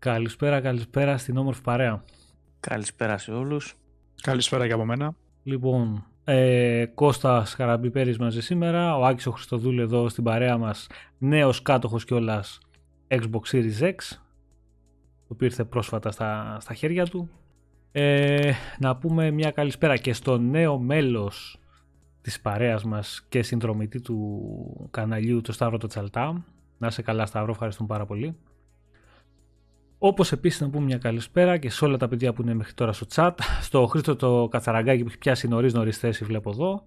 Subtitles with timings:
[0.00, 2.04] Καλησπέρα, καλησπέρα στην όμορφη παρέα.
[2.60, 3.76] Καλησπέρα σε όλους.
[4.22, 5.14] Καλησπέρα και από μένα.
[5.42, 10.86] Λοιπόν, ε, Κώστας Χαραμπιπέρης μαζί σήμερα, ο Άκης ο Χριστοδούλου εδώ στην παρέα μας,
[11.18, 12.58] νέος κάτοχος κιόλας
[13.08, 13.94] Xbox Series X,
[15.28, 17.30] που ήρθε πρόσφατα στα, στα χέρια του.
[17.92, 21.58] Ε, να πούμε μια καλησπέρα και στο νέο μέλος
[22.20, 26.44] της παρέας μας και συνδρομητή του καναλιού, το Σταύρο το Τσαλτά.
[26.78, 28.36] Να είσαι καλά Σταύρο, ευχαριστούμε πάρα πολύ.
[30.02, 32.92] Όπως επίσης να πούμε μια καλησπέρα και σε όλα τα παιδιά που είναι μέχρι τώρα
[32.92, 33.32] στο chat.
[33.60, 36.82] Στο Χρήστο το Κατσαραγκάκι που έχει πιάσει νωρίς νωρίς θέση, βλέπω εδώ.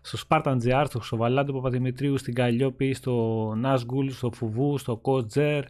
[0.00, 3.12] Στο Spartan GR, στο Χρυσοβαλάντι Παπαδημητρίου, στην Καλλιόπη, στο
[3.56, 5.64] Νάσγκουλ, στο Φουβού, στο Κότζερ,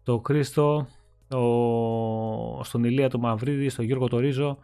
[0.00, 0.86] στο Χρήστο,
[1.26, 2.60] στο...
[2.64, 4.58] στον Ηλία το Μαυρίδη, στο Γιώργο το Ρίζο,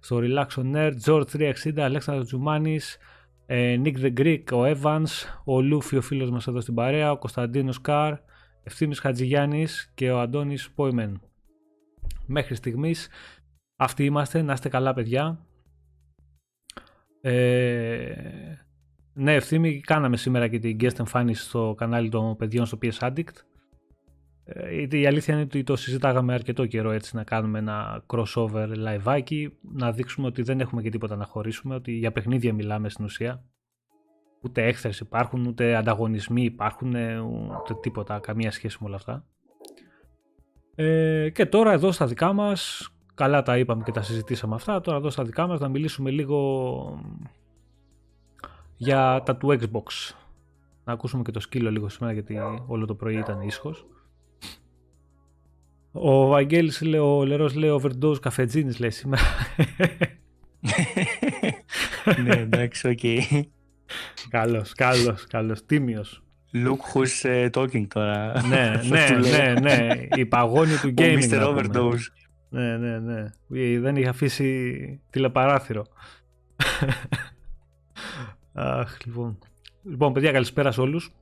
[0.00, 1.24] στο Relax on Nerd, George
[1.64, 2.98] 360, Αλέξανδρος Τζουμάνης,
[3.46, 5.10] ε, Nick the Greek, ο Evans,
[5.44, 8.14] ο Λούφι ο φίλος μας εδώ στην παρέα, ο Κωνσταντίνος Καρ,
[8.62, 11.20] Ευθύμης Χατζηγιάννης και ο Αντώνης Πόιμεν.
[12.26, 13.08] Μέχρι στιγμής
[13.76, 15.46] αυτοί είμαστε, να είστε καλά παιδιά.
[17.20, 18.14] Ε,
[19.12, 23.34] ναι, Ευθύμη, κάναμε σήμερα και την guest εμφάνιση στο κανάλι των παιδιών στο PS Addict.
[24.44, 29.22] Ε, η αλήθεια είναι ότι το συζητάγαμε αρκετό καιρό έτσι να κάνουμε ένα crossover live
[29.60, 33.44] να δείξουμε ότι δεν έχουμε και τίποτα να χωρίσουμε, ότι για παιχνίδια μιλάμε στην ουσία
[34.42, 36.94] ούτε έχθρες υπάρχουν, ούτε ανταγωνισμοί υπάρχουν,
[37.60, 39.24] ούτε τίποτα, καμία σχέση με όλα αυτά.
[40.74, 44.98] Ε, και τώρα εδώ στα δικά μας, καλά τα είπαμε και τα συζητήσαμε αυτά, τώρα
[44.98, 47.00] εδώ στα δικά μας να μιλήσουμε λίγο
[48.76, 50.14] για τα του Xbox.
[50.84, 53.86] Να ακούσουμε και το σκύλο λίγο σήμερα γιατί όλο το πρωί ήταν ίσχος.
[55.92, 59.22] Ο Βαγγέλης λέει, ο Λερός λέει overdose καφεΐνης λέει σήμερα.
[62.24, 63.00] ναι εντάξει, οκ.
[64.28, 66.22] Καλός, καλός, καλός, τίμιος.
[66.54, 68.46] Look who's uh, talking τώρα.
[68.46, 71.28] ναι, ναι, ναι, ναι, η Παγώνη του gaming.
[71.32, 71.48] Ο Mr.
[71.48, 72.06] Overdose.
[72.48, 73.30] Ναι, ναι, ναι.
[73.78, 75.86] Δεν είχε αφήσει τηλεπαράθυρο.
[78.52, 79.38] Αχ, λοιπόν.
[79.82, 81.12] Λοιπόν, παιδιά, καλησπέρα σε όλους.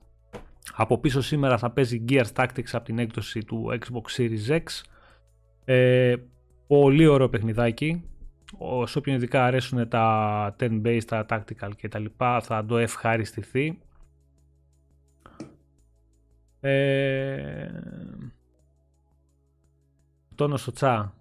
[0.75, 4.63] Από πίσω σήμερα θα παίζει Gears Tactics από την έκδοση του Xbox Series X.
[5.65, 6.15] Ε,
[6.67, 8.05] πολύ ωραίο παιχνιδάκι
[8.85, 13.79] σε όποιον ειδικά αρέσουν τα 10 base, τα tactical και τα λοιπά θα το ευχαριστηθεί.
[16.61, 17.69] Ε...
[20.35, 21.15] Τόνος στο τσα.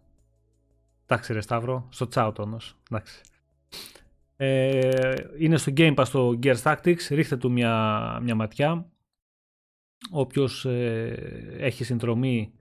[1.06, 2.76] Εντάξει ρε Σταύρο, στο τσα ο τόνος.
[2.92, 3.22] Εντάξει.
[4.36, 8.86] Ε, είναι στο Game Pass το Gears Tactics, ρίχτε του μια, μια ματιά.
[10.12, 12.59] Όποιος ε, έχει συνδρομή ε,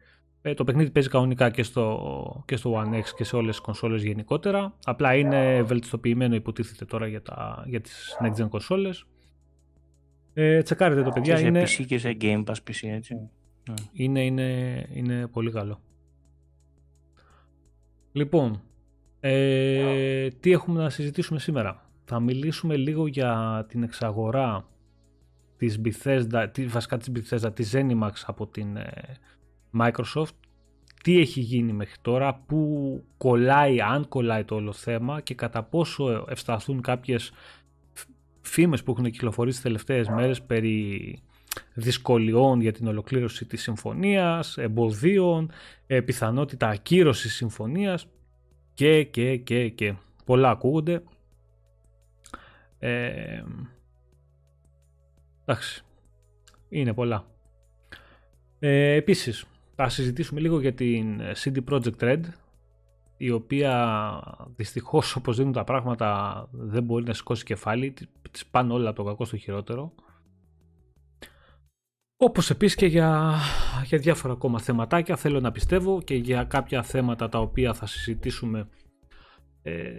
[0.54, 4.02] το παιχνίδι παίζει κανονικά και στο, και στο One X και σε όλες τις κονσόλες
[4.02, 4.74] γενικότερα.
[4.84, 9.04] Απλά είναι βελτιστοποιημένο υποτίθεται τώρα για, τα, για τις next gen κονσόλες.
[10.34, 11.34] Ε, τσεκάρετε το παιδιά.
[11.34, 11.62] Και σε είναι...
[11.62, 13.14] PC και σε Game Pass PC έτσι.
[13.14, 13.74] Ναι.
[13.92, 15.80] Είναι, είναι, είναι πολύ καλό.
[18.12, 18.62] Λοιπόν,
[19.20, 24.68] ε, τι έχουμε να συζητήσουμε σήμερα; Θα μιλήσουμε λίγο για την εξαγορά
[25.56, 29.16] της Bethesda, βασικά της Bethesda, της Zenimax από την ε,
[29.78, 30.34] Microsoft
[31.02, 36.26] τι έχει γίνει μέχρι τώρα, πού κολλάει, αν κολλάει το όλο θέμα και κατά πόσο
[36.28, 37.32] ευσταθούν κάποιες
[38.40, 41.22] φήμες που έχουν κυκλοφορήσει τις τελευταίες μέρες περί
[41.74, 45.50] δυσκολιών για την ολοκλήρωση της συμφωνίας, εμποδίων,
[45.86, 48.06] ε, πιθανότητα ακύρωσης συμφωνίας
[48.74, 51.02] και και και και πολλά ακούγονται.
[52.78, 53.42] Ε,
[55.44, 55.84] εντάξει,
[56.68, 57.26] είναι πολλά.
[58.58, 59.44] Ε, επίσης,
[59.80, 62.20] θα συζητήσουμε λίγο για την CD Projekt Red
[63.16, 64.22] η οποία
[64.56, 67.94] δυστυχώς όπως δίνουν τα πράγματα δεν μπορεί να σηκώσει κεφάλι
[68.30, 69.92] τις πάνε όλα από το κακό στο χειρότερο.
[72.16, 73.34] Όπως επίσης και για,
[73.84, 78.68] για διάφορα ακόμα θεματάκια θέλω να πιστεύω και για κάποια θέματα τα οποία θα συζητήσουμε
[79.62, 79.92] ε,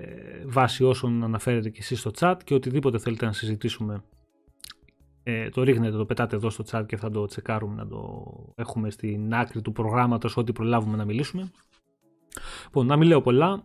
[0.45, 4.03] βάσει όσων αναφέρετε και εσείς στο chat και οτιδήποτε θέλετε να συζητήσουμε
[5.29, 8.89] ε, το ρίχνετε, το πετάτε εδώ στο chat και θα το τσεκάρουμε να το έχουμε
[8.89, 11.51] στην άκρη του προγράμματος ό,τι προλάβουμε να μιλήσουμε.
[12.63, 13.63] Λοιπόν, να μην λέω πολλά.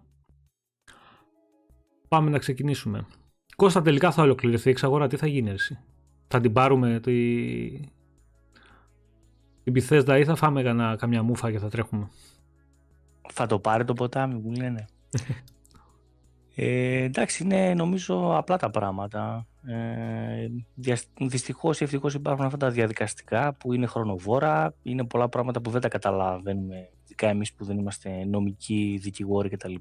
[2.08, 3.06] Πάμε να ξεκινήσουμε.
[3.56, 5.78] Κώστα τελικά θα ολοκληρωθεί η εξαγορά, τι θα γίνει εσύ;
[6.28, 7.12] Θα την πάρουμε τη...
[9.62, 12.08] την Bethesda ή θα φάμε κανένα, καμιά μούφα και θα τρέχουμε;
[13.32, 14.86] Θα το πάρει το ποτάμι που λένε.
[16.54, 19.46] ε, εντάξει, είναι νομίζω απλά τα πράγματα.
[19.66, 20.48] Ε,
[21.26, 24.74] Δυστυχώς ή ευτυχώς υπάρχουν αυτά τα διαδικαστικά που είναι χρονοβόρα.
[24.82, 29.74] Είναι πολλά πράγματα που δεν τα καταλαβαίνουμε, ειδικά εμείς που δεν είμαστε νομικοί, δικηγόροι κτλ.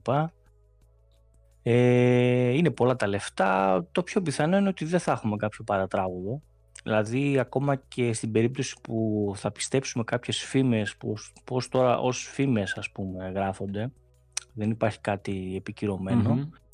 [1.63, 3.85] Ε, είναι πολλά τα λεφτά.
[3.91, 6.41] Το πιο πιθανό είναι ότι δεν θα έχουμε κάποιο παρατράγουδο.
[6.83, 12.74] Δηλαδή, ακόμα και στην περίπτωση που θα πιστέψουμε κάποιες φήμες, πώς, πώς τώρα ως φήμες
[12.74, 13.91] ας πούμε γράφονται,
[14.53, 15.62] δεν υπάρχει κάτι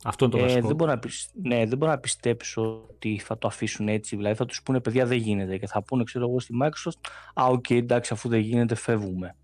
[0.04, 0.68] Αυτό είναι το ε, βασικό.
[0.68, 1.00] δεν, μπορώ να,
[1.42, 4.16] ναι, δεν μπορώ να πιστέψω ότι θα το αφήσουν έτσι.
[4.16, 7.46] Δηλαδή θα τους πούνε παιδιά δεν γίνεται και θα πούνε ξέρω εγώ στη Microsoft «Α,
[7.46, 9.36] OK, okay, εντάξει, αφού δεν γίνεται φεύγουμε».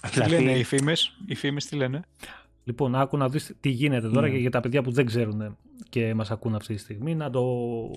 [0.00, 0.30] Τι δηλαδή...
[0.30, 2.00] λένε οι φήμες, οι φήμες τι λένε;
[2.64, 4.30] Λοιπόν, άκου να δεις τι γίνεται τώρα mm.
[4.30, 5.56] και για τα παιδιά που δεν ξέρουν
[5.88, 7.44] και μας ακούν αυτή τη στιγμή να το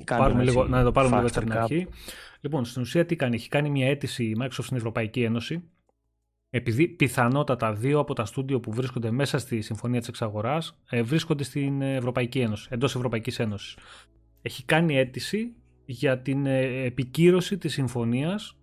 [0.06, 1.88] πάρουμε λίγο, να το πάρουμε λίγο στην αρχή.
[2.42, 5.64] Λοιπόν, στην ουσία τι κάνει, έχει κάνει μια αίτηση η Microsoft στην Ευρωπαϊκή Ένωση
[6.58, 11.44] επειδή πιθανότατα δύο από τα στούντιο που βρίσκονται μέσα στη Συμφωνία της Εξαγοράς ε, βρίσκονται
[11.44, 13.78] στην Ευρωπαϊκή Ένωση, εντός Ευρωπαϊκής Ένωσης.
[14.42, 15.52] Έχει κάνει αίτηση
[15.86, 18.56] για την ε, επικύρωση της συμφωνίας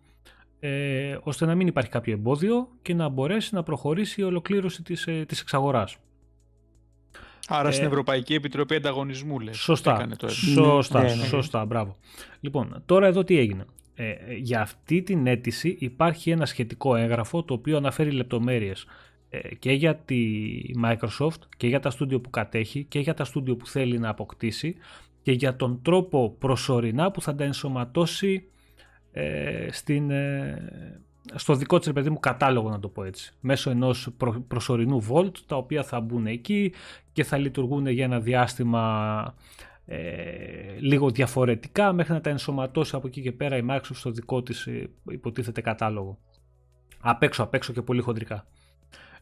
[0.60, 5.06] ε, ώστε να μην υπάρχει κάποιο εμπόδιο και να μπορέσει να προχωρήσει η ολοκλήρωση της,
[5.06, 5.96] ε, της εξαγοράς.
[7.48, 9.54] Άρα στην Ευρωπαϊκή Επιτροπή Ανταγωνισμού, λέει.
[9.54, 10.08] Σωστά.
[10.16, 11.24] Το σωστά, ναι, ναι, ναι.
[11.24, 11.96] σωστά, μπράβο.
[12.40, 13.64] Λοιπόν, τώρα εδώ τι έγινε.
[13.96, 18.86] Ε, για αυτή την αίτηση υπάρχει ένα σχετικό έγγραφο το οποίο αναφέρει λεπτομέρειες
[19.30, 20.40] ε, και για τη
[20.84, 24.76] Microsoft και για τα στούντιο που κατέχει και για τα στούντιο που θέλει να αποκτήσει
[25.22, 28.48] και για τον τρόπο προσωρινά που θα τα ενσωματώσει
[29.12, 30.10] ε, στην,
[31.34, 34.08] στο δικό της παιδί μου κατάλογο να το πω έτσι μέσω ενός
[34.48, 36.72] προσωρινού Vault τα οποία θα μπουν εκεί
[37.12, 39.34] και θα λειτουργούν για ένα διάστημα
[39.86, 44.42] ε, λίγο διαφορετικά μέχρι να τα ενσωματώσει από εκεί και πέρα η Microsoft στο δικό
[44.42, 46.18] της ε, υποτίθεται κατάλογο.
[47.00, 48.46] Απ' έξω, απ' έξω και πολύ χοντρικά.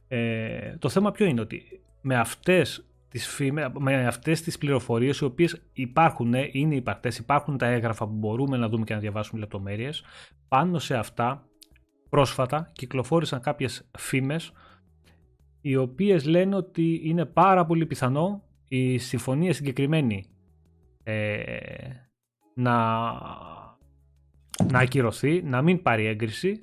[0.08, 5.24] Ε, το θέμα ποιο είναι ότι με αυτές τις, φήμε, με αυτές τις πληροφορίες οι
[5.24, 10.04] οποίες υπάρχουν, είναι υπαρκτές, υπάρχουν τα έγγραφα που μπορούμε να δούμε και να διαβάσουμε λεπτομέρειες,
[10.48, 11.46] πάνω σε αυτά
[12.08, 14.52] πρόσφατα κυκλοφόρησαν κάποιες φήμες
[15.60, 20.31] οι οποίες λένε ότι είναι πάρα πολύ πιθανό η συμφωνία συγκεκριμένη
[21.02, 21.34] ε,
[22.54, 22.74] να,
[24.70, 26.62] να ακυρωθεί, να μην πάρει έγκριση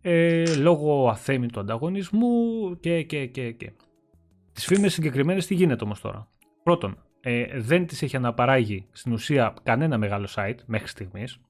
[0.00, 2.30] ε, λόγω αθέμητου ανταγωνισμού
[2.80, 3.72] και, και, και, και.
[4.52, 6.28] Τις φήμες συγκεκριμένες τι γίνεται όμως τώρα;
[6.62, 11.40] Πρώτον, ε, δεν τις έχει αναπαράγει στην ουσία κανένα μεγάλο site μέχρι στιγμής.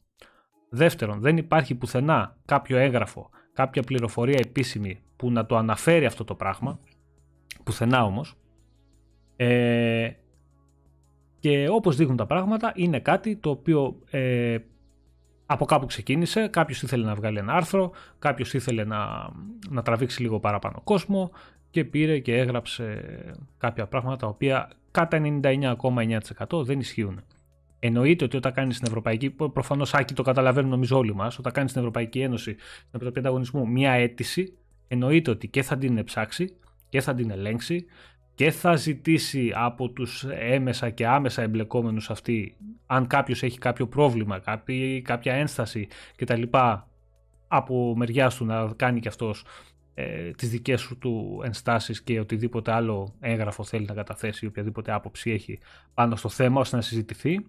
[0.69, 6.35] Δεύτερον, δεν υπάρχει πουθενά κάποιο έγγραφο, κάποια πληροφορία επίσημη που να το αναφέρει αυτό το
[6.35, 6.81] πράγμα.
[7.65, 8.35] Πουθενά όμως.
[9.37, 10.11] Ε,
[11.41, 14.57] και όπως δείχνουν τα πράγματα είναι κάτι το οποίο ε,
[15.47, 19.31] από κάπου ξεκίνησε, κάποιος ήθελε να βγάλει ένα άρθρο, κάποιος ήθελε να,
[19.69, 21.31] να τραβήξει λίγο παραπάνω κόσμο
[21.71, 23.05] και πήρε και έγραψε
[23.59, 27.21] κάποια πράγματα τα οποία κατά 99,9% δεν ισχύουν.
[27.79, 31.71] Εννοείται ότι όταν κάνεις στην Ευρωπαϊκή, προφανώς Άκη το καταλαβαίνουν νομίζω όλοι μας, όταν κάνεις
[31.71, 34.57] στην Ευρωπαϊκή Ένωση, στην Επιτροπή Ανταγωνισμού, μία αίτηση,
[34.89, 36.57] εννοείται ότι και θα την ψάξει
[36.89, 37.87] και θα την ελέγξει
[38.41, 42.57] και θα ζητήσει από τους έμεσα και άμεσα εμπλεκόμενους αυτοί
[42.87, 46.43] αν κάποιος έχει κάποιο πρόβλημα, κάποιο, κάποια ένσταση κτλ.
[47.49, 49.45] από μεριά του να κάνει και αυτός
[49.95, 54.93] ε, τις δικές σου του ενστάσεις και οτιδήποτε άλλο έγγραφο θέλει να καταθέσει ή οποιαδήποτε
[54.93, 55.59] άποψη έχει
[55.95, 57.47] πάνω στο θέμα ώστε να συζητηθεί.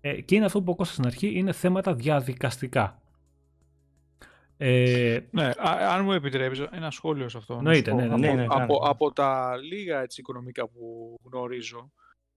[0.00, 3.02] Ε, και είναι αυτό που ο στην αρχή, είναι θέματα διαδικαστικά.
[4.56, 5.50] Ε, ναι,
[5.88, 7.60] αν μου επιτρέπεις ένα σχόλιο σε αυτό.
[7.60, 11.92] Ναι, ναι, ναι, ναι, από, από, τα λίγα έτσι, οικονομικά που γνωρίζω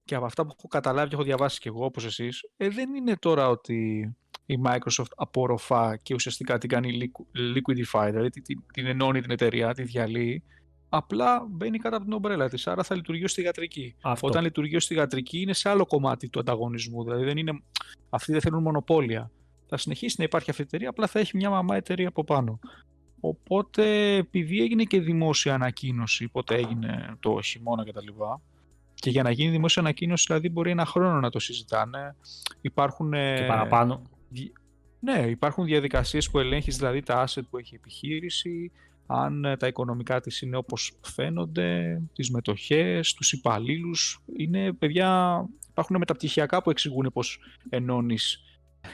[0.07, 2.93] και από αυτά που έχω καταλάβει και έχω διαβάσει και εγώ όπως εσείς, ε, δεν
[2.93, 4.15] είναι τώρα ότι
[4.45, 9.83] η Microsoft απορροφά και ουσιαστικά την κάνει liquidify, δηλαδή την, την ενώνει την εταιρεία, τη
[9.83, 10.43] διαλύει,
[10.89, 13.95] απλά μπαίνει κάτω από την ομπρέλα της, άρα θα λειτουργεί ως θηγατρική.
[14.19, 17.61] Όταν λειτουργεί ως θηγατρική είναι σε άλλο κομμάτι του ανταγωνισμού, δηλαδή δεν είναι,
[18.09, 19.31] αυτοί δεν θέλουν μονοπόλια
[19.67, 22.59] θα συνεχίσει να υπάρχει αυτή η εταιρεία, απλά θα έχει μια μαμά εταιρεία από πάνω.
[23.19, 28.07] Οπότε, επειδή έγινε και δημόσια ανακοίνωση, πότε έγινε το χειμώνα κτλ.
[28.93, 32.15] Και για να γίνει δημόσια ανακοίνωση, δηλαδή μπορεί ένα χρόνο να το συζητάνε.
[32.61, 33.11] Υπάρχουν.
[33.11, 34.01] Και παραπάνω.
[34.99, 38.71] Ναι, υπάρχουν διαδικασίες που ελέγχεις δηλαδή τα asset που έχει επιχείρηση,
[39.05, 44.21] αν ε, τα οικονομικά της είναι όπως φαίνονται, τις μετοχές, τους υπαλλήλους.
[44.37, 48.41] Είναι, παιδιά, υπάρχουν μεταπτυχιακά που εξηγούν πώς ενώνεις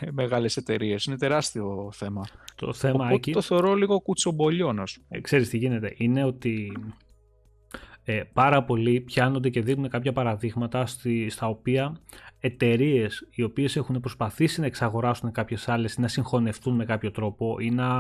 [0.21, 1.05] μεγάλες εταιρείες.
[1.05, 2.25] Είναι τεράστιο θέμα.
[2.55, 3.31] Το θέμα εκεί...
[3.31, 5.93] το θεωρώ λίγο κουτσομπολιό, να σου ε, Ξέρεις τι γίνεται.
[5.97, 6.71] Είναι ότι
[8.05, 11.97] ε, πάρα πολλοί πιάνονται και δίνουν κάποια παραδείγματα στη, στα οποία
[12.39, 17.57] εταιρείες οι οποίες έχουν προσπαθήσει να εξαγοράσουν κάποιες άλλες ή να συγχωνευτούν με κάποιο τρόπο
[17.59, 17.91] ή να,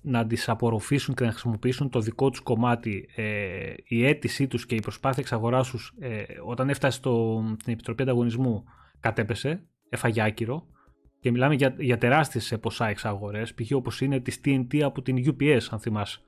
[0.00, 4.74] να τις απορροφήσουν και να χρησιμοποιήσουν το δικό τους κομμάτι ε, η αίτησή τους και
[4.74, 8.64] η προσπάθεια εξαγοράσου ε, όταν έφτασε στο, στην Επιτροπή Ανταγωνισμού
[9.00, 10.66] κατέπεσε, έφαγε άκυρο
[11.20, 13.72] και μιλάμε για, για τεράστιες ποσά εξαγορές, π.χ.
[13.72, 16.20] όπως είναι της TNT από την UPS, αν θυμασαι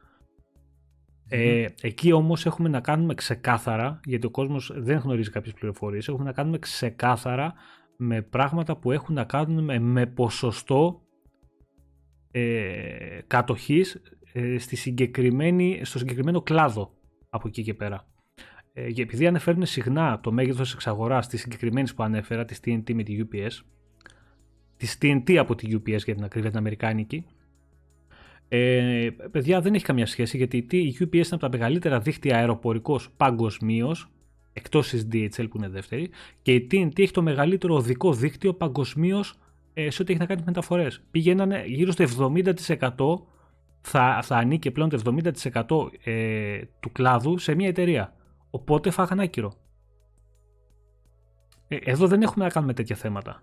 [1.28, 6.24] Ε, εκεί όμως έχουμε να κάνουμε ξεκάθαρα, γιατί ο κόσμος δεν γνωρίζει κάποιες πληροφορίες, έχουμε
[6.24, 7.54] να κάνουμε ξεκάθαρα
[7.96, 11.02] με πράγματα που έχουν να κάνουν με, με ποσοστό
[12.30, 16.94] ε, κατοχής ε, στη συγκεκριμένη, στο συγκεκριμένο κλάδο
[17.30, 18.06] από εκεί και πέρα.
[18.72, 23.18] Ε, επειδή αναφέρουν συχνά το μέγεθος εξαγοράς της συγκεκριμένης που ανέφερα, της TNT με τη
[23.20, 23.50] UPS,
[24.82, 27.24] της TNT από τη UPS για την ακρίβεια την Αμερικάνικη,
[28.48, 33.10] ε, παιδιά δεν έχει καμία σχέση γιατί η UPS είναι από τα μεγαλύτερα δίκτυα αεροπορικός
[33.16, 34.08] παγκοσμίως,
[34.52, 36.10] εκτός της DHL που είναι δεύτερη,
[36.42, 39.38] και η TNT έχει το μεγαλύτερο οδικό δίκτυο παγκοσμίως
[39.74, 41.02] ε, σε ό,τι έχει να κάνει με μεταφορές.
[41.10, 43.20] Πήγαιναν γύρω στο 70%
[43.80, 45.16] θα, θα ανήκει πλέον το
[45.52, 48.14] 70% ε, του κλάδου σε μια εταιρεία.
[48.50, 49.52] Οπότε φάγαν άκυρο.
[51.68, 53.42] Ε, εδώ δεν έχουμε να κάνουμε τέτοια θέματα.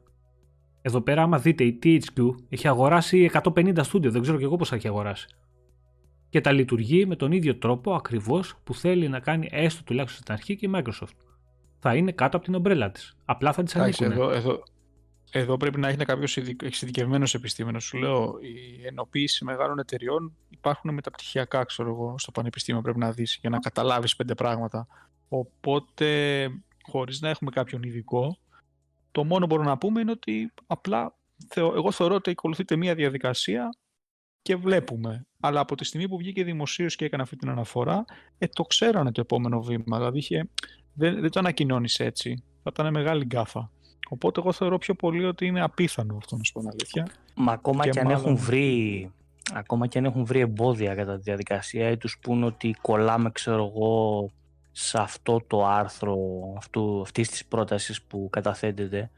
[0.82, 4.70] Εδώ πέρα, άμα δείτε, η THQ έχει αγοράσει 150 στούντιο, δεν ξέρω και εγώ πώς
[4.70, 5.28] θα έχει αγοράσει.
[6.30, 10.34] Και τα λειτουργεί με τον ίδιο τρόπο ακριβώς που θέλει να κάνει έστω τουλάχιστον στην
[10.34, 11.16] αρχή και η Microsoft.
[11.80, 13.18] Θα είναι κάτω από την ομπρέλα της.
[13.26, 14.12] Απλά θα τη ανήκουν.
[14.12, 14.64] Εδώ, εδώ,
[15.32, 17.80] εδώ πρέπει να είναι κάποιος εξειδικευμένο επιστήμονα.
[17.80, 23.38] Σου λέω, η ενοποίηση μεγάλων εταιριών υπάρχουν μεταπτυχιακά, ξέρω εγώ, στο πανεπιστήμιο πρέπει να δεις
[23.42, 24.88] για να καταλάβεις πέντε πράγματα.
[25.28, 26.48] Οπότε,
[26.82, 28.38] χωρίς να έχουμε κάποιον ειδικό,
[29.20, 31.16] το μόνο που μπορούμε να πούμε είναι ότι απλά
[31.56, 33.70] εγώ θεωρώ ότι ακολουθείται μία διαδικασία
[34.42, 35.26] και βλέπουμε.
[35.40, 38.06] Αλλά από τη στιγμή που βγήκε δημοσίως και έκανε αυτή την αναφορά,
[38.38, 39.98] ε, το ξέρανε το επόμενο βήμα.
[39.98, 40.50] Δηλαδή
[40.94, 42.44] δεν, δεν το ανακοινώνεις έτσι.
[42.64, 43.72] Θα ήταν μεγάλη γκάφα.
[44.10, 47.08] Οπότε εγώ θεωρώ πιο πολύ ότι είναι απίθανο αυτό να σου πω αλήθεια.
[47.36, 49.12] Μα ακόμα και, αν έχουν βρει
[49.54, 53.74] ακόμα και αν έχουν βρει εμπόδια κατά τη διαδικασία ή τους πούν ότι κολλάμε ξέρω
[53.76, 54.32] εγώ
[54.82, 56.18] σε αυτό το άρθρο
[56.58, 59.12] αυτού, αυτής της πρότασης που καταθέτεται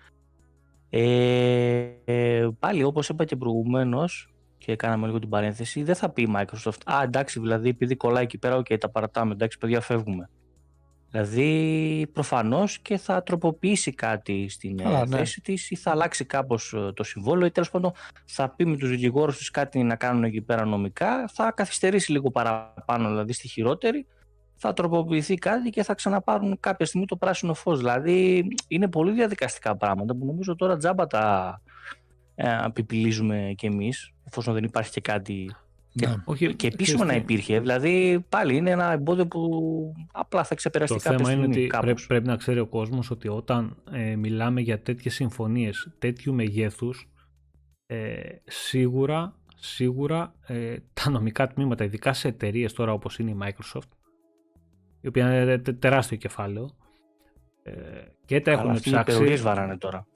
[0.89, 6.21] ε, ε, πάλι όπως είπα και προηγουμένως και κάναμε λίγο την παρένθεση δεν θα πει
[6.21, 10.29] η Microsoft α εντάξει δηλαδή επειδή κολλάει εκεί πέρα και τα παρατάμε εντάξει παιδιά φεύγουμε
[11.11, 15.17] Δηλαδή προφανώς και θα τροποποιήσει κάτι στην ε, ναι.
[15.17, 17.91] θέση της ή θα αλλάξει κάπως ε, το συμβόλαιο ή τέλος πάντων
[18.25, 22.31] θα πει με τους δικηγόρους της κάτι να κάνουν εκεί πέρα νομικά, θα καθυστερήσει λίγο
[22.31, 24.07] παραπάνω δηλαδή στη χειρότερη,
[24.61, 27.77] θα τροποποιηθεί κάτι και θα ξαναπάρουν κάποια στιγμή το πράσινο φως.
[27.77, 31.61] Δηλαδή είναι πολύ διαδικαστικά πράγματα που νομίζω τώρα τζάμπα τα
[32.35, 35.55] ε, επιπιλίζουμε κι εμείς εφόσον δεν υπάρχει και κάτι
[35.93, 36.15] και, ναι.
[36.25, 37.59] όχι, και επίσημα να υπήρχε.
[37.59, 42.27] Δηλαδή πάλι είναι ένα εμπόδιο που απλά θα ξεπεραστεί Το θέμα είναι ότι πρέπει, πρέπει
[42.27, 47.09] να ξέρει ο κόσμος ότι όταν ε, μιλάμε για τέτοιες συμφωνίες τέτοιου μεγέθους
[47.85, 53.89] ε, σίγουρα, σίγουρα ε, τα νομικά τμήματα ειδικά σε εταιρείες τώρα όπως είναι η Microsoft
[55.01, 56.75] η οποία είναι τεράστιο κεφάλαιο
[57.63, 57.73] ε,
[58.25, 59.31] και τα έχουν ψάξει.
[59.31, 60.07] Οι βαράνε τώρα.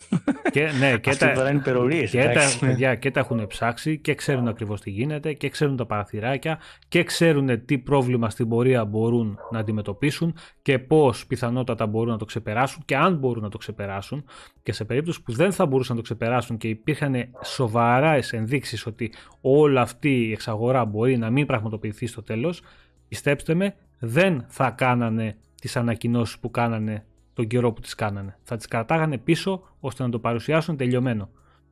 [0.51, 1.62] Και, ναι, και τα, βαράνε
[2.10, 2.32] και,
[2.80, 7.04] τα, και τα έχουν ψάξει και ξέρουν ακριβώς τι γίνεται και ξέρουν τα παραθυράκια και
[7.04, 12.84] ξέρουν τι πρόβλημα στην πορεία μπορούν να αντιμετωπίσουν και πώς πιθανότατα μπορούν να το ξεπεράσουν
[12.86, 14.25] και αν μπορούν να το ξεπεράσουν
[14.63, 19.13] και σε περίπτωση που δεν θα μπορούσαν να το ξεπεράσουν και υπήρχαν σοβαρά ενδείξεις ότι
[19.42, 22.62] όλη αυτή η εξαγορά μπορεί να μην πραγματοποιηθεί στο τέλος,
[23.08, 28.38] πιστέψτε με, δεν θα κάνανε τις ανακοινώσεις που κάνανε τον καιρό που τις κάνανε.
[28.44, 31.30] Θα τις κρατάγανε πίσω ώστε να το παρουσιάσουν τελειωμένο.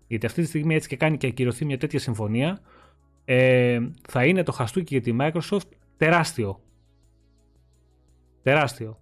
[0.08, 2.60] Γιατί αυτή τη στιγμή έτσι και κάνει και ακυρωθεί μια τέτοια συμφωνία,
[3.25, 6.62] ε, θα είναι το χαστούκι για τη Microsoft τεράστιο.
[8.44, 8.98] Τεράστιο.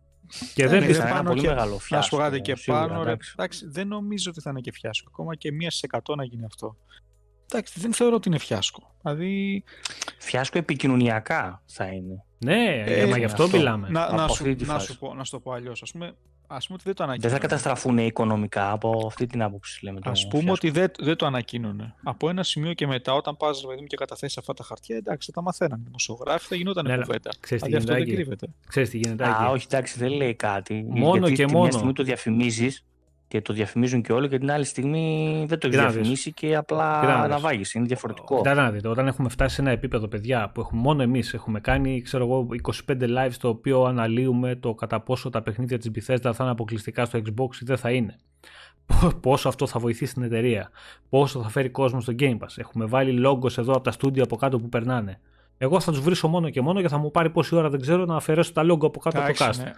[0.53, 1.07] Και δεν πιστεύω.
[1.07, 2.17] Ένα πολύ και, μεγάλο φιάσκο.
[2.17, 3.01] Να σου και πάνω.
[3.33, 5.09] εντάξει, δεν νομίζω ότι θα είναι και φιάσκο.
[5.13, 6.77] Ακόμα και μία σε εκατό να γίνει αυτό.
[7.51, 8.95] Εντάξει, δεν θεωρώ ότι είναι φιάσκο.
[9.01, 9.63] Δηλαδή...
[10.17, 12.25] Φιάσκο επικοινωνιακά θα είναι.
[12.45, 13.87] Ναι, ε, μα γι' αυτό, μιλάμε.
[13.89, 15.81] Να, να, σου, να, σου πω, να σου το πω αλλιώς.
[15.81, 16.13] Α πούμε,
[16.47, 17.29] ας πούμε ότι δεν το ανακοίνωνε.
[17.33, 19.99] Δεν θα καταστραφούν οικονομικά από αυτή την άποψη, λέμε.
[20.03, 21.95] Α πούμε ότι δεν, δεν το ανακοίνωνε.
[22.03, 25.33] Από ένα σημείο και μετά, όταν πας μου και καταθέσεις αυτά τα χαρτιά, εντάξει, θα
[25.33, 25.81] τα μαθαίνανε.
[25.85, 27.31] Δημοσιογράφοι θα γινόταν ναι, κουβέντα.
[27.39, 27.91] Ξέρεις τι γίνεται.
[27.93, 28.47] Αυτό δεν κρύβεται.
[28.67, 29.25] Ξέρεις τι γίνεται.
[29.25, 30.85] Α, όχι, εντάξει, δεν λέει κάτι.
[30.87, 31.61] Μόνο γιατί και μόνο.
[31.61, 32.85] Μια στιγμή το διαφημίζεις
[33.31, 36.99] και το διαφημίζουν και όλοι και την άλλη στιγμή δεν το έχει διαφημίσει και απλά
[36.99, 37.73] αναβάγεις.
[37.73, 38.37] Είναι διαφορετικό.
[38.37, 41.59] Κοιτάξτε να δείτε, όταν έχουμε φτάσει σε ένα επίπεδο, παιδιά, που έχουμε μόνο εμείς έχουμε
[41.59, 42.47] κάνει ξέρω εγώ,
[42.89, 47.05] 25 live στο οποίο αναλύουμε το κατά πόσο τα παιχνίδια της Bethesda θα είναι αποκλειστικά
[47.05, 48.15] στο Xbox ή δεν θα είναι.
[49.21, 50.69] Πόσο αυτό θα βοηθήσει την εταιρεία,
[51.09, 52.53] πόσο θα φέρει κόσμο στο Game Pass.
[52.55, 55.19] Έχουμε βάλει λόγκος εδώ από τα στούντια από κάτω που περνάνε.
[55.63, 58.05] Εγώ θα τους βρίσω μόνο και μόνο και θα μου πάρει πόση ώρα δεν ξέρω
[58.05, 59.57] να αφαιρέσω τα λόγκο από κάτω από το cast.
[59.57, 59.73] Ναι,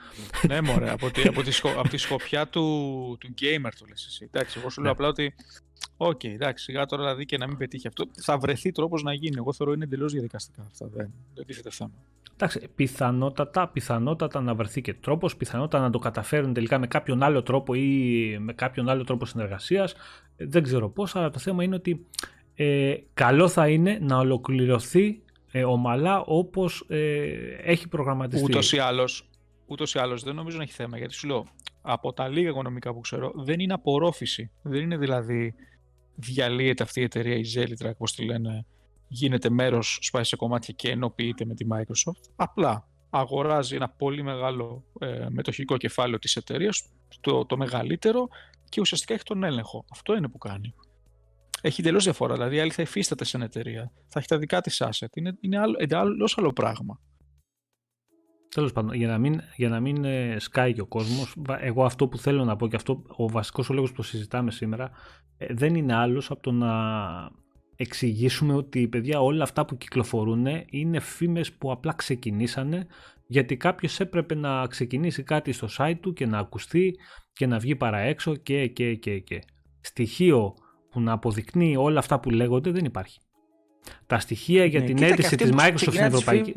[0.48, 2.62] ναι μωρέ, από, τη, από, τη σκο, από τη σκοπιά του,
[3.20, 4.30] του gamer το λες εσύ.
[4.32, 4.96] Εντάξει, εγώ σου λέω ναι.
[4.96, 5.34] απλά ότι
[5.98, 8.06] OK, okay, εντάξει, σιγά τώρα δηλαδή και να μην πετύχει αυτό.
[8.22, 9.36] Θα βρεθεί τρόπος να γίνει.
[9.38, 10.88] Εγώ θεωρώ είναι εντελώς διαδικαστικά αυτά.
[10.94, 11.92] Δεν, δεν τίθεται θέμα.
[12.34, 17.44] Εντάξει, πιθανότατα, πιθανότατα να βρεθεί και τρόπος, πιθανότατα να το καταφέρουν τελικά με κάποιον άλλο
[17.44, 19.96] τρόπο ή με κάποιον άλλο τρόπο συνεργασίας.
[20.38, 22.06] Δεν ξέρω πώς, αλλά το θέμα είναι ότι
[22.56, 25.22] ε, καλό θα είναι να ολοκληρωθεί
[25.56, 26.98] ε, ομαλά όπως ε,
[27.62, 28.46] έχει προγραμματιστεί.
[28.46, 29.30] Ούτως ή άλλως,
[29.66, 31.46] ούτως ή άλλως δεν νομίζω να έχει θέμα γιατί σου λέω
[31.82, 34.52] από τα λίγα οικονομικά που ξέρω, δεν είναι απορρόφηση.
[34.62, 35.56] Δεν είναι δηλαδή
[36.16, 38.66] διαλύεται αυτή η εταιρεία, η Zelitrack, όπως τη λένε,
[39.08, 42.30] γίνεται μέρος, σπάει σε κομμάτια και ενοποιείται με τη Microsoft.
[42.36, 46.84] Απλά αγοράζει ένα πολύ μεγάλο ε, μετοχικό κεφάλαιο της εταιρείας,
[47.22, 48.28] το, το μεγαλύτερο
[48.70, 49.86] και ουσιαστικά έχει τον έλεγχο.
[49.92, 50.74] Αυτό είναι που κάνει.
[51.66, 52.34] Έχει εντελώς διαφορά.
[52.34, 53.92] Δηλαδή, η άλλη θα υφίσταται σε εταιρεία.
[54.08, 55.16] Θα έχει τα δικά της asset.
[55.16, 57.00] Είναι, είναι άλλο, άλλος, άλλο πράγμα.
[58.50, 62.08] Τέλος πάντων, για να μην, για να μην ε, σκάει και ο κόσμος, εγώ αυτό
[62.08, 64.92] που θέλω να πω και αυτό ο βασικός ο λόγος που συζητάμε σήμερα
[65.38, 66.72] ε, δεν είναι άλλος από το να
[67.76, 72.88] εξηγήσουμε ότι παιδιά όλα αυτά που κυκλοφορούν είναι φήμες που απλά ξεκινήσανε
[73.28, 76.96] γιατί κάποιος έπρεπε να ξεκινήσει κάτι στο site του και να ακουστεί
[77.34, 79.42] και να βγει παρά έξω και και και και.
[79.82, 80.54] Στοιχείο
[80.94, 83.20] που να αποδεικνύει όλα αυτά που λέγονται δεν υπάρχει.
[84.08, 86.54] Τα στοιχεία για ναι, την αίτηση της Microsoft στην Ευρωπαϊκή.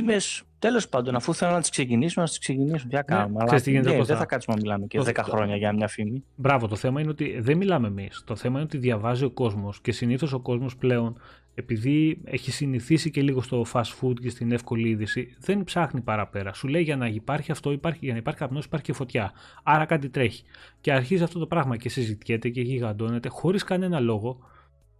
[0.58, 2.88] Τέλος πάντων, αφού θέλουν να τις ξεκινήσουν, να τις ξεκινήσουν.
[2.88, 3.44] Τι κάνουμε.
[3.44, 6.24] Ναι, αλλά ναι, δεν θα κάτσουμε να μιλάμε και 10 χρόνια για μια φήμη.
[6.34, 6.68] Μπράβο.
[6.68, 8.22] Το θέμα είναι ότι δεν μιλάμε εμείς.
[8.26, 11.20] Το θέμα είναι ότι διαβάζει ο κόσμος και συνήθως ο κόσμος πλέον,
[11.58, 16.52] επειδή έχει συνηθίσει και λίγο στο fast food και στην εύκολη είδηση, δεν ψάχνει παραπέρα.
[16.52, 19.32] Σου λέει για να υπάρχει αυτό, υπάρχει, για να υπάρχει καπνός, υπάρχει και φωτιά.
[19.62, 20.44] Άρα κάτι τρέχει.
[20.80, 24.38] Και αρχίζει αυτό το πράγμα και συζητιέται και γιγαντώνεται χωρίς κανένα λόγο.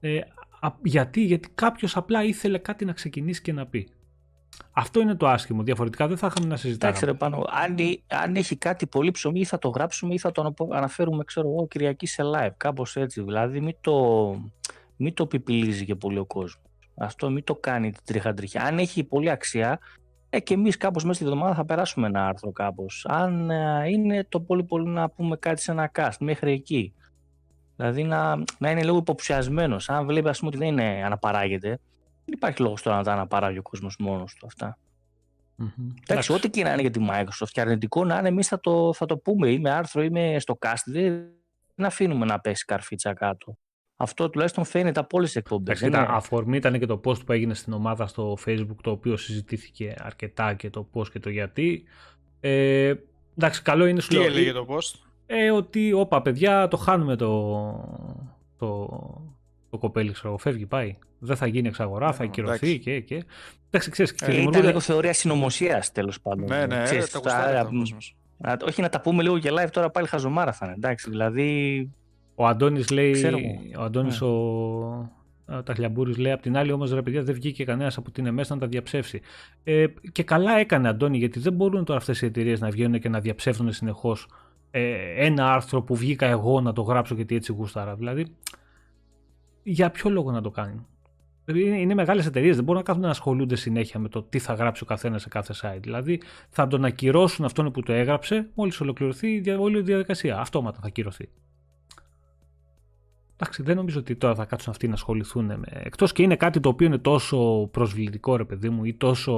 [0.00, 0.18] Ε,
[0.82, 3.88] γιατί, γιατί κάποιος απλά ήθελε κάτι να ξεκινήσει και να πει.
[4.72, 5.62] Αυτό είναι το άσχημο.
[5.62, 6.90] Διαφορετικά δεν θα είχαμε να συζητάμε.
[6.90, 7.44] Εντάξει, ρε πάνω.
[7.48, 11.48] Αν, αν έχει κάτι πολύ ψωμί, ή θα το γράψουμε ή θα το αναφέρουμε, ξέρω
[11.48, 12.54] εγώ, Κυριακή σε live.
[12.56, 13.22] Κάπως έτσι.
[13.22, 14.30] Δηλαδή, μην το,
[14.97, 16.62] μην το πιπιλίζει και πολύ ο κόσμος.
[16.97, 18.62] Αυτό μην το κάνει την τριχαντριχιά.
[18.62, 19.79] Αν έχει πολύ αξία,
[20.31, 23.07] ε, και εμείς κάπως μέσα στη εβδομάδα θα περάσουμε ένα άρθρο κάπως.
[23.09, 26.95] Αν ε, είναι το πολύ πολύ να πούμε κάτι σε ένα cast μέχρι εκεί.
[27.76, 29.91] Δηλαδή να, να είναι λίγο υποψιασμένος.
[29.91, 31.69] Αν βλέπει ας πούμε, ότι δεν είναι αναπαράγεται,
[32.25, 34.79] δεν υπάρχει λόγος τώρα να τα αναπαράγει ο κόσμος μόνος του αυτά.
[35.62, 35.95] Mm-hmm.
[36.09, 38.93] Εντάξει, ό,τι και να είναι για τη Microsoft και αρνητικό να είναι, εμείς θα το,
[38.93, 40.83] θα το πούμε ή με άρθρο ή με στο cast.
[40.85, 41.25] Δεν
[41.76, 43.59] αφήνουμε να πέσει καρφίτσα κάτω.
[43.97, 45.81] Αυτό τουλάχιστον φαίνεται από όλες τις εκπομπές.
[45.81, 46.07] Είναι...
[46.09, 50.54] Αφορμή ήταν και το post που έγινε στην ομάδα στο Facebook, το οποίο συζητήθηκε αρκετά
[50.54, 51.85] και το πώς και το γιατί.
[52.41, 52.95] Ε,
[53.37, 57.28] εντάξει, καλό είναι σου Τι έλεγε το post; Ε, ότι, όπα παιδιά, το χάνουμε το,
[58.59, 58.89] το,
[59.71, 60.99] το κοπέλι, ξέρω, φεύγει, πάει.
[61.19, 63.25] Δεν θα γίνει εξαγορά, θα ακυρωθεί και, και.
[63.67, 66.47] Εντάξει, ξέρεις, ε, ήταν λίγο θεωρία συνωμοσίας τέλος πάντων.
[66.49, 67.69] Ναι, ναι, ξέρεις, τα τα,
[68.43, 70.75] τα, όχι να τα πούμε λίγο και live τώρα πάλι χαζομάρα θα είναι.
[70.75, 71.91] Εντάξει, δηλαδή.
[72.38, 73.14] Ο Αντώνης λέει.
[73.78, 74.26] ο Αντώνης ναι.
[74.26, 78.26] ο, τα χλιαμπούρη λέει: Απ' την άλλη, όμως, ρε παιδιά, δεν βγήκε κανένας από την
[78.26, 79.20] ΕΜΕΣ να τα διαψεύσει.
[79.64, 83.08] Ε, και καλά έκανε, Αντώνη, γιατί δεν μπορούν τώρα αυτές οι εταιρείες να βγαίνουν και
[83.08, 84.28] να διαψεύδουν συνεχώς
[84.70, 87.94] ε, ένα άρθρο που βγήκα εγώ να το γράψω γιατί έτσι γούσταρα.
[87.94, 88.26] Δηλαδή,
[89.62, 90.86] για ποιο λόγο να το κάνει.
[91.44, 94.38] Δηλαδή, είναι, είναι μεγάλες εταιρείες, δεν μπορούν να κάθονται να ασχολούνται συνέχεια με το τι
[94.38, 95.80] θα γράψει ο καθένας σε κάθε site.
[95.82, 100.38] Δηλαδή, θα τον ακυρώσουν αυτόν που το έγραψε μόλις ολοκληρωθεί η όλη η διαδικασία.
[100.38, 101.28] Αυτόματα θα ακυρωθεί.
[103.38, 105.66] Εντάξει, δεν νομίζω ότι τώρα θα κάτσουν αυτοί να ασχοληθούν με.
[105.68, 109.32] Εκτός και είναι κάτι το οποίο είναι τόσο προσβλητικό, ρε παιδί μου, ή τόσο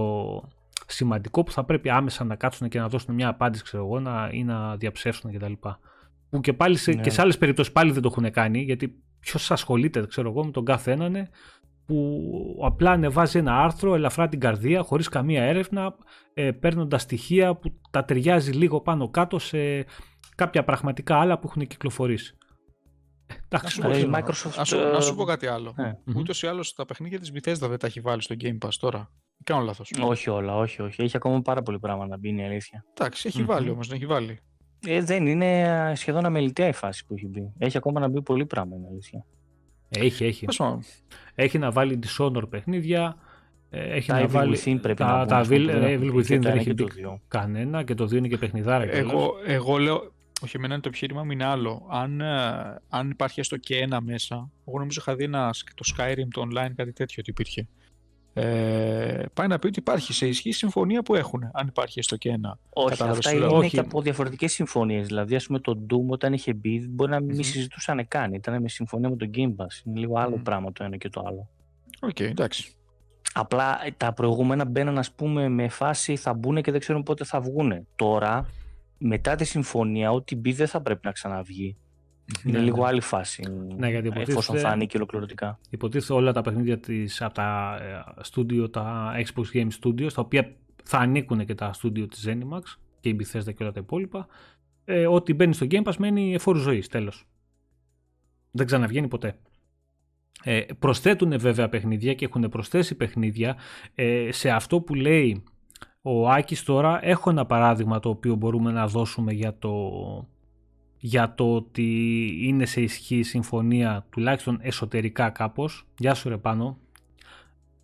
[0.87, 4.28] σημαντικό που θα πρέπει άμεσα να κάτσουν και να δώσουν μια απάντηση, ξέρω εγώ, να,
[4.32, 5.52] ή να διαψεύσουν κτλ.
[6.30, 7.00] Που και, πάλι σε, ναι.
[7.00, 10.50] και σε άλλες περιπτώσεις πάλι δεν το έχουν κάνει, γιατί ποιος ασχολείται, ξέρω εγώ, με
[10.50, 11.28] τον κάθε έναν
[11.87, 12.22] που
[12.64, 15.94] απλά ανεβάζει ένα άρθρο ελαφρά την καρδία, χωρίς καμία έρευνα,
[16.34, 19.58] ε, παίρνοντας στοιχεία που τα ταιριάζει λίγο πάνω κάτω σε
[20.34, 22.38] κάποια πραγματικά άλλα που έχουν κυκλοφορήσει.
[23.49, 25.75] Εντάξει, να, σου, Microsoft, να, σου, πω κάτι άλλο.
[25.77, 25.93] Ε.
[26.17, 29.11] Ούτως ή άλλως τα παιχνίδια της Bethesda δεν τα έχει βάλει στο Game Pass τώρα.
[29.45, 29.93] Κάνω λάθος.
[30.01, 31.03] Όχι όλα, όχι, όχι.
[31.03, 32.85] Έχει ακόμα πάρα πολύ πράγμα να μπει, είναι η αλήθεια.
[32.95, 34.38] Εντάξει, έχει βάλει όμως, δεν έχει βάλει.
[34.87, 37.53] Ε, δεν είναι σχεδόν αμεληταία η φάση που έχει μπει.
[37.59, 39.25] Έχει ακόμα να μπει πολύ πράγμα, είναι αλήθεια.
[39.88, 40.47] Έχει, έχει.
[41.35, 43.17] Έχει να βάλει Dishonored παιχνίδια.
[43.71, 44.59] Ε, έχει τα να βάλει.
[44.64, 46.87] Within πρέπει τα, να τα Evil Within δεν έχει μπει
[47.29, 48.93] κανένα και το δύο είναι και παιχνιδάρα.
[48.93, 51.87] Εγώ, εγώ λέω, όχι, εμένα είναι το επιχείρημα μου είναι άλλο.
[51.90, 56.29] Αν, ε, αν υπάρχει έστω και ένα μέσα, εγώ νομίζω είχα δει ένα, το Skyrim
[56.31, 57.68] το online κάτι τέτοιο ότι υπήρχε
[58.40, 62.29] ε, πάει να πει ότι υπάρχει σε ισχύ συμφωνία που έχουν, αν υπάρχει έστω και
[62.29, 62.59] ένα.
[62.72, 63.70] Όχι, αυτά είναι όχι.
[63.70, 65.07] και από διαφορετικές συμφωνίες.
[65.07, 67.44] Δηλαδή, ας πούμε, το Doom όταν είχε μπει, μπορεί να μην mm-hmm.
[67.44, 68.33] συζητούσαν καν.
[68.33, 69.85] Ήταν με συμφωνία με το Game Pass.
[69.85, 70.42] Είναι λίγο άλλο mm.
[70.42, 71.48] πράγμα το ένα και το άλλο.
[72.01, 72.72] OK, okay, εντάξει.
[73.33, 77.24] Απλά ε, τα προηγούμενα μπαίναν, ας πούμε, με φάση θα μπουν και δεν ξέρουν πότε
[77.24, 77.87] θα βγουν.
[77.96, 78.46] Τώρα,
[78.98, 81.76] μετά τη συμφωνία, ό,τι μπει δεν θα πρέπει να ξαναβγεί.
[82.44, 82.87] Είναι ναι, λίγο ναι.
[82.87, 83.42] άλλη φάση.
[83.76, 85.58] Ναι, γιατί εφόσον θα ανήκει ολοκληρωτικά.
[85.70, 90.52] Υποτίθεται όλα τα παιχνίδια της, από τα ε, studio, τα Xbox Game Studios, τα οποία
[90.84, 92.62] θα ανήκουν και τα studio της Zenimax
[93.00, 94.26] και η Bethesda και όλα τα υπόλοιπα,
[94.84, 96.88] ε, ό,τι μπαίνει στο Game Pass μένει εφόρου ζωής.
[96.88, 97.26] Τέλος.
[98.50, 99.38] Δεν ξαναβγαίνει ποτέ.
[100.42, 103.56] Ε, προσθέτουν βέβαια παιχνίδια και έχουν προσθέσει παιχνίδια
[103.94, 105.42] ε, σε αυτό που λέει
[106.11, 109.73] ο Άκης τώρα έχω ένα παράδειγμα το οποίο μπορούμε να δώσουμε για το
[111.01, 115.87] για το ότι είναι σε ισχύ συμφωνία τουλάχιστον εσωτερικά κάπως.
[115.99, 116.79] Γεια σου ρε πάνω.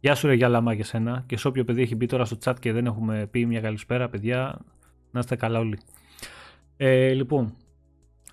[0.00, 2.54] Γεια σου ρε Γιάλαμα και σένα και σε όποιο παιδί έχει μπει τώρα στο chat
[2.60, 4.58] και δεν έχουμε πει μια καλησπέρα παιδιά
[5.10, 5.78] να είστε καλά όλοι.
[6.76, 7.54] Ε, λοιπόν,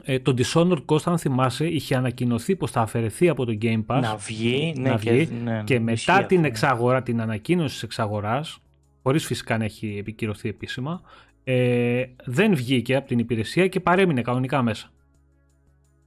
[0.04, 4.00] ε, το Dishonored Coast αν θυμάσαι είχε ανακοινωθεί πως θα αφαιρεθεί από το Game Pass
[4.02, 6.48] να βγει, ναι, να βγει και, ναι, και μετά την αυτό.
[6.48, 8.60] εξαγορά, την ανακοίνωση της εξαγοράς
[9.04, 11.02] χωρίς φυσικά να έχει επικυρωθεί επίσημα
[11.44, 14.92] ε, δεν βγήκε από την υπηρεσία και παρέμεινε κανονικά μέσα.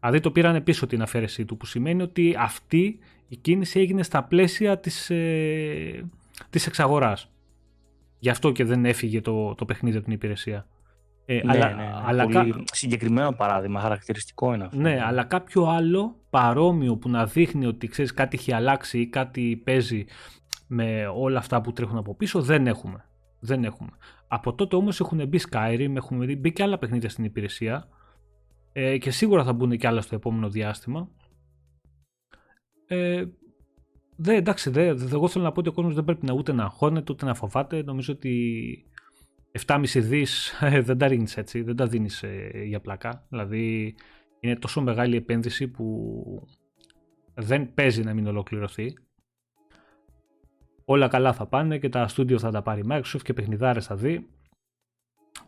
[0.00, 4.22] Δηλαδή το πήραν πίσω την αφαίρεσή του που σημαίνει ότι αυτή η κίνηση έγινε στα
[4.24, 6.04] πλαίσια της, ε,
[6.50, 7.28] της εξαγοράς.
[8.18, 10.66] Γι' αυτό και δεν έφυγε το, το παιχνίδι από την υπηρεσία.
[11.26, 14.80] Ε, Ναι, αλλά, ναι, ναι, αλλά πολύ κα- συγκεκριμένο παράδειγμα, χαρακτηριστικό είναι αυτό.
[14.80, 19.60] ναι, αλλά κάποιο άλλο παρόμοιο που να δείχνει ότι ξέρεις κάτι έχει αλλάξει ή κάτι
[19.64, 20.04] παίζει
[20.66, 23.04] με όλα αυτά που τρέχουν από πίσω δεν έχουμε.
[23.40, 23.90] Δεν έχουμε.
[24.28, 27.88] Από τότε όμως έχουν μπει Skyrim, έχουν μπει και άλλα παιχνίδια στην υπηρεσία
[28.72, 31.08] ε, και σίγουρα θα μπουν και άλλα στο επόμενο διάστημα.
[32.86, 33.24] Ε,
[34.16, 36.52] δε, εντάξει, δε, δε- εγώ θέλω να πω ότι ο κόσμος δεν πρέπει να ούτε
[36.52, 37.82] να αγχώνεται ούτε να φοβάται.
[37.82, 38.84] Νομίζω ότι
[39.66, 43.26] 7,5 δις ε, δεν τα ρίχνεις έτσι, δεν τα δίνεις ε, για πλάκα.
[43.28, 43.94] Δηλαδή
[44.40, 46.14] είναι τόσο μεγάλη επένδυση που
[47.34, 48.94] δεν παίζει να μην ολοκληρωθεί.
[50.84, 53.94] Όλα καλά θα πάνε και τα στούντιο θα τα πάρει η Microsoft και παιχνιδάρες θα
[53.96, 54.26] δει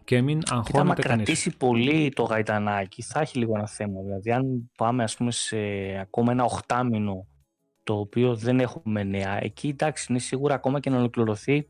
[0.04, 1.24] και μην Κοίτα, άμα αγχώνεται κανείς.
[1.24, 4.00] κρατήσει πολύ το γαϊτανάκι, θα έχει λίγο ένα θέμα.
[4.02, 5.56] Δηλαδή, αν πάμε ας πούμε, σε
[6.00, 7.26] ακόμα ένα οχτάμινο
[7.82, 11.66] το οποίο δεν έχουμε νέα, εκεί εντάξει, είναι σίγουρα ακόμα και να ολοκληρωθεί.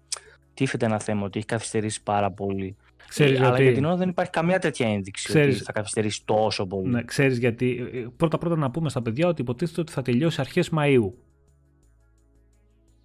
[0.55, 2.77] Τίθεται ένα θέμα ότι έχει καθυστερήσει πάρα πολύ.
[3.09, 5.73] Ξέρεις Ε, Αλλά γιατί, για την ώρα δεν υπάρχει καμία τέτοια ένδειξη Ξέρεις- ότι θα
[5.73, 6.89] καθυστερήσει τόσο πολύ.
[6.89, 10.41] ναι, ξέρεις γιατί ε, πρώτα πρώτα να πούμε στα παιδιά ότι υποτίθεται ότι θα τελειώσει
[10.41, 11.13] αρχές Μαΐου.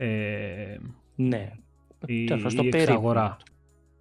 [0.06, 0.78] Ε,
[1.16, 1.52] Ναι.
[2.06, 2.92] η, Τέλος πάντων, στο η περίπου.
[2.92, 3.38] εξαγορά.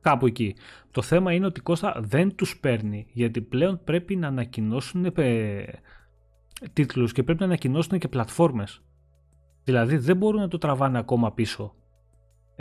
[0.01, 0.55] Κάπου εκεί.
[0.91, 5.65] Το θέμα είναι ότι Κώστα δεν τους παίρνει γιατί πλέον πρέπει να ανακοινώσουν ε,
[6.73, 8.83] τίτλους και πρέπει να ανακοινώσουν και πλατφόρμες.
[9.65, 11.75] Δηλαδή δεν μπορούν να το τραβάνε ακόμα πίσω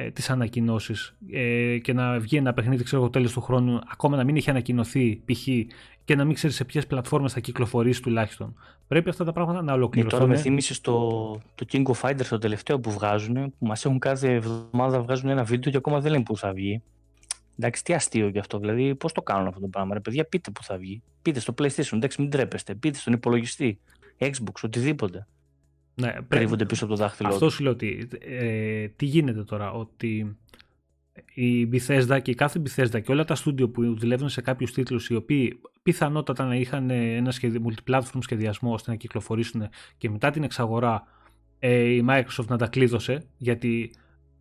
[0.02, 4.18] ε, τις ανακοινώσεις ε, και να βγει ένα παιχνίδι ξέρω εγώ τέλος του χρόνου ακόμα
[4.18, 5.48] να μην έχει ανακοινωθεί π.χ.
[6.04, 8.56] και να μην ξέρεις σε ποιες πλατφόρμες θα κυκλοφορήσει τουλάχιστον.
[8.88, 10.30] Πρέπει αυτά τα πράγματα να Και τώρα ολοκληρωθούν.
[10.30, 11.10] με θύμισες το,
[11.56, 15.44] το King of Fighters το τελευταίο που βγάζουν, που μας έχουν κάθε εβδομάδα βγάζουν ένα
[15.44, 16.82] βίντεο και ακόμα δεν λένε πού θα βγει.
[17.58, 18.60] Εντάξει, τι αστείο γι' αυτό.
[18.60, 19.94] Δηλαδή, πώς το κάνουν αυτό το πράγμα.
[19.94, 21.02] Ρε παιδιά, πείτε πού θα βγει.
[21.22, 22.76] Πείτε στο PlayStation, εντάξει, μην τρέπεστε.
[22.76, 23.80] Πείτε στον υπολογιστή,
[24.18, 25.28] Xbox, οτιδήποτε.
[26.00, 27.54] Ναι, πρέπει- Κρύβονται πίσω από το δάχτυλό Αυτό τους.
[27.54, 30.38] σου λέω ότι ε, τι γίνεται τώρα, ότι
[31.34, 35.10] η Bethesda και η κάθε Bethesda και όλα τα στούντιο που δουλεύουν σε κάποιους τίτλους
[35.10, 37.62] οι οποίοι πιθανότατα να είχαν ένα σχεδι...
[37.66, 41.04] multiplatform σχεδιασμό ώστε να κυκλοφορήσουν και μετά την εξαγορά
[41.60, 43.92] ε, η Microsoft να τα κλείδωσε γιατί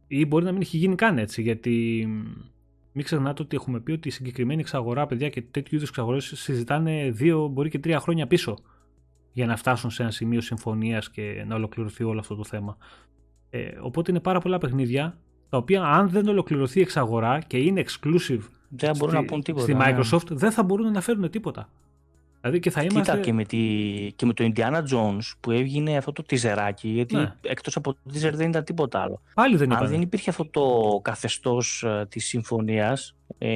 [0.07, 2.07] ή μπορεί να μην έχει γίνει καν έτσι γιατί
[2.93, 7.11] μην ξεχνάτε ότι έχουμε πει ότι η συγκεκριμένη εξαγορά παιδιά και τέτοιου είδους εξαγορές συζητάνε
[7.11, 8.59] δύο μπορεί και τρία χρόνια πίσω
[9.39, 12.77] για να φτάσουν σε ένα σημείο συμφωνίας και να ολοκληρωθεί όλο αυτό το θέμα.
[13.51, 17.85] Ε, οπότε είναι πάρα πολλά παιχνίδια τα οποία αν δεν ολοκληρωθεί η εξαγορά και είναι
[17.87, 19.63] exclusive Δεν μπορούν στη, να πούν τίποτα.
[19.63, 19.85] στη ναι.
[19.85, 21.69] Microsoft δεν θα μπορούν να φέρουν τίποτα.
[22.51, 23.01] Δηλαδή και θα είμαστε...
[23.01, 23.59] Κοίτα και με, τη,
[24.17, 27.33] και με το Indiana Jones που έβγαινε αυτό το τιζεράκι, γιατί Ναι.
[27.43, 29.21] εκτός από το teaser δεν ήταν τίποτα άλλο.
[29.35, 29.91] Πάλι δεν Αν είπαν.
[29.91, 33.49] δεν υπήρχε αυτό το καθεστώς ε, της συμφωνίας, ε,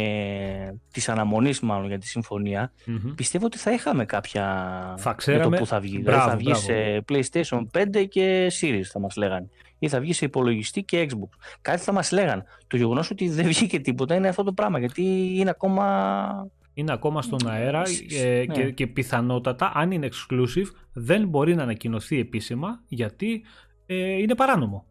[0.92, 3.14] της αναμονής μάλλον για τη συμφωνία, Μμμ.
[3.14, 4.44] πιστεύω ότι θα είχαμε κάποια
[4.98, 6.00] Θα με ξέραμε- το που θα βγει.
[6.02, 7.24] Μπράβο, δηλαδή θα βγει μπράβο.
[7.28, 7.66] σε PlayStation
[8.00, 9.48] 5 και Series θα μας λέγανε.
[9.78, 11.28] Ή θα βγει σε υπολογιστή και Xbox.
[11.62, 12.44] Κάτι θα μας λέγανε.
[12.66, 15.02] Το γεγονός ότι δεν βγήκε τίποτα είναι αυτό το πράγμα, γιατί
[15.34, 16.46] είναι ακόμα...
[16.74, 18.54] Είναι ακόμα στον αέρα Σ- ε, ναι.
[18.54, 23.44] και, και πιθανότατα αν είναι exclusive δεν μπορεί να ανακοινωθεί επίσημα γιατί
[23.86, 24.86] ε, είναι παράνομο.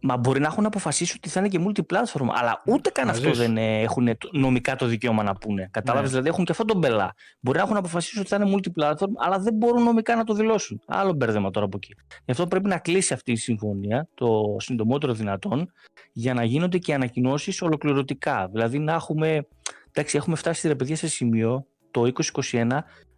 [0.00, 3.34] Μα μπορεί να έχουν αποφασίσει ότι θα είναι και multiplatform, αλλά ούτε καν Μαζί αυτό
[3.34, 3.40] σου.
[3.40, 5.68] δεν ε, έχουν το- νομικά το δικαίωμα να πούνε.
[5.70, 6.10] Κατάλαβες, Ναι.
[6.10, 7.14] δηλαδή έχουν και αυτό τον μπελά.
[7.40, 10.80] Μπορεί να έχουν αποφασίσει ότι θα είναι multiplatform, αλλά δεν μπορούν νομικά να το δηλώσουν.
[10.86, 11.94] Άλλο μπέρδεμα τώρα από εκεί.
[12.24, 15.72] Γι' αυτό πρέπει να κλείσει αυτή η συμφωνία το συντομότερο δυνατόν
[16.12, 18.48] για να γίνονται και ανακοινώσεις ολοκληρωτικά.
[18.52, 19.46] Δηλαδή να έχουμε.
[19.92, 22.12] Εντάξει, έχουμε φτάσει ρε παιδιά σε σημείο το
[22.50, 22.66] 2021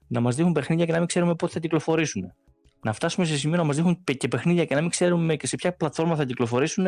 [0.06, 2.32] να μας δείχνουν παιχνίδια και να μην ξέρουμε πότε θα κυκλοφορήσουν.
[2.82, 5.46] Να φτάσουμε σε σημείο να μας δείχνουν πε- και παιχνίδια και να μην ξέρουμε και
[5.46, 6.86] σε ποια πλατφόρμα θα κυκλοφορήσουν,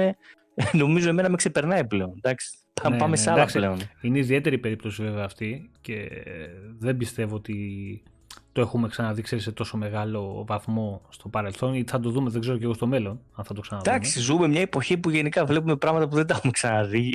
[0.73, 2.13] νομίζω εμένα με ξεπερνάει πλέον.
[2.17, 2.51] Εντάξει,
[2.83, 3.59] πα- Ναι, πάμε ναι, σε άλλα εντάξει.
[3.59, 3.79] πλέον.
[4.01, 6.09] Είναι ιδιαίτερη περίπτωση βέβαια αυτή και
[6.79, 7.57] δεν πιστεύω ότι
[8.53, 12.41] το έχουμε ξαναδεί ξέρεις, σε τόσο μεγάλο βαθμό στο παρελθόν ή θα το δούμε δεν
[12.41, 13.95] ξέρω και εγώ στο μέλλον αν θα το ξαναδούμε.
[13.97, 17.13] Εντάξει, ζούμε μια εποχή που γενικά βλέπουμε πράγματα που δεν τα έχουμε ξαναδεί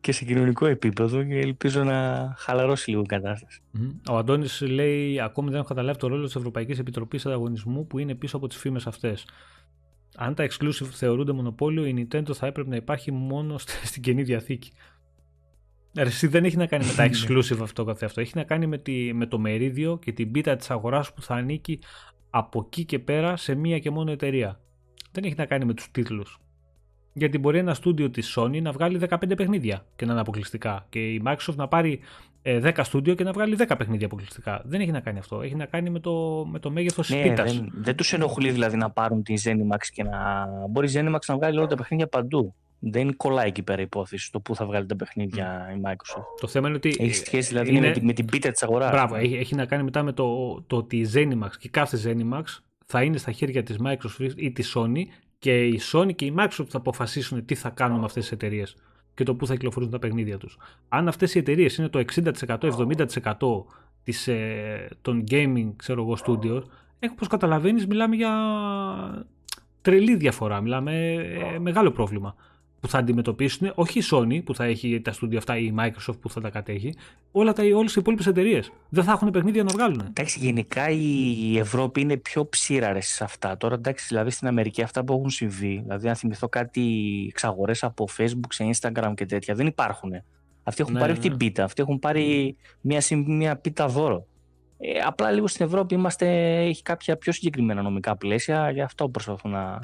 [0.00, 3.60] και σε κοινωνικό επίπεδο και ελπίζω να χαλαρώσει λίγο η κατάσταση.
[3.70, 3.90] Μμμ.
[4.10, 8.14] Ο Αντώνης λέει: Ακόμη δεν έχω καταλάβει το ρόλο της Ευρωπαϊκής Επιτροπής Ανταγωνισμού που είναι
[8.14, 9.26] πίσω από τις φήμες αυτές.
[10.16, 14.22] Αν τα exclusive θεωρούνται μονοπόλιο, η Nintendo θα έπρεπε να υπάρχει μόνο στη- στην καινή
[14.22, 14.72] διαθήκη.
[15.96, 17.10] Εσύ δεν έχει να κάνει με τα Ναι.
[17.12, 18.20] exclusive αυτό καθ' αυτό.
[18.20, 21.34] Έχει να κάνει με, τη, με το μερίδιο και την πίτα της αγοράς που θα
[21.34, 21.78] ανήκει
[22.30, 24.60] από εκεί και πέρα σε μία και μόνο εταιρεία.
[25.12, 26.38] Δεν έχει να κάνει με τους τίτλους.
[27.16, 30.86] Γιατί μπορεί ένα στούντιο της Sony να βγάλει 15 παιχνίδια και να είναι αποκλειστικά.
[30.88, 32.00] Και η Microsoft να πάρει
[32.42, 34.62] ε, 10 στούντιο και να βγάλει 10 παιχνίδια αποκλειστικά.
[34.64, 35.40] Δεν έχει να κάνει αυτό.
[35.42, 37.54] Έχει να κάνει με το, με το μέγεθος της Ναι, πίτας.
[37.56, 40.46] δεν, δεν τους ενοχλεί δηλαδή να πάρουν τη Zenimax και να.
[40.70, 42.54] Μπορεί η Zenimax να βγάλει όλα τα παιχνίδια παντού.
[42.86, 46.22] Δεν κολλάει εκεί πέρα η υπόθεση το πού θα βγάλει τα παιχνίδια η Microsoft.
[46.40, 46.96] Το θέμα είναι ότι.
[46.98, 48.90] Έχει σχέση δηλαδή είναι- με, την, με την πίτα της αγοράς.
[48.90, 52.42] Μπράβο, έχει, έχει να κάνει μετά με το, το ότι η Zenimax και κάθε Zenimax
[52.86, 55.02] θα είναι στα χέρια της Microsoft ή της Sony
[55.44, 58.76] και η Sony και η Microsoft θα αποφασίσουν τι θα κάνουν με αυτές τις εταιρείες
[59.14, 60.58] και το πού θα κυκλοφορούν τα παιχνίδια τους.
[60.88, 63.64] Αν αυτές οι εταιρείες είναι το 60%-70%
[64.02, 66.62] της, ε, των gaming ξέρω εγώ, studios,
[67.10, 68.32] όπως καταλαβαίνεις μιλάμε για
[69.82, 71.12] τρελή διαφορά, μιλάμε
[71.54, 72.34] ε, μεγάλο πρόβλημα
[72.84, 76.20] που θα αντιμετωπίσουν όχι η Sony που θα έχει τα στούντια αυτά ή η Microsoft
[76.20, 76.94] που θα τα κατέχει,
[77.32, 78.72] όλα τα, όλες οι υπόλοιπες εταιρείες.
[78.88, 80.04] Δεν θα έχουν παιχνίδια να βγάλουν.
[80.08, 83.56] Εντάξει, γενικά η Ευρώπη είναι πιο ψήραρε σε αυτά.
[83.56, 86.82] Τώρα, εντάξει, δηλαδή στην Αμερική αυτά που έχουν συμβεί, δηλαδή αν θυμηθώ κάτι
[87.28, 90.10] εξαγορές από Facebook σε Instagram και τέτοια, δεν υπάρχουν.
[90.62, 91.18] Αυτοί έχουν Ναι, πάρει ναι.
[91.18, 91.64] αυτή την πίτα.
[91.64, 94.26] Αυτοί έχουν πάρει μια, συμ- μια πίτα δώρο.
[94.78, 96.26] Ε, απλά λίγο στην Ευρώπη είμαστε,
[96.64, 99.78] έχει κάποια πιο συγκεκριμένα νομικά πλαίσια, γι' αυτό προσπαθούν να,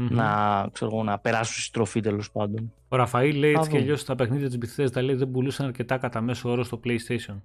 [0.00, 0.14] Μμμ.
[0.16, 2.72] να, ξέρω, εγώ, να περάσουν στη στροφή τέλος πάντων.
[2.88, 3.82] Ο Ραφαήλ λέει Θα έτσι και δούμε.
[3.88, 7.40] αλλιώς τα παιχνίδια της Bethesda λέει δεν πουλούσαν αρκετά κατά μέσο όρο στο PlayStation.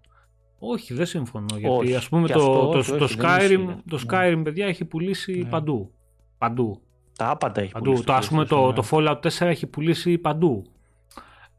[0.60, 1.46] Όχι, δεν συμφωνώ.
[1.58, 3.82] Γιατί Όχι, ας πούμε και το, αυτό, το, όχι, το, όχι, δεν Skyrim, ισχύει.
[3.90, 4.04] το Ναι.
[4.10, 5.50] Skyrim, παιδιά, έχει πουλήσει Ναι.
[5.50, 5.92] παντού.
[6.38, 6.82] Παντού.
[7.18, 7.86] Τα άπατα έχει παντού.
[7.86, 8.74] πουλήσει Το, ας πούμε PlayStation, το, ναι.
[8.74, 10.66] το Fallout 4 έχει πουλήσει παντού.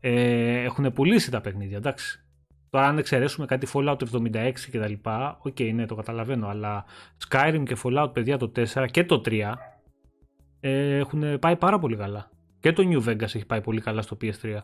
[0.00, 2.20] Ε, έχουν πουλήσει τα παιχνίδια, εντάξει.
[2.70, 6.84] Τώρα αν εξαιρέσουμε κάτι Fallout 76 και τα λοιπά, οκ, ναι, το καταλαβαίνω, αλλά
[7.28, 9.54] Skyrim και Fallout, παιδιά, το 4 και το 3
[10.66, 12.30] ε, έχουν πάει πάρα πολύ καλά.
[12.60, 14.58] Και το New Vegas έχει πάει πολύ καλά στο PS3.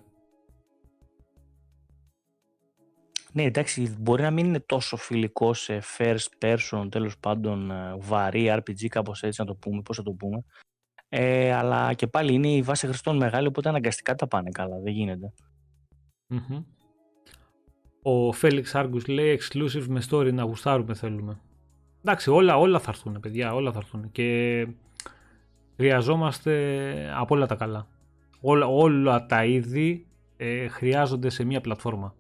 [3.33, 8.55] Ναι, εντάξει, μπορεί να μην είναι τόσο φιλικό σε first person, τέλος πάντων ε, βαρύ
[8.57, 10.45] RPG, κάπως έτσι να το πούμε, πώς θα το πούμε.
[11.09, 14.93] Ε, αλλά και πάλι είναι η βάση χρηστών μεγάλη, οπότε αναγκαστικά τα πάνε καλά, δεν
[14.93, 15.33] γίνεται.
[16.27, 16.63] Μμμ.
[18.03, 21.41] Ο Φέλιξ Άργους λέει exclusive με story να γουστάρουμε θέλουμε.
[22.05, 24.11] Εντάξει, όλα, όλα θα έρθουν, παιδιά, όλα θα έρθουν.
[24.11, 24.67] Και
[25.77, 27.87] χρειαζόμαστε από όλα τα καλά.
[28.41, 30.07] Όλα, όλα τα είδη
[30.37, 32.15] ε, χρειάζονται σε μία πλατφόρμα.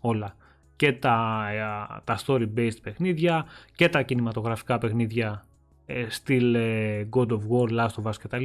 [0.00, 0.36] Όλα.
[0.76, 5.46] Και τα, ε, τα story-based παιχνίδια και τα κινηματογραφικά παιχνίδια
[5.86, 8.44] ε, στυλ ε, God of War, Last of Us κτλ.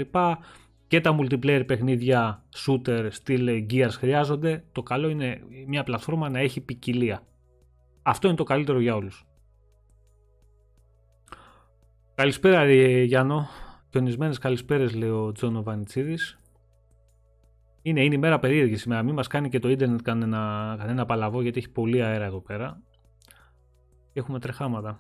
[0.87, 4.63] Και τα multiplayer παιχνίδια shooter στυλ ε, Gears χρειάζονται.
[4.71, 7.23] Το καλό είναι μια πλατφόρμα να έχει ποικιλία.
[8.01, 9.25] Αυτό είναι το καλύτερο για όλους.
[12.15, 13.47] Καλησπέρα ρε, Γιάννο.
[13.93, 16.39] Χιονισμένες καλησπέρες λέει ο Τζόνο Βανιτσίδης.
[17.81, 19.03] Είναι, είναι η μέρα περίεργη σήμερα.
[19.03, 22.81] Μην μας κάνει και το ίντερνετ κανένα, κανένα παλαβό γιατί έχει πολύ αέρα εδώ πέρα.
[24.13, 24.99] Και έχουμε τρεχάματα.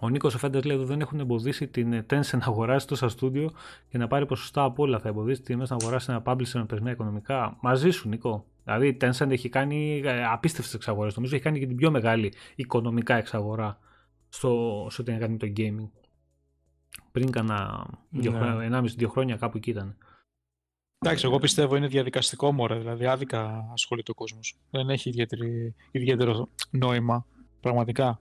[0.00, 3.50] Ο Νίκος Εφέντε λέει εδώ δεν έχουν εμποδίσει την Tencent να αγοράσει τόσα στούντιο
[3.88, 4.98] και να πάρει ποσοστά από όλα.
[4.98, 7.56] Θα εμποδίσει τη μέσα να αγοράσει ένα publisher με πεσμένα οικονομικά.
[7.60, 8.44] Μαζί σου, Νίκο.
[8.64, 10.02] Δηλαδή η Tencent έχει κάνει
[10.32, 11.14] απίστευτες εξαγορές.
[11.16, 13.78] Νομίζω έχει κάνει και την πιο μεγάλη οικονομικά εξαγορά
[14.28, 16.01] στο, σε ό,τι έχει να κάνει με το gaming.
[17.12, 18.30] Πριν κάνα Ναι.
[18.70, 19.96] 1,5-2 χρόνια κάπου εκεί ήταν.
[20.98, 24.58] Εντάξει, εγώ πιστεύω είναι διαδικαστικό μωρέ, δηλαδή άδικα ασχολείται ο κόσμος.
[24.70, 27.26] Δεν έχει ιδιαίτερη, ιδιαίτερο νόημα,
[27.60, 28.20] πραγματικά.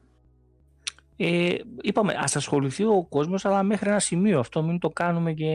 [1.15, 5.49] Ε, είπαμε, ας ασχοληθεί ο κόσμος, αλλά μέχρι ένα σημείο αυτό, μην το κάνουμε και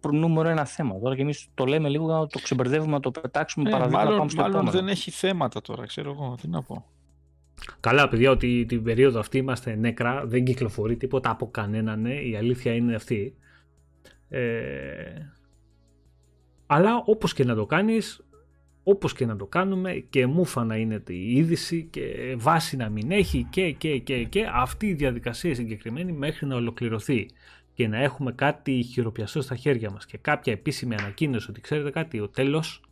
[0.00, 0.98] προ νούμερο ένα θέμα.
[0.98, 4.04] Τώρα και εμείς το λέμε λίγο να το ξεμπερδεύουμε, να το πετάξουμε Ε, παραδείγμα να
[4.04, 4.78] μάλλον πάμε στο μάλλον επόμενο.
[4.78, 6.84] δεν έχει θέματα τώρα, ξέρω εγώ, τι να πω.
[7.80, 12.36] Καλά, παιδιά, ότι την περίοδο αυτή είμαστε νέκρα, δεν κυκλοφορεί τίποτα από κανέναν, ναι, η
[12.36, 13.34] αλήθεια είναι αυτή.
[14.28, 14.42] Ε,
[16.66, 18.28] αλλά όπως και να το κάνεις,
[18.82, 23.10] όπως και να το κάνουμε και μούφα να είναι η είδηση και βάση να μην
[23.10, 27.26] έχει και και και και αυτή η διαδικασία συγκεκριμένη μέχρι να ολοκληρωθεί
[27.74, 32.20] και να έχουμε κάτι χειροπιαστό στα χέρια μας και κάποια επίσημη ανακοίνωση ότι ξέρετε κάτι,
[32.20, 32.82] ο τέλος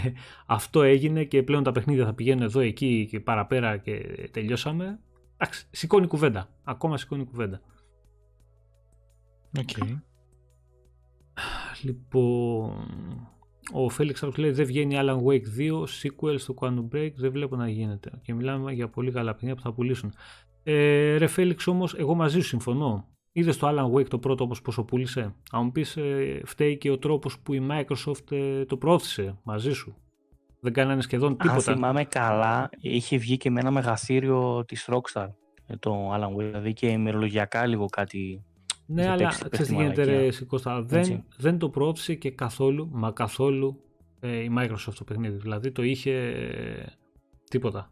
[0.46, 5.00] αυτό έγινε και πλέον τα παιχνίδια θα πηγαίνουν εδώ, εκεί και παραπέρα και τελειώσαμε.
[5.36, 6.48] Εντάξει, σηκώνει κουβέντα.
[6.64, 7.60] Ακόμα σηκώνει κουβέντα.
[9.58, 9.86] Οκ.
[11.82, 13.30] Λοιπόν,
[13.72, 17.56] ο Φέλιξ Άρκος λέει δεν βγαίνει Alan Wake 2, sequel στο Quantum Break, δεν βλέπω
[17.56, 18.10] να γίνεται.
[18.22, 20.14] Και μιλάμε για πολύ καλά παιχνίδια που θα πουλήσουν.
[20.62, 23.11] Ε, ρε Φέλιξ όμως, εγώ μαζί σου συμφωνώ.
[23.32, 26.90] Είδες το Alan Wake το πρώτο όμως πόσο πούλησε; Αν μου πεις ε, φταίει και
[26.90, 29.96] ο τρόπος που η Microsoft ε, το πρόθεσε μαζί σου.
[30.60, 31.60] Δεν κάνανε σχεδόν Αν τίποτα.
[31.60, 35.28] θυμάμαι καλά, είχε βγει και με ένα μεγαθύριο της Rockstar,
[35.66, 38.44] ε, το Alan Wake, δηλαδή και ημερολογιακά λίγο κάτι
[38.86, 40.32] Ναι, Είχε αλλά παίξει ξέρεις τι πέφτει γίνεται ρε μαλακία.
[40.32, 41.24] Σικώστα, δεν, Έτσι.
[41.36, 43.82] δεν το πρόθεσε και καθόλου, μα καθόλου
[44.20, 45.36] ε, η Microsoft το παιχνίδι.
[45.36, 46.84] Δηλαδή το είχε ε,
[47.50, 47.90] τίποτα.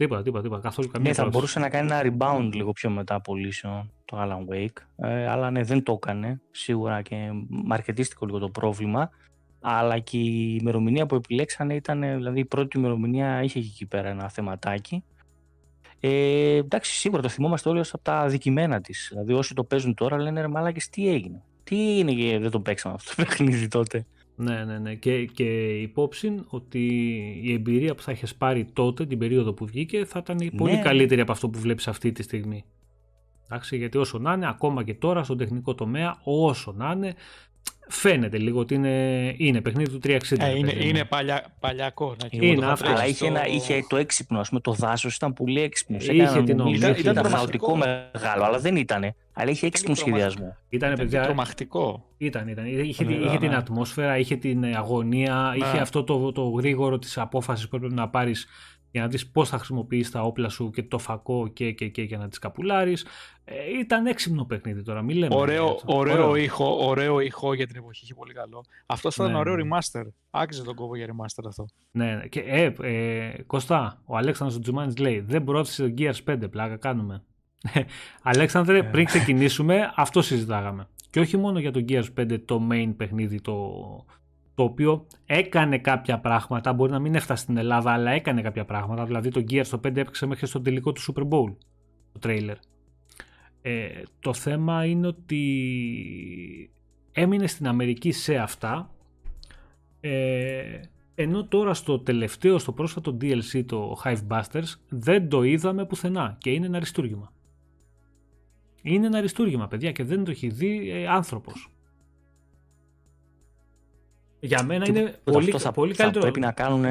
[0.00, 0.62] Τίποτα, τίποτα, τίποτα.
[0.62, 1.40] Καθόλου καμία Ναι, θα πρόοδος.
[1.40, 5.06] μπορούσε να κάνει ένα rebound λίγο πιο μετά από Elysium, το Alan Wake.
[5.08, 6.40] Ε, αλλά ναι, δεν το έκανε.
[6.50, 7.16] Σίγουρα και
[7.48, 9.10] μαρκετίστικο λίγο το πρόβλημα.
[9.60, 13.86] Αλλά και η ημερομηνία που επιλέξανε ήταν, ε, δηλαδή η πρώτη ημερομηνία είχε και εκεί
[13.86, 15.04] πέρα ένα θεματάκι.
[16.00, 19.08] Ε, εντάξει, σίγουρα το θυμόμαστε όλοι ως από τα αδικημένα της.
[19.10, 22.60] Δηλαδή, όσοι το παίζουν τώρα λένε ρε μαλάκες τι έγινε; Τι είναι και δεν το
[22.60, 24.94] παίξαμε αυτό το παιχνίδι τότε; Ναι, ναι, ναι.
[24.94, 26.86] Και, και υπόψη ότι
[27.42, 30.80] η εμπειρία που θα έχει πάρει τότε, την περίοδο που βγήκε, θα ήταν πολύ Ναι.
[30.80, 32.64] καλύτερη από αυτό που βλέπεις αυτή τη στιγμή.
[33.46, 37.14] Εντάξει, γιατί όσο να είναι, ακόμα και τώρα στον τεχνικό τομέα, όσο να είναι,
[37.88, 40.16] φαίνεται λίγο ότι είναι, είναι παιχνίδι του 360.
[40.38, 40.88] Ε, ρε είναι, παιδί μου.
[40.88, 42.16] είναι παλιά, παλιακό.
[42.22, 42.84] Ναι, και Είναι εγώ το είχα αυτό.
[42.86, 45.96] παίξει Αλλά είχε, στο- ένα, είχε το έξυπνο, ας πούμε, το δάσος ήταν πολύ έξυπνο.
[45.96, 47.66] Είχε Έκανε την να νομίζεις ομιλία, ότι ήταν ήταν τρομακτικό.
[47.66, 49.14] χαοτικό μεγάλο, αλλά δεν ήταν.
[49.32, 50.30] Αλλά είχε έξυπνο και τρομακτικό.
[50.30, 50.56] σχεδιασμό.
[50.68, 52.04] Ήτανε, Ήταν και παιδιά, τρομακτικό.
[52.18, 52.64] Ήταν, ήταν.
[52.66, 53.56] Είχε, Ναι, είχε την ναι.
[53.56, 55.80] ατμόσφαιρα, είχε την ε, αγωνία, είχε Ναι.
[55.80, 58.46] αυτό το, το γρήγορο της απόφασης που έπρεπε να πάρεις
[58.90, 62.02] για να δεις πώς θα χρησιμοποιείς τα όπλα σου και το φακό και, και, και
[62.02, 63.06] για να τις καπουλάρεις.
[63.44, 65.34] Ε, ήταν έξυπνο παιχνίδι τώρα, μην λέμε.
[65.34, 65.84] Ωραίο, έτσι.
[65.88, 68.64] ωραίο, ήχο, ωραίο ήχο για την εποχή, είχε πολύ καλό.
[68.86, 69.68] Αυτό θα ήταν Ναι, ωραίο ναι.
[69.68, 70.04] remaster.
[70.30, 71.66] Άξιζε τον κόβο για remaster αυτό.
[71.90, 72.26] Ναι, ναι.
[72.26, 77.22] και ε, ε, Κωστά, ο Αλέξανδρος Τζουμάνης λέει δεν πρόθεσε το Gears 5, πλάκα κάνουμε.
[78.22, 78.82] Αλέξανδρε, Ε.
[78.82, 80.88] πριν ξεκινήσουμε, αυτό συζητάγαμε.
[81.10, 83.54] Και όχι μόνο για το Gears 5 το main παιχνίδι, το,
[84.60, 89.04] το οποίο έκανε κάποια πράγματα, μπορεί να μην έφτασε στην Ελλάδα, αλλά έκανε κάποια πράγματα.
[89.04, 91.54] Δηλαδή το Gears το 5 έπαιξε μέχρι στο τελικό του Super Bowl,
[92.12, 92.56] το τρέιλερ.
[93.62, 93.88] Ε,
[94.20, 95.40] το θέμα είναι ότι
[97.12, 98.90] έμεινε στην Αμερική σε αυτά
[100.00, 100.80] ε,
[101.14, 106.50] ενώ τώρα στο τελευταίο, στο πρόσφατο DLC το Hive Busters δεν το είδαμε πουθενά και
[106.50, 107.32] είναι ένα αριστούργημα.
[108.82, 111.70] Είναι ένα αριστούργημα παιδιά και δεν το έχει δει ε, άνθρωπος.
[114.40, 116.24] Για μένα Και είναι τίποτα, πολύ, αυτό θα, πολύ θα καλύτερο.
[116.24, 116.84] πρέπει να κάνουν.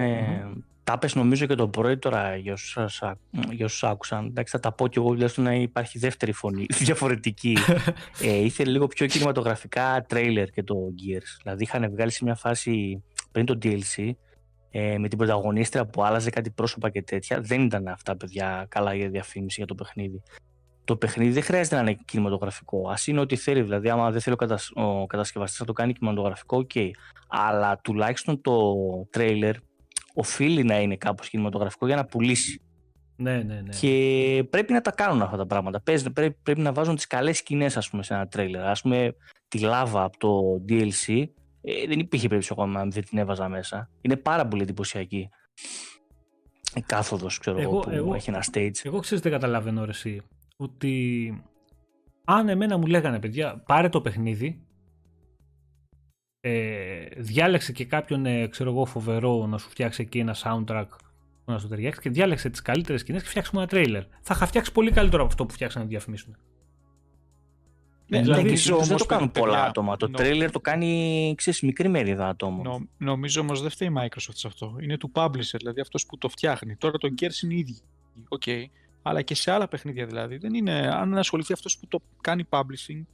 [0.83, 4.25] Τα πες νομίζω και το πρωί τώρα για όσους, σας άκου- για όσους άκουσαν.
[4.25, 7.57] Εντάξει, θα τα πω κι εγώ τουλάχιστον να υπάρχει δεύτερη φωνή, διαφορετική.
[8.23, 11.38] ε, ήθελε λίγο πιο κινηματογραφικά τρέιλερ και το Gears.
[11.43, 14.12] Δηλαδή είχαν βγάλει σε μια φάση πριν το DLC
[14.71, 17.39] ε, με την πρωταγωνίστρια που άλλαζε κάτι πρόσωπα και τέτοια.
[17.41, 20.21] Δεν ήταν αυτά, παιδιά, καλά για διαφήμιση για το παιχνίδι.
[20.89, 22.89] Το παιχνίδι δεν χρειάζεται να είναι κινηματογραφικό.
[22.89, 23.62] Ας είναι ό,τι θέλει.
[23.62, 24.71] Δηλαδή, άμα δεν θέλει ο, κατασ...
[24.75, 26.71] ο κατασκευαστής να το κάνει κινηματογραφικό, οκ.
[27.28, 28.73] Αλλά τουλάχιστον το
[29.10, 29.56] τρέιλερ
[30.13, 32.62] οφείλει να είναι κάπως κινηματογραφικό για να πουλήσει.
[33.15, 33.75] Ναι, ναι, ναι.
[33.80, 35.82] Και πρέπει να τα κάνουν αυτά τα πράγματα.
[35.82, 38.65] Παίζουν- πρέπει, πρέπει να βάζουν τις καλές σκηνές ας πούμε, σε ένα τρέιλερ.
[38.65, 39.15] Ας πούμε
[39.47, 41.23] τη λάβα από το DLC
[41.62, 43.89] ε, δεν υπήρχε περίπτωση ακόμα αν δεν την έβαζα μέσα.
[44.02, 45.30] Είναι πάρα πολύ εντυπωσιακή.
[46.75, 48.71] Η κάθοδος ξέρω εγώ, Εγώ- που εγώ- έχει ένα stage.
[48.84, 50.21] Εγώ ξέρεις δεν καταλαβαίνω ρε εσύ,
[50.62, 51.43] ότι
[52.26, 54.63] αν εμένα μου λέγανε παιδιά πάρε το παιχνίδι
[56.41, 60.88] ε, διάλεξε και κάποιον ε, ξέρω εγώ φοβερό να σου φτιάξει εκεί ένα soundtrack
[61.45, 64.04] που να σου ταιριάξει και διάλεξε τις καλύτερες σκηνές και φτιάξουμε ένα τρέιλερ.
[64.22, 66.38] Θα είχα φτιάξει πολύ καλύτερο από αυτό που φτιάξανε να διαφημίσουν.
[68.08, 69.98] Ναι, Δηλαδή, Ναι, και νομίζω συνήθως δεν όμως, το κάνουν παιδιά, πολλά άτομα.
[69.98, 72.63] Το νο- τρέιλερ το κάνει ξέρεις, μικρή μερίδα ατόμων.
[72.65, 74.76] Νο, νομίζω όμως δεν φταίει η Microsoft σε αυτό.
[74.82, 76.76] Είναι του publisher, δηλαδή αυτός που το φτιάχνει.
[76.76, 77.82] Τώρα το Gears είναι οι ίδιοι.
[78.28, 78.43] Οκ.
[79.01, 80.38] Αλλά και σε άλλα παιχνίδια δηλαδή.
[80.38, 83.05] Δεν είναι, αν ασχοληθεί αυτός που το κάνει publishing,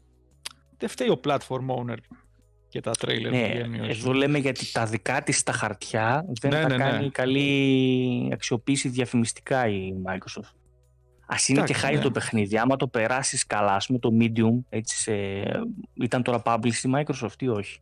[0.78, 1.98] δεν φταίει ο platform owner
[2.70, 3.90] για τα trailer Ναι, που βγαίνουν ή όχι.
[3.90, 6.84] εδώ λέμε γιατί τα δικά της τα χαρτιά δεν Ναι, τα ναι, ναι.
[6.84, 10.54] κάνει καλή αξιοποίηση διαφημιστικά η Microsoft.
[11.28, 12.02] Α είναι και Εντάξει, χάρη ναι.
[12.02, 15.14] το παιχνίδι, άμα το περάσεις καλά, ας πούμε το Medium, έτσι σε...
[15.94, 17.80] ήταν τώρα published η Microsoft ή όχι;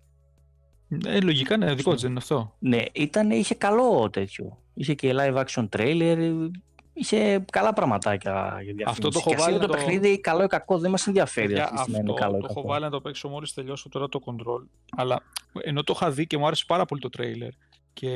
[1.05, 2.55] Ε, λογικά ναι, δικό της δεν είναι αυτό.
[2.59, 4.57] Ναι, ήταν, είχε καλό τέτοιο.
[4.73, 6.49] Είχε και live action trailer,
[6.93, 8.31] είχε καλά πραγματάκια
[8.63, 8.83] για διαφήμιση.
[8.89, 10.91] Αυτό το έχω Και ας βάλει είναι να το το- παιχνίδι καλό ή κακό, δεν
[10.91, 12.67] μας ενδιαφέρει Παιδιά, αυτή τη στιγμή να αυτό είναι καλό ή το έχω κακό.
[12.67, 14.67] βάλει να το παίξω μόλις τελειώσω τώρα το control.
[14.97, 15.21] Αλλά
[15.63, 17.49] ενώ το είχα δει και μου άρεσε πάρα πολύ το trailer
[17.93, 18.09] και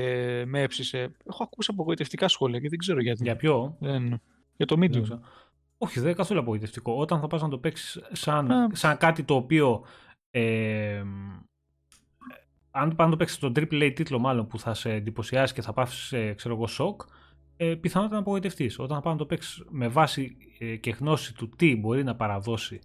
[0.48, 3.24] με έψησε, έχω ακούσει απογοητευτικά σχόλια και δεν ξέρω γιατί.
[3.24, 4.22] Για ποιο; Δεν...
[4.56, 5.02] Για το Δεν medium.
[5.02, 5.20] ξέρω.
[5.78, 6.94] Όχι, δεν είναι καθόλου απογοητευτικό.
[6.98, 8.70] Όταν θα πας να το παίξεις σαν, Α.
[8.74, 9.86] σαν κάτι το οποίο
[10.32, 11.04] ε,
[12.72, 15.74] αν πας να το παίξεις τον AAA τίτλο μάλλον που θα σε εντυπωσιάσει και θα
[15.74, 17.02] πάθεις ε, ξέρω εγώ σοκ
[17.58, 18.80] ε, πιθανότατα να απογοητευτείς.
[18.80, 22.16] Όταν θα πας να το παίξεις με βάση ε, και γνώση του τι μπορεί να
[22.16, 22.80] παραδώσει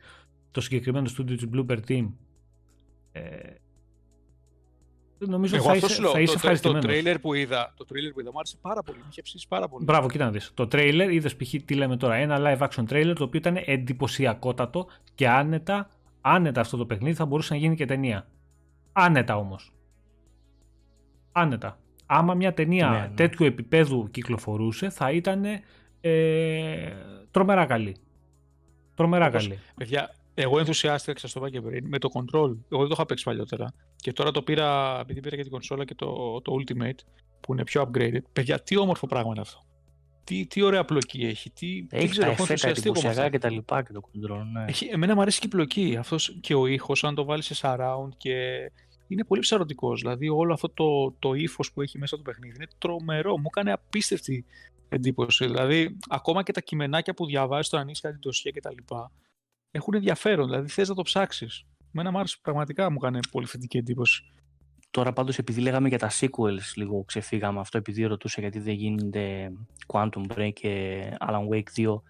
[0.51, 2.09] το συγκεκριμένο στούντιο της Blooper Team
[3.13, 3.21] ε,
[5.19, 6.11] νομίζω Εγώ θα αυτό είσαι, σου λέω.
[6.11, 6.85] θα Το, είσαι το, το, ευχαριστημένος.
[6.87, 8.99] trailer που είδα, το trailer που είδα μου άρεσε πάρα πολύ.
[8.99, 9.85] Με είχε ψήσει πάρα πολύ.
[9.85, 10.51] Μπράβο, κοίτα να δεις.
[10.55, 11.55] Το τρέιλερ, είδες π.χ.
[11.65, 15.89] τι λέμε τώρα, ένα live action trailer το οποίο ήταν εντυπωσιακότατο και άνετα,
[16.21, 18.29] άνετα αυτό το παιχνίδι θα μπορούσε να γίνει και ταινία.
[18.93, 19.73] Άνετα όμως.
[21.33, 21.79] Άνετα.
[22.15, 23.09] Άμα μια ταινία Ναι, ναι.
[23.15, 25.45] τέτοιου επίπεδου κυκλοφορούσε θα ήταν
[26.01, 26.93] ε,
[27.31, 27.97] τρομερά καλή.
[28.95, 29.59] Τρομερά Όπως- καλή.
[29.77, 32.51] Παιδιά, Εγώ ενθουσιάστηκα, σα το είπα και πριν, με το Control.
[32.69, 33.75] Εγώ δεν το είχα παίξει παλιότερα.
[33.97, 36.99] Και τώρα το πήρα, επειδή πήρα και την κονσόλα και το, το Ultimate,
[37.41, 38.23] που είναι πιο upgraded.
[38.33, 39.63] Παιδιά, τι όμορφο πράγμα είναι αυτό.
[40.25, 41.51] Τι, τι ωραία πλοκή έχει.
[41.51, 44.43] Τι, έχει ξέρω, τα εφέτα, και τα λοιπά και το Control.
[44.53, 44.65] Ναι.
[44.69, 45.97] Έχει, εμένα μου αρέσει και η πλοκή.
[45.99, 48.37] Αυτός και ο ήχος, αν το βάλεις σε surround και
[49.13, 50.01] είναι πολύ ψαρωτικός.
[50.01, 53.39] Δηλαδή, όλο αυτό το, το ύφος που έχει μέσα το παιχνίδι είναι τρομερό.
[53.39, 54.45] Μου έκανε απίστευτη
[54.89, 55.47] εντύπωση.
[55.47, 58.95] Δηλαδή, ακόμα και τα κειμενάκια που διαβάζεις, το ανοίξεις κάτι ντοσιέ κτλ.
[59.71, 60.47] έχουν ενδιαφέρον.
[60.47, 61.65] Δηλαδή, θες να το ψάξεις.
[61.91, 64.33] Μένα μου άρεσε πραγματικά, μου έκανε πολύ θετική εντύπωση.
[64.91, 69.53] Τώρα πάντως επειδή λέγαμε για τα sequels λίγο ξεφύγαμε αυτό επειδή ρωτούσα γιατί δεν γίνεται
[69.87, 72.01] Quantum Break και Alan Wake 2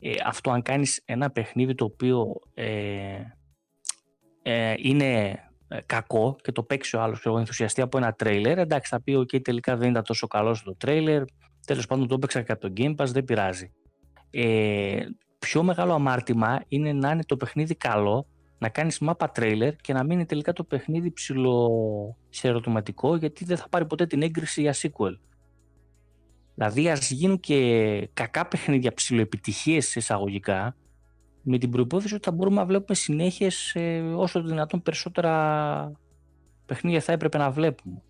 [0.00, 3.20] ε, αυτό αν κάνεις ένα παιχνίδι το οποίο ε,
[4.42, 5.51] ε, είναι ε,
[5.86, 7.20] κακό και το παίξει ο άλλος.
[7.20, 8.58] Και ενθουσιαστεί από ένα τρέιλερ.
[8.58, 11.22] Εντάξει θα πει ok τελικά δεν ήταν τόσο καλό στο τρέιλερ.
[11.66, 13.72] Τέλος πάντων το έπαιξα και από το Game Pass δεν πειράζει
[14.32, 15.00] ε,
[15.38, 18.26] πιο μεγάλο αμάρτημα είναι να είναι το παιχνίδι καλό
[18.58, 21.70] να κάνεις μάπα τρέιλερ και να μείνει τελικά το παιχνίδι ψηλό
[22.28, 25.18] σε ερωτηματικό γιατί δεν θα πάρει ποτέ την έγκριση για sequel.
[26.54, 30.76] Δηλαδή ας γίνουν και κακά παιχνίδια ψηλοεπιτυχίες εισαγωγικά
[31.42, 33.76] με την προϋπόθεση ότι θα μπορούμε να βλέπουμε συνέχειες
[34.16, 35.92] όσο το δυνατόν περισσότερα
[36.66, 38.02] παιχνίδια θα έπρεπε να βλέπουμε.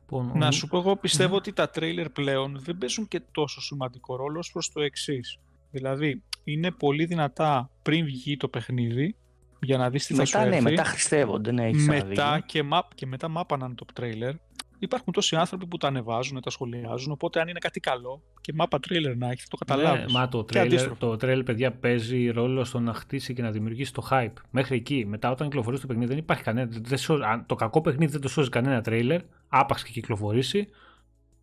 [0.00, 4.16] Λοιπόν, να σου πω, εγώ πιστεύω ότι τα τρέιλερ πλέον δεν παίζουν και τόσο σημαντικό
[4.16, 5.38] ρόλο προς το εξής.
[5.70, 9.16] Δηλαδή, είναι πολύ δυνατά πριν βγει το παιχνίδι
[9.60, 10.70] για να δεις τι μετά, θα σου ναι, έρθει.
[10.70, 14.34] μετά χριστεύονται, ναι, έχεις μετά και, map, και μετά μάπαναν το τρέιλερ.
[14.82, 18.80] Υπάρχουν τόσοι άνθρωποι που τα ανεβάζουν, τα σχολιάζουν, οπότε αν είναι κάτι καλό και μάπα
[18.80, 20.04] τρέιλερ να έχεις, το καταλάβεις.
[20.04, 23.92] Ναι, μα το τρέιλερ, το τρέιλερ, παιδιά, παίζει ρόλο στο να χτίσει και να δημιουργήσει
[23.92, 24.32] το hype.
[24.50, 25.04] Μέχρι εκεί.
[25.06, 26.68] Μετά, όταν κυκλοφορήσει το παιχνίδι, δεν υπάρχει κανένα.
[26.80, 30.68] Δεν σώζει, το κακό παιχνίδι δεν το σώζει κανένα τρέιλερ, άπαξ και κυκλοφορήσει.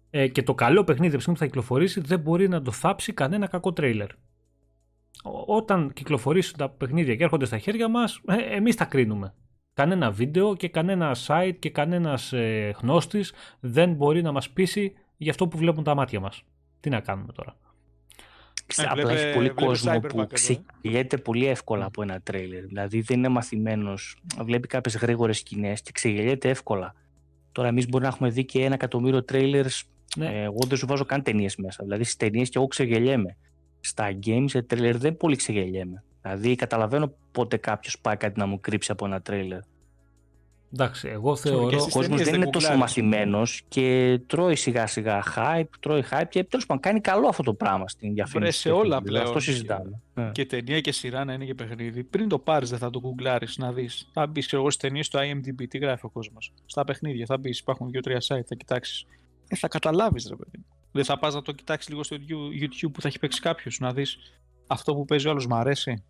[0.10, 3.74] Ε, και το καλό παιχνίδι που θα κυκλοφορήσει δεν μπορεί να το θάψει κανένα κακό
[3.74, 4.10] τρέιλερ
[5.46, 9.34] όταν κυκλοφορήσουν τα παιχνίδια και έρχονται στα χέρια μας, ε, εμείς τα κρίνουμε.
[9.80, 15.32] Κανένα βίντεο και κανένα site και κανένας ε, γνώστης δεν μπορεί να μας πείσει για
[15.32, 16.44] αυτό που βλέπουν τα μάτια μας.
[16.80, 17.56] Τι να κάνουμε τώρα;
[18.78, 22.66] Ε, Απλά έχει πολύ κόσμο που ξεγελιέται πολύ εύκολα από ένα τρέιλερ.
[22.66, 26.96] Δηλαδή δεν είναι μαθημένος, βλέπει κάποιες γρήγορες σκηνές και ξεγελιέται εύκολα.
[27.52, 29.66] Τώρα εμείς μπορεί να έχουμε δει και ένα εκατομμύριο τρέιλερ.
[30.16, 30.42] Ναι.
[30.44, 31.84] εγώ δεν σου βάζω καν ταινίες μέσα.
[31.84, 33.38] Δηλαδή στις ταινίες και εγώ ξεγελιέμαι
[33.80, 36.04] στα games σε τρέλερ δεν πολύ ξεγελιέμαι.
[36.22, 39.60] Δηλαδή καταλαβαίνω πότε κάποιος πάει κάτι να μου κρύψει από ένα τρέλερ.
[40.74, 41.82] Εντάξει, εγώ θεωρώ.
[41.82, 46.66] Ο κόσμος δεν είναι τόσο μαθημένος και τρώει σιγά σιγά hype, τρώει hype και τέλος
[46.66, 48.60] πάντων κάνει καλό αυτό το πράγμα στην διαφήμιση.
[48.60, 49.26] σε όλα πλέον.
[49.26, 50.02] Αυτό συζητάμε.
[50.14, 50.32] Ναι.
[50.32, 52.04] Και ταινία και σειρά να είναι και παιχνίδι.
[52.04, 54.10] Πριν το πάρεις, δεν θα το γκουγκλάρει να δεις.
[54.14, 57.60] Θα μπεις, εγώ στις ταινίες στο IMDb, τι γράφει ο κόσμος; Στα παιχνίδια θα μπεις,
[57.60, 59.06] υπάρχουν δύο-τρία site, θα κοιτάξεις.
[59.48, 60.66] Ε, θα καταλάβεις, ρε παιδί.
[60.92, 62.18] Δεν θα πας να το κοιτάξεις λίγο στο
[62.62, 64.18] YouTube που θα έχει παίξει κάποιος, να δεις
[64.70, 66.04] αυτό που παίζει ο άλλος μου αρέσει;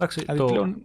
[0.00, 0.82] Εντάξει, δηλαδή το, πλέον...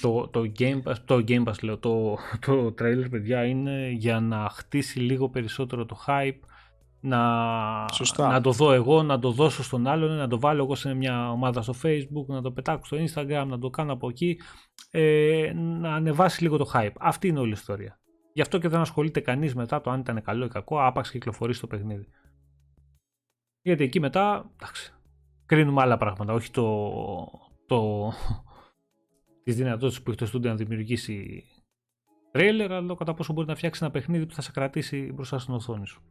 [0.00, 4.48] το, το, Game Pass, το Game Pass λέω, το, το trailer παιδιά είναι για να
[4.48, 6.38] χτίσει λίγο περισσότερο το hype,
[7.00, 7.18] να,
[8.16, 11.30] να το δω εγώ, να το δώσω στον άλλον, να το βάλω εγώ σε μια
[11.30, 14.40] ομάδα στο facebook, να το πετάξω στο instagram, να το κάνω από εκεί,
[14.90, 16.94] ε, να ανεβάσει λίγο το hype.
[16.98, 17.98] Αυτή είναι όλη η ιστορία.
[18.32, 21.54] Γι' αυτό και δεν ασχολείται κανείς μετά το αν ήταν καλό ή κακό, άπαξ κυκλοφορεί
[21.54, 22.08] στο παιχνίδι.
[23.62, 24.93] Γιατί εκεί μετά, εντάξει,
[25.46, 26.92] κρίνουμε άλλα πράγματα, όχι το,
[27.66, 28.10] το,
[29.44, 31.44] τις δυνατότητες που έχει το στούντιο να δημιουργήσει
[32.30, 35.54] τρέιλερ, αλλά κατά πόσο μπορεί να φτιάξει ένα παιχνίδι που θα σε κρατήσει μπροστά στην
[35.54, 36.02] οθόνη σου.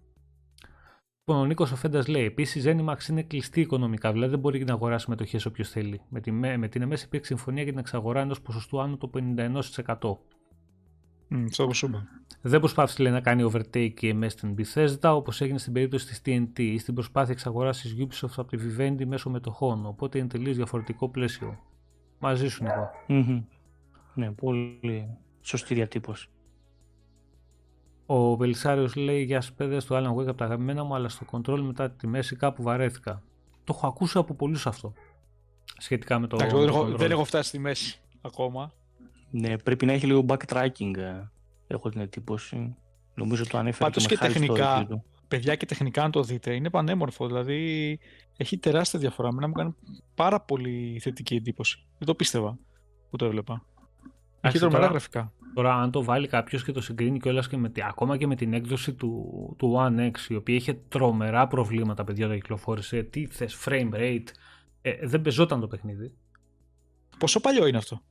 [1.25, 4.73] Λοιπόν, ο Νίκος Οφέντα λέει: Επίσης, η Zenimax είναι κλειστή οικονομικά, δηλαδή δεν μπορεί να
[4.73, 6.01] αγοράσει μετοχές όποιος θέλει.
[6.09, 9.61] Με, τη, με την ΕΜΕΣ υπήρξε συμφωνία για την εξαγορά ενός ποσοστού άνω το 51%.
[11.33, 11.47] Mm,
[12.41, 16.21] δεν προσπάθησε λέει, να κάνει overtake η MS στην Bethesda όπως έγινε στην περίπτωση της
[16.25, 19.85] TNT ή στην προσπάθεια εξαγοράς της Ubisoft από τη Vivendi μέσω μετοχών.
[19.85, 21.59] Οπότε είναι τελείως διαφορετικό πλαίσιο.
[22.19, 22.89] Μαζί σου, Νικό.
[23.07, 23.43] Mm-hmm.
[24.13, 25.07] Ναι, πολύ
[25.41, 26.29] σωστή διατύπωση.
[28.05, 31.25] Ο Βελισάριος λέει: Γεια σας, παιδιά, στο Alan Wake από τα αγαπημένα μου, αλλά στο
[31.31, 33.23] control μετά τη μέση κάπου βαρέθηκα.
[33.63, 34.93] Το έχω ακούσει από πολλούς αυτό.
[35.77, 36.37] Σχετικά με το.
[36.37, 38.71] δεν, δεν έχω φτάσει στη μέση ακόμα.
[39.35, 41.29] Ναι, πρέπει να έχει λίγο backtracking, ε,
[41.67, 42.75] έχω την εντύπωση.
[43.13, 44.87] Νομίζω το ανέφερε Πάντως και, και τεχνικά,
[45.27, 47.27] παιδιά και τεχνικά αν το δείτε, είναι πανέμορφο.
[47.27, 47.99] Δηλαδή
[48.37, 49.33] έχει τεράστια διαφορά.
[49.33, 49.75] Μένα μου κάνει
[50.15, 51.85] πάρα πολύ θετική εντύπωση.
[51.97, 52.57] Δεν το πίστευα
[53.09, 53.65] που το έβλεπα.
[54.41, 55.31] Έχει τρομερά γραφικά.
[55.53, 58.53] Τώρα, αν το βάλει κάποιος και το συγκρίνει κιόλας και με, ακόμα και με την
[58.53, 63.03] έκδοση του, του One X, η οποία είχε τρομερά προβλήματα, παιδιά, όταν κυκλοφόρησε.
[63.03, 64.27] Τι θες, frame rate.
[64.81, 66.13] Ε, δεν πεζόταν το παιχνίδι.
[67.17, 68.01] Πόσο παλιό είναι αυτό;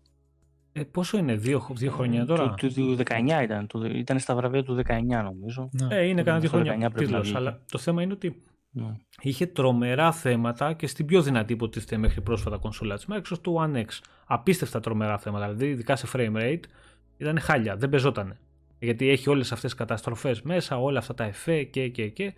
[0.73, 4.63] Ε, πόσο είναι, δύο, δύο χρόνια τώρα; Του, του, 19 ήταν, του, ήταν στα βραβεία
[4.63, 5.69] του 19 νομίζω.
[5.73, 5.97] Ναι.
[5.97, 8.43] Ε, είναι κανένα δύο χρόνια τίτλος, αλλά το θέμα είναι ότι
[8.75, 8.97] Ναι.
[9.21, 13.77] Είχε τρομερά θέματα και στην πιο δυνατή υποτίθεται μέχρι πρόσφατα κονσόλα της Microsoft, το One
[13.77, 13.87] X.
[14.27, 16.61] Απίστευτα τρομερά θέματα, δηλαδή ειδικά σε frame rate
[17.17, 18.39] ήταν χάλια, δεν πεζότανε.
[18.79, 22.35] Γιατί έχει όλες αυτές τις καταστροφές μέσα, όλα αυτά τα εφέ και και και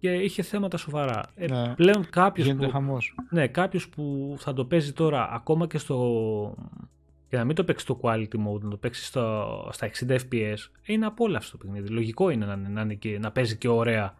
[0.00, 1.20] και είχε θέματα σοβαρά.
[1.34, 1.74] Ε, Ναι.
[1.74, 3.14] πλέον κάποιος Γίνεται που, χαμός.
[3.30, 6.54] ναι, κάποιος που θα το παίζει τώρα ακόμα και στο
[7.28, 10.56] και να μην το παίξεις στο quality mode, να το παίξεις στο, στα 60 fps,
[10.86, 11.88] είναι απόλαυστο το παιχνίδι.
[11.88, 14.16] Λογικό είναι να, είναι- να, είναι και, να παίζει και ωραία,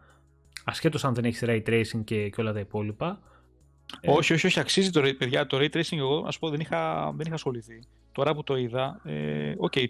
[0.64, 3.20] ασχέτως αν δεν έχεις ray tracing και, και όλα τα υπόλοιπα.
[4.00, 5.46] Ε, Όχι, όχι, όχι, αξίζει το ray, παιδιά.
[5.46, 7.82] Το ray tracing εγώ, ας πω, δεν είχα, δεν είχα ασχοληθεί.
[8.12, 9.80] Τώρα που το είδα, ε, οκ, το-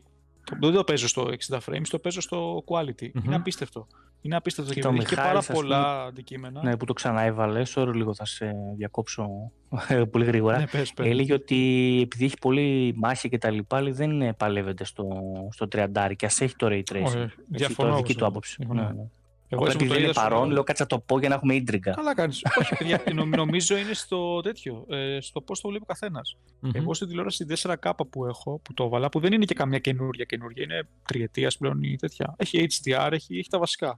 [0.61, 3.11] δεν το παίζω στο 60 frames, το παίζω στο quality.
[3.15, 3.25] Μμμ.
[3.25, 3.87] Είναι απίστευτο.
[4.21, 6.63] Είναι απίστευτο και, το έχει και πάρα Μιχάλης, ας πολλά αντικείμενα.
[6.63, 9.53] Ναι, που το ξαναέβαλες, sorry λίγο θα σε διακόψω
[10.13, 10.59] πολύ γρήγορα.
[10.59, 11.07] ναι πες, πες.
[11.07, 11.57] Έλεγε ότι
[12.03, 15.09] επειδή έχει πολύ μάχη και τα λοιπά, λέει, δεν ε, παλεύεται στο,
[15.51, 17.05] στο 30 και ας έχει το ray tracing.
[17.05, 18.27] Όχι, Έτσι, διαφωνώ το εγώ δική σε του αυτό.
[18.27, 18.57] άποψη.
[18.59, 18.83] Διαφωνώ.
[18.83, 19.09] Ναι, ναι.
[19.51, 21.19] Εγώ Απλά έτσι που επειδή το δεν είναι είδα στο- παρόν, λέω κάτσα το πω
[21.19, 21.91] για να έχουμε ίντριγκα.
[21.91, 22.43] Καλά κάνεις.
[22.61, 26.37] Όχι, παιδιά, νο- νομίζω είναι στο τέτοιο, ε, στο πώς το βλέπει ο καθένας.
[26.61, 26.71] μμμ.
[26.75, 30.25] Εγώ στην τηλεόραση 4K που έχω, που το έβαλα, που δεν είναι και καμιά καινούρια
[30.25, 32.35] καινούρια, είναι τριετίας πλέον ή τέτοια.
[32.39, 33.97] Έχει HDR, έχει, έχει τα βασικά.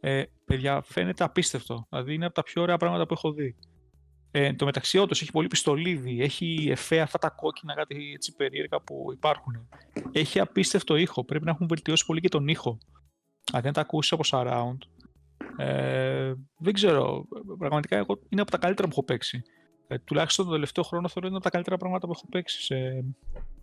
[0.00, 1.86] Ε, παιδιά, φαίνεται απίστευτο.
[1.88, 3.56] Δηλαδή είναι από τα πιο ωραία πράγματα που έχω δει.
[4.30, 8.34] Ε, εν τω μεταξύ, όντως, έχει πολύ πιστολίδι, έχει εφέ αυτά τα κόκκινα, κάτι έτσι
[8.36, 9.68] περίεργα που υπάρχουν.
[10.12, 11.24] Έχει απίστευτο ήχο.
[11.24, 12.78] Πρέπει να έχουν βελτιώσει πολύ και τον ήχο.
[13.52, 14.78] Αν δεν τα ακούσεις από surround.
[15.56, 17.26] Ε, δεν ξέρω.
[17.58, 19.42] Πραγματικά εγώ, είναι από τα καλύτερα που έχω παίξει.
[19.86, 23.04] Ε, τουλάχιστον τον τελευταίο χρόνο θεωρώ είναι από τα καλύτερα πράγματα που έχω παίξει σε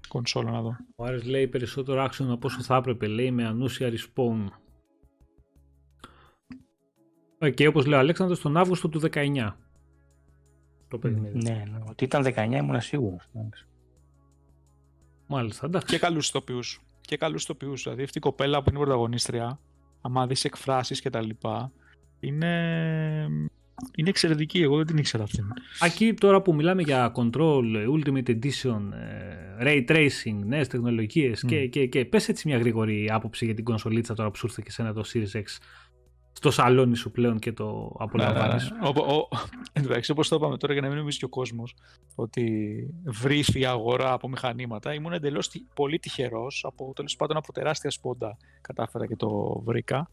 [0.07, 0.75] κονσόλα να δω.
[0.95, 4.45] Ο Άρης λέει περισσότερο action από όσο θα έπρεπε, λέει με ανούσια respawn.
[7.38, 9.55] Ε, Και όπως λέει ο Αλέξανδρος, τον Αύγουστο του 19.
[10.88, 11.38] Το παιχνίδι.
[11.38, 13.29] Ναι, ναι, ότι ήταν 19 ήμουν σίγουρος.
[15.27, 15.88] Μάλιστα, εντάξει.
[15.88, 16.82] Και καλούς ηθοποιούς.
[17.01, 17.84] Και καλούς ηθοποιούς.
[17.84, 19.59] Δηλαδή αυτή η κοπέλα που είναι πρωταγωνίστρια,
[20.01, 21.71] άμα δεις εκφράσεις και τα λοιπά,
[22.19, 22.51] είναι,
[23.95, 24.61] είναι εξαιρετική.
[24.61, 25.45] Εγώ δεν την ήξερα αυτήν.
[25.79, 27.63] Aquí τώρα που μιλάμε για Control,
[27.95, 33.45] Ultimate Edition, ε, Ray Tracing, νέες τεχνολογίες και, και, και πες έτσι μια γρήγορη άποψη
[33.45, 35.43] για την κονσολίτσα τώρα που σου ήρθε και σένα το Series X
[36.34, 38.71] στο σαλόνι σου πλέον και το απολαμβάνεις.
[38.71, 38.99] Ναι, ναι, ναι.
[38.99, 39.27] Ο- ο-
[39.73, 41.75] Εν τω μεταξύ, όπως το είπαμε τώρα, για να μην νομίζει και ο κόσμος
[42.15, 46.65] ότι βρήθη η αγορά από μηχανήματα, ήμουν εντελώς πολύ τυχερός.
[46.67, 50.09] Από τέλος πάντων από τεράστια σπόντα κατάφερα και το βρήκα.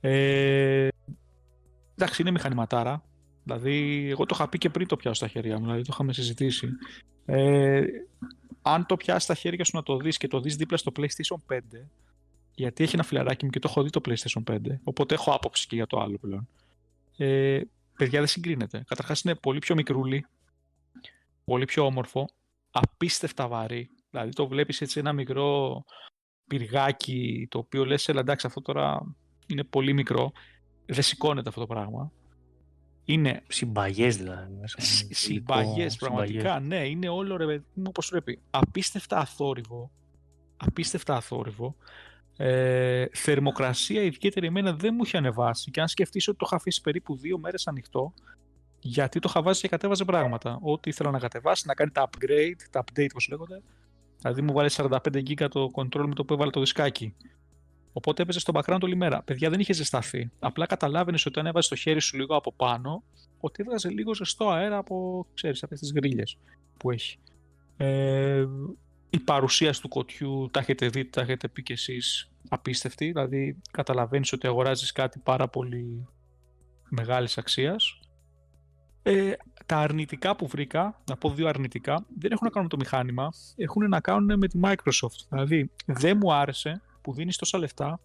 [0.00, 0.88] Ε,
[1.94, 3.02] εντάξει, είναι μηχανηματάρα.
[3.44, 6.12] Δηλαδή, εγώ το είχα πει και πριν το πιάσω στα χέρια μου, δηλαδή το είχαμε
[6.12, 6.68] συζητήσει.
[7.24, 7.82] Ε,
[8.62, 11.36] αν το πιάσεις στα χέρια σου να το δεις και το δεις δίπλα στο PlayStation
[11.46, 11.58] 5,
[12.54, 15.66] γιατί έχει ένα φιλαράκι μου και το έχω δει το PlayStation 5, οπότε έχω άποψη
[15.66, 16.48] και για το άλλο πλέον.
[17.16, 17.60] Ε,
[17.96, 18.84] παιδιά δεν συγκρίνεται.
[18.86, 20.26] Καταρχάς είναι πολύ πιο μικρούλι,
[21.44, 22.28] πολύ πιο όμορφο,
[22.70, 23.90] απίστευτα βαρύ.
[24.10, 25.84] Δηλαδή το βλέπεις έτσι ένα μικρό
[26.46, 29.14] πυργάκι, το οποίο λες, έλα εντάξει αυτό τώρα
[29.46, 30.32] είναι πολύ μικρό.
[30.86, 32.12] Δεν σηκώνεται αυτό το πράγμα.
[33.04, 34.54] Είναι Συμπαγές δηλαδή.
[34.60, 34.76] μέσα.
[35.10, 36.60] συμπαγές, Υλικό, πραγματικά.
[36.60, 38.40] Ναι, είναι όλο ρε παιδί μου όπως πρέπει.
[38.50, 39.90] Απίστευτα αθόρυβο.
[40.56, 41.76] Απίστευτα αθόρυβο.
[42.42, 46.80] Ε, θερμοκρασία ιδιαίτερη εμένα δεν μου είχε ανεβάσει και αν σκεφτείς ότι το είχα αφήσει
[46.80, 48.12] περίπου δύο μέρες ανοιχτό
[48.80, 50.58] γιατί το είχα βάζει και κατέβαζε πράγματα.
[50.62, 53.62] Ό,τι ήθελα να κατεβάσει, να κάνει τα upgrade, τα update όπως λέγονται.
[54.20, 57.14] Δηλαδή μου βάλε 45 GB το control με το που έβαλε το δισκάκι.
[57.92, 59.22] Οπότε έπαιζε στο background όλη μέρα.
[59.22, 60.30] Παιδιά δεν είχε ζεσταθεί.
[60.38, 63.02] Απλά καταλάβαινες ότι αν έβαζες το χέρι σου λίγο από πάνω,
[63.40, 66.38] ότι έβγαζε λίγο ζεστό αέρα από, ξέρεις, αυτές τις γρίλες
[66.76, 67.18] που έχει.
[67.76, 68.46] Ε,
[69.10, 73.06] η παρουσίαση του κοτιού, τα έχετε δει, τα έχετε πει κι εσείς, απίστευτη.
[73.06, 76.06] Δηλαδή καταλαβαίνεις ότι αγοράζεις κάτι πάρα πολύ
[76.88, 78.00] μεγάλης αξίας.
[79.02, 79.32] Ε,
[79.66, 83.30] τα αρνητικά που βρήκα, να πω δύο αρνητικά, δεν έχουν να κάνουν με το μηχάνημα,
[83.56, 85.26] έχουν να κάνουν με τη Microsoft.
[85.28, 88.00] Δηλαδή, δεν μου άρεσε που δίνεις τόσα λεφτά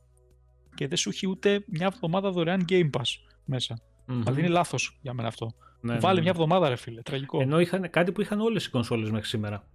[0.75, 3.09] και δεν σου έχει ούτε μια εβδομάδα δωρεάν Game Pass
[3.45, 3.79] μέσα.
[4.05, 4.21] Μμμ.
[4.21, 5.51] Δηλαδή είναι λάθος για μένα αυτό.
[5.81, 6.21] Ναι, ναι, Βάλε ναι.
[6.21, 7.41] μια εβδομάδα ρε φίλε, τραγικό.
[7.41, 9.67] Ενώ είχαν κάτι που είχαν όλες οι κονσόλες μέχρι σήμερα.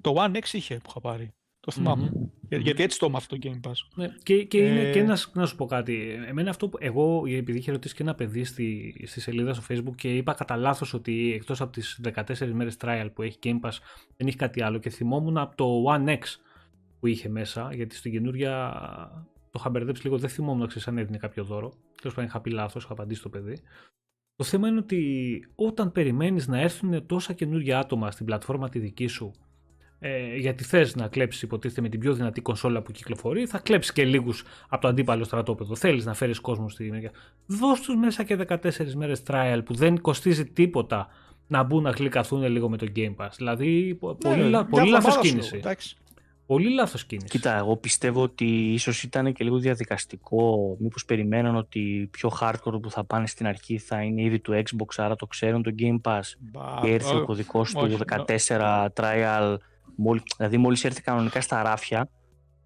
[0.00, 1.34] Το One X είχε που είχα πάρει.
[1.60, 2.10] Το θυμάμαι.
[2.14, 2.28] Μμμ.
[2.48, 3.74] Για- Γιατί έτσι το είμαι αυτό το Game Pass.
[3.94, 6.10] Ναι, και, και είναι Ε, και να, σ- να σου πω κάτι.
[6.26, 9.94] Εμένα αυτό που εγώ, επειδή είχε ρωτήσει και ένα παιδί στη, στη σελίδα στο Facebook
[9.96, 13.78] και είπα κατά λάθος ότι εκτός από τις 14 μέρες trial που έχει Game Pass
[14.16, 14.78] δεν έχει κάτι άλλο.
[14.78, 16.20] Και θυμόμουν από το One X
[17.00, 18.72] που είχε μέσα, γιατί στην καινούρια
[19.50, 20.18] το είχα μπερδέψει λίγο.
[20.18, 21.68] Δεν θυμόμουν ξέρεις, αν έδινε κάποιο δώρο.
[22.00, 23.58] Τέλος πάντων, είχα πει λάθος, είχα απαντήσει το παιδί.
[24.36, 29.06] Το θέμα είναι ότι όταν περιμένεις να έρθουν τόσα καινούργια άτομα στην πλατφόρμα τη δική
[29.06, 29.32] σου
[29.98, 33.92] ε, γιατί θες να κλέψεις, υποτίθεται, με την πιο δυνατή κονσόλα που κυκλοφορεί, θα κλέψεις
[33.92, 35.74] και λίγους από το αντίπαλο στρατόπεδο.
[35.76, 37.10] Θέλεις να φέρεις κόσμο στη μεριά.
[37.46, 41.08] Δώσ' τους μέσα και 14 μέρες trial που δεν κοστίζει τίποτα
[41.46, 43.28] να μπουν να γλυκαθούν λίγο με το Game Pass.
[43.36, 45.50] Δηλαδή, πο- πολύ, Ναι, λα- μια πολύ εβδομάδα λάθο σου κίνηση.
[45.50, 45.96] λέω, εντάξει.
[46.46, 47.26] Πολύ λάθος κίνηση.
[47.28, 50.76] Κοίτα, εγώ πιστεύω ότι ίσως ήταν και λίγο διαδικαστικό.
[50.80, 54.86] Μήπως περιμέναν ότι πιο hardcore που θα πάνε στην αρχή θα είναι ήδη του Xbox,
[54.96, 56.20] άρα το ξέρουν το Game Pass.
[56.38, 59.56] Μπα, και έρθει ό, ο κωδικός όχι, του 14 trial,
[59.96, 62.08] μόλι- δηλαδή μόλις έρθει κανονικά στα ράφια,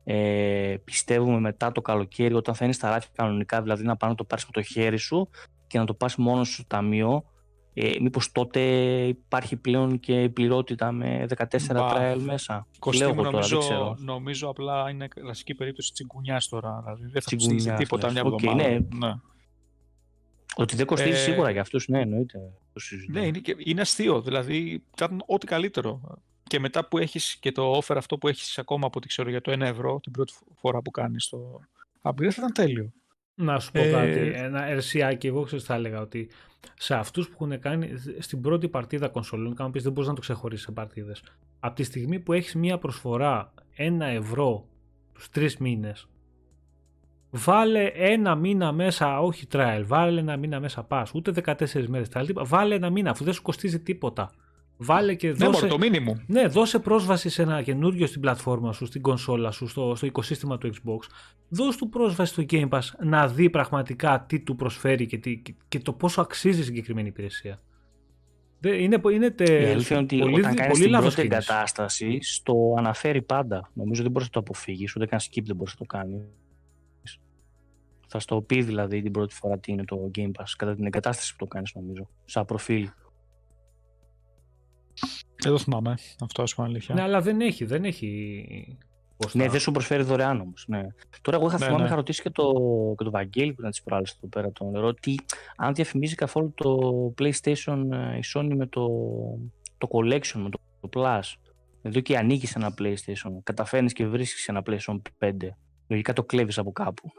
[0.05, 4.19] ε, πιστεύουμε μετά το καλοκαίρι όταν θα είναι στα ράφια κανονικά, δηλαδή να πάνε να
[4.19, 5.29] το πάρεις με το χέρι σου
[5.67, 7.25] και να το πας μόνος σου στο ταμείο,
[7.75, 8.61] ε, μήπως τότε
[9.07, 11.93] υπάρχει πλέον και πληρότητα με 14 Μπα.
[11.95, 13.97] trial μέσα; Κωστή Λέω μου, εγώ τώρα, δεν νομίζω, ξέρω.
[13.99, 16.81] νομίζω απλά είναι κλασική περίπτωση τσιγκουνιάς τώρα.
[16.85, 18.13] Δηλαδή δεν θα του Τσιγκουνιάς, στείλει τίποτα λες.
[18.15, 18.69] μια Οκ, εβδομάδα.
[18.69, 18.79] ναι.
[19.07, 19.15] ναι.
[20.57, 22.39] Ότι δεν κοστίζει Ε, σίγουρα για αυτούς, ναι, εννοείται.
[22.73, 23.19] Το συζητώ.
[23.21, 24.21] Ναι, είναι, και, είναι αστείο.
[24.23, 26.01] Δηλαδή, ήταν ό,τι καλύτερο.
[26.51, 29.41] Και μετά που έχεις και το offer αυτό που έχεις ακόμα από ό,τι ξέρω για
[29.41, 31.61] το 1 ευρώ την πρώτη φορά που κάνεις το
[32.03, 32.93] upgrade θα ήταν τέλειο.
[33.35, 34.33] Να σου πω Ε, κάτι.
[34.35, 36.31] Ένα ερσιάκι, εγώ ξέρω τι θα έλεγα ότι
[36.79, 40.21] σε αυτούς που έχουν κάνει στην πρώτη παρτίδα κονσολών, κάνω πεις δεν μπορείς να το
[40.21, 41.23] ξεχωρίσεις σε παρτίδες.
[41.61, 44.67] Από τη στιγμή που έχεις μία προσφορά 1 ευρώ
[45.13, 46.09] τους τρεις μήνες,
[47.31, 52.23] βάλε ένα μήνα μέσα, όχι trial, βάλε ένα μήνα μέσα pass, ούτε 14 μέρες τα
[52.23, 52.45] λοιπά.
[52.45, 54.31] Βάλε ένα μήνα αφού δεν σου κοστίζει τίποτα.
[54.83, 55.51] Βάλε και Ναι, δώσε.
[55.51, 56.21] μόνο το μήνυμο.
[56.27, 60.59] Ναι, δώσε πρόσβαση σε ένα καινούριο στην πλατφόρμα σου, στην κονσόλα σου, στο, στο οικοσύστημα
[60.59, 60.99] του Xbox.
[61.49, 65.55] Δώσ' του πρόσβαση στο Game Pass να δει πραγματικά τι του προσφέρει και, τι, και,
[65.69, 67.61] και το πόσο αξίζει η συγκεκριμένη υπηρεσία.
[68.61, 71.29] Δεν- Είναι, είναι τε, Η αλήθεια είναι ότι πολύ, όταν κάνεις πολύ την λάθος πρώτη
[71.29, 71.49] κίνηση.
[71.53, 73.71] εγκατάσταση, στο αναφέρει πάντα.
[73.75, 76.21] Νομίζω δεν μπορείς να το αποφύγεις, ούτε καν skip δεν μπορείς να το κάνεις.
[78.13, 81.33] Θα στο πει δηλαδή την πρώτη φορά τι είναι το Game Pass, κατά την εγκατάσταση
[81.33, 82.89] που το κάνεις νομίζω, σαν προφίλ.
[85.43, 86.95] Δεν το θυμάμαι αυτό, ας πούμε αλήθεια.
[86.95, 88.79] Ναι, αλλά δεν έχει, δεν έχει.
[89.17, 90.65] πώς Ναι, θα- δεν σου προσφέρει δωρεάν όμως.
[90.69, 90.83] Ναι.
[91.21, 91.87] Τώρα, εγώ είχα Ναι, θυμάμαι, ναι.
[91.89, 92.53] είχα ρωτήσει και το,
[92.99, 95.15] και το Βαγγέλη που ήταν τη προάλλη εδώ πέρα τον νερό, τι,
[95.57, 96.79] αν διαφημίζει καθόλου το
[97.19, 98.89] PlayStation ε, η Sony με το,
[99.79, 101.21] το Collection, με το, το Plus.
[101.83, 105.31] Εδώ και ανοίγει ένα PlayStation, καταφέρνεις και βρίσκεις ένα PlayStation 5.
[105.91, 107.13] Λογικά το κλέβεις από κάπου.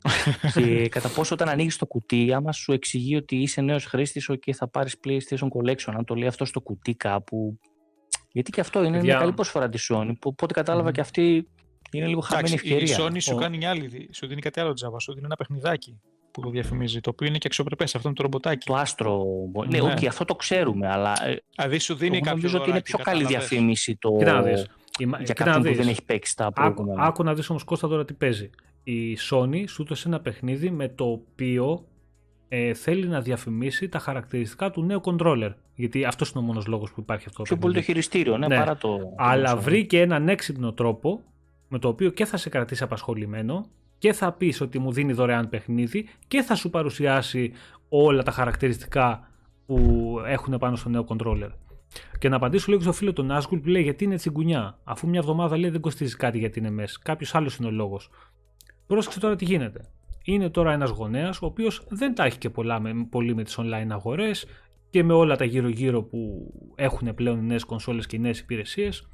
[0.54, 4.54] και κατά πόσο όταν ανοίγεις το κουτί, άμα σου εξηγεί ότι είσαι νέος χρήστης και
[4.54, 7.58] θα πάρεις PlayStation Collection, αν το λέει αυτό στο κουτί κάπου.
[8.32, 9.02] Γιατί και αυτό είναι Παιδιά.
[9.12, 10.92] μια καλή προσφορά της Sony, που από ό,τι κατάλαβα Μμμ.
[10.92, 11.48] και αυτή
[11.92, 13.04] είναι λίγο χαμένη Εντάξει, η ευκαιρία.
[13.06, 15.36] Sony σου Ο- κάνει μια άλλη, δι- σου δίνει κάτι άλλο τζάβα, σου δίνει ένα
[15.36, 16.00] παιχνιδάκι
[16.30, 18.66] που το διαφημίζει, το οποίο είναι και αξιοπρεπές, αυτό είναι το ρομποτάκι.
[18.66, 19.22] Το Astro.
[19.68, 19.92] Ναι, Ναι.
[19.92, 22.90] οκ, αυτό το ξέρουμε, αλλά ε, Δηλαδή σου δίνει εγώ κάποιο νομίζω ότι είναι δωράκι,
[22.90, 23.48] πιο καλή κατάλαβες.
[23.48, 24.16] διαφήμιση το...
[24.18, 24.42] Κοίτα
[24.98, 25.06] να δεις.
[25.06, 25.78] Η μα- για κοίτα να κάποιον που δεις.
[25.78, 27.02] δεν έχει παίξει τα Άκου, προηγούμενα.
[27.06, 28.50] άκου να δεις όμως Κώστα τώρα τι παίζει.
[28.84, 31.84] Η Sony σου έδωσε ένα παιχνίδι με το οποίο
[32.48, 35.50] ε, θέλει να διαφημίσει τα χαρακτηριστικά του νέου controller.
[35.74, 38.00] Γιατί αυτός είναι ο μόνος λόγος που υπάρχει αυτό το Πιο πολύ το παιχνίδι.
[38.00, 38.56] χειριστήριο, ναι, Ναι.
[38.56, 39.12] παρά το...
[39.16, 39.62] Αλλά το Sony.
[39.62, 41.22] βρήκε έναν έξυπνο τρόπο
[41.68, 43.66] με το οποίο και θα σε κρατήσει απασχολημένο
[43.98, 47.52] και θα πεις ότι μου δίνει δωρεάν παιχνίδι και θα σου παρουσιάσει
[47.88, 49.30] όλα τα χαρακτηριστικά
[49.66, 51.48] που έχουν πάνω στο νέο controller.
[52.18, 55.18] Και να απαντήσω λίγο στο φίλο του Nazgul που λέει γιατί είναι τσιγκουνιά; Αφού μια
[55.18, 56.98] εβδομάδα λέει δεν κοστίζει κάτι γιατί είναι μέσα.
[57.02, 58.10] Κάποιος άλλος είναι ο λόγος.
[58.86, 59.90] Πρόσεξε τώρα τι γίνεται.
[60.24, 63.58] Είναι τώρα ένας γονέας ο οποίος δεν τα έχει και πολλά με, πολύ με τις
[63.58, 64.46] online αγορές
[64.90, 69.08] και με όλα τα γύρω-γύρω που έχουν πλέον οι νέες κονσόλες και οι νέες υπηρεσίες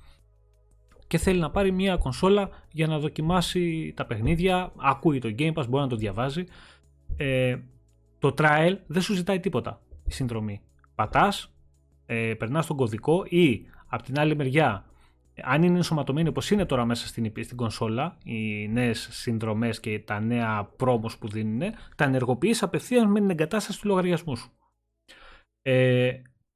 [1.13, 4.73] και θέλει να πάρει μια κονσόλα για να δοκιμάσει τα παιχνίδια.
[4.77, 6.45] Ακούει το Game Pass, μπορεί να το διαβάζει.
[7.17, 7.57] Ε,
[8.19, 10.61] το trial δεν σου ζητάει τίποτα η συνδρομή.
[10.95, 11.52] Πατάς,
[12.07, 14.85] ε, περνάς τον κωδικό ή από την άλλη μεριά
[15.41, 20.21] αν είναι ενσωματωμένη όπως είναι τώρα μέσα στην, στην κονσόλα οι νέες συνδρομές και τα
[20.21, 24.53] νέα promos που δίνουν τα ενεργοποιείς απευθείας με την εγκατάσταση του λογαριασμού σου.
[25.63, 26.13] Ε,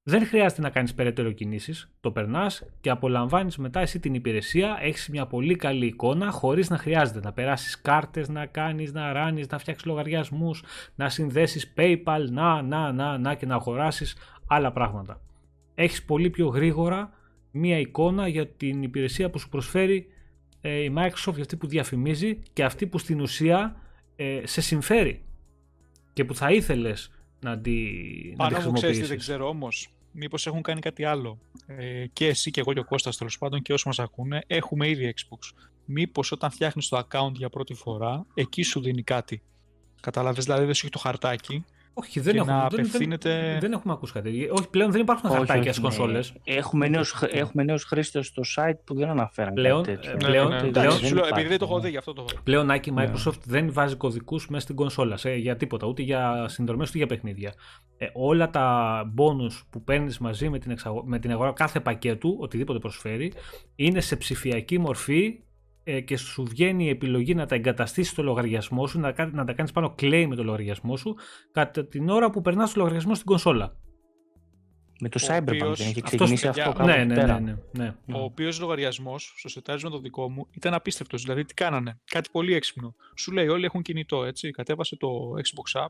[0.09, 5.09] δεν χρειάζεται να κάνεις περαιτέρω κινήσεις, το περνάς και απολαμβάνεις μετά εσύ την υπηρεσία, έχεις
[5.09, 9.59] μια πολύ καλή εικόνα χωρίς να χρειάζεται να περάσεις κάρτες, να κάνεις, να ράνεις, να
[9.59, 10.63] φτιάξεις λογαριασμούς,
[10.95, 14.17] να συνδέσεις PayPal, να, να, να, να και να αγοράσεις
[14.47, 15.21] άλλα πράγματα.
[15.79, 17.13] Έχεις πολύ πιο γρήγορα
[17.51, 20.07] μια εικόνα για την υπηρεσία που σου προσφέρει
[20.61, 23.77] ε, η Microsoft, για αυτή που διαφημίζει και αυτή που στην ουσία
[24.17, 25.23] ε, σε συμφέρει
[26.13, 27.11] και που θα ήθελες
[27.41, 27.73] να τη,
[28.37, 29.17] να τη Πάνω μου ξέρεις τι δεν χρησιμοποιήσεις.
[29.17, 29.91] ξέρω όμως.
[30.13, 31.39] Μήπως έχουν κάνει κάτι άλλο.
[31.67, 34.89] Ε, και εσύ και εγώ και ο Κώστας τέλος πάντων και όσοι μας ακούνε έχουμε
[34.89, 35.67] ήδη Xbox.
[35.85, 39.43] Μήπως όταν φτιάχνεις το account για πρώτη φορά εκεί σου δίνει κάτι.
[40.01, 41.65] Κατάλαβες δηλαδή δεν σου έχει το χαρτάκι.
[41.99, 44.49] Όχι, δεν και έχουμε, να δεν, δεν, απευθύνεται- δεν έχουμε ακούσει κάτι.
[44.53, 45.89] Όχι, πλέον δεν υπάρχουν Όχι, χαρτάκια όχι, στις ναι.
[45.89, 46.33] κονσόλες.
[46.45, 50.11] Έχουμε νέους, χρ- έχουμε νέους χρήστες στο site που δεν αναφέραν Πλέον, κάτι τέτοιο.
[50.11, 50.61] ε, Ναι, πλέον- ναι, ναι.
[50.69, 51.83] πλέον- Εντάξει, σου λέω, υπάρχει, επειδή δεν το έχω ναι.
[51.85, 53.13] δει γι' αυτό το Πλέον Άκη, η Ναι.
[53.13, 57.07] Microsoft δεν βάζει κωδικούς μέσα στην κονσόλα σε, για τίποτα, ούτε για συνδρομές ούτε για
[57.07, 57.55] παιχνίδια.
[57.99, 61.03] Ε, όλα τα bonus που παίρνεις μαζί με την, εξαγο...
[61.07, 63.33] με την αγορά κάθε πακέτου, οτιδήποτε προσφέρει,
[63.77, 65.39] είναι σε ψηφιακή μορφή
[65.89, 69.45] ε, και σου βγαίνει η επιλογή να τα εγκαταστήσεις στο λογαριασμό σου, να, κα- να
[69.45, 71.15] τα κάνεις πάνω claim με το λογαριασμό σου,
[71.53, 73.77] κατά την ώρα που περνάς το λογαριασμό στην κονσόλα.
[75.01, 77.15] Με το Ο Cyberpunk οποίος- δεν είχε αυτός, ξεκινήσει παιδιά, αυτό κάπου Ναι, εκεί ναι,
[77.15, 77.41] πέρα.
[77.41, 77.95] ναι, ναι, ναι.
[78.07, 78.19] Ναι.
[78.19, 81.23] ο οποίος λογαριασμός στο σετάρισμα το δικό μου ήταν απίστευτος.
[81.23, 82.95] Δηλαδή, τι κάνανε, κάτι πολύ έξυπνο.
[83.17, 84.51] Σου λέει: Όλοι έχουν κινητό, έτσι.
[84.51, 85.89] Κατέβασε το Xbox App.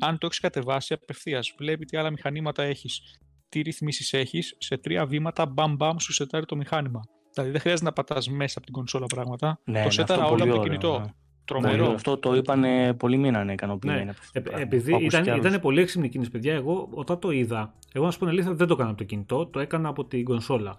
[0.00, 3.00] Αν το έχεις κατεβάσει απευθείας, βλέπει τι άλλα μηχανήματα έχεις,
[3.48, 7.00] τι ρυθμίσεις έχεις, σε τρία βήματα, μπαμ μπαμ, σου σετάρει το μηχάνημα.
[7.42, 9.60] Δηλαδή, δεν χρειάζεται να πατάς μέσα από την κονσόλα πράγματα.
[9.64, 10.98] Ναι, το ναι, σέταρα αυτό όλα πολύ από το ωραίο, κινητό.
[10.98, 11.12] ναι.
[11.44, 11.82] Τρομερό.
[11.84, 12.64] Πολύ, αυτό το είπαν
[12.96, 14.04] πολλοί μήνανε ικανοποιημένοι.
[14.04, 14.10] Ναι.
[14.10, 14.60] από αυτό το Ε, πράγμα.
[14.62, 15.46] επειδή Έχω ακούσει ήταν, κι άλλους.
[15.46, 18.54] ήταν πολύ έξυπνη κίνηση, παιδιά, εγώ όταν το είδα, εγώ να σου πω την αλήθεια,
[18.54, 20.76] δεν το έκανα από το κινητό, το έκανα από την κονσόλα.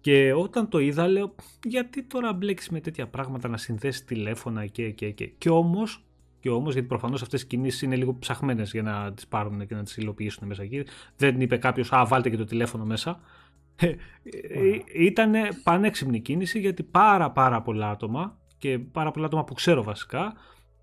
[0.00, 1.34] Και όταν το είδα, λέω,
[1.64, 5.26] γιατί τώρα μπλέξει με τέτοια πράγματα να συνδέσεις τηλέφωνα και και και.
[5.38, 6.04] Και όμως,
[6.40, 9.74] και όμως, γιατί προφανώς αυτές οι κινήσεις είναι λίγο ψαχμένες για να τις πάρουν και
[9.74, 10.84] να τις υλοποιήσουν μέσα εκεί.
[11.16, 13.20] Δεν είπε κάποιος, Α, βάλτε και το τηλέφωνο μέσα.
[14.94, 20.34] Ήταν πανέξυπνη κίνηση γιατί πάρα πάρα πολλά άτομα και πάρα πολλά άτομα που ξέρω βασικά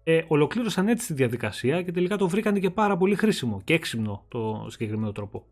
[0.04, 4.26] ε, ολοκλήρωσαν έτσι τη διαδικασία και τελικά το βρήκαν και πάρα πολύ χρήσιμο και έξυπνο
[4.28, 5.46] το συγκεκριμένο τρόπο.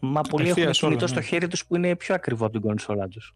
[0.00, 1.24] Μα πολλοί έχουν Απευθείας όλα, κινητό στο ναι.
[1.26, 3.34] χέρι τους που είναι πιο ακριβό από την κονσόλα τους.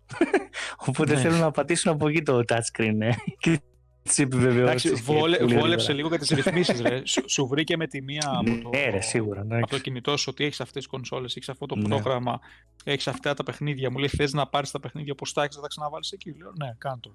[0.86, 1.20] Οπότε Ναι.
[1.20, 3.08] θέλουν να πατήσουν από εκεί το touchscreen ναι.
[4.08, 4.88] και τι επιβεβαιώσει.
[4.88, 7.06] Εντάξει, βόλε, βόλεψε λίγο για τις ρυθμίσεις, ρε.
[7.06, 9.40] Σου, σου βρήκε με τη μία από το, Ναι, ρε, σίγουρα.
[9.40, 9.74] από εντάξει.
[9.76, 11.88] το κινητό σου ότι έχεις αυτές τις κονσόλες, έχεις αυτό το Ναι.
[11.88, 12.40] πρόγραμμα,
[12.84, 13.90] έχεις αυτά τα παιχνίδια.
[13.90, 16.34] Μου λέει: Θες να πάρεις τα παιχνίδια πώ τα έχεις, να τα ξαναβάλεις εκεί.
[16.38, 17.14] Λέω: Ναι, κάντο.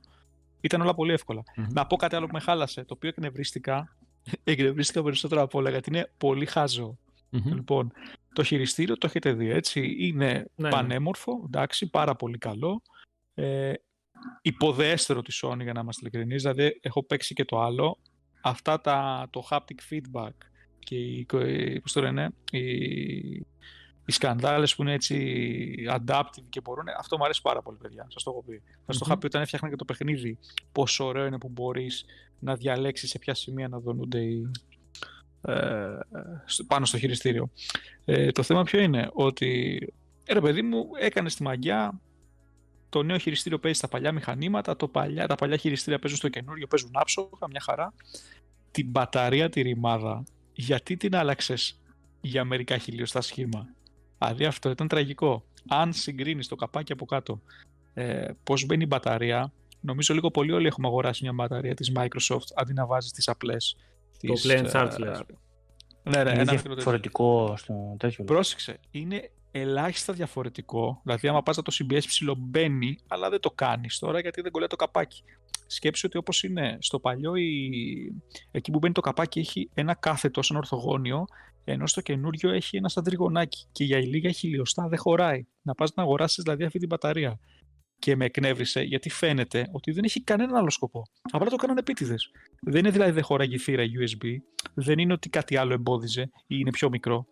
[0.62, 1.44] Ήταν όλα πολύ εύκολα.
[1.56, 1.66] Μμμ.
[1.70, 3.96] Να πω κάτι άλλο που με χάλασε, το οποίο εκνευρίστηκα.
[4.44, 6.98] εκνευρίστηκα περισσότερο από όλα γιατί είναι πολύ χάζο.
[7.46, 7.92] Λοιπόν,
[8.34, 9.96] το χειριστήριο το έχετε δει, έτσι.
[10.00, 10.70] Είναι Ναι.
[10.70, 12.82] πανέμορφο, εντάξει, πάρα πολύ καλό.
[13.34, 13.74] Ε,
[14.42, 16.42] υποδέστερο της Sony, για να είμαστε ειλικρινείς.
[16.42, 17.98] Δηλαδή, έχω παίξει και το άλλο.
[18.42, 20.30] Αυτά τα, το haptic feedback
[20.80, 22.62] και οι, οι- πώς το λένε, οι,
[24.06, 28.06] οι σκανδάλες που είναι έτσι adaptive και μπορούν, αυτό μου αρέσει πάρα πολύ, παιδιά.
[28.10, 28.62] Σας το έχω πει.
[28.86, 29.20] Σας το είχα Μμμ.
[29.20, 30.38] πει όταν έφτιαχνα και το παιχνίδι,
[30.72, 32.06] πόσο ωραίο είναι που μπορείς
[32.40, 34.52] να διαλέξεις σε ποια σημεία να δονούνται οι,
[35.42, 35.88] ε,
[36.46, 37.50] στο- πάνω στο χειριστήριο.
[38.06, 39.78] Ε, το θέμα ποιο είναι, ότι
[40.26, 42.00] ε, ρε παιδί μου έκανες τη μαγιά,
[42.94, 46.68] το νέο χειριστήριο παίζει στα παλιά μηχανήματα, το παλιά, τα παλιά χειριστήρια παίζουν στο καινούριο,
[46.68, 47.94] παίζουν άψογα, μια χαρά.
[48.72, 50.24] Την μπαταρία τη ρημάδα,
[50.54, 51.80] γιατί την άλλαξες
[52.22, 53.68] για μερικά χιλιοστά σχήμα;
[54.18, 55.44] Δηλαδή αυτό ήταν τραγικό.
[55.68, 57.42] Αν συγκρίνεις το καπάκι από κάτω,
[57.94, 62.48] ε, πώς μπαίνει η μπαταρία, νομίζω λίγο πολύ όλοι έχουμε αγοράσει μια μπαταρία της Microsoft
[62.56, 63.76] αντί να βάζεις τις απλές.
[64.28, 65.24] Το τις, plain ε, charge λες.
[66.04, 66.74] Ναι, ναι, Είναι ένα μικρό τέτοιο.
[66.74, 68.24] διαφορετικό στο τέτοιο.
[68.24, 71.02] Πρόσεξε, είναι ελάχιστα διαφορετικό.
[71.04, 74.68] Δηλαδή, άμα πας να το συμπιέσεις ψιλομπαίνει, αλλά δεν το κάνεις τώρα γιατί δεν κολλάει
[74.68, 75.24] το καπάκι.
[75.68, 77.70] Σκέψου ότι όπως είναι στο παλιό, η...
[78.52, 81.26] εκεί που μπαίνει το καπάκι έχει ένα κάθετο σαν ορθογώνιο,
[81.64, 83.68] ενώ στο καινούριο έχει ένα σαν τριγωνάκι.
[83.72, 85.46] Και για λίγα χιλιοστά δεν χωράει.
[85.62, 87.40] Να πας να αγοράσεις δηλαδή αυτή την μπαταρία.
[88.00, 91.04] Και με εκνεύρισε γιατί φαίνεται ότι δεν έχει κανένα άλλο σκοπό.
[91.32, 92.30] Απλά το κάνανε επίτηδες.
[92.62, 94.28] Δεν είναι δηλαδή δεν χωράει θύρα USB,
[94.74, 97.28] δεν είναι ότι κάτι άλλο εμπόδιζε ή είναι πιο μικρό.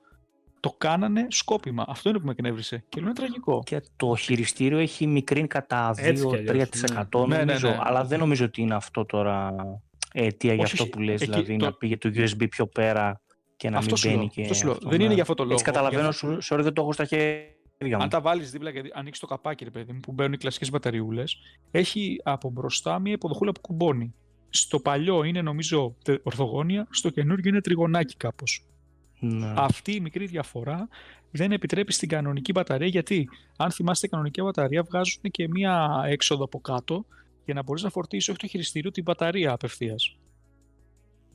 [0.62, 1.86] Το κάνανε σκόπιμα.
[1.88, 2.84] Αυτό είναι που με εκνεύρισε.
[2.89, 3.62] Και λέω είναι τραγικό.
[3.66, 7.28] Και το χειριστήριο έχει μικρή κατά Έτσι κι αλλιώς, 2-3% ναι.
[7.28, 7.70] Ναι, ναι, νομίζω.
[7.70, 7.78] ναι.
[7.80, 9.55] Αλλά δεν νομίζω ότι είναι αυτό τώρα
[10.14, 10.91] αιτία για Όχι, αυτό όχι.
[10.91, 13.22] που λες, Εκεί δηλαδή το- να πήγε το USB πιο πέρα
[13.57, 14.26] και να Αυτό σου μην λέω.
[14.28, 14.74] μπαίνει και Αυτό σου λέω.
[14.74, 15.03] αυτό, Δεν ναι.
[15.03, 15.53] είναι για αυτό το λόγο.
[15.53, 18.03] Έτσι καταλαβαίνω, Για- σου, sorry, δεν το έχω στα χέρια μου.
[18.03, 20.70] Αν τα βάλεις δίπλα και ανοίξεις το καπάκι, ρε παιδί μου, που μπαίνουν οι κλασικές
[20.70, 21.38] μπαταριούλες,
[21.72, 24.14] έχει από μπροστά μία υποδοχούλα που κουμπώνει.
[24.49, 28.66] Στο παλιό είναι νομίζω τε- ορθογώνια, στο καινούργιο είναι τριγωνάκι κάπως.
[29.24, 29.53] Ναι.
[29.57, 30.88] Αυτή η μικρή διαφορά
[31.32, 36.43] δεν επιτρέπει στην κανονική μπαταρία γιατί, αν θυμάστε, η κανονική μπαταρία βγάζουν και μία έξοδο
[36.43, 37.05] από κάτω
[37.45, 40.17] για να μπορείς να φορτίσεις όχι το χειριστήριο, την μπαταρία απευθείας.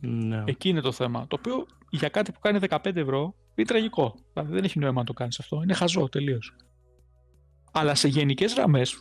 [0.01, 0.43] ναι.
[0.47, 1.27] Εκεί είναι το θέμα.
[1.27, 4.15] Το οποίο για κάτι που κάνει 15 ευρώ είναι τραγικό.
[4.33, 5.61] Δηλαδή δεν έχει νόημα να το κάνεις αυτό.
[5.63, 6.57] Είναι χαζό τελείως.
[7.73, 8.97] Αλλά σε γενικές γραμμές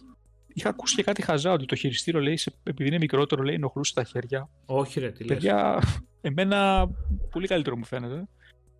[0.53, 3.93] είχα ακούσει και κάτι χαζά ότι το χειριστήριο λέει, σε- επειδή είναι μικρότερο, λέει ενοχλούσε
[3.93, 4.49] τα χέρια.
[4.65, 5.33] Όχι ρε, τι λες.
[5.33, 5.81] Παιδιά,
[6.21, 6.87] εμένα
[7.31, 8.27] πολύ καλύτερο μου φαίνεται.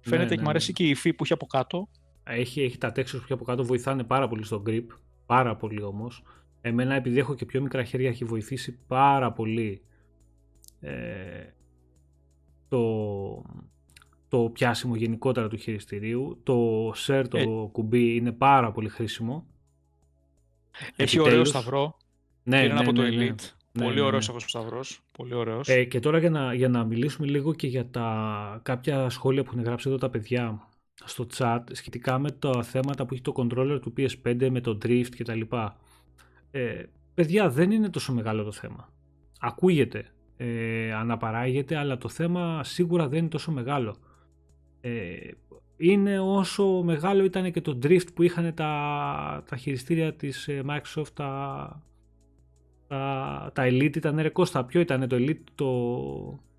[0.10, 0.49] Φαίνεται ναι, και μου ναι.
[0.49, 1.89] αρέσει και η υφή που έχει από κάτω.
[2.24, 4.86] Έχει, έχει τα textures που έχει από κάτω, βοηθάνε πάρα πολύ στο grip.
[5.26, 6.24] Πάρα πολύ όμως.
[6.62, 9.82] Εμένα, επειδή έχω και πιο μικρά χέρια, έχει βοηθήσει πάρα πολύ
[10.80, 11.45] ε,
[12.68, 13.45] το,
[14.28, 16.39] το πιάσιμο γενικότερα του χειριστηρίου.
[16.43, 17.45] Το share, το Ε.
[17.72, 19.45] κουμπί είναι πάρα πολύ χρήσιμο.
[20.95, 21.26] Έχει Επιτέλους.
[21.28, 21.97] ωραίο σταυρό.
[22.43, 23.26] Ναι, Πήραν ναι, από το ναι, ναι.
[23.30, 23.43] Elite.
[23.72, 24.26] Ναι, πολύ ναι, ωραίο ναι.
[24.26, 25.05] αυτό ο σταυρός.
[25.18, 25.68] Πολύ ωραίος.
[25.68, 29.49] Ε, και τώρα για να, για να μιλήσουμε λίγο και για τα κάποια σχόλια που
[29.53, 30.68] έχουν γράψει εδώ τα παιδιά
[31.03, 35.09] στο chat σχετικά με τα θέματα που έχει το controller του PS5 με το drift
[35.18, 35.41] κτλ.
[36.51, 38.89] Ε, παιδιά δεν είναι τόσο μεγάλο το θέμα.
[39.39, 40.05] Ακούγεται,
[40.38, 43.95] ε, αναπαράγεται, αλλά το θέμα σίγουρα δεν είναι τόσο μεγάλο.
[44.82, 45.16] Ε,
[45.78, 51.13] είναι όσο μεγάλο ήταν και το drift που είχαν τα, τα χειριστήρια της ε, Microsoft
[51.13, 51.82] τα,
[52.88, 55.69] τα, τα Elite ήταν ρε Κώστα, ποιο ήταν το Elite το,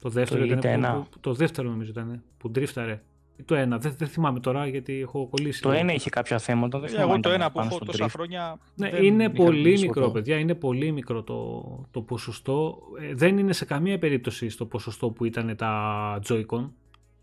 [0.01, 1.09] το δεύτερο Το ήταν Elite που- 1.
[1.11, 3.03] που- το δεύτερο νομίζω ήταν που ντρίφταρε
[3.45, 5.63] Το ένα, δεν, δεν θυμάμαι τώρα γιατί έχω κολλήσει.
[5.63, 6.79] Το ένα είχε κάποια θέματα.
[6.79, 8.09] Δεν Ε, Εγώ το ένα που πάνω έχω στον τόσα drift.
[8.13, 8.59] χρόνια.
[8.75, 10.13] Ναι, δεν είναι είχα πολύ μιλήσει μικρό, ποτέ.
[10.13, 10.37] παιδιά.
[10.39, 12.79] Είναι πολύ μικρό το, το ποσοστό.
[13.01, 16.71] Ε, δεν είναι σε καμία περίπτωση στο ποσοστό που ήταν τα Joy-Con.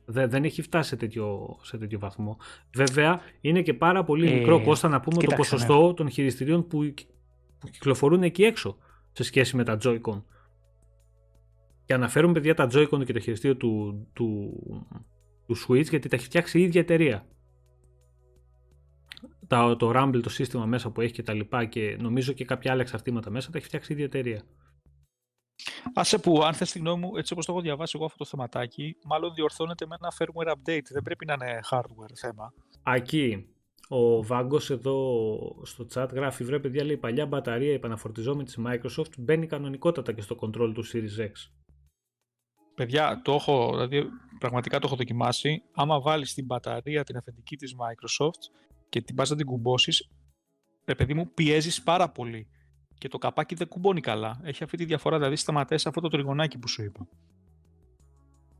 [0.06, 2.38] Δεν, δεν έχει φτάσει σε τέτοιο, σε τέτοιο βαθμό.
[2.76, 6.68] Βέβαια, είναι και πάρα πολύ Ε, μικρό, Κώστα, να πούμε κοίταξε, το ποσοστό των χειριστηρίων
[6.68, 6.94] που,
[7.60, 8.78] που κυκλοφορούν εκεί έξω
[9.14, 10.24] σε σχέση με τα Joy-Con.
[11.86, 14.54] Και αναφέρουμε, παιδιά, τα Joy-Con και το χειριστήριο του, του,
[15.46, 17.28] του Switch, γιατί τα έχει φτιάξει η ίδια εταιρεία.
[19.48, 22.72] Τα, το Rumble, το σύστημα μέσα που έχει και τα λοιπά και νομίζω και κάποια
[22.72, 24.44] άλλα εξαρτήματα μέσα, τα έχει φτιάξει η ίδια εταιρεία.
[25.94, 28.26] Άσε που, αν θες τη γνώμη μου, έτσι όπως το έχω διαβάσει εγώ αυτό το
[28.26, 30.88] θεματάκι, μάλλον διορθώνεται με ένα firmware update.
[30.92, 32.54] Δεν πρέπει να είναι hardware θέμα.
[32.84, 33.48] Εκεί,
[33.96, 35.18] ο Βάγκος εδώ
[35.64, 40.22] στο chat γράφει, βρε παιδιά, λέει, η παλιά μπαταρία επαναφορτιζόμενη της Microsoft μπαίνει κανονικότατα και
[40.22, 41.32] στο control του Series X.
[42.76, 44.04] Παιδιά, το έχω, δηλαδή,
[44.40, 45.62] πραγματικά το έχω δοκιμάσει.
[45.74, 48.42] Άμα βάλεις την μπαταρία, την αφεντική της Microsoft
[48.90, 50.10] και την πας να την κουμπώσεις,
[50.86, 52.48] ρε παιδί μου, πιέζεις πάρα πολύ.
[52.98, 54.42] Και το καπάκι δεν κουμπώνει καλά.
[54.44, 57.08] Έχει αυτή τη διαφορά, δηλαδή σταματές αυτό το τριγωνάκι που σου είπα.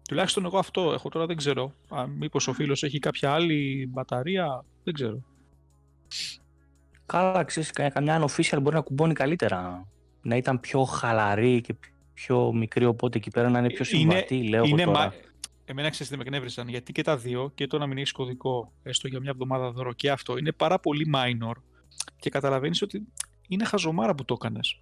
[0.08, 1.74] Τουλάχιστον εγώ αυτό έχω, τώρα δεν ξέρω.
[1.90, 5.24] Α, μήπως ο φίλος έχει κάποια άλλη μπαταρία, δεν ξέρω.
[7.06, 9.88] Καλά, ξέρεις, κα- καμιά unofficial μπορεί να κουμπώνει καλύτερα.
[10.22, 11.76] Να ήταν πιο χαλαρή και
[12.14, 15.00] πιο μικρή, οπότε εκεί πέρα να είναι πιο Είναι- συμβατή, λέω εγώ είναι τώρα.
[15.00, 15.14] μα-
[15.66, 18.72] Εμένα ξέρεις τι με εκνεύρισαν, γιατί και τα δύο, και το να μην έχεις κωδικό,
[18.84, 21.54] έστω για μια εβδομάδα δώρο και αυτό, είναι πάρα πολύ minor
[22.20, 23.08] και καταλαβαίνεις ότι
[23.48, 24.82] είναι χαζομάρα που το έκανες.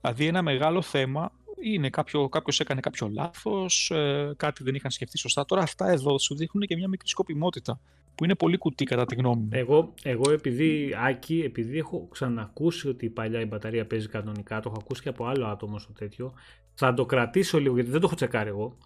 [0.00, 1.32] Δηλαδή ένα μεγάλο θέμα
[1.62, 5.44] είναι κάποιο, κάποιος έκανε κάποιο λάθος, ε, κάτι δεν είχαν σκεφτεί σωστά.
[5.44, 7.80] Τώρα αυτά εδώ σου δείχνουν και μια μικρή σκοπιμότητα,
[8.14, 9.48] που είναι πολύ κουτί κατά τη γνώμη μου.
[9.52, 14.68] Εγώ, εγώ επειδή, Άκη, επειδή έχω ξανακούσει ότι η παλιά η μπαταρία παίζει κανονικά, το
[14.72, 16.32] έχω ακούσει και από άλλο άτομο στο τέτοιο,
[16.74, 18.76] θα το κρατήσω λίγο γιατί δεν το έχω τσεκάρει εγώ.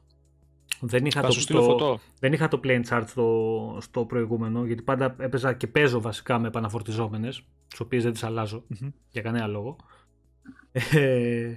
[0.80, 1.98] Δεν είχα, Θα το, σου στείλω το- φωτό.
[2.18, 6.48] δεν είχα το plain chart στο, στο προηγούμενο, γιατί πάντα έπαιζα και παίζω βασικά με
[6.48, 8.88] επαναφορτιζόμενες, τις οποίες δεν τις αλλάζω Μμμ.
[9.10, 9.76] για κανένα λόγο.
[10.72, 11.52] Ε,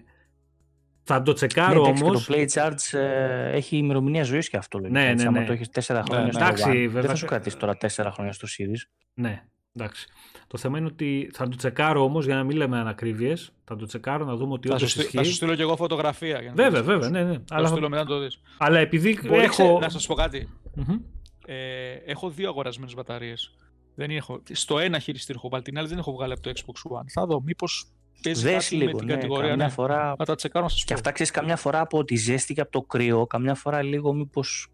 [1.11, 2.25] θα το Ναι, τσεκάρω εντάξει, όμως.
[2.27, 4.99] και το Play Charge ε, έχει ημερομηνία ζωής και αυτό λογικά.
[4.99, 5.23] Ναι, έτσι.
[5.23, 5.45] ναι, Άμα ναι.
[5.45, 6.31] το έχεις 4 χρόνια ναι.
[6.31, 8.89] στο Εντάξει, One, βέβαια, δεν θα σου θε- κρατήσει τώρα 4 χρόνια στο Series.
[9.13, 9.43] Ναι,
[9.75, 10.07] εντάξει.
[10.47, 13.51] Το θέμα είναι ότι θα το τσεκάρω όμως για να μην λέμε ανακρίβειες.
[13.63, 15.17] Θα το τσεκάρω να δούμε ότι Θα σου, όντως στείλω, ισχύει.
[15.17, 16.41] θα σου στείλω και εγώ φωτογραφία.
[16.41, 16.89] Για να Βέβαια, δεις.
[16.91, 17.33] βέβαια, ναι, ναι.
[17.45, 18.41] Θα Αλλά, σου στείλω μετά να το δεις.
[18.57, 19.79] αλλά επειδή Μπορεί, έχω...
[19.79, 20.49] να σας πω κάτι.
[20.75, 20.97] Μμμ.
[21.45, 21.55] Ε,
[22.05, 23.53] έχω δύο αγορασμένες μπαταρίες.
[23.95, 24.41] Δεν έχω.
[24.51, 27.03] Στο ένα χειριστήριο έχω βάλει, την άλλη δεν έχω βγάλει από το Xbox One.
[27.13, 27.85] Θα δω μήπως
[28.23, 29.49] παίζει Δες κάτι με λίγο, την ναι, κατηγορία.
[29.49, 29.71] καμιά Ναι.
[29.71, 30.93] φορά Θα τα τσεκάρω να σας Και πω.
[30.93, 34.67] αυτά ξέρεις καμιά φορά από τη ζέστη και από το κρύο, καμιά φορά λίγο μήπως.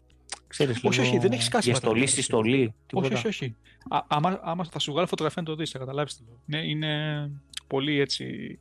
[0.46, 2.28] Ξέρεις, Όχι, λίγο όχι, δεν έχεις σκάσει Για μπαταρία, στολή ρε, στη εσύ.
[2.28, 2.74] στολή.
[2.86, 3.06] Τίποτα.
[3.06, 3.56] Όχι, όχι, όχι.
[3.88, 6.40] Α, άμα, άμα θα σου βγάλω φωτογραφία να το δεις, θα καταλάβεις τι λέω.
[6.44, 7.30] Ναι, είναι
[7.66, 8.58] πολύ έτσι...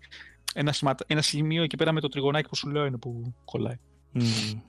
[0.53, 3.75] Ένα, σημα- ένα σημείο εκεί πέρα με το τριγωνάκι που σου λέω είναι που κολλάει.
[4.15, 4.19] Mm.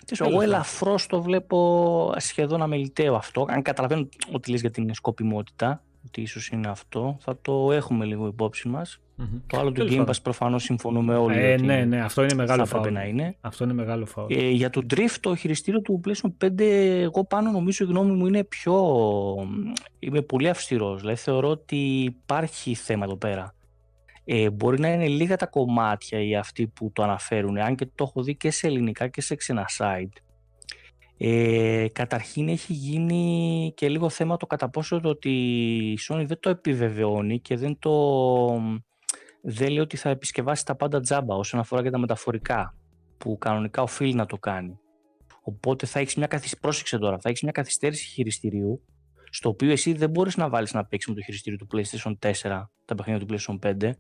[0.04, 0.42] Τέλος εγώ πάντων.
[0.42, 3.46] ελαφρώς το βλέπω σχεδόν αμεληταίο αυτό.
[3.48, 8.26] Αν καταλαβαίνω ότι λες για την σκοπιμότητα, ότι ίσως είναι αυτό, θα το έχουμε λίγο
[8.26, 9.00] υπόψη μας.
[9.14, 9.26] Μμμ.
[9.46, 10.14] Το άλλο του Τέλος Game πάντων.
[10.14, 12.94] Pass προφανώς συμφωνούμε όλοι Ε, ότι ναι, ναι, αυτό είναι μεγάλο θα έπρεπε φάουλ.
[12.94, 13.36] να είναι.
[13.40, 14.32] Αυτό είναι μεγάλο φάουλ.
[14.34, 18.26] Ε, για το Drift, το χειριστήριο του PlayStation 5, εγώ πάνω νομίζω η γνώμη μου
[18.26, 18.74] είναι πιο...
[19.98, 23.54] Είμαι πολύ αυστηρός, δηλαδή θεωρώ ότι υπάρχει θέμα εδώ πέρα.
[24.24, 28.04] Ε, μπορεί να είναι λίγα τα κομμάτια οι αυτοί που το αναφέρουν, αν και το
[28.08, 30.20] έχω δει και σε ελληνικά και σε ξένα site.
[31.18, 35.30] Ε, καταρχήν έχει γίνει και λίγο θέμα το κατά πόσο το ότι
[35.92, 37.92] η Sony δεν το επιβεβαιώνει και δεν το
[39.42, 42.74] δεν λέει ότι θα επισκευάσει τα πάντα τζάμπα όσον αφορά και τα μεταφορικά
[43.18, 44.78] που κανονικά οφείλει να το κάνει.
[45.42, 46.60] Οπότε θα έχεις μια καθυστέρηση.
[46.60, 48.82] Πρόσεξε τώρα, θα έχεις μια καθυστέρηση χειριστηρίου,
[49.30, 52.32] στο οποίο εσύ δεν μπορείς να βάλεις να παίξεις με το χειριστήριο του PlayStation 4
[52.84, 53.90] τα παιχνίδια του PlayStation 5.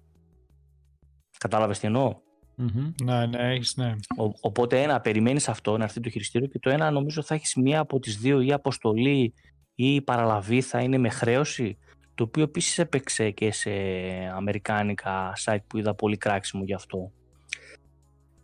[1.38, 2.20] Κατάλαβες τι εννοώ;
[2.58, 2.92] Μμμ.
[3.02, 3.94] Ναι, ναι, έχεις, ναι.
[4.16, 7.54] Ο- οπότε ένα, περιμένεις αυτό να έρθει το χειριστήριο και το ένα νομίζω θα έχεις
[7.54, 9.34] μία από τις δύο ή αποστολή
[9.74, 11.78] ή παραλαβή θα είναι με χρέωση.
[12.14, 13.70] Το οποίο επίσης έπαιξε και σε
[14.34, 17.12] αμερικάνικα site που είδα πολύ κράξιμο γι' αυτό.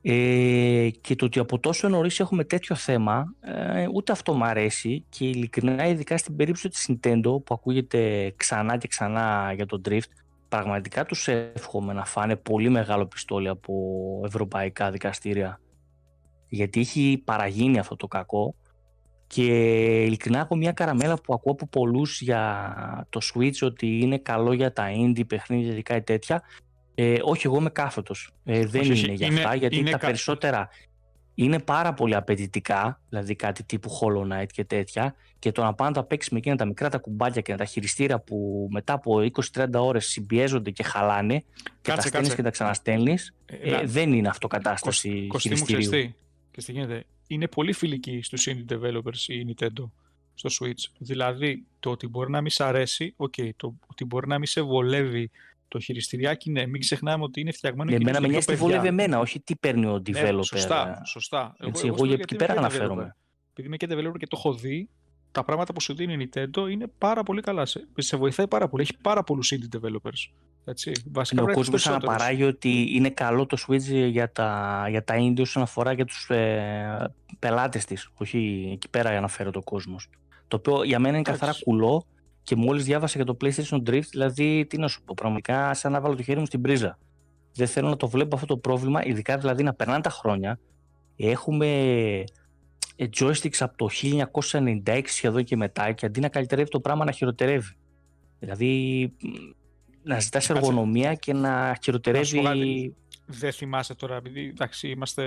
[0.02, 5.04] Ε, και το ότι από τόσο νωρίς έχουμε τέτοιο θέμα, ε, ούτε αυτό μου αρέσει
[5.08, 10.10] και ειλικρινά, ειδικά στην περίπτωση της Nintendo που ακούγεται ξανά και ξανά για το Drift,
[10.56, 13.74] πραγματικά τους εύχομαι να φάνε πολύ μεγάλο πιστόλι από
[14.24, 15.60] ευρωπαϊκά δικαστήρια.
[16.48, 18.54] Γιατί έχει παραγίνει αυτό το κακό.
[19.26, 19.44] Και
[20.04, 24.72] ειλικρινά έχω μια καραμέλα που ακούω από πολλούς για το Switch ότι είναι καλό για
[24.72, 26.42] τα indie παιχνίδια και κάτι τέτοια.
[26.94, 28.30] Ε, όχι εγώ είμαι κάθετος.
[28.44, 30.68] Ε, δεν Όχι, όχι, είναι για είναι- αυτά γιατί είναι τα κα- περισσότερα
[31.34, 35.90] είναι πάρα πολύ απαιτητικά δηλαδή κάτι τύπου Hollow Knight και τέτοια και το να πάνε
[35.90, 39.20] να τα παίξει με εκείνα τα μικρά τα κουμπάκια και τα χειριστήρα που μετά από
[39.54, 41.44] 20-30 ώρες συμπιέζονται και χαλάνε και
[41.82, 42.36] τα Κάτσε, στέλνεις κάτσε.
[42.36, 46.06] και τα ξαναστέλνεις Ε, ε, να- δεν είναι αυτό κατάσταση Κωστή μου, ξέρεις χειριστηρίου.
[46.06, 46.14] τι;
[46.50, 49.90] Και τι γίνεται; Είναι πολύ φιλική στους indie developers η Nintendo.
[50.34, 50.90] στο Switch.
[50.98, 54.60] Δηλαδή, το ότι μπορεί να μην σ' αρέσει, okay, το ότι μπορεί να μην σε
[54.62, 55.30] βολεύει
[55.72, 59.18] το χειριστηριάκι, ναι, μην ξεχνάμε ότι είναι φτιαγμένο ναι, για να Εμένα με βολεύει εμένα,
[59.18, 60.34] όχι τι παίρνει ο ναι, developer.
[60.34, 61.54] Ναι, σωστά, σωστά.
[61.58, 63.16] Έτσι, εγώ, εγώ, εγώ εκεί πέρα αναφέρομαι.
[63.50, 64.88] Επειδή είμαι και developer και το έχω δει,
[65.32, 67.64] τα πράγματα που σου δίνει η Nintendo είναι πάρα πολύ καλά.
[67.64, 68.82] Σε, σε βοηθάει πάρα πολύ.
[68.82, 70.32] Έχει πάρα πολλούς indie developers.
[70.64, 70.92] Έτσι.
[71.12, 75.62] Βασικά, ο κόσμος αναπαράγει ότι είναι καλό το Switch για τα, για τα indie όσον
[75.62, 78.10] αφορά για τους ε, πελάτες της.
[78.14, 80.08] Όχι εκεί πέρα αναφέρω το κόσμος.
[80.48, 82.06] Το οποίο για μένα είναι καθαρά κουλό
[82.42, 86.00] και μόλις διάβασα για το PlayStation Drift, δηλαδή τι να σου πω, πραγματικά σαν να
[86.00, 86.98] βάλω το χέρι μου στην πρίζα.
[87.54, 90.58] Δεν θέλω να το βλέπω αυτό το πρόβλημα, ειδικά δηλαδή να περνάνε τα χρόνια.
[91.16, 91.66] Έχουμε
[92.96, 93.88] ε, joysticks από το
[94.84, 97.76] 1996 σχεδόν και μετά και αντί να καλυτερεύει το πράγμα να χειροτερεύει.
[98.38, 99.12] Δηλαδή
[100.02, 102.94] να ζητάς εργονομία και να χειροτερεύει.
[103.26, 105.24] Δεν θυμάσαι τώρα, επειδή εντάξει, είμαστε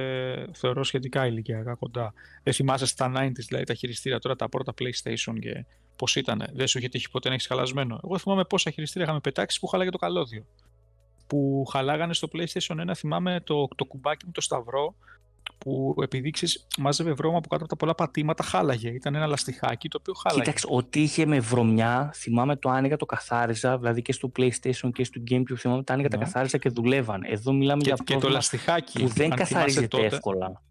[0.53, 2.13] θεωρώ σχετικά ηλικιακά κοντά.
[2.43, 5.65] Δεν θυμάσαι στα 90s, δηλαδή τα χειριστήρια τώρα, τα πρώτα PlayStation και
[5.95, 6.45] πώς ήταν.
[6.53, 7.99] Δεν σου είχε τύχει ποτέ να έχεις χαλασμένο.
[8.03, 10.45] Εγώ θυμάμαι πόσα χειριστήρια είχαμε πετάξει που χαλάγε το καλώδιο.
[11.27, 14.95] Που χαλάγανε στο PlayStation 1, θυμάμαι το, το κουμπάκι με το σταυρό
[15.57, 16.33] που επειδή
[16.77, 18.89] μάζευε βρώμα από κάτω από τα πολλά πατήματα, χάλαγε.
[18.89, 20.41] Ήταν ένα λαστιχάκι το οποίο χάλαγε.
[20.41, 25.03] Κοίταξε, ό,τι είχε με βρωμιά, θυμάμαι το άνοιγα, το καθάριζα, δηλαδή και στο PlayStation και
[25.03, 26.23] στο GameCube, θυμάμαι το άνοιγα, τα ναι.
[26.23, 27.21] καθάριζα και δουλεύαν.
[27.25, 30.61] Εδώ μιλάμε και, για και το λαστιχάκι, που δεν καθαρίζεται τότε, εύκολα.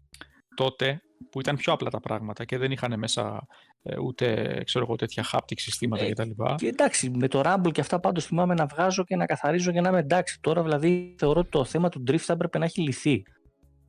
[0.55, 3.47] Τότε που ήταν πιο απλά τα πράγματα και δεν είχαν μέσα
[3.83, 6.29] ε, ούτε ξέρω εγώ, τέτοια haptic συστήματα ε, κτλ.
[6.55, 9.81] Και εντάξει, με το Rumble και αυτά πάντως θυμάμαι να βγάζω και να καθαρίζω για
[9.81, 10.39] να είμαι εντάξει.
[10.41, 13.23] Τώρα δηλαδή θεωρώ ότι το θέμα του drift θα έπρεπε να έχει λυθεί.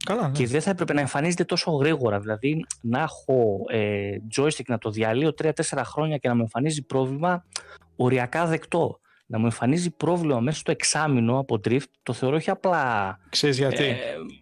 [0.04, 0.32] Καλά, ναι.
[0.32, 2.20] Και δεν θα έπρεπε να εμφανίζεται τόσο γρήγορα.
[2.20, 5.50] Δηλαδή, να έχω ε, joystick να το διαλύω 3-4
[5.84, 7.44] χρόνια και να μου εμφανίζει πρόβλημα,
[7.96, 9.00] οριακά δεκτό.
[9.26, 13.18] Να μου εμφανίζει πρόβλημα μέσα στο εξάμεινο από drift, το θεωρώ όχι απλά.
[13.28, 13.96] Ξέρεις γιατί; Ε,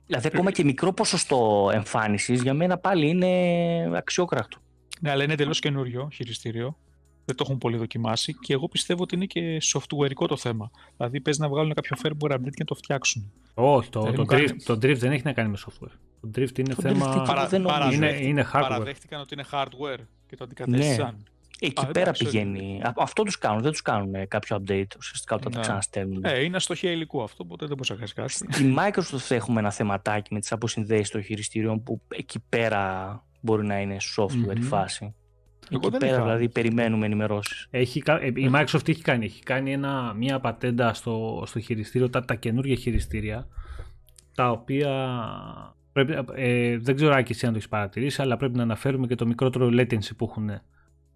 [0.06, 4.58] δηλαδή, ακόμα και μικρό ποσοστό εμφάνισης για μένα πάλι είναι αξιόκρακτο.
[5.00, 6.76] Ναι, αλλά είναι εντελώς καινούριο χειριστήριο
[7.24, 10.70] δεν το έχουν πολύ δοκιμάσει και εγώ πιστεύω ότι είναι και softwareικό το θέμα.
[10.96, 13.32] Δηλαδή παίζει να βγάλουν κάποιο firmware update και να το φτιάξουν.
[13.54, 15.92] Όχι, το, το, drift, το drift δεν έχει να κάνει με software.
[16.20, 17.22] Το drift είναι το θέμα.
[17.26, 18.60] Παρα, δεν είναι, είναι hardware.
[18.60, 21.06] Παραδέχτηκαν ότι είναι hardware και το αντικατέστησαν.
[21.06, 21.33] Ναι.
[21.64, 22.80] Εκεί Α, πέρα πηγαίνει.
[22.96, 23.62] Αυτό τους κάνουν.
[23.62, 25.56] Δεν τους κάνουν κάποιο update ουσιαστικά όταν ναι.
[25.56, 26.24] το ξαναστέλνουν.
[26.24, 28.52] Ε, είναι αστοχία υλικού αυτό, οπότε δεν μπορείς να κάνει κάτι.
[28.54, 33.80] Στην Microsoft έχουμε ένα θεματάκι με τις αποσυνδέσεις των χειριστήριων που εκεί πέρα μπορεί να
[33.80, 34.58] είναι software mm-hmm.
[34.58, 35.14] η φάση.
[35.70, 37.68] Εγώ Εκεί πέρα δηλαδή περιμένουμε ενημερώσεις.
[37.70, 37.80] Ε,
[38.34, 42.76] η Microsoft έχει κάνει, έχει κάνει ένα, μια πατέντα στο, στο χειριστήριο, τα, τα καινούργια
[42.76, 43.46] χειριστήρια,
[44.34, 44.90] τα οποία
[45.92, 49.06] πρέπει, ε, δεν ξέρω αν και εσύ αν το έχεις παρατηρήσει, αλλά πρέπει να αναφέρουμε
[49.06, 50.50] και το μικρότερο latency που έχουν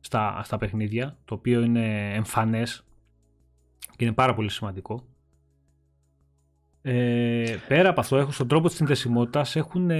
[0.08, 2.84] στα, στα παιχνίδια, το οποίο είναι εμφανές
[3.96, 5.06] και είναι πάρα πολύ σημαντικό.
[6.82, 9.90] Ε, πέρα από αυτό, έχουν, στον τρόπο της συνδεσιμότητας έχουν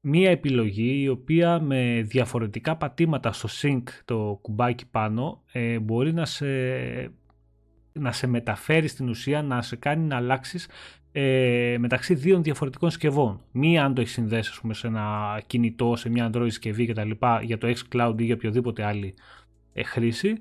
[0.00, 6.24] μία επιλογή η οποία με διαφορετικά πατήματα στο sync το κουμπάκι πάνω ε, μπορεί να
[6.24, 6.46] σε,
[7.92, 10.68] να σε μεταφέρει στην ουσία, να σε κάνει να αλλάξεις
[11.16, 13.40] ε, μεταξύ δύο διαφορετικών συσκευών.
[13.52, 17.10] Μία αν το έχεις συνδέσει πούμε, σε ένα κινητό, σε μια Android συσκευή κτλ.
[17.42, 19.14] για το xCloud ή για οποιοδήποτε άλλη
[19.72, 20.38] ε, χρήση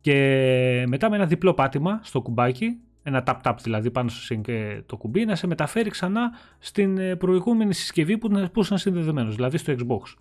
[0.00, 4.96] και μετά με ένα διπλό πάτημα στο κουμπάκι ένα tap-tap δηλαδή πάνω στο sync το
[4.96, 9.74] κουμπί, να σε μεταφέρει ξανά στην ε, προηγούμενη συσκευή που, που ήσαν συνδεδεμένος, δηλαδή στο
[9.78, 10.14] Xbox.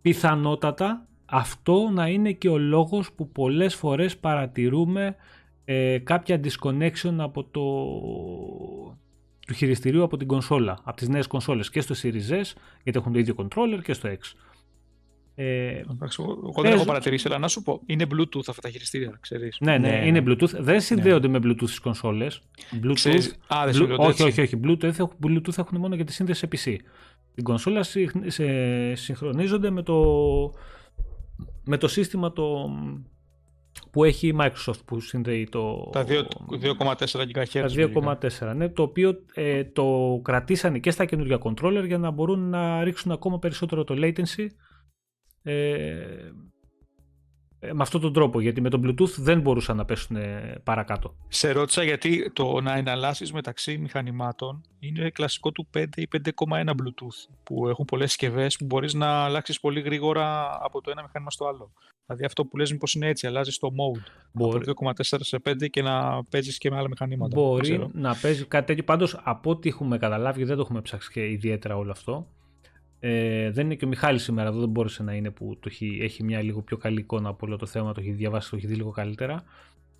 [0.00, 5.16] Πιθανότατα αυτό να είναι και ο λόγος που πολλές φορές παρατηρούμε
[5.64, 7.62] ε, κάποια disconnection από το
[9.46, 12.52] του χειριστηρίου από την κονσόλα, από τις νέες κονσόλες και στο Series S,
[12.82, 14.32] γιατί έχουν το ίδιο controller και στο X.
[15.36, 19.56] Ε, εγώ δεν έχω παρατηρήσει, αλλά να σου πω, είναι Bluetooth αυτά τα χειριστήρια, ξέρεις.
[19.60, 20.50] Ναι, ναι, ναι είναι Bluetooth.
[20.58, 21.38] Δεν συνδέονται ναι.
[21.38, 22.40] με Bluetooth στις κονσόλες.
[22.82, 23.96] Bluetooth, Α, δεν Blu...
[23.98, 24.60] όχι, όχι, όχι.
[24.64, 24.96] Bluetooth,
[25.26, 26.76] Bluetooth έχουν μόνο για τη σύνδεση σε PC.
[27.34, 27.82] Την κονσόλα
[28.92, 30.04] συγχρονίζονται με το,
[31.64, 32.70] με το σύστημα το,
[33.90, 35.90] που έχει η Microsoft που συνδέει το...
[35.92, 36.96] Τα 2,4
[37.34, 37.48] GHz.
[37.52, 37.68] Τα
[38.50, 42.84] 2,4, ναι, το οποίο ε, το κρατήσανε και στα καινούργια controller για να μπορούν να
[42.84, 44.46] ρίξουν ακόμα περισσότερο το latency
[45.42, 46.32] ε, ε,
[47.72, 50.16] με αυτόν τον τρόπο, γιατί με τον Bluetooth δεν μπορούσαν να πέσουν
[50.64, 51.14] παρακάτω.
[51.28, 57.34] Σε ρώτησα γιατί το να εναλλάσσεις μεταξύ μηχανημάτων είναι κλασικό του 5 ή 5,1 Bluetooth,
[57.42, 61.46] που έχουν πολλές συσκευές που μπορείς να αλλάξεις πολύ γρήγορα από το ένα μηχάνημα στο
[61.46, 61.72] άλλο.
[62.06, 64.02] Δηλαδή αυτό που λες μήπως είναι έτσι, αλλάζεις το mode
[64.32, 64.70] Μπορεί.
[64.70, 67.34] από 2,4 σε 5 και να παίζεις και με άλλα μηχανήματα.
[67.34, 71.26] Μπορεί να παίζει κάτι τέτοιο, πάντως από ό,τι έχουμε καταλάβει, δεν το έχουμε ψάξει και
[71.26, 72.26] ιδιαίτερα όλο αυτό,
[73.06, 75.98] ε, δεν είναι και ο Μιχάλης σήμερα εδώ, δεν μπόρεσε να είναι που το έχει,
[76.02, 78.66] έχει μια λίγο πιο καλή εικόνα από όλο το θέμα, το έχει διαβάσει, το έχει
[78.66, 79.44] δει λίγο καλύτερα.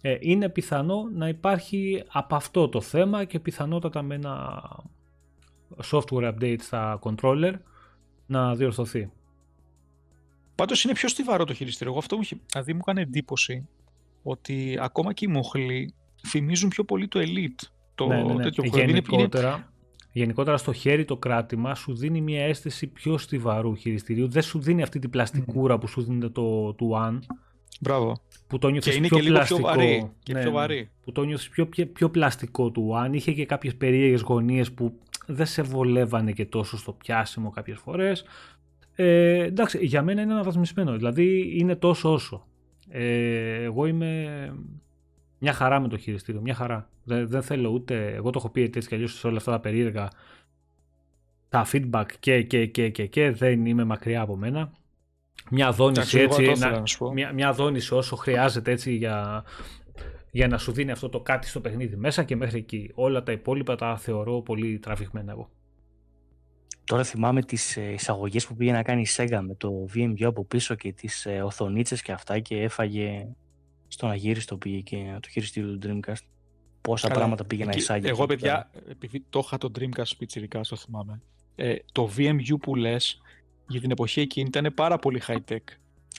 [0.01, 4.63] Ε, είναι πιθανό να υπάρχει από αυτό το θέμα και πιθανότατα με ένα
[5.91, 7.53] software update στα controller
[8.27, 9.11] να διορθωθεί.
[10.55, 11.93] Πάντως είναι πιο στιβαρό το χειριστήριο.
[11.93, 13.69] Εγώ αυτό μου, δηλαδή μου έκανε εντύπωση
[14.23, 15.95] ότι ακόμα και οι μοχλοί
[16.27, 17.69] θυμίζουν πιο πολύ το Elite.
[17.95, 18.43] Το ναι, ναι, ναι.
[18.43, 19.67] τέτοιο γενικότερα, είναι...
[20.15, 24.29] γενικότερα στο χέρι το κράτημα σου δίνει μια αίσθηση πιο στιβαρού χειριστηρίου.
[24.29, 27.19] Δεν σου δίνει αυτή την πλαστικούρα που σου δίνει το του One.
[27.81, 28.21] Μπράβο.
[28.47, 29.61] Που το νιώθεις και είναι πιο και λίγο πλαστικό.
[29.61, 30.11] πιο βαρύ.
[30.23, 30.57] Και ναι, πιο ναι.
[30.57, 30.91] βαρύ.
[31.03, 33.15] Που το νιώθεις πιο, πιο, πιο πλαστικό του One.
[33.15, 34.93] Είχε και κάποιες περίεργες γωνίες που
[35.27, 38.25] δεν σε βολεύανε και τόσο στο πιάσιμο κάποιες φορές.
[38.95, 40.97] Ε, εντάξει, για μένα είναι αναβαθμισμένο.
[40.97, 42.47] Δηλαδή είναι τόσο όσο.
[42.89, 44.29] Ε, εγώ είμαι
[45.45, 46.41] μια χαρά με το χειριστήριο.
[46.41, 46.89] Μια χαρά.
[47.05, 48.15] Δεν, δεν θέλω ούτε.
[48.15, 50.09] Εγώ το έχω πει έτσι κι αλλιώς σε όλα αυτά τα περίεργα.
[51.49, 54.73] Τα feedback και, και, και, και, και δεν είμαι μακριά από μένα.
[55.51, 56.53] Μια δόνηση έτσι.
[56.59, 56.83] Να,
[57.13, 59.45] μια, μια δόνηση όσο χρειάζεται έτσι για,
[60.31, 62.91] για να σου δίνει αυτό το κάτι στο παιχνίδι μέσα και μέχρι εκεί.
[62.95, 65.51] Όλα τα υπόλοιπα τα θεωρώ πολύ τραβηγμένα εγώ.
[66.85, 70.75] Τώρα θυμάμαι τις εισαγωγές που πήγε να κάνει η Sega με το VMU από πίσω
[70.75, 73.29] και τις οθονίτσες και αυτά και έφαγε
[73.95, 76.25] στον αγύριστο πήγε και το χειριστήριο του Dreamcast.
[76.81, 78.09] Πόσα Καλά, πράγματα πήγε να εισάγει.
[78.09, 81.23] Εγώ, παιδιά, επειδή το είχα το Dreamcast πιτσιρικά, το θυμάμαι.
[81.55, 83.21] Ε, το VMU που λες
[83.69, 85.59] για την εποχή εκείνη ήταν πάρα πολύ high tech.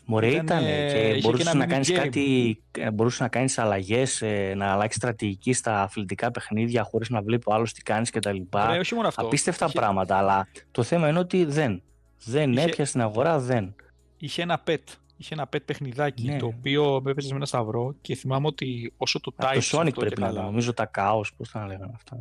[0.05, 2.61] Μωρέ ήταν και μπορούσες να κάνεις κάτι,
[2.93, 4.23] μπορούσες να κάνεις αλλαγές,
[4.55, 8.31] να αλλάξεις στρατηγική στα αθλητικά παιχνίδια χωρίς να βλέπει ο άλλος τι κάνεις και τα
[8.31, 8.71] λοιπά.
[8.71, 9.25] Ρε, όχι μόνο αυτό.
[9.25, 9.79] Απίστευτα είχε...
[9.79, 11.81] πράγματα, αλλά το θέμα είναι ότι δεν.
[12.25, 12.61] Δεν είχε...
[12.61, 13.75] έπιασε στην αγορά, δεν.
[14.17, 14.83] Είχε ένα pet.
[15.17, 16.37] Είχε ένα pet παιχνιδάκι ναι.
[16.37, 19.59] το οποίο έπαιζε με ένα σταυρό και θυμάμαι ότι όσο το Type.
[19.69, 22.15] Το Sonic πρέπει να νομίζω τα Chaos, πώς θα λέγανε αυτά.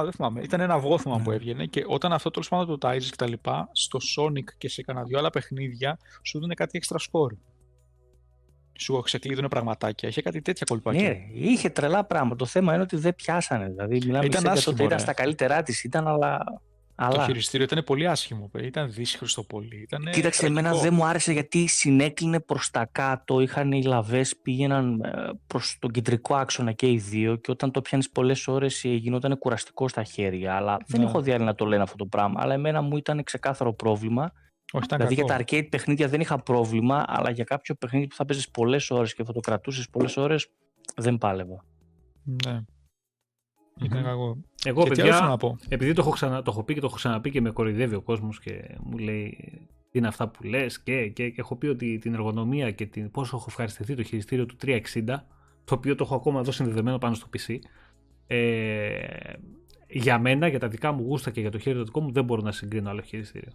[0.00, 0.40] Α, δεν θυμάμαι.
[0.40, 1.24] Ήταν ένα αυγό θυμάμαι ναι.
[1.24, 4.68] που έβγαινε και όταν αυτό τέλος πάντων το τάιζες και τα λοιπά, στο Sonic και
[4.68, 7.36] σε κανένα δυο άλλα παιχνίδια σου δίνει κάτι extra score.
[8.78, 10.08] Σου ξεκλείδωνε πραγματάκια.
[10.08, 11.08] Είχε κάτι τέτοια κολπάκια.
[11.08, 12.36] Ναι, είχε τρελά πράγματα.
[12.36, 13.68] Το θέμα είναι ότι δεν πιάσανε.
[13.68, 16.44] Δηλαδή, μιλάμε ήταν σε άσχημο, τότε ήταν στα καλύτερά της, ήταν αλλά.
[16.96, 17.14] Αλλά...
[17.16, 18.50] Το χειριστήριο ήταν πολύ άσχημο.
[18.60, 19.80] Ήταν δύσχριστο πολύ.
[19.82, 20.60] Ήτανε Κοίταξε, τραγικό.
[20.60, 23.40] εμένα δεν μου άρεσε γιατί συνέκλεινε προς τα κάτω.
[23.40, 25.00] Είχαν οι λαβές, πήγαιναν
[25.46, 27.36] προς τον κεντρικό άξονα και οι δύο.
[27.36, 30.56] Και όταν το πιάνεις πολλές ώρες γινόταν κουραστικό στα χέρια.
[30.56, 31.06] Αλλά δεν Ναι.
[31.06, 32.40] έχω δει άλλοι να το λένε αυτό το πράγμα.
[32.42, 34.32] Αλλά εμένα μου ήταν ξεκάθαρο πρόβλημα.
[34.72, 35.26] Όχι, ήταν δηλαδή κακό.
[35.26, 37.04] για τα arcade παιχνίδια δεν είχα πρόβλημα.
[37.06, 40.48] Αλλά για κάποιο παιχνίδι που θα παίζεις πολλές ώρες και θα το κρατούσες πολλές ώρες,
[40.96, 41.64] δεν πάλευα.
[42.46, 42.60] Ναι.
[43.82, 44.36] Ήταν κακό.
[44.64, 46.74] Εγώ, Και τι άλλο θέλω παιδιά, να πω; επειδή το έχω, ξανα, το έχω πει
[46.74, 49.36] και το έχω ξαναπεί και με κοροϊδεύει ο κόσμος και μου λέει
[49.90, 53.10] τι είναι αυτά που λες και, και, και έχω πει ότι την εργονομία και την,
[53.10, 54.80] πόσο έχω ευχαριστηθεί το χειριστήριο του 360,
[55.64, 57.58] το οποίο το έχω ακόμα εδώ συνδεδεμένο πάνω στο PC.
[58.26, 59.32] Ε,
[59.88, 62.24] για μένα, για τα δικά μου γούστα και για το χέρι το δικό μου, δεν
[62.24, 63.52] μπορώ να συγκρίνω άλλο χειριστήριο.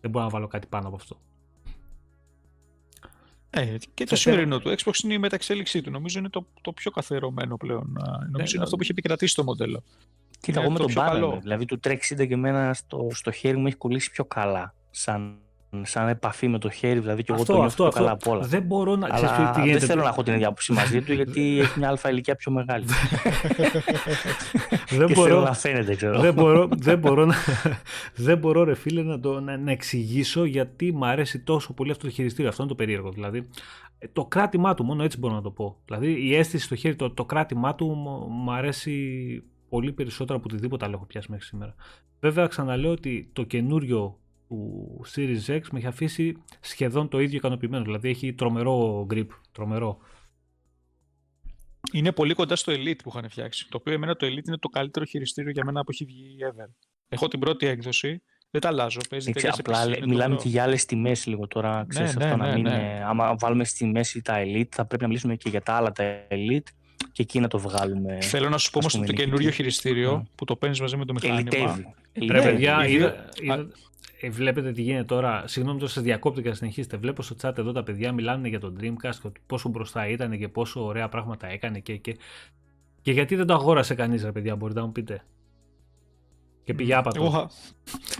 [0.00, 1.20] Δεν μπορώ να βάλω κάτι πάνω από αυτό.
[3.50, 5.90] Ε, και το Σε σημερινό του Xbox είναι η μεταξέλιξή του.
[5.90, 7.96] Νομίζω είναι το, το πιο καθερωμένο πλέον.
[7.98, 9.82] Α, Νομίζω Ναι, είναι αυτό που έχει επικρατήσει το μοντέλο.
[10.40, 11.12] Κοίτα, Είναι εγώ με το τον πιο πάμε.
[11.12, 11.38] καλό.
[11.42, 14.74] Δηλαδή του 360 και εμένα στο, στο χέρι μου έχει κολλήσει πιο καλά.
[14.90, 15.34] Σαν,
[15.82, 18.46] σαν επαφή με το χέρι, δηλαδή και εγώ το νιώθω πιο καλά από όλα.
[18.46, 19.08] Δεν μπορώ να.
[19.08, 19.78] ξέρεις Αλλά τι γίνεται.
[19.78, 22.52] δεν θέλω να έχω την ίδια άποψη μαζί του γιατί έχει μια αλφα ηλικία πιο
[22.52, 22.84] μεγάλη.
[24.88, 26.20] δεν και μπορώ, θέλω να φαίνεται, ξέρω.
[26.20, 27.34] δεν, μπορώ, δεν, μπορώ να,
[28.14, 32.06] δεν μπορώ, ρε φίλε, να, το, να, να εξηγήσω γιατί μου αρέσει τόσο πολύ αυτό
[32.06, 32.48] το χειριστήριο.
[32.50, 33.10] Αυτό είναι το περίεργο.
[33.10, 33.48] Δηλαδή,
[33.98, 35.76] ε, το κράτημά του, μόνο έτσι μπορώ να το πω.
[35.84, 39.42] Δηλαδή, η αίσθηση στο χέρι, το, το κράτημά του μου- μου αρέσει
[39.76, 41.74] πολύ περισσότερο από οτιδήποτε άλλο έχω πιάσει μέχρι σήμερα.
[42.20, 44.18] Βέβαια, ξαναλέω ότι το καινούριο
[44.48, 47.84] του Series X με έχει αφήσει σχεδόν το ίδιο ικανοποιημένο.
[47.84, 49.26] Δηλαδή, έχει τρομερό grip.
[49.52, 49.98] Τρομερό.
[51.92, 53.66] Είναι πολύ κοντά στο Elite που είχαν φτιάξει.
[53.70, 56.70] Το οποίο εμένα το Elite είναι το καλύτερο χειριστήριο για μένα που έχει βγει ever.
[57.08, 58.22] Έχω την πρώτη έκδοση.
[58.50, 59.00] Δεν τα αλλάζω.
[59.10, 61.46] Παίζει Έτσι, τέλεια σε απλά PC, λέ- είναι μιλάμε το και για άλλες τιμές λίγο
[61.46, 61.84] τώρα.
[61.88, 62.62] Ξέρεις ναι, αυτό να ναι, μην.
[62.62, 62.70] ναι.
[62.70, 65.92] είναι- άμα βάλουμε στη μέση τα Elite, θα πρέπει να μιλήσουμε και για τα άλλα
[65.92, 66.68] τα Elite
[67.16, 68.18] και εκεί να το βγάλουμε.
[68.20, 69.24] Θέλω να σου πω ας όμως ότι πούμε, το νικητή.
[69.24, 70.22] καινούριο χειριστήριο Ναι.
[70.34, 71.38] που το παίρνει μαζί με το μηχάνημα.
[71.38, 71.94] Ελιτεύει.
[72.32, 73.66] Ρε παιδιά, οι είδα, δύο- είδα-
[74.20, 75.44] ε, βλέπετε τι γίνεται τώρα.
[75.46, 76.96] Συγγνώμη τώρα, σα διακόπτω και να συνεχίσετε.
[76.96, 80.38] Βλέπω στο chat εδώ τα παιδιά μιλάνε για τον Dreamcast και ότι πόσο μπροστά ήταν
[80.38, 82.16] και πόσο ωραία πράγματα έκανε και, και,
[83.02, 85.24] και γιατί δεν το αγόρασε κανείς, ρε παιδιά, μπορείτε να μου πείτε.
[86.64, 87.20] Και πήγε άπατο.
[87.24, 87.50] Εγώ είχα,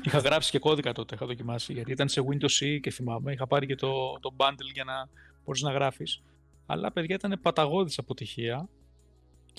[0.05, 1.73] είχα γράψει και κώδικα τότε, είχα δοκιμάσει.
[1.73, 3.33] Γιατί ήταν σε Windows C και θυμάμαι.
[3.33, 5.09] Είχα πάρει και το, το bundle για να
[5.45, 6.23] μπορείς να γράφεις.
[6.67, 8.69] Αλλά παιδιά ήταν παταγώδης αποτυχία.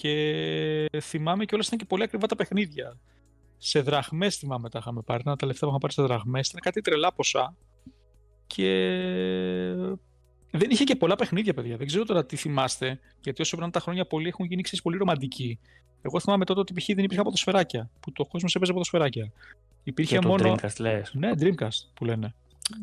[0.01, 2.97] Και θυμάμαι και όλα ήταν και πολύ ακριβά τα παιχνίδια.
[3.57, 5.21] Σε δραχμές θυμάμαι τα είχαμε πάρει.
[5.21, 6.47] Ήταν τα λεφτά που είχαμε πάρει σε δραχμές.
[6.47, 7.55] Ήταν κάτι τρελά ποσά.
[8.47, 8.69] Και
[10.51, 11.77] δεν είχε και πολλά παιχνίδια, παιδιά.
[11.77, 12.99] Δεν ξέρω τώρα τι θυμάστε.
[13.21, 15.59] Γιατί όσο περνάνε τα χρόνια πολλοί έχουν γίνει ξέρεις, πολύ ρομαντικοί.
[16.01, 16.85] Εγώ θυμάμαι τότε ότι π.χ.
[16.85, 17.89] δεν υπήρχαν ποδοσφαιράκια.
[17.99, 19.31] Που το κόσμος έπαιζε ποδοσφαιράκια.
[19.83, 20.55] Υπήρχε Και το μόνο.
[20.55, 21.11] Dreamcast λες.
[21.13, 22.35] Ναι, Dreamcast που λένε.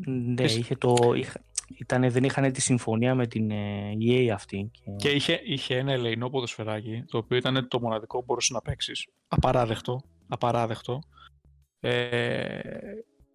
[0.06, 1.40] Ναι, Εσύ- είχε το, είχα,
[1.78, 4.70] ήτανε, δεν είχαν τη συμφωνία με την ε, EA αυτή.
[4.72, 4.90] Και...
[4.96, 9.06] Και είχε, είχε ένα ελεηνό ποδοσφαιράκι, το οποίο ήταν το μοναδικό που μπορούσες να παίξεις.
[9.28, 10.00] Απαράδεκτο.
[10.28, 10.98] Απαράδεκτο.
[11.80, 12.58] Ε,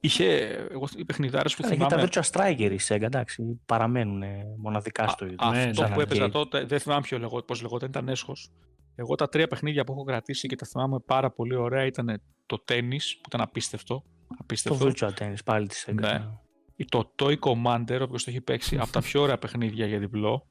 [0.01, 0.25] Είχε,
[0.71, 2.07] εγώ, οι παιχνιδάρες που Είχε θυμάμαι...
[2.07, 4.23] τα Virtua Striker η Sega, εντάξει, παραμένουν
[4.57, 5.37] μοναδικά στο ίδιο.
[5.39, 6.31] Αυτό Ναι, που ήταν έπαιζα arcade.
[6.31, 8.51] τότε, δεν θυμάμαι ποιο λεγό, πώς λεγόταν, ήταν έσχος.
[8.95, 12.59] Εγώ τα τρία παιχνίδια που έχω κρατήσει και τα θυμάμαι πάρα πολύ ωραία ήταν το
[12.59, 14.03] τέννις, που ήταν απίστευτο.
[14.27, 14.87] Το απίστευτο.
[14.87, 15.93] Virtua Tennis, πάλι της Sega.
[15.93, 16.27] Ναι.
[16.85, 20.49] Το Toy Commander, όποιος το έχει παίξει, από τα πιο ωραία παιχνίδια για διπλό.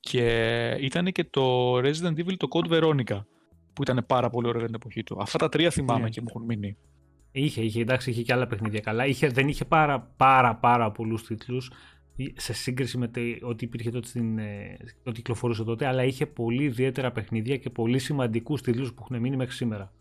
[0.00, 3.24] Και ήταν και το Resident Evil, το Code Veronica,
[3.72, 5.16] που ήταν πάρα πολύ ωραίο για την εποχή του.
[5.20, 6.08] Αυτά τα τρία θυμάμαι Ναι.
[6.08, 6.76] και μου έχουν μείνει.
[7.30, 9.06] Είχε, είχε, εντάξει, είχε και άλλα παιχνίδια καλά.
[9.06, 11.70] Είχε, δεν είχε πάρα, πάρα, πάρα πολλούς τίτλους
[12.34, 16.62] σε σύγκριση με το, ό,τι υπήρχε τότε στην, ε, ό,τι κυκλοφορούσε τότε, αλλά είχε πολύ
[16.62, 19.92] ιδιαίτερα παιχνίδια και πολύ σημαντικούς τίτλους που έχουν μείνει μέχρι σήμερα.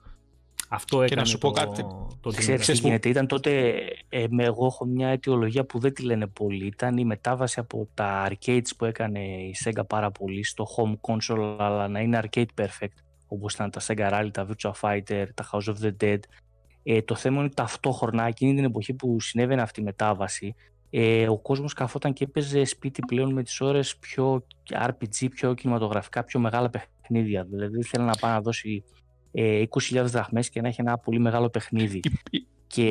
[0.76, 1.82] Αυτό να έκανε σου πω το, κάτι.
[2.22, 2.56] το Ξέρεις Dreamcast.
[2.56, 3.74] τι Ξέρεις που- γίνεται, ήταν τότε,
[4.10, 7.88] ε, με, εγώ έχω μια αιτιολογία που δεν τη λένε πολύ, ήταν η μετάβαση από
[7.94, 12.62] τα arcades που έκανε η Sega πάρα πολύ στο home console, αλλά να είναι arcade
[12.62, 12.96] perfect,
[13.28, 16.20] όπως ήταν τα Sega Rally, τα Virtua Fighter, τα House of the Dead.
[16.84, 20.56] Ε, το θέμα είναι ότι ταυτόχρονα, εκείνη την εποχή που συνέβαινε αυτή η μετάβαση,
[20.90, 26.24] ε, ο κόσμος καθόταν και έπαιζε σπίτι πλέον με τις ώρες πιο RPG, πιο κινηματογραφικά,
[26.24, 27.44] πιο μεγάλα παιχνίδια.
[27.50, 29.05] Δηλαδή ήθελε να πάει να δώσει ε,
[29.38, 31.98] 20.000 δραχμές και να έχει ένα πολύ μεγάλο παιχνίδι.
[31.98, 32.90] Η- η- Και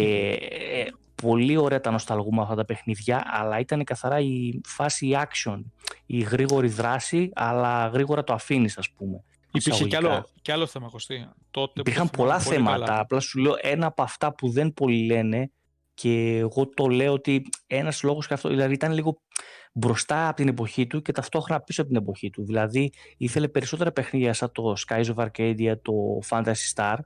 [0.50, 0.84] ε,
[1.22, 5.60] πολύ ωραία τα νοσταλγούμε αυτά τα παιχνίδια, αλλά ήταν καθαρά η φάση action,
[6.06, 9.22] η γρήγορη δράση, αλλά γρήγορα το αφήνεις, ας πούμε.
[9.48, 10.14] Υπήρχε κι εισαγωγικά.
[10.14, 11.28] άλλο, κι άλλο θέμα, Κωστή.
[11.50, 12.84] Τότε που Υπήρχαν θυμάμαι πολλά πολύ θέματα.
[12.86, 13.00] καλά.
[13.00, 15.50] Απλά σου λέω ένα από αυτά που δεν πολλοί λένε
[15.94, 19.20] και εγώ το λέω ότι ένας λόγος και αυτό, δηλαδή ήταν λίγο
[19.72, 22.44] μπροστά από την εποχή του και ταυτόχρονα πίσω από την εποχή του.
[22.44, 25.92] Δηλαδή ήθελε περισσότερα παιχνίδια σαν το Skies of Arcadia, το
[26.28, 26.96] Phantasy Star.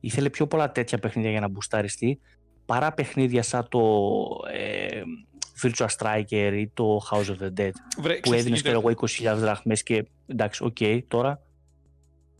[0.00, 2.20] Ήθελε πιο πολλά τέτοια παιχνίδια για να μπουσταριστεί
[2.66, 3.80] παρά παιχνίδια σαν το
[4.52, 5.02] ε,
[5.62, 8.70] Virtua Striker ή το House of the Dead Βρε, που ξέρεις τι έδινες γίνεται.
[8.70, 8.92] εγώ
[9.34, 10.76] 20.000 δραχμές και εντάξει, οκ,
[11.08, 11.40] τώρα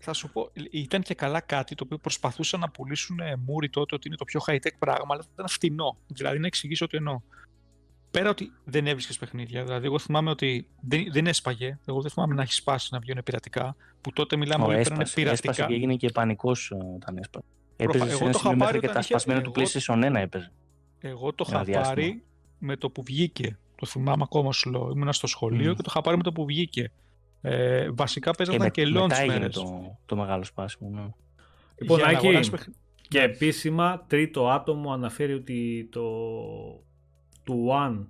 [0.04, 3.94] Θα σου πω, ήταν και καλά κάτι το οποίο προσπαθούσαν να πουλήσουν ε, μούρι τότε
[3.94, 5.96] ότι είναι το πιο high-tech πράγμα, αλλά ήταν φτηνό.
[6.06, 7.20] Δηλαδή να εξηγήσω τι εννοώ.
[8.10, 11.78] Πέρα ότι δεν έβρισκες παιχνίδια, δηλαδή εγώ θυμάμαι ότι δεν, δεν έσπαγε.
[11.86, 13.76] Εγώ δεν θυμάμαι να έχεις σπάσει να βγαίνουν πειρατικά.
[14.00, 15.50] Που τότε μιλάμε Ω, όλοι πέρανε έσπασε, πειρατικά.
[15.50, 17.46] έσπασε και έγινε και πανικός ε, όταν έσπασε.
[17.76, 19.40] Προφα- Έπαιζε σε εγώ ένα το είχα σημείο πάρει μέχρι και όταν τα είχε- σπασμένα
[19.40, 20.52] του εγώ- PlayStation 1 έπαιζε.
[21.00, 21.94] Εγώ το Ένα είχα διάστημα.
[21.94, 22.22] πάρει
[22.58, 23.58] με το που βγήκε.
[23.74, 24.90] Το θυμάμαι ακόμα σου λέω.
[24.94, 25.74] Ήμουνα στο σχολείο Μμμ.
[25.76, 26.92] και το είχα πάρει με το που βγήκε.
[27.44, 29.55] Ε, βασικά Και παίζονταν με- και launch μετά έγινε μέρες.
[29.55, 30.90] το, το μεγάλο σπάσιμο.
[30.90, 31.06] Ναι.
[31.81, 32.74] Λοιπόν, Για να Άκη, αγοράσεις παιχν-
[33.09, 36.02] Και επίσημα τρίτο άτομο αναφέρει ότι το
[37.44, 38.05] του One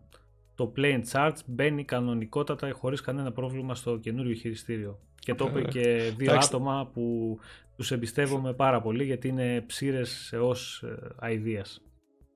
[0.54, 4.98] το Play and Charge μπαίνει κανονικότατα χωρίς κανένα πρόβλημα στο καινούριο χειριστήριο.
[5.18, 6.48] Και το είπε Ε, και δύο εντάξει.
[6.52, 7.38] άτομα που
[7.76, 10.96] τους εμπιστεύομαι πάρα πολύ γιατί είναι ψήρες έως ε,
[11.34, 11.76] ideas.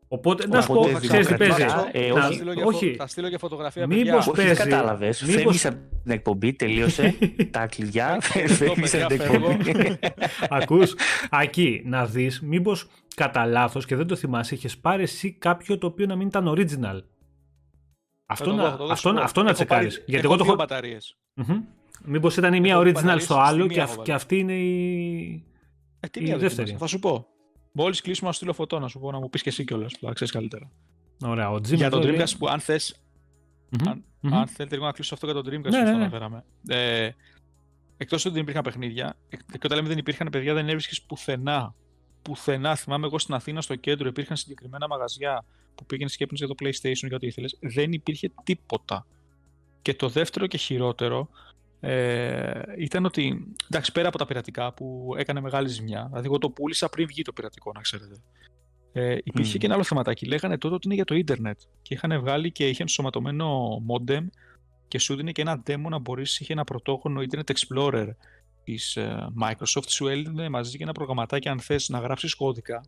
[0.09, 1.55] Οπότε, να σου πω, Οπότε ξέρεις τι παίζει.
[1.55, 4.17] δημοκρατικά, ε, Να- Θα όχι, στείλω και φω- όχι, Θα στείλω και φωτογραφία, Μήπως παιδιά.
[4.17, 4.53] Όχι, παίζει.
[4.55, 5.23] δεν κατάλαβες.
[5.23, 7.15] Μήπως- Φεύγεις από την εκπομπή, τελείωσε
[7.51, 9.51] τα κλειδιά, Ευχαριστώ, φεύγεις από την παιδιά, φεύγω.
[9.51, 9.99] εκπομπή.
[10.63, 10.95] Ακούς,
[11.31, 15.87] Ακή, να δεις μήπως κατά λάθος και δεν το θυμάσαι, είχες πάρει εσύ κάποιο το
[15.87, 17.01] οποίο να μην ήταν original.
[18.27, 19.21] Αυτό, Θα το να, δω, θα το δω, αυτό, σου πω.
[19.23, 20.03] αυτό να Έχω πάρει- τσεκάρεις.
[20.07, 20.57] Γιατί έχω εγώ το δύο έχω...
[20.63, 21.17] μπαταρίες.
[21.35, 21.61] Μμμ.
[22.05, 24.07] Μήπως ήταν η μία Έχω original μπαταρίες στο στη άλλο μία και, έχω αυ- βάλει.
[24.09, 25.45] και αυτή είναι η...
[26.01, 26.67] Ε, τι Η μία δεν δεύτερη.
[26.67, 26.85] θυμάσαι.
[26.85, 27.27] Θα σου πω.
[27.79, 29.99] Μόλι κλείσουμε να σου στείλω φωτό να σου πω να μου πεις και εσύ κιόλας
[29.99, 30.71] που θα ξέρεις καλύτερα.
[31.25, 32.79] Ωραία, ο Jim για εδώ τον λέει- Dreamcast που αν θε,
[33.71, 34.35] Μμμ, αν, μμμ.
[34.35, 35.95] αν θέλετε λίγο να κλείσω αυτό για τον Dreamcast Ναι, που ναι, το ναι.
[35.97, 36.45] αναφέραμε.
[36.67, 37.11] Ε,
[37.99, 41.75] Εκτός ότι δεν υπήρχαν παιχνίδια, εκ- και όταν λέμε δεν υπήρχαν παιδιά, δεν έβρισκες πουθενά.
[42.23, 42.75] Πουθενά.
[42.77, 45.45] Θυμάμαι εγώ στην Αθήνα, στο κέντρο, υπήρχαν συγκεκριμένα μαγαζιά
[45.75, 47.59] που πήγαινες και έπαιρνες για το PlayStation για ό,τι ήθελες.
[47.61, 49.07] Δεν υπήρχε τίποτα.
[49.83, 51.29] Και το δεύτερο και χειρότερο
[51.81, 56.51] ε, ήταν ότι, εντάξει, πέρα από τα πειρατικά που έκανε μεγάλη ζημιά, δηλαδή εγώ το
[56.51, 58.17] πούλησα πριν βγει το πειρατικό, να ξέρετε.
[58.93, 59.59] Ε, υπήρχε Μμμ.
[59.59, 60.27] και ένα άλλο θεματάκι.
[60.27, 61.61] Λέγανε τότε ότι είναι για το ίντερνετ.
[61.83, 64.27] Και είχαν βγάλει και είχε ενσωματωμένο modem
[64.89, 68.09] και σου δίνει και ένα demo να μπορείς, είχε ένα πρωτόγωνο Internet Explorer
[68.65, 72.85] της ε, Microsoft, σου έδινε μαζί και ένα προγραμματάκι αν θες να γράψεις κώδικα,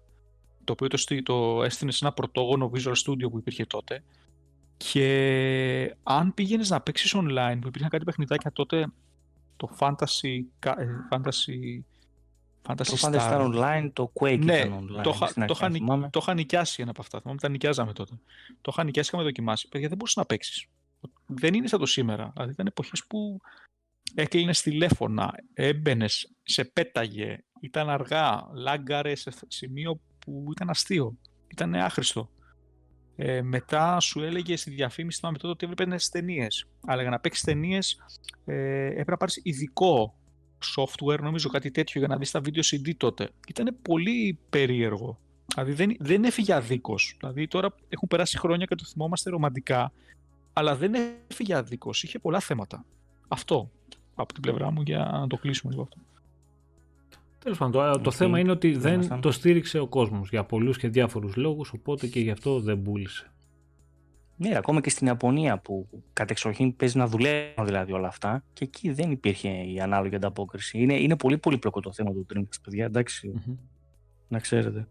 [0.64, 4.02] το οποίο το, στεί- το έστεινες σε ένα πρωτόγωνο Visual Studio που υπήρχε τότε
[4.78, 8.86] και αν πήγαινες να παίξεις online, που υπήρχαν κάτι παιχνιδάκια τότε,
[9.56, 11.80] το Fantasy, κα- ε, Fantasy,
[12.66, 13.10] Fantasy Το Star.
[13.10, 15.02] Fantasy Star Online, το Quake Ναι, ήταν online.
[15.02, 16.10] το, είχα- στην το, αρχή, είχα, νι- θυμάμαι.
[16.10, 17.20] το είχα νοικιάσει ένα από αυτά.
[17.20, 18.12] Θυμάμαι τα νοικιάζαμε τότε.
[18.60, 19.68] Το είχα νοικιάσει, είχαμε δοκιμάσει.
[19.68, 20.66] Παιδιά, δεν μπορούσες να παίξεις.
[21.26, 22.30] Δεν είναι σαν το σήμερα.
[22.34, 23.40] Δηλαδή, ήταν εποχές που
[24.14, 31.16] έκλεινε τηλέφωνα, έμπαινες, σε πέταγε, ήταν αργά, λάγκαρες σε σημείο που ήταν αστείο.
[31.48, 32.30] Ήταν άχρηστο.
[33.20, 36.66] Ε, μετά σου έλεγε στη διαφήμιση θυμάμαι τότε ότι έβλεπε ταινίες.
[36.86, 38.04] Αλλά για να παίξεις ταινίες
[38.44, 40.14] ε, έπρεπε να πάρεις ειδικό
[40.76, 43.30] software, νομίζω κάτι τέτοιο, για να δεις τα βίντεο CD τότε.
[43.48, 45.18] Ήταν πολύ περίεργο.
[45.46, 47.16] Δηλαδή δεν, δεν έφυγε αδίκως.
[47.18, 49.92] Δηλαδή τώρα έχουν περάσει χρόνια και το θυμόμαστε ρομαντικά,
[50.52, 50.92] αλλά δεν
[51.28, 52.02] έφυγε αδίκως.
[52.02, 52.84] Είχε πολλά θέματα.
[53.28, 53.70] Αυτό
[54.14, 55.96] από την πλευρά μου για να το κλείσουμε λίγο αυτό.
[57.38, 60.88] Τέλος πάντων, το, το θέμα είναι ότι δεν το στήριξε ο κόσμος για πολλούς και
[60.88, 63.32] διάφορους λόγους, οπότε και γι' αυτό δεν πούλησε.
[64.36, 68.92] Ναι, ακόμα και στην Ιαπωνία που κατεξοχήν παίζει να δουλεύουν δηλαδή όλα αυτά και εκεί
[68.92, 70.78] δεν υπήρχε η ανάλογη ανταπόκριση.
[70.78, 72.90] Είναι, είναι πολύ πολύπλοκο το θέμα του Dreamcast, παιδιά,
[74.28, 74.88] να ξέρετε.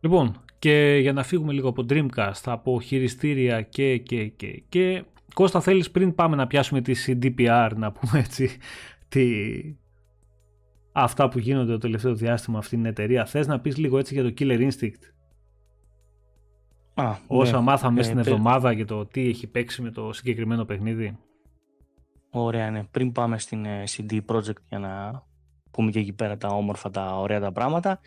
[0.00, 5.04] Λοιπόν, και για να φύγουμε λίγο από Dreamcast, από χειριστήρια και και και και
[5.34, 8.56] Κώστα θέλεις πριν πάμε να πιάσουμε τη CDPR να πούμε έτσι
[9.08, 9.24] τι...
[10.92, 14.22] αυτά που γίνονται το τελευταίο διάστημα αυτήν την εταιρεία θες να πεις λίγο έτσι για
[14.22, 15.12] το Killer Instinct;
[16.94, 17.62] Α, όσα ναι.
[17.62, 21.18] μάθαμε ε, στην εβδομάδα για το τι έχει παίξει με το συγκεκριμένο παιχνίδι
[22.30, 25.22] Ωραία ναι, πριν πάμε στην ε, CD Projekt για να
[25.70, 28.00] πούμε και εκεί πέρα τα όμορφα τα ωραία τα πράγματα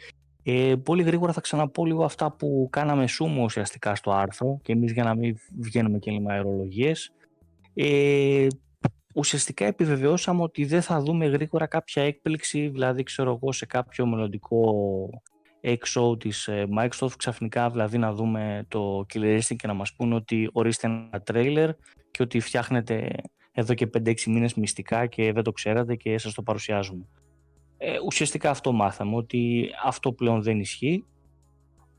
[0.47, 4.91] ε, πολύ γρήγορα θα ξαναπώ λίγο αυτά που κάναμε σούμο ουσιαστικά στο άρθρο και εμείς
[4.91, 7.11] για να μην βγαίνουμε και λίγο αερολογίες.
[7.73, 8.47] Ε,
[9.15, 14.73] ουσιαστικά επιβεβαιώσαμε ότι δεν θα δούμε γρήγορα κάποια έκπληξη, δηλαδή ξέρω εγώ σε κάποιο μελλοντικό
[15.61, 20.15] έξω της ε, Microsoft ξαφνικά δηλαδή να δούμε το Killer Instinct και να μας πούνε
[20.15, 21.71] ότι ορίστε ένα τρέιλερ
[22.11, 23.11] και ότι φτιάχνετε
[23.51, 27.05] εδώ και 5-6 μήνες μυστικά και δεν το ξέρατε και σας το παρουσιάζουμε.
[27.77, 31.05] Ε, ουσιαστικά αυτό μάθαμε, ότι αυτό πλέον δεν ισχύει,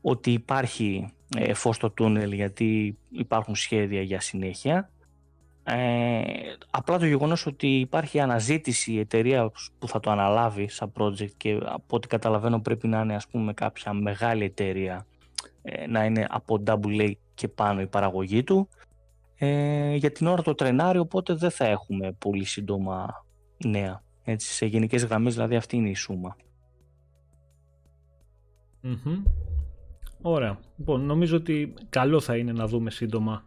[0.01, 4.91] ότι υπάρχει ε, φως στο τούνελ γιατί υπάρχουν σχέδια για συνέχεια.
[5.69, 6.21] Ε,
[6.69, 11.59] απλά το γεγονός ότι υπάρχει αναζήτηση η εταιρεία που θα το αναλάβει σαν project και
[11.63, 15.05] από ό,τι καταλαβαίνω πρέπει να είναι ας πούμε κάποια μεγάλη εταιρεία
[15.61, 18.69] ε, να είναι από AA και πάνω η παραγωγή του
[19.37, 23.25] ε, για την ώρα το τρενάρι οπότε δεν θα έχουμε πολύ σύντομα
[23.65, 24.03] νέα.
[24.23, 26.35] Έτσι, σε γενικές γραμμές, δηλαδή αυτή είναι η σούμα.
[30.21, 30.59] Ωραία.
[30.77, 33.43] Λοιπόν, νομίζω ότι καλό θα είναι να δούμε σύντομα,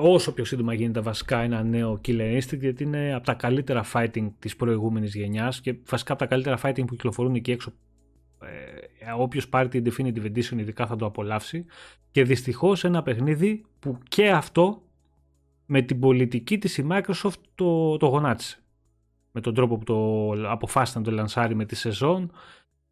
[0.00, 4.28] όσο πιο σύντομα γίνεται βασικά, ένα νέο Killer Instinct, γιατί είναι από τα καλύτερα fighting
[4.38, 7.72] της προηγούμενης γενιάς και βασικά από τα καλύτερα fighting που κυκλοφορούν εκεί έξω.
[8.40, 11.64] Ε, όποιος πάρει την Definitive Edition ειδικά θα το απολαύσει
[12.10, 14.82] και δυστυχώς ένα παιχνίδι που και αυτό
[15.66, 18.62] με την πολιτική της η Microsoft το, το γονάτισε
[19.32, 22.32] με τον τρόπο που το αποφάσισαν το λανσάρι με τη σεζόν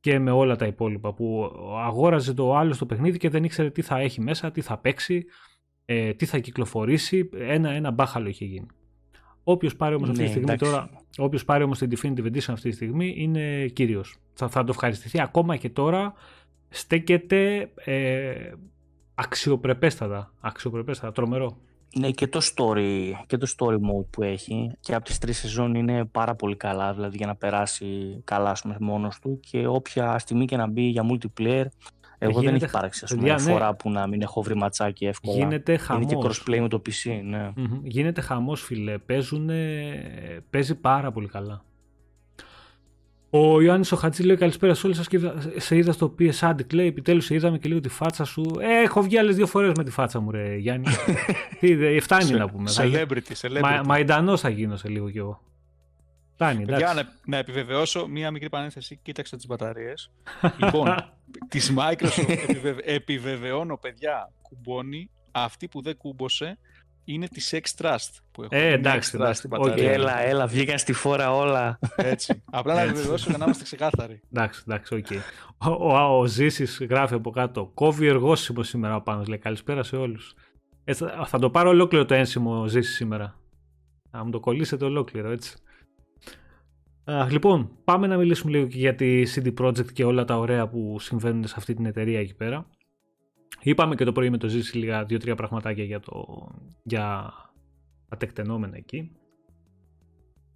[0.00, 1.52] και με όλα τα υπόλοιπα που
[1.84, 5.24] αγόραζε το άλλο στο παιχνίδι και δεν ήξερε τι θα έχει μέσα, τι θα παίξει,
[5.86, 8.66] ε, τι θα κυκλοφορήσει, ένα-ένα μπάχαλο είχε γίνει.
[9.44, 12.68] Όποιος πάρει όμως αυτή τη ναι, στιγμή τώρα, όποιος πάρει όμως την Definitive Edition αυτή
[12.68, 14.18] τη στιγμή είναι κύριος.
[14.34, 16.14] Θα, θα το ευχαριστηθεί ακόμα και τώρα
[16.68, 18.52] στέκεται ε,
[19.14, 21.56] αξιοπρεπέστατα, αξιοπρεπέστατα, τρομερό.
[21.98, 25.74] Ναι, και το story, και το story mode που έχει και από τις τρεις σεζόν
[25.74, 30.44] είναι πάρα πολύ καλά, δηλαδή για να περάσει καλά πούμε, μόνος του και όποια στιγμή
[30.44, 31.64] και να μπει για multiplayer
[32.18, 33.38] εγώ δεν έχει υπάρξει ας πούμε, ναι.
[33.38, 35.36] φορά που να μην έχω βρει ματσάκι εύκολα.
[35.36, 36.12] Γίνεται χαμός.
[36.12, 37.52] Είναι και crossplay με το PC, ναι.
[37.82, 39.50] Γίνεται χαμός φίλε, Παίζουν,
[40.50, 41.64] παίζει πάρα πολύ καλά.
[43.30, 45.18] Ο Ιωάννης ο Χατζή λέει καλησπέρα σε όλους σας και
[45.56, 46.72] σε είδα στο PS Addict.
[46.72, 48.42] Λέει επιτέλους σε είδαμε και λίγο τη φάτσα σου.
[48.60, 50.86] Ε, έχω βγει άλλες δύο φορές με τη φάτσα μου, ρε Γιάννη.
[51.60, 52.70] Τι, φτάνει να πούμε.
[52.76, 53.60] Celebrity, celebrity.
[53.60, 55.40] Μα, μαϊντανός θα γίνω σε λίγο κι εγώ.
[56.36, 60.10] Φτάνει, Για να, να επιβεβαιώσω μία μικρή παρένθεση, κοίταξα τις μπαταρίες.
[60.62, 61.12] λοιπόν,
[61.48, 66.58] της Microsoft επιβεβαιώνω, παιδιά, κουμπώνει αυτή που δεν κούμπωσε
[67.04, 68.56] είναι της Sex Trust που έχω.
[68.56, 69.48] Ε, εντάξει, εντάξει.
[69.50, 71.78] Okay, έλα, έλα, βγήκαν στη φόρα όλα.
[71.96, 72.42] Έτσι.
[72.50, 74.20] Απλά να βεβαιώσω για να είμαστε ξεκάθαροι.
[74.32, 75.06] Εντάξει, εντάξει, OK.
[75.10, 75.18] Okay.
[75.58, 77.70] Ο, ο, ο Ζήσης γράφει από κάτω.
[77.74, 79.26] Κόβει εργόσημο σήμερα ο Πάνος.
[79.26, 80.34] Λέει καλησπέρα σε όλους.
[80.84, 80.94] Ε,
[81.26, 83.38] θα, το πάρω ολόκληρο το ένσημο Ζήση σήμερα.
[84.10, 85.56] Θα μου το κολλήσετε ολόκληρο, έτσι.
[87.10, 90.68] Α, λοιπόν, πάμε να μιλήσουμε λίγο και για τη CD Projekt και όλα τα ωραία
[90.68, 92.66] που συμβαίνουν σε αυτή την εταιρεία εκεί πέρα.
[93.60, 96.48] Είπαμε και το πρωί με το ζήσει λίγα δύο-τρία πραγματάκια για, το,
[96.82, 97.32] για
[98.08, 99.10] τα τεκτενόμενα εκεί.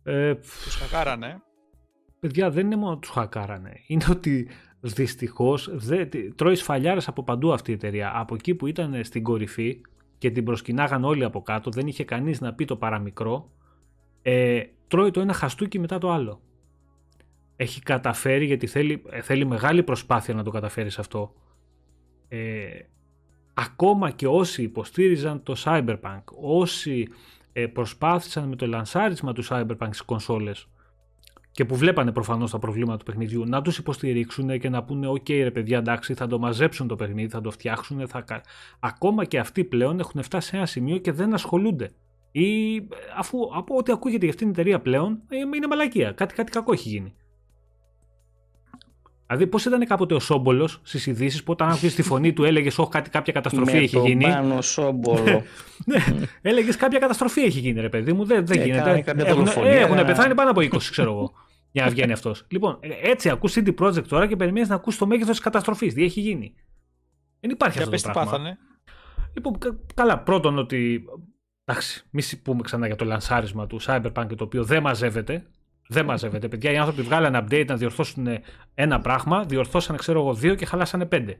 [0.03, 1.43] Ε, τους χακάρανε.
[2.21, 3.73] Παιδιά δεν είναι μόνο τους χακάρανε.
[3.87, 4.49] Είναι ότι
[4.81, 5.71] δυστυχώς
[6.35, 8.13] τρώει σφαλιάρες από παντού αυτή η εταιρεία.
[8.15, 9.81] Από εκεί που ήταν στην κορυφή
[10.19, 13.51] και την προσκυνάγαν όλοι από κάτω, δεν είχε κανείς να πει το παραμικρό,
[14.23, 16.41] ε, τρώει το ένα χαστούκι μετά το άλλο.
[17.57, 21.35] Έχει καταφέρει γιατί θέλει, θέλει μεγάλη προσπάθεια να το καταφέρει αυτό.
[22.29, 22.69] Ε,
[23.55, 27.09] ακόμα και όσοι υποστήριζαν το Cyberpunk, όσοι
[27.53, 30.69] ε, προσπάθησαν με το λανσάρισμα του Cyberpunk στις κονσόλες
[31.53, 35.29] και που βλέπανε προφανώς τα προβλήματα του παιχνιδιού να τους υποστηρίξουν και να πούνε ok
[35.31, 38.25] ρε παιδιά εντάξει θα το μαζέψουν το παιχνίδι, θα το φτιάξουν θα...
[38.81, 41.91] ακόμα και αυτοί πλέον έχουν φτάσει σε ένα σημείο και δεν ασχολούνται
[42.33, 42.81] ή
[43.17, 46.73] αφού από ό,τι ακούγεται για αυτήν την εταιρεία πλέον ε, είναι μαλακία, κάτι, κάτι κακό
[46.73, 47.15] έχει γίνει
[49.33, 52.79] Δηλαδή, πώς ήταν κάποτε ο Σόμπολος στις ειδήσεις που όταν άκουγες τη φωνή του έλεγες:
[52.79, 54.25] Όχι, κάτι, κάποια καταστροφή έχει το γίνει.
[54.25, 55.43] Πάνω Σόμπολο.
[55.87, 55.99] ναι,
[56.43, 58.25] έλεγες: Κάποια καταστροφή έχει γίνει, ρε παιδί μου.
[58.25, 59.05] Δεν, δεν γίνεται.
[59.17, 61.33] Έχουν, ε, έχουν πεθάνει πάνω από 20, ξέρω εγώ.
[61.71, 62.47] για να βγαίνει αυτός.
[62.49, 65.95] Λοιπόν, ε, έτσι ακούς CD Projekt τώρα και περιμένεις να ακούσει το μέγεθος της καταστροφής.
[65.95, 66.55] Τι έχει γίνει.
[67.41, 68.31] Δεν υπάρχει Για αυτό πες το τι πράγμα.
[68.31, 68.59] πάθανε.
[69.35, 71.05] Λοιπόν, κα- καλά, πρώτον ότι.
[71.71, 75.47] Εντάξει, μη σι- πούμε ξανά για το λανσάρισμα του Cyberpunk το οποίο δεν μαζεύεται.
[75.89, 76.49] Δεν μαζεύεται.
[76.49, 78.27] Παιδιά, οι άνθρωποι βγάλανε update να διορθώσουν
[78.75, 81.37] ένα πράγμα, διορθώσανε, ξέρω εγώ, δύο και χαλάσανε πέντε.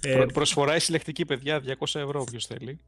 [0.00, 2.78] Ε, Προ- Προσφορά η συλλεκτική, παιδιά, 200 ευρώ όποιος θέλει.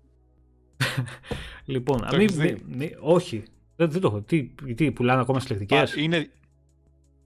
[1.64, 3.43] λοιπόν, το α, μη- έχεις δει; μη- μη- όχι.
[3.77, 4.20] Δεν, δεν το έχω.
[4.20, 4.43] Τι,
[4.74, 6.31] τι πουλάνε ακόμα συλλεκτικές; Α, είναι...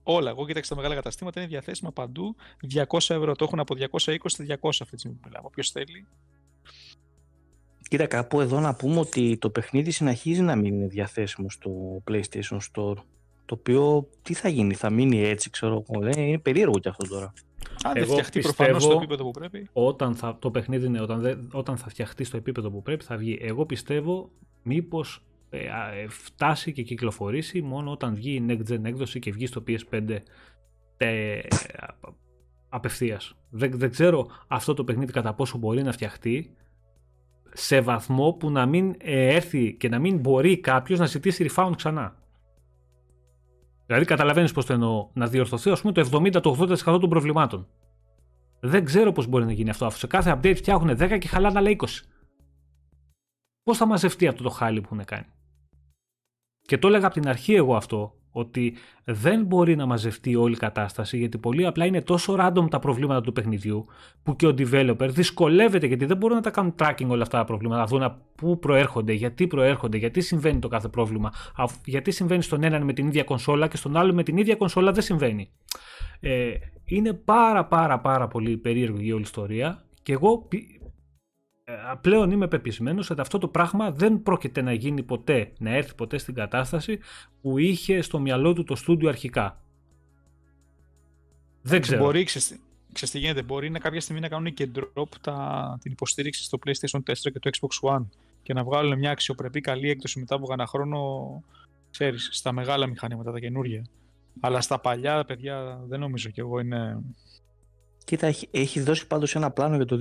[0.03, 2.35] Όλα, εγώ κοίταξα τα μεγάλα καταστήματα, είναι διαθέσιμα παντού.
[2.73, 3.85] 200 ευρώ, το έχουν από 220
[4.25, 5.47] σε 200 αυτή τη στιγμή που μιλάμε.
[5.47, 6.05] Όποιος θέλει.
[7.89, 11.71] Κοίτα, κάπου εδώ να πούμε ότι το παιχνίδι συνεχίζει να μην είναι διαθέσιμο στο
[12.11, 12.95] PlayStation Store.
[13.45, 16.05] Το οποίο τι θα γίνει, θα μείνει έτσι, ξέρω εγώ.
[16.07, 17.33] Ε, είναι περίεργο κι αυτό τώρα.
[17.83, 19.69] Αν δεν Εγώ φτιαχτεί πιστεύω- προφανώς στο επίπεδο που πρέπει.
[19.73, 23.17] όταν θα, το παιχνίδι είναι, όταν, δεν- όταν θα φτιαχτεί στο επίπεδο που πρέπει θα
[23.17, 23.37] βγει.
[23.41, 24.29] Εγώ πιστεύω
[24.63, 29.31] μήπως ε, α, ε, φτάσει και κυκλοφορήσει μόνο όταν βγει η next gen έκδοση και
[29.31, 30.17] βγει στο PS5
[30.97, 31.39] ε,
[32.69, 33.35] απευθείας.
[33.49, 36.55] Δεν, δεν ξέρω αυτό το παιχνίδι κατά πόσο μπορεί να φτιαχτεί
[37.57, 41.71] σε βαθμό που να μην ε, έρθει και να μην μπορεί κάποιος να ζητήσει refund
[41.75, 42.15] ξανά.
[43.85, 45.09] Δηλαδή καταλαβαίνεις πώς το εννοώ.
[45.13, 47.67] Να διορθωθεί ας πούμε το 70-80% των προβλημάτων.
[48.59, 49.85] Δεν ξέρω πώς μπορεί να γίνει αυτό.
[49.85, 51.85] Αφού σε κάθε update φτιάχνουν 10 και χαλάνε άλλα 20.
[53.63, 55.25] Πώς θα μαζευτεί αυτό το χάλι που έχουν κάνει;
[56.61, 60.57] Και το έλεγα από την αρχή εγώ αυτό, ότι δεν μπορεί να μαζευτεί όλη η
[60.57, 63.85] κατάσταση γιατί πολύ απλά είναι τόσο random τα προβλήματα του παιχνιδιού
[64.23, 67.45] που και ο developer δυσκολεύεται γιατί δεν μπορούν να τα κάνουν tracking όλα αυτά τα
[67.45, 72.41] προβλήματα, να δουν πού προέρχονται, γιατί προέρχονται, γιατί συμβαίνει το κάθε πρόβλημα, αφ- γιατί συμβαίνει
[72.41, 75.49] στον έναν με την ίδια κονσόλα και στον άλλο με την ίδια κονσόλα δεν συμβαίνει.
[76.19, 76.51] Ε,
[76.85, 80.74] είναι πάρα πάρα πάρα πολύ περίεργη η όλη ιστορία και εγώ πι- ε,
[82.01, 86.17] πλέον είμαι πεπισμένος ότι αυτό το πράγμα δεν πρόκειται να γίνει ποτέ, να έρθει ποτέ
[86.17, 86.99] στην κατάσταση
[87.41, 89.59] που είχε στο μυαλό του το στούντιο αρχικά.
[91.61, 92.03] Δεν ξέρω.
[92.03, 92.59] Μπορεί, ξέρεις, τι-
[92.93, 96.57] ξέρεις τι γίνεται, μπορεί να κάποια στιγμή να κάνουν και drop τα, την υποστήριξη στο
[96.65, 98.05] PlayStation 4 και το Xbox One
[98.43, 100.99] και να βγάλουν μια αξιοπρεπή καλή έκδοση μετά από κανένα χρόνο,
[101.91, 103.85] ξέρεις, στα μεγάλα μηχανήματα, τα καινούργια.
[104.39, 106.99] Αλλά στα παλιά, παιδιά, δεν νομίζω κι εγώ είναι...
[108.05, 109.97] Κοίτα, έχει, έχει δώσει πάντως ένα πλάνο για το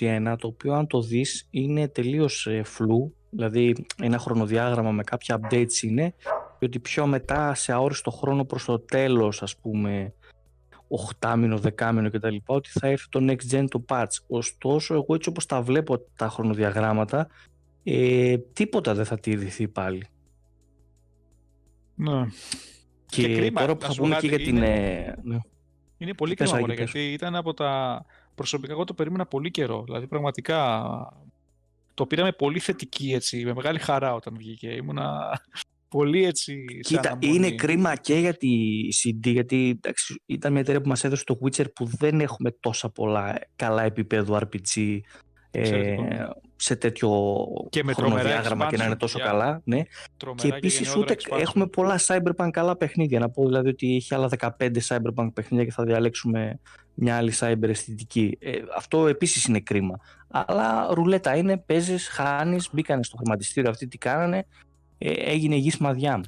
[0.00, 5.40] 2021, το οποίο αν το δεις είναι τελείως ε, φλού, δηλαδή ένα χρονοδιάγραμμα με κάποια
[5.42, 6.14] updates είναι,
[6.58, 10.14] και ότι πιο μετά σε αόριστο χρόνο προς το τέλος, ας πούμε,
[10.88, 12.36] οχτάμινο, δεκάμινο κτλ.
[12.46, 14.16] ότι θα έρθει το next gen το patch.
[14.28, 17.28] Ωστόσο, εγώ έτσι όπως τα βλέπω τα χρονοδιαγράμματα,
[17.82, 20.06] ε, τίποτα δεν θα τηρηθεί πάλι.
[21.94, 22.26] Ναι.
[23.06, 24.56] Και, Και κρίμα, τώρα να που θα σου πούμε πω και για κάτι, την...
[24.56, 25.38] είναι- ε, ναι.
[25.98, 26.90] Είναι πολύ Πες, κρίμα, Άγη, μωρέ, πες.
[26.90, 28.04] γιατί ήταν από τα...
[28.34, 29.82] Προσωπικά εγώ το περίμενα πολύ καιρό.
[29.84, 30.88] Δηλαδή πραγματικά
[31.94, 34.68] το πήραμε πολύ θετική έτσι, με μεγάλη χαρά όταν βγήκε.
[34.68, 35.40] Ήμουνα
[35.88, 37.34] πολύ έτσι σε Κοίτα, αναμονή.
[37.36, 38.48] είναι κρίμα και για τη
[39.02, 42.90] CD, γιατί εντάξει, ήταν μια εταιρεία που μας έδωσε το Witcher που δεν έχουμε τόσα
[42.90, 44.98] πολλά καλά επίπεδο RPG
[45.50, 46.26] ε, Εξαιρετικό, ναι.
[46.56, 47.10] σε τέτοιο
[47.70, 49.30] Και με τρομερά χρονοδιάγραμμα και να είναι expansion, τόσο παιδιά.
[49.32, 49.60] καλά.
[49.64, 49.82] Ναι.
[50.16, 51.40] Τρομερά Και επίσης γενναιόδωρα ούτε expansion.
[51.40, 53.18] έχουμε πολλά Cyberpunk καλά παιχνίδια.
[53.18, 56.60] Να πω δηλαδή ότι έχει άλλα 15 Cyberpunk παιχνίδια και θα διαλέξουμε
[56.94, 58.38] μια άλλη cyber αισθητική.
[58.40, 59.98] Ε, αυτό επίσης είναι κρίμα.
[60.28, 64.46] Αλλά ρουλέτα είναι, παίζεις, χάνεις, μπήκανε στο χρηματιστήριο αυτοί τι κάνανε,
[64.98, 66.20] ε, έγινε γης μαδιά.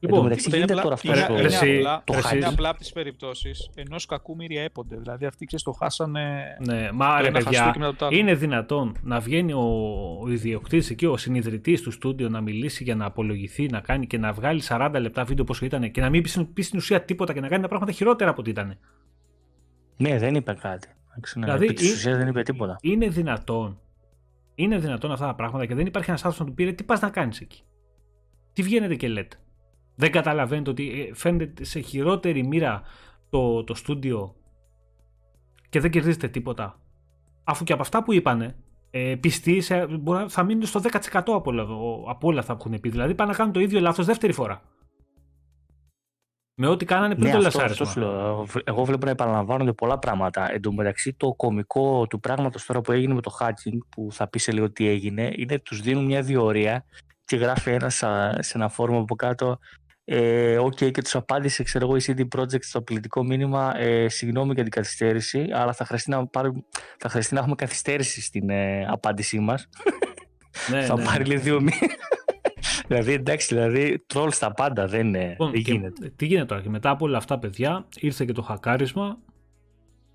[0.00, 2.12] Λοιπόν, Εν τω μεταξύ Είναι γίνεται απλά- τώρα αυτό είναι- στο- είναι Εσύ- απλά- το
[2.34, 2.50] είναι hype.
[2.52, 4.96] απλά από τις περιπτώσεις ενός κακού μύρια έπονται.
[4.96, 6.44] Δηλαδή αυτοί ξέρεις, το χάσανε.
[6.66, 8.16] Ναι, μα το ρε ένα παιδιά, χαστούκι μετά το άλλο.
[8.16, 9.58] είναι δυνατόν να βγαίνει ο,
[10.22, 14.18] ο ιδιοκτήτης εκεί, ο συνειδητής του στούντιο να μιλήσει για να απολογηθεί, να κάνει και
[14.18, 17.02] να βγάλει 40 λεπτά βίντεο πόσο ήταν και να μην πει, στην- πει στην ουσία
[17.04, 18.78] τίποτα και να κάνει τα πράγματα χειρότερα από ό,τι ήταν.
[19.96, 20.88] Ναι, δεν είπε κάτι.
[21.10, 22.76] Εντάξει, ναι, Δηλαδή, επί της ή- ουσίας δεν είπε τίποτα.
[22.82, 23.80] Είναι δυνατόν.
[24.54, 26.82] Είναι δυνατόν αυτά τα πράγματα και δεν υπάρχει ένας άνθρωπος να του πει «Ρε, τι
[26.84, 27.62] πας να κάνεις εκεί;
[28.52, 29.36] Τι βγαίνετε και λέτε;
[30.00, 32.82] Δεν καταλαβαίνετε ότι ε, φαίνεται σε χειρότερη μοίρα
[33.30, 34.34] το, το στούντιο
[35.68, 36.80] και δεν κερδίζετε τίποτα.
[37.44, 38.56] Αφού και από αυτά που είπανε,
[38.90, 41.62] ε, πιστοί σε, μπορεί, να- θα μείνουν στο 10% από όλα,
[42.08, 42.88] από όλα αυτά που έχουν πει.
[42.88, 44.62] Δηλαδή πάνε να κάνουν το ίδιο λάθος δεύτερη φορά.
[46.60, 47.86] Με ό,τι κάνανε πριν Ναι, το αυτό, λανσάρισμα.
[47.86, 48.46] αυτό σου λέω.
[48.64, 50.52] Εγώ βλέπω να επαναλαμβάνονται πολλά πράγματα.
[50.52, 54.28] Εν τω μεταξύ, το κωμικό του πράγματος τώρα που έγινε με το hacking, που θα
[54.28, 56.84] πει σε λίγο τι έγινε, είναι τους δίνουν μια διορία
[57.24, 57.90] και γράφει ένα
[58.40, 59.58] σε ένα φόρμα από κάτω.
[60.10, 63.78] Ε, Οκ, και τους απάντησε, ξέρω εγώ, η CD Projekt στο πολιτικό μήνυμα.
[63.78, 66.50] Ε, συγγνώμη για την καθυστέρηση, αλλά θα χρειαστεί να, πάρει,
[66.98, 69.68] θα χρειαστεί να έχουμε καθυστέρηση στην ε, απάντησή μας.
[70.70, 71.04] Ναι, θα ναι.
[71.04, 71.76] πάρει λέει δύο μήνες.
[72.88, 76.12] δηλαδή, εντάξει, δηλαδή, τρόλ στα πάντα δεν, ε, Λοιπόν, δεν και γίνεται.
[76.16, 79.18] Τι γίνεται τώρα και μετά από όλα αυτά παιδιά ήρθε και το χακάρισμα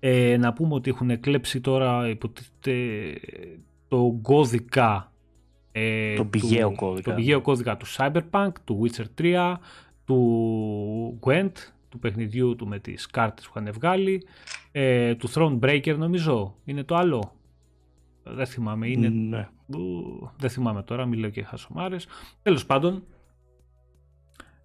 [0.00, 2.72] ε, να πούμε ότι έχουν κλέψει τώρα υποτίθεται
[3.88, 5.12] το κώδικα
[5.76, 7.08] ε, Τον πηγαίο του, κώδικα.
[7.08, 9.54] τον πηγαίο κώδικα του Cyberpunk, του Witcher 3
[10.04, 11.52] του Gwent,
[11.88, 14.26] του παιχνιδιού του με τις κάρτες που είχαν βγάλει,
[14.72, 17.32] ε, του Thronebreaker νομίζω, είναι το άλλο.
[18.22, 19.08] Δεν θυμάμαι, είναι...
[19.08, 19.48] Ναι.
[20.36, 22.06] δεν θυμάμαι τώρα, μιλάω και χασομάρες.
[22.42, 23.04] Τέλος πάντων,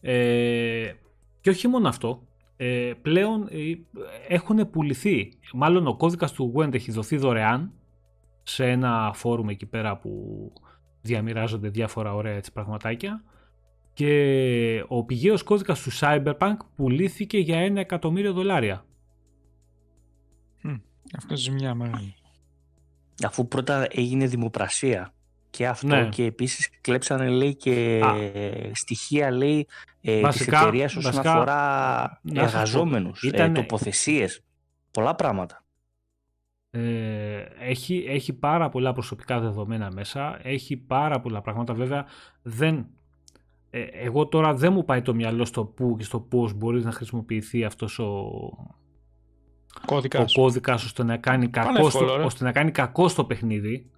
[0.02, 0.94] ε,
[1.42, 3.74] και όχι μόνο αυτό, ε, πλέον ε,
[4.28, 5.34] έχουν πουληθεί.
[5.54, 7.72] Μάλλον ο κώδικας του Gwent έχει δοθεί δωρεάν
[8.44, 10.54] σε ένα φόρουμ εκεί πέρα που
[11.02, 13.24] διαμοιράζονται διάφορα ωραία έτσι πραγματάκια
[14.00, 18.86] και ο πηγαίος κώδικας του Cyberpunk πουλήθηκε για ένα εκατομμύριο δολάρια.
[21.18, 22.14] Αυτό ζημιά μεγάλη.
[23.26, 25.14] Αφού πρώτα έγινε δημοπρασία
[25.50, 26.10] και αυτό Ναι.
[26.10, 28.14] και επίσης κλέψανε λέει και Α.
[28.74, 29.68] στοιχεία λέει
[30.02, 34.44] ε, Βασικά- της εταιρείας όσον βασικά, αφορά να σας πω, εργαζόμενους, ήτανε- ε, τοποθεσίες,
[34.92, 35.64] πολλά πράγματα.
[36.72, 41.74] Ε, έχει, έχει πάρα πολλά προσωπικά δεδομένα μέσα, έχει πάρα πολλά πράγματα.
[41.74, 42.06] Βέβαια,
[42.42, 42.88] δεν,
[43.70, 46.92] ε, εγώ τώρα δεν μου πάει το μυαλό στο πού και στο πώς μπορείς να
[46.92, 50.34] χρησιμοποιηθεί αυτός ο, ο Κώδικας.
[50.34, 52.24] κώδικας ώστε να κάνει κακό, εύκολο, στο, ρε.
[52.24, 53.90] ώστε να κάνει κακό στο παιχνίδι.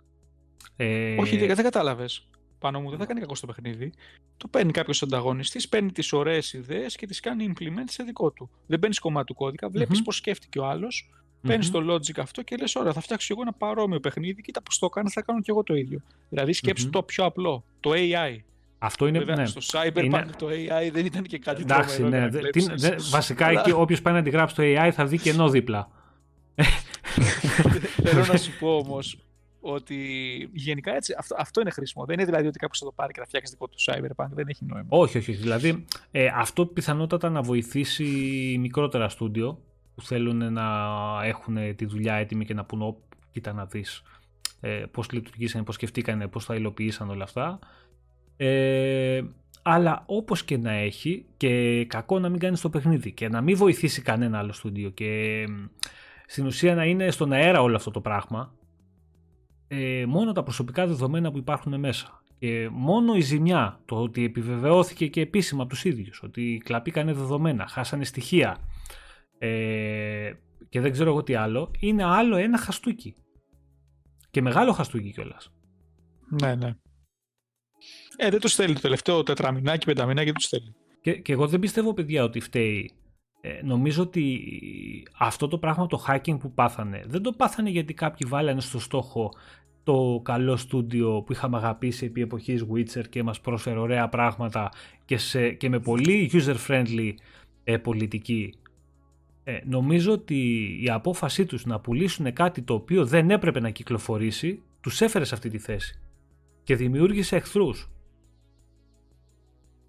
[0.75, 2.25] Ε, Όχι, δεν, δεν κατάλαβες.
[2.59, 3.93] Πάνω μου δεν θα κάνει κακό στο παιχνίδι.
[4.37, 8.49] Το παίρνει κάποιος ανταγωνιστής, παίρνει τις ωραίες ιδέες και τις κάνει implement σε δικό του.
[8.67, 10.03] Δεν παίρνεις κομμάτι του κώδικα, βλέπεις Μμμ.
[10.05, 11.49] πώς σκέφτηκε ο άλλος, μμμ.
[11.49, 14.41] παίρνεις το logic αυτό και λες: Ωραία, θα φτιάξω κι εγώ ένα παρόμοιο παιχνίδι.
[14.41, 15.99] Κοίτα πώς το έκανε, θα κάνω κι εγώ το ίδιο.
[16.29, 16.91] Δηλαδή, σκέψου Μμμ.
[16.91, 18.37] το πιο απλό, το AI.
[18.83, 19.45] Αυτό είναι, Βέβαια, ναι.
[19.45, 22.29] στο Cyberpunk Είναι- το AI δεν ήταν και κάτι Εντάξει, τρομερό ναι.
[22.29, 22.89] για να δε- τι- κλέψεις.
[22.89, 25.89] δε- βασικά Αλλά εκεί όποιος πάει να αντιγράψει το AI θα δει κενό δίπλα.
[28.03, 29.17] Θέλω να σου πω όμως
[29.61, 29.95] ότι
[30.53, 32.05] γενικά έτσι, αυτό, αυτό είναι χρήσιμο.
[32.05, 34.27] Δεν είναι δηλαδή ότι κάποιο θα το πάρει και θα φτιάξει δικό του Cyberpunk.
[34.31, 34.85] Δεν έχει νόημα.
[34.89, 35.31] Όχι, όχι.
[35.31, 38.05] Δηλαδή, ε, αυτό πιθανότατα να βοηθήσει
[38.59, 39.61] μικρότερα στούντιο
[39.95, 40.65] που θέλουν να
[41.23, 42.97] έχουν τη δουλειά έτοιμη και να πούν, «Ω,
[43.31, 44.01] κοίτα να δεις
[44.59, 47.59] ε, πώς λειτουργήσανε, πώς σκεφτήκανε, πώς θα υλοποιήσαν όλα αυτά.
[48.37, 49.21] Ε,
[49.61, 53.57] αλλά όπως και να έχει και κακό να μην κάνει το παιχνίδι και να μην
[53.57, 55.65] βοηθήσει κανένα άλλο στούντιο και μ,
[56.25, 58.53] στην ουσία να είναι στον αέρα όλο αυτό το πράγμα
[59.67, 65.07] ε, μόνο τα προσωπικά δεδομένα που υπάρχουν μέσα και μόνο η ζημιά, το ότι επιβεβαιώθηκε
[65.07, 68.57] και επίσημα από τους ίδιους, ότι κλαπήκανε δεδομένα, χάσανε στοιχεία
[69.37, 70.33] ε,
[70.69, 73.15] και δεν ξέρω εγώ τι άλλο, είναι άλλο ένα χαστούκι.
[74.31, 75.51] Και μεγάλο χαστούκι κιόλας.
[76.41, 76.75] Ναι, ναι.
[78.17, 80.75] Ε, δεν του στέλνει το τελευταίο τετραμινάκι, πενταμινάκι, δεν του στέλνει.
[81.01, 82.91] Και, και εγώ δεν πιστεύω, παιδιά, ότι φταίει.
[83.41, 84.43] Ε, νομίζω ότι
[85.17, 89.33] αυτό το πράγμα, το hacking που πάθανε, δεν το πάθανε γιατί κάποιοι βάλανε στο στόχο
[89.83, 94.71] το καλό στούντιο που είχαμε αγαπήσει επί εποχής Witcher και μας πρόσφερε ωραία πράγματα
[95.05, 97.13] και, σε, και με πολύ user-friendly
[97.63, 98.53] ε, πολιτική.
[99.43, 104.61] Ε, νομίζω ότι η απόφασή τους να πουλήσουν κάτι το οποίο δεν έπρεπε να κυκλοφορήσει
[104.81, 105.99] τους έφερε σε αυτή τη θέση
[106.63, 107.89] και δημιούργησε εχθρούς.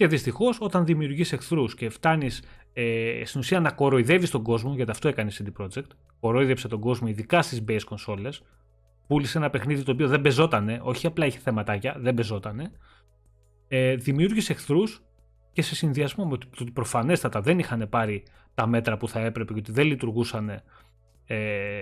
[0.03, 2.43] Και δυστυχώς, όταν δημιουργείς εχθρούς και φτάνεις
[2.73, 5.87] ε, στην ουσία να κοροϊδεύεις τον κόσμο, γιατί αυτό έκανε η CD Projekt,
[6.21, 8.33] κοροϊδεύσε τον κόσμο ειδικά στις base consoles,
[9.07, 12.73] πούλησε ένα παιχνίδι το οποίο δεν πεζότανε, όχι απλά είχε θεματάκια, δεν πεζότανε,
[13.69, 15.03] ε, δημιούργησε εχθρούς
[15.53, 18.23] και σε συνδυασμό με το ότι προφανέστατα δεν είχαν πάρει
[18.55, 20.63] τα μέτρα που θα έπρεπε και ότι δεν λειτουργούσαν
[21.27, 21.81] ε,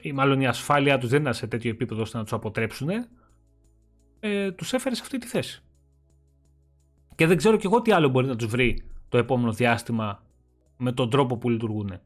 [0.00, 2.88] ή μάλλον η ασφάλειά τους δεν ήταν σε τέτοιο επίπεδο ώστε να τους αποτρέψουν
[4.20, 5.62] ε, τους έφερες σε αυτή τη θέση.
[7.22, 10.22] Και δεν ξέρω κι εγώ τι άλλο μπορεί να τους βρει το επόμενο διάστημα
[10.76, 12.00] με τον τρόπο που λειτουργούν.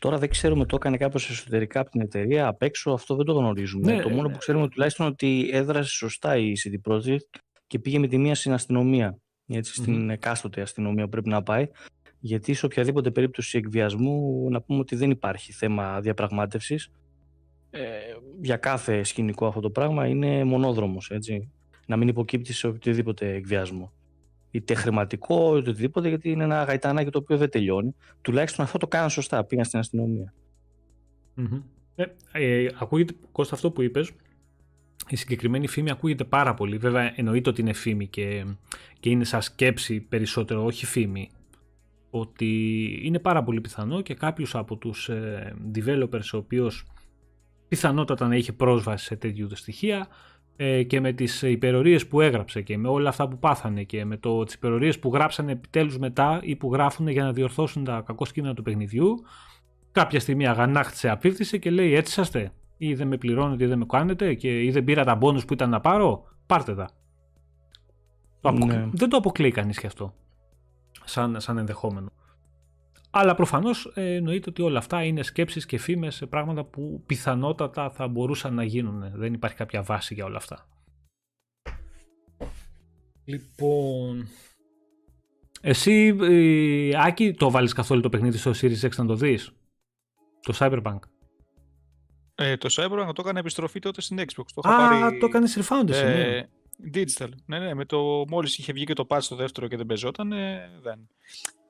[0.00, 3.32] Τώρα δεν ξέρουμε, το έκανε κάπως εσωτερικά από την εταιρεία, απ' έξω αυτό δεν το
[3.32, 3.94] γνωρίζουμε.
[3.94, 4.32] Ναι, το μόνο ναι.
[4.32, 8.52] που ξέρουμε τουλάχιστον ότι έδρασε σωστά η CD Projekt και πήγε με τη μία στην
[8.52, 11.68] αστυνομία, έτσι, στην εκάστοτε αστυνομία που πρέπει να πάει,
[12.18, 16.90] γιατί σε οποιαδήποτε περίπτωση εκβιασμού να πούμε ότι δεν υπάρχει θέμα διαπραγμάτευσης.
[17.70, 17.80] Ε,
[18.40, 21.50] για κάθε σκηνικό αυτό το πράγμα είναι μονόδρομος, έτσι.
[21.86, 23.92] Να μην υποκύπτει σε οποιοδήποτε εκβιασμό.
[24.50, 27.94] Είτε χρηματικό, είτε οτιδήποτε, γιατί είναι ένα γαϊτανάκι το οποίο δεν τελειώνει.
[28.20, 29.44] Τουλάχιστον αυτό το κάναν σωστά.
[29.44, 30.34] Πήγαν στην αστυνομία.
[31.34, 31.62] Μμμ.
[31.94, 34.12] Ε, ε, ακούγεται, Κώστα, αυτό που είπες,
[35.08, 36.76] η συγκεκριμένη φήμη ακούγεται πάρα πολύ.
[36.76, 38.44] Βέβαια, εννοείται ότι είναι φήμη και,
[39.00, 41.30] και είναι σαν σκέψη περισσότερο, όχι φήμη.
[42.10, 46.84] Ότι είναι πάρα πολύ πιθανό και κάποιος από τους ε, developers ο οποίος
[47.68, 50.08] πιθανότατα να είχε πρόσβαση σε τέτοιου είδους στοιχεία
[50.56, 54.16] ε, και με τις υπερορίες που έγραψε και με όλα αυτά που πάθανε και με
[54.16, 58.24] το, τις υπερορίες που γράψανε επιτέλους μετά ή που γράφουν για να διορθώσουν τα κακό
[58.24, 59.14] σκήνα του παιχνιδιού
[59.92, 63.86] κάποια στιγμή αγανάκτησε, απίρθησε και λέει έτσι είσαστε ή δεν με πληρώνετε ή δεν με
[63.88, 66.90] κάνετε και ή δεν πήρα τα μπόνους που ήταν να πάρω, πάρτε τα.
[68.40, 68.88] Το αποκλεί- Ναι.
[68.92, 70.14] Δεν το αποκλείει κανείς και αυτό
[71.04, 72.12] σαν, σαν ενδεχόμενο.
[73.14, 77.90] Αλλά προφανώς ε, εννοείται ότι όλα αυτά είναι σκέψεις και φήμες σε πράγματα που πιθανότατα
[77.90, 79.10] θα μπορούσαν να γίνουν.
[79.14, 80.68] Δεν υπάρχει κάποια βάση για όλα αυτά.
[83.24, 84.28] Λοιπόν,
[85.60, 89.52] Εσύ, ε, Άκη, το βάλεις καθόλου το παιχνίδι στο Series X να το δεις;
[90.40, 90.98] Το Cyberpunk;
[92.34, 94.44] Ε, το Cyberpunk το έκανε επιστροφή τότε στην Xbox.
[94.54, 96.36] Το Α, είχα πάρει, το έκανες refund εσύ, ναι.
[96.36, 96.48] ε,
[96.94, 97.28] Digital.
[97.46, 100.32] Ναι, ναι, με το, μόλις είχε βγει και το patch το δεύτερο και δεν παίζονταν,
[100.32, 101.08] ε, δεν.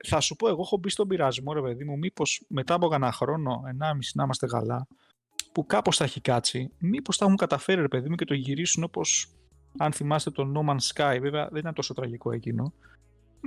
[0.07, 3.11] Θα σου πω, εγώ έχω μπει στον πειρασμό, ρε παιδί μου, μήπως μετά από κανένα
[3.11, 4.87] χρόνο, ενάμιση να είμαστε καλά,
[5.51, 8.83] που κάπως θα έχει κάτσει, μήπως θα έχουν καταφέρει, ρε παιδί μου, και το γυρίσουν
[8.83, 9.27] όπως,
[9.77, 12.73] αν θυμάστε το No Man's Sky, βέβαια δεν ήταν τόσο τραγικό εκείνο,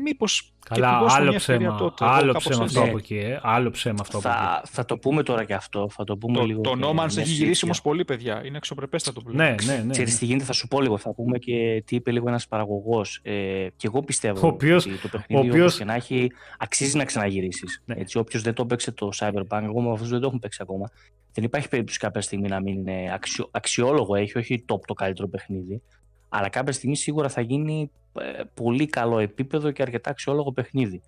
[0.03, 1.79] μήπως Καλά, και του δώσουν άλλο μια ευκαιρία ψέμα.
[1.79, 2.05] τότε.
[2.05, 2.77] Εγώ άλλο κάπως ψέμα έτσι.
[2.79, 3.41] αυτό από εκεί, ε.
[3.43, 4.37] Άλλο ψέμα αυτό από εκεί.
[4.39, 5.89] Θα, θα το πούμε τώρα και αυτό.
[5.91, 6.61] Θα το πούμε Το, λίγο.
[6.61, 7.61] το και No Man's με έχει γυρίσει συνέχεια.
[7.65, 8.43] όμως πολύ, παιδιά.
[8.45, 9.37] Είναι εξωπρεπέστατο πλέον.
[9.37, 9.91] Ναι, ναι, ναι.
[9.91, 13.21] Ξέρεις τι γίνεται, θα σου πω λίγο, θα πούμε και τι είπε λίγο ένας παραγωγός.
[13.23, 13.33] Ε,
[13.77, 16.97] και εγώ πιστεύω Ο οποίος- ότι το παιχνίδι ο οποίος- όπως και να έχει αξίζει
[16.97, 17.83] να ξαναγυρίσεις.
[17.85, 17.95] Ναι.
[17.99, 20.91] Έτσι, όποιος δεν το παίξε το Cyberpunk, εγώ με αυτούς δεν το έχουν παίξει ακόμα,
[21.33, 25.29] δεν υπάρχει περίπτωση κάποια στιγμή να μην είναι αξιο, αξιόλογο, έχει όχι top το καλύτερο
[25.29, 25.83] παιχνίδι,
[26.29, 28.06] αλλά κάποια στιγμή σίγουρα θα γίνει ε,
[28.55, 31.03] πολύ καλό επίπεδο και αρκετά αξιόλογο παιχνίδι.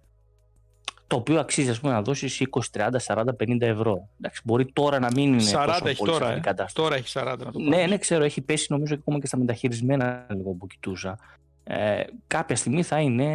[1.06, 4.08] Το οποίο αξίζει ας πούμε, να δώσεις 20, 30, 40, 50 ευρώ.
[4.20, 6.40] Εντάξει, μπορεί τώρα να μην είναι 40 τόσο έχει πολύ τώρα, καλή ε.
[6.40, 6.74] κατάσταση.
[6.74, 7.90] Τώρα έχει 40 να το Ναι, πάρεις.
[7.90, 11.18] ναι, ξέρω, έχει πέσει νομίζω και ακόμα και στα μεταχειρισμένα λίγο που κοιτούσα.
[11.64, 13.30] Ε, κάποια στιγμή θα είναι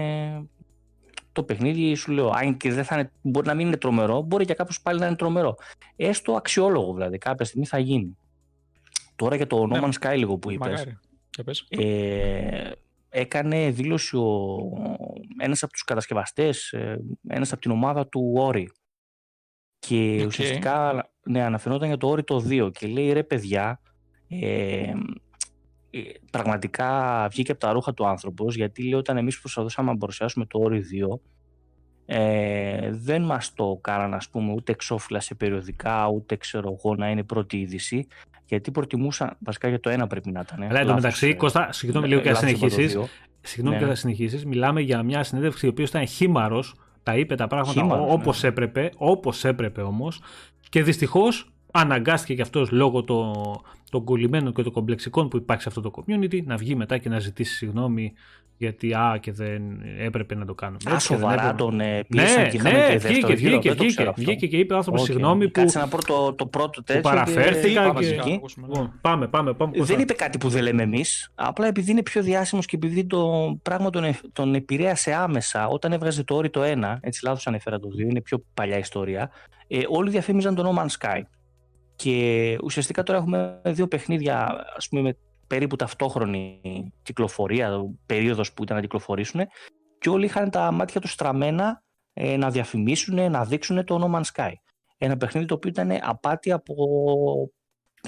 [1.32, 4.46] το παιχνίδι, σου λέω, αν και δεν θα είναι, μπορεί να μην είναι τρομερό, μπορεί
[4.46, 5.56] και κάποιο πάλι να είναι τρομερό.
[5.96, 8.18] Έστω αξιόλογο δηλαδή, κάποια στιγμή θα γίνει.
[9.16, 10.98] Τώρα για το Ναι, No Man's Sky λίγο που είπες, Μακάρι.
[11.36, 11.66] Για πες.
[11.70, 12.72] ε,
[13.14, 14.58] έκανε δήλωση ο,
[15.38, 18.66] ένας από τους κατασκευαστές, ε, ένας από την ομάδα του Ori.
[19.80, 20.28] Και Οκ.
[20.28, 23.80] ουσιαστικά ναι, αναφερόταν για το Ori το 2 και λέει ρε παιδιά,
[24.28, 24.94] ε,
[25.90, 30.46] ε, πραγματικά βγήκε από τα ρούχα του άνθρωπος γιατί λέει όταν εμείς προσπαθούσαμε να παρουσιάσουμε
[30.46, 31.20] το Ori 2
[32.06, 37.10] ε, δεν μας το κάναν ας πούμε ούτε εξώφυλλα σε περιοδικά ούτε ξέρω εγώ να
[37.10, 38.08] είναι πρώτη είδηση
[38.54, 40.62] γιατί προτιμούσαν, βασικά για το ένα πρέπει να ήταν.
[40.62, 42.60] ε, Αλλά εν τω λάθος, μεταξύ, ε, Κώστα, συγγνώμη ε, λίγο και να λάθος είπα
[42.60, 42.94] το συνεχίσεις.
[42.94, 43.08] δύο.
[43.42, 43.94] Συγγνώμη Ναι, και ναι.
[43.94, 44.46] θα συνεχίσεις.
[44.46, 46.76] Μιλάμε για μια συνέντευξη η οποία ήταν χείμαρρος.
[47.04, 48.50] Τα είπε τα πράγματα Χείμαρρος, όπως ναι.
[48.50, 48.90] έπρεπε.
[48.98, 50.22] Όπως έπρεπε όμως.
[50.70, 53.34] Και δυστυχώς αναγκάστηκε και αυτός λόγω των
[53.92, 57.10] των κολλημένων και των κομπλεξικών που υπάρχει σε αυτό το community να βγει μετά και
[57.10, 58.14] να ζητήσει συγγνώμη
[58.58, 59.62] γιατί α και δεν
[60.00, 60.78] έπρεπε να το κάνουμε.
[60.90, 61.64] Α, Έτσι και δεν σοβαρά έπρεπε.
[61.64, 63.36] τον ε, Ναι, πίεσαν και είχαμε ναι, και βγήκε, δεύτερο γύρο.
[63.50, 64.22] βγήκε, Δεν το βγήκε, ξέρω αυτό.
[64.22, 65.08] βγήκε και είπε ο άνθρωπος Οκ.
[65.08, 65.52] συγγνώμη που.
[65.52, 67.02] Κάτσε να πω το, το πρώτο τέτοιο.
[67.02, 68.34] και- παραφέρθηκα Πάμε και- εκεί.
[68.34, 68.74] Ακούσουμε, ναι.
[68.74, 69.78] Λοιπόν, Πάμε, πάμε, πάμε.
[69.78, 69.94] Κώστα.
[69.94, 71.32] Δεν είπε κάτι που δεν λέμε εμείς.
[71.36, 73.30] Απλά επειδή είναι πιο διάσημος και επειδή το
[73.62, 77.80] πράγμα τον, ε- τον επηρέασε άμεσα όταν έβγαζε το όρι το 1, έτσι λάθος ανέφερα
[77.80, 79.30] το 2, είναι πιο παλιά ιστορία.
[79.68, 81.22] Ε, όλοι διαφήμιζαν το No Man's Sky.
[82.04, 85.18] Και ουσιαστικά τώρα έχουμε δύο παιχνίδια, ας πούμε, με
[85.48, 86.62] περίπου ταυτόχρονη
[87.04, 87.72] κυκλοφορία,
[88.06, 89.42] περίοδος που ήταν να κυκλοφορήσουν
[90.00, 94.32] και όλοι είχαν τα μάτια τους στραμμένα ε, να διαφημίσουν, να δείξουν το No Man's
[94.36, 94.52] Sky.
[94.98, 96.74] Ένα παιχνίδι το οποίο ήταν απάτη από,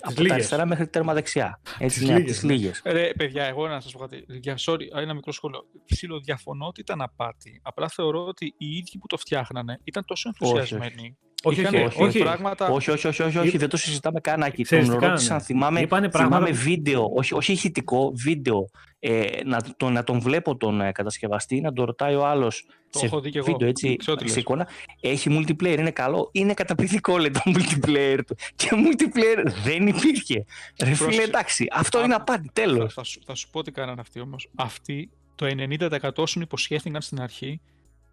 [0.01, 0.31] από τα λίγες.
[0.31, 1.61] αριστερά μέχρι τέρμα δεξιά.
[1.80, 2.53] Έτσι, Τις ναι, από λίγες, τις ναι.
[2.53, 2.81] λίγες.
[2.85, 4.26] Ρε, παιδιά, εγώ να σας πω κάτι.
[4.27, 5.59] Για, sorry, ένα μικρό σχόλιο.
[5.85, 7.61] Ψιλοδιαφωνώ ότι ήταν απάτη.
[7.63, 10.57] Απλά θεωρώ ότι οι ίδιοι που το φτιάχνανε ήταν τόσο Όχι, όχι.
[10.57, 11.17] ενθουσιασμένοι.
[11.44, 12.20] Όχι, Είχαν όχι, όχι, όχι.
[12.20, 12.68] πράγματα.
[12.68, 14.44] Όχι, όχι, όχι, όχι, όχι, Είπε- δεν το συζητάμε καν.
[14.44, 14.64] Άκη.
[14.64, 18.70] Ξέρεις Τον τι ρώτησαν, κάνανε; θυμάμαι, Είπανε πράγματα- θυμάμαι βίντεο, όχι, όχι ηχητικό, βίντεο.
[18.99, 22.99] Ε, να, τον, να τον βλέπω τον ε, κατασκευαστή, να τον ρωτάει ο άλλος Το
[22.99, 23.45] σε έχω δει κι εγώ.
[23.52, 24.38] βίντεο, έτσι, Ξέρω τι σε λες.
[24.44, 24.68] εικόνα.
[25.02, 26.30] Έχει multiplayer, είναι καλό.
[26.32, 28.36] Είναι καταπληκτικό, λέει το multiplayer του.
[28.56, 30.45] Και multiplayer δεν υπήρχε.
[30.80, 31.22] Ρε φίλε, Πρόσεξε.
[31.22, 32.94] εντάξει, αυτό Α, είναι απάτη, Θα, τέλος.
[32.94, 34.49] θα, σου, θα σου πω τι κάνανε αυτοί όμως.
[34.56, 37.62] Αυτοί το 90% όσων υποσχέθηκαν στην αρχή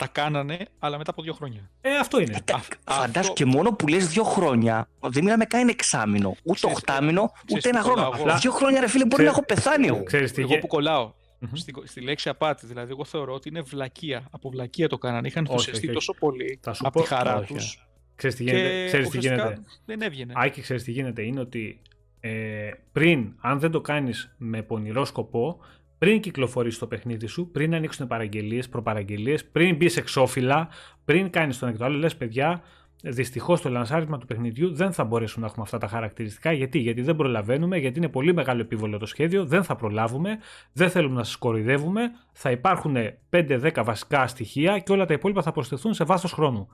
[0.05, 1.71] τα κάνανε, αλλά μετά από δύο χρόνια.
[1.81, 2.39] Ε, αυτό είναι.
[2.53, 6.77] Αυ- Φαντάσου αυτό- και μόνο που λες δύο χρόνια, δεν μιλάμε καν εξάμηνο, ούτε Ξέρεις,
[6.77, 8.03] οχτάμινο, ξέρεις ούτε τι ένα χρόνο.
[8.11, 8.39] κολλάω εγώ.
[8.39, 10.03] Δύο χρόνια, ρε φίλε, μπορεί Ξέρεις- να έχω πεθάνει εγώ.
[10.03, 11.51] Ξέρεις τι Εγώ γε- που κολλάω Μμμ.
[11.55, 14.27] στη, στη λέξη απάτη, δηλαδή, εγώ θεωρώ ότι είναι βλακεία.
[14.31, 15.27] Από βλακεία το κάνανε.
[15.29, 16.07] Είχαν Όχι, ενθουσιαστεί όχι, όχι.
[16.07, 17.87] τόσο πολύ Θα σου από πω- τη χαρά όχι, τους.
[18.17, 18.85] Ξέρεις τι γίνεται.
[18.87, 20.33] Ξέρεις τι ουσιαστικά γίνεται; δεν έβγαινε.
[20.37, 21.81] Άκη, ξέρεις τι γίνεται; Είναι ότι
[22.21, 25.59] ε, πριν, αν δεν το κάνεις με πονηρό σκοπό,
[26.03, 30.69] πριν κυκλοφορήσει το παιχνίδι σου, πριν ανοίξουν παραγγελίες, προπαραγγελίες, πριν μπεις εξώφυλλα,
[31.05, 32.63] πριν κάνεις τον εκτό άλλο, λες παιδιά,
[33.03, 36.53] Δυστυχώς το λανσάρισμα του παιχνιδιού δεν θα μπορέσουν να έχουμε αυτά τα χαρακτηριστικά.
[36.53, 40.39] Γιατί, γιατί δεν προλαβαίνουμε, γιατί είναι πολύ μεγάλο επίβολο το σχέδιο, δεν θα προλάβουμε,
[40.73, 42.11] δεν θέλουμε να σας κοροϊδεύουμε.
[42.33, 42.97] Θα υπάρχουν
[43.31, 46.69] 5-10 βασικά στοιχεία και όλα τα υπόλοιπα θα προσθεθούν σε βάθος χρόνου.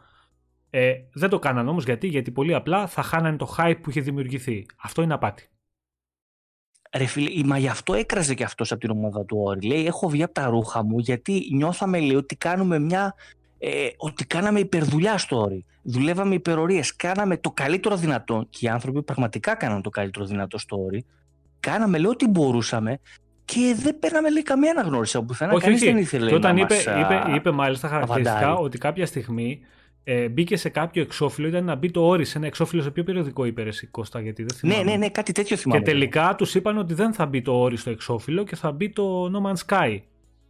[0.71, 4.01] Ε, δεν το κάναν όμως γιατί, γιατί πολύ απλά θα χάνανε το hype που είχε
[4.01, 4.67] δημιουργηθεί.
[4.77, 5.49] Αυτό είναι απάτη.
[6.97, 9.67] Ρε φίλε, μα γι' αυτό έκραζε και αυτός από την ομάδα του Όρη.
[9.67, 13.15] Λέει: Έχω βγει από τα ρούχα μου γιατί νιώθαμε λέει, ότι κάνουμε μια.
[13.59, 15.65] Ε, ότι κάναμε υπερδουλειά στο Όρη.
[15.83, 16.97] Δουλεύαμε υπερορίες.
[16.97, 18.47] Κάναμε το καλύτερο δυνατό.
[18.51, 21.05] Και οι άνθρωποι πραγματικά κάνανε το καλύτερο δυνατό στο Όρη.
[21.61, 22.99] Κάναμε λέει ό,τι μπορούσαμε
[23.45, 25.53] και δεν παίρναμε λέει καμία αναγνώριση από πουθενά.
[25.53, 25.91] όχι, Κανείς όχι.
[25.91, 28.65] δεν ήθελε Και όταν να είπε, μας, α, είπε, είπε μάλιστα χαρακτηριστικά αβαντάρει.
[28.65, 29.61] ότι κάποια στιγμή
[30.11, 33.05] ε, μπήκε σε κάποιο εξώφυλλο, ήταν να μπει το όρις σε ένα εξώφυλλο σε ποιο
[33.05, 34.83] περιοδικό είπε ρε εσύ, Κώστα, γιατί δεν θυμάμαι.
[34.83, 35.81] Ναι, ναι, ναι, κάτι τέτοιο θυμάμαι.
[35.81, 38.91] Και τελικά τους είπαν ότι δεν θα μπει το όρις στο εξώφυλλο και θα μπει
[38.91, 40.01] το No Man's Sky.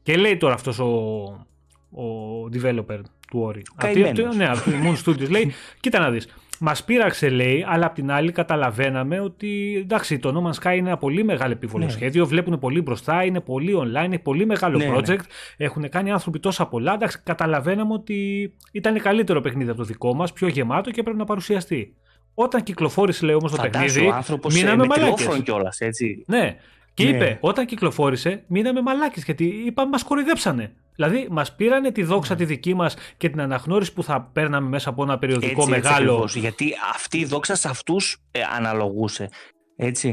[0.03, 1.47] Και λέει τώρα αυτός ο,
[1.91, 2.99] ο developer
[3.31, 3.61] του Ori.
[3.77, 4.37] Καημένος.
[4.37, 6.29] ναι, από το Moon Studios λέει, κοίτα να δεις,
[6.61, 10.89] Μας πείραξε, λέει, αλλά απ' την άλλη καταλαβαίναμε ότι εντάξει, το No Man's Sky είναι
[10.89, 11.91] ένα πολύ μεγάλο επίβολο Ναι.
[11.91, 12.27] σχέδιο.
[12.27, 14.97] Βλέπουν πολύ μπροστά, είναι πολύ online, είναι πολύ μεγάλο Ναι, ναι.
[14.97, 15.21] project.
[15.57, 16.93] Έχουν κάνει άνθρωποι τόσα πολλά.
[16.95, 21.25] Εντάξει, καταλαβαίναμε ότι ήταν καλύτερο παιχνίδι από το δικό μας, πιο γεμάτο και πρέπει να
[21.25, 21.95] παρουσιαστεί.
[22.35, 25.15] Όταν κυκλοφόρησε, λέει όμως το Φαντάσου, παιχνίδι, ο άνθρωπος μείναμε με μαλάκες.
[25.15, 26.25] τηλέφωνο κιόλας, έτσι.
[26.27, 26.57] Ναι.
[27.05, 27.17] Και Ναι.
[27.17, 30.73] είπε, όταν κυκλοφόρησε, μείναμε μαλάκες γιατί είπαμε μας κοροϊδέψανε.
[30.95, 34.89] Δηλαδή, μας πήρανε τη δόξα τη δική μας και την αναγνώριση που θα παίρναμε μέσα
[34.91, 36.11] από ένα περιοδικό έτσι, έτσι μεγάλο.
[36.11, 38.23] ακριβώς, γιατί αυτή η δόξα σε αυτούς
[38.57, 39.29] αναλογούσε.
[39.77, 40.09] Έτσι.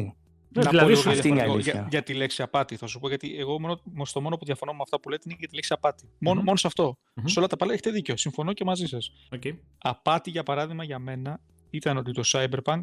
[0.49, 1.89] Ναι, Να δηλαδή πω λίγο σου- κάτι αυτή είναι η διαφορετικό αλήθεια.
[1.89, 2.75] για, για τη λέξη απάτη.
[2.75, 5.35] Θα σου πω γιατί εγώ μόνο, στο μόνο που διαφωνώ με αυτά που λέτε είναι
[5.39, 6.09] για τη λέξη απάτη.
[6.19, 6.45] Μόνο, Μμμ.
[6.45, 6.97] μόνος σε αυτό.
[7.13, 7.25] Μμμ.
[7.25, 8.17] Σε όλα τα παλιά έχετε δίκιο.
[8.17, 9.11] Συμφωνώ και μαζί σας.
[9.31, 9.41] Οκ.
[9.77, 11.39] Απάτη, για παράδειγμα, για μένα
[11.69, 12.79] ήταν ότι το Cyberpunk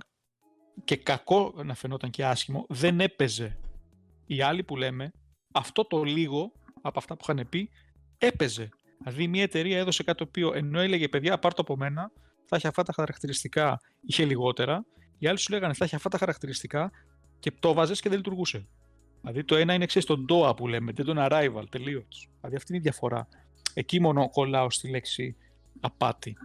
[0.84, 3.56] και κακό να φαινόταν και άσχημο, δεν έπαιζε.
[4.26, 5.12] Οι άλλοι που λέμε,
[5.52, 7.70] αυτό το λίγο από αυτά που είχαν πει,
[8.18, 8.68] έπαιζε.
[8.98, 12.10] Δηλαδή, μια εταιρεία έδωσε κάτι το οποίο ενώ έλεγε παιδιά, πάρ' το από μένα,
[12.46, 14.84] θα έχει αυτά τα χαρακτηριστικά, είχε λιγότερα.
[15.18, 16.90] Οι άλλοι σου λέγανε θα έχει αυτά τα χαρακτηριστικά
[17.38, 18.66] και το βάζες και δεν λειτουργούσε.
[19.20, 22.28] Δηλαδή, το ένα είναι ξέρεις τον DOA που λέμε, δεν τον arrival τελείως.
[22.36, 23.28] Δηλαδή, αυτή είναι η διαφορά.
[23.74, 25.36] Εκεί μόνο κολλάω στη λέξη
[25.80, 26.36] απάτη.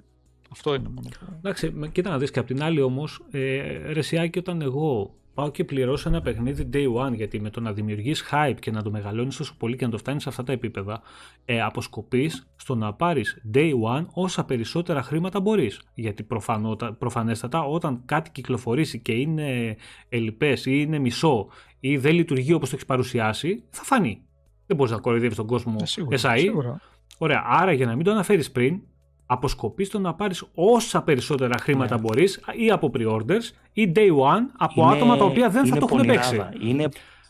[0.49, 1.10] Αυτό είναι μόνο.
[1.10, 3.58] που- Εντάξει, με- κοίτα να δεις και απ' την άλλη όμως, ε,
[3.91, 7.74] ρε Σιάκη, όταν εγώ πάω και πληρώσω ένα παιχνίδι day one, γιατί με το να
[7.74, 10.52] δημιουργείς hype και να το μεγαλώνεις τόσο πολύ και να το φτάνεις σε αυτά τα
[10.52, 11.02] επίπεδα,
[11.46, 15.82] ε, αποσκοπείς στο να πάρεις day one όσα περισσότερα χρήματα μπορείς.
[15.94, 19.76] Γιατί προφανότα, προφανέστατα όταν κάτι κυκλοφορήσει και είναι
[20.10, 21.48] ελλειπές ή είναι μισό
[21.80, 24.22] ή δεν λειτουργεί όπως το έχεις παρουσιάσει, θα φανεί.
[24.66, 26.38] Δεν μπορείς να κοροϊδεύεις τον κόσμο Ε, σίγουρα, SAE.
[26.38, 26.82] σίγουρα.
[27.18, 28.82] Ωραία, άρα για να μην το αναφέρεις πριν,
[29.30, 32.02] αποσκοπείς στο να πάρεις όσα περισσότερα χρήματα Ναι.
[32.02, 35.80] μπορείς ή από pre-orders ή day one από Είναι- άτομα τα οποία δεν θα είναι
[35.80, 36.30] το έχουν παίξει.
[36.36, 36.54] πονηράδα.
[36.60, 36.88] Είναι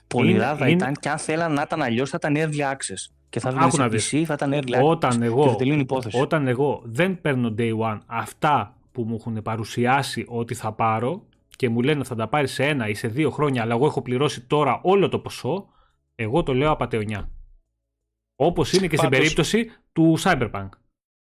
[0.07, 3.11] πονηράδα Είναι- ήταν και αν θέλαν να ήταν αλλιώς θα ήταν early access.
[3.29, 4.13] Και θα Άκου βγει σε να δεις.
[4.13, 4.83] PC, θα ήταν early access.
[4.83, 6.19] Όταν Και εγώ, θα τελειώνει η υπόθεση.
[6.21, 11.23] όταν εγώ δεν παίρνω day one αυτά που μου έχουν παρουσιάσει ότι θα πάρω
[11.55, 14.01] και μου λένε θα τα πάρεις σε ένα ή σε δύο χρόνια, αλλά εγώ έχω
[14.01, 15.67] πληρώσει τώρα όλο το ποσό,
[16.15, 17.29] εγώ το λέω απαταιωνιά.
[18.35, 20.69] Όπως είναι και στην Πάντως- περίπτωση του Cyberpunk.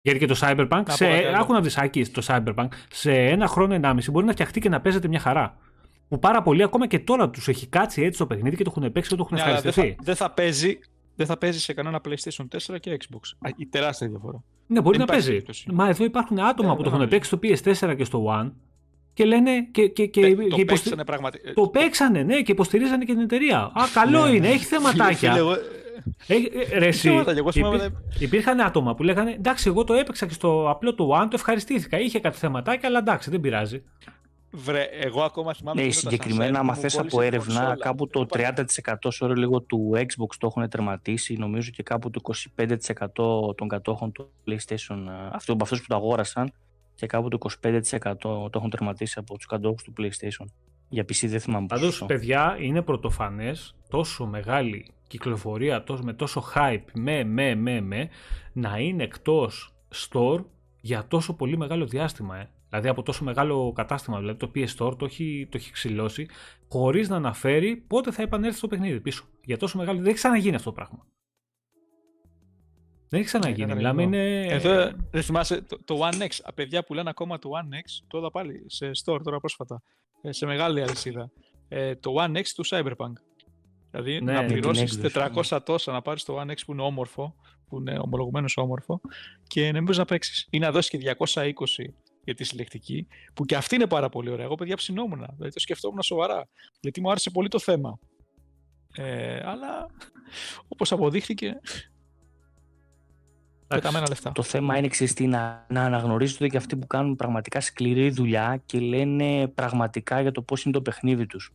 [0.07, 1.37] Γιατί και το Cyberpunk, Να πω σε, κάτι άλλο.
[1.41, 4.81] άκου να δεις, Άκη, το Cyberpunk, σε ένα χρόνο ενάμιση μπορεί να φτιαχτεί και να
[4.81, 5.57] παίζεται μια χαρά.
[6.09, 8.93] Που πάρα πολλοί ακόμα και τώρα τους έχει κάτσει έτσι το παιχνίδι και το έχουν
[8.93, 9.97] παίξει και το έχουν Ναι, αλλά δεν ευχαριστηθεί.
[9.99, 10.79] θα, δεν θα παίζει
[11.17, 13.21] δεν θα παίζει σε κανένα PlayStation 4 και Xbox.
[13.49, 14.43] Α, η τεράστια διαφορά.
[14.67, 15.29] Ναι, μπορεί Δεν να υπάρχει παίζει.
[15.29, 15.69] περίπτωση.
[15.73, 17.39] Μα εδώ υπάρχουν άτομα Ναι, που δεν το έχουν νομίζω.
[17.41, 18.53] παίξει στο PS4 και στο One
[19.15, 21.53] και λένε και, και, και, Ε, και το υποστη- παίξανε πραγματικά.
[21.53, 23.59] το παίξανε, ναι, και υποστηρίζανε και την εταιρεία.
[23.59, 24.55] Α, καλό Ναι, είναι, ναι.
[24.55, 25.15] έχει θεματάκια.
[25.33, 25.61] Φίλε, εγώ- Έχει-
[26.27, 30.27] ε, ρε, εσύ, θέματα, εγώ θυμάμαι, υπή- Υπήρχαν άτομα που λέγανε Εντάξει, εγώ το έπαιξα
[30.27, 32.01] και στο απλό το One, το ευχαριστήθηκα.
[32.01, 33.83] Είχε κάτι θεματάκια, αλλά εντάξει, δεν πειράζει.
[34.51, 35.81] Βρε, εγώ ακόμα θυμάμαι.
[35.81, 37.77] Ναι, εκείνο το συγκεκριμένα, ascensor άμα που μου θες κόλλησε από την έρευνα, κονσόλα.
[37.77, 38.67] κάπου το Δεν υπάρχει.
[39.03, 43.69] 30% σε όρο λίγο του Xbox το έχουν τερματίσει, νομίζω και κάπου το 25% των
[43.69, 46.53] κατόχων του PlayStation, ε, αυτό, από αυτούς που το αγόρασαν,
[46.95, 50.45] και κάπου το 25% το έχουν τερματίσει από τους κατόχους του PlayStation.
[50.89, 52.07] Για PC δεν θυμάμαι Πάντως, πόσο.
[52.07, 58.09] παιδιά, είναι πρωτοφανές τόσο μεγάλη κυκλοφορία τόσο, με τόσο hype, με, με, με, με,
[58.53, 60.45] να είναι εκτός store
[60.81, 62.37] για τόσο πολύ μεγάλο διάστημα.
[62.37, 62.51] Ε.
[62.69, 64.19] Δηλαδή από τόσο μεγάλο κατάστημα.
[64.19, 66.29] Δηλαδή το PS Store το έχει, το έχει ξυλώσει
[66.69, 69.25] χωρίς να αναφέρει πότε θα επανέλθει στο παιχνίδι πίσω.
[69.45, 69.99] Για τόσο μεγάλο.
[69.99, 71.07] Δεν έχει ξαναγίνει αυτό το πράγμα.
[73.09, 73.67] Δεν έχει ξαναγίνει.
[73.67, 74.37] Ναι, Μιλάμε καταλαβαίνω.
[74.39, 74.55] είναι.
[74.55, 76.31] Εδώ δεν θυμάσαι το, το One X.
[76.43, 78.05] Α, παιδιά πουλάνε ακόμα το One X.
[78.07, 79.83] Το είδα πάλι σε store τώρα πρόσφατα.
[80.23, 81.31] ε, σε μεγάλη αλυσίδα.
[81.69, 83.13] Ε, το One X του Cyberpunk.
[83.91, 86.73] Δηλαδή Ναι, να με την πληρώσεις έκδοση, 400 τόσα να πάρεις το One X που
[86.73, 87.35] είναι όμορφο,
[87.69, 89.01] που είναι ομολογουμένως όμορφο,
[89.47, 90.47] και να μην μπορείς να παίξεις.
[90.51, 91.95] Ή να δώσεις και 220
[92.25, 94.45] για τη συλλεκτική, που και αυτή είναι πάρα πολύ ωραία.
[94.45, 95.27] Εγώ παιδιά ψινόμουν.
[95.35, 96.49] Δηλαδή το σκεφτόμουν σοβαρά.
[96.81, 97.99] Γιατί μου άρεσε πολύ το θέμα.
[98.93, 99.87] Ε, αλλά
[100.69, 101.61] όπως αποδείχθηκε,
[103.67, 104.33] πεταμένα λεφτά.
[104.33, 108.63] Το θέμα είναι εξής, τι, να, να αναγνωρίζονται και αυτοί που κάνουν πραγματικά σκληρή δουλειά
[108.67, 111.53] και λένε πραγματικά για το πώς είναι το παιχνίδι τους.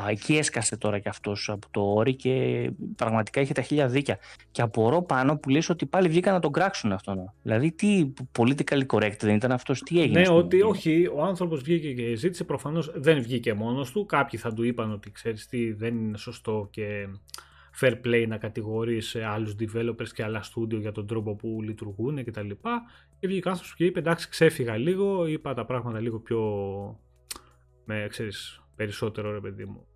[0.00, 4.18] Α, εκεί έσκασε τώρα κι αυτός από το όρι και πραγματικά είχε τα χίλια δίκια.
[4.50, 7.32] Και απορώ πάνω που λες ότι πάλι βγήκαν να τον κράξουν αυτόν.
[7.42, 10.18] Δηλαδή τι politically correct δεν ήταν αυτός, τι έγινε.
[10.18, 10.66] Ναι, στην ότι ουσία.
[10.66, 12.44] όχι, ο άνθρωπος βγήκε και ζήτησε.
[12.44, 14.06] Προφανώς δεν βγήκε μόνος του.
[14.06, 17.08] Κάποιοι θα του είπαν ότι ξέρεις τι, δεν είναι σωστό και
[17.80, 22.48] fair play να κατηγορείς άλλους developers και άλλα studio για τον τρόπο που λειτουργούν κτλ.
[22.48, 22.56] Και,
[23.18, 26.40] και βγήκε ο άνθρωπος και είπε: Εντάξει, ξέφυγα λίγο, είπα τα πράγματα λίγο πιο.
[27.84, 29.86] με ξέρεις, περισσότερο ρε παιδί μου.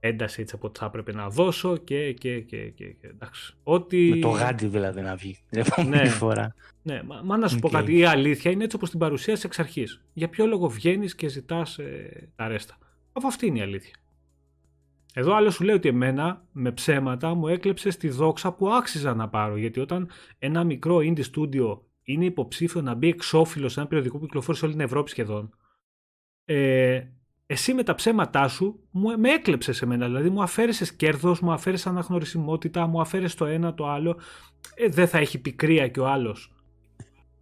[0.00, 2.12] Ένταση έτσι από ό,τι θα έπρεπε να δώσω και.
[2.12, 3.54] και, και, και, και εντάξει.
[3.62, 4.08] Ότι...
[4.14, 6.08] Με το γάντι δηλαδή να βγει την επόμενη Ναι.
[6.08, 6.54] φορά.
[6.82, 7.72] Ναι, μα, μα να σου πω Οκ.
[7.72, 7.96] κάτι.
[7.98, 10.02] Η αλήθεια είναι έτσι όπως την παρουσίασες εξ αρχής.
[10.12, 11.78] Για ποιο λόγο βγαίνεις και ζητάς
[12.36, 12.78] τα ρέστα;
[13.12, 13.94] Αφού αυτή είναι η αλήθεια.
[15.14, 19.28] Εδώ άλλο σου λέει ότι εμένα με ψέματα μου έκλεψες τη δόξα που άξιζα να
[19.28, 19.56] πάρω.
[19.56, 24.24] Γιατί όταν ένα μικρό indie studio είναι υποψήφιο να μπει εξώφυλλο σε ένα περιοδικό που
[24.24, 25.50] κυκλοφόρησε όλη την Ευρώπη σχεδόν,
[26.44, 27.02] ε,
[27.50, 30.06] εσύ με τα ψέματά σου μου, με έκλεψες σε μένα.
[30.06, 34.18] Δηλαδή μου αφαίρεσες κέρδος, μου αφαίρεσες αναγνωρισιμότητα, μου αφαίρεσες το ένα το άλλο.
[34.74, 36.52] Ε, δεν θα έχει πικρία και ο άλλος.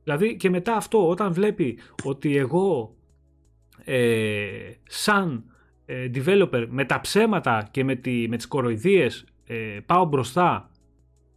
[0.03, 2.97] Δηλαδή και μετά αυτό, όταν βλέπει ότι εγώ
[3.85, 4.49] ε,
[4.85, 5.45] σαν
[5.87, 10.71] ε, developer με τα ψέματα και με, τη, με τις κοροϊδίες ε, πάω μπροστά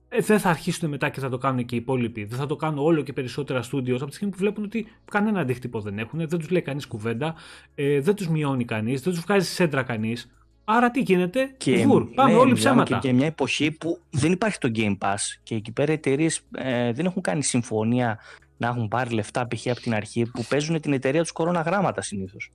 [0.09, 2.23] ε, δεν θα αρχίσουν μετά και θα το κάνουν και οι υπόλοιποι.
[2.23, 5.39] Δεν θα το κάνουν όλο και περισσότερα studios από τη στιγμή που βλέπουν ότι κανένα
[5.39, 7.35] αντίκτυπο δεν έχουν, δεν τους λέει κανείς κουβέντα,
[7.75, 10.31] ε, δεν τους μειώνει κανείς, δεν τους βγάζει σέντρα κανείς.
[10.63, 12.99] Άρα τι γίνεται, και, βουρ, πάμε ναι, όλοι ψέματα.
[12.99, 16.41] Και, και μια εποχή που δεν υπάρχει το Game Pass και εκεί πέρα οι εταιρείες
[16.51, 18.19] ε, δεν έχουν κάνει συμφωνία
[18.57, 19.67] να έχουν πάρει λεφτά π.χ.
[19.67, 22.51] από την αρχή που παίζουν την εταιρεία τους κοροναγράμματα συνήθως.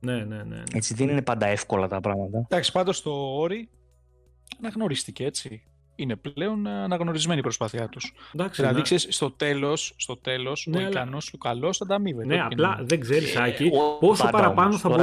[0.00, 0.62] Ναι, ναι, ναι, ναι.
[0.72, 2.38] Έτσι δεν είναι πάντα εύκολα τα πράγματα.
[2.38, 3.68] Εντάξει, πάντως το όρι
[4.58, 5.62] αναγνωρίστηκε έτσι
[5.96, 8.12] είναι πλέον αναγνωρισμένη η προσπάθειά τους.
[8.52, 8.98] Δηλαδή, ναι.
[8.98, 12.34] στο τέλος, στο τέλος, ναι, ο ικανός και ο καλός θα τα αμείβεται.
[12.34, 13.70] Ναι, απλά δεν ξέρεις, Άκη, ε,
[14.00, 15.02] πόσο παραπάνω θα μπορεί.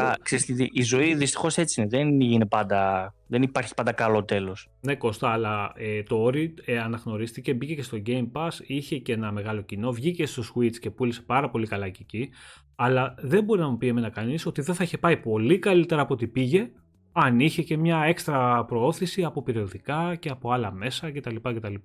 [0.72, 1.90] Η ζωή δυστυχώς έτσι είναι.
[1.90, 4.70] Δεν, είναι πάντα, δεν υπάρχει πάντα καλό τέλος.
[4.82, 9.14] Ναι, Κώστα, αλλά ε, το Ori ε, αναγνωρίστηκε, μπήκε και στο Game Pass, είχε και
[9.14, 12.30] ένα μεγάλο κοινό, βγήκε στο Switch και πούλησε πάρα πολύ καλά και εκεί.
[12.76, 16.02] Αλλά δεν μπορεί να μου πει εμένα κανείς ότι δεν θα είχε πάει πολύ καλύτερα
[16.02, 16.72] από ό,τι πήγε
[17.14, 21.35] αν είχε και μια έξτρα προώθηση από περιοδικά και από άλλα μέσα κτλ.
[21.35, 21.76] κτλ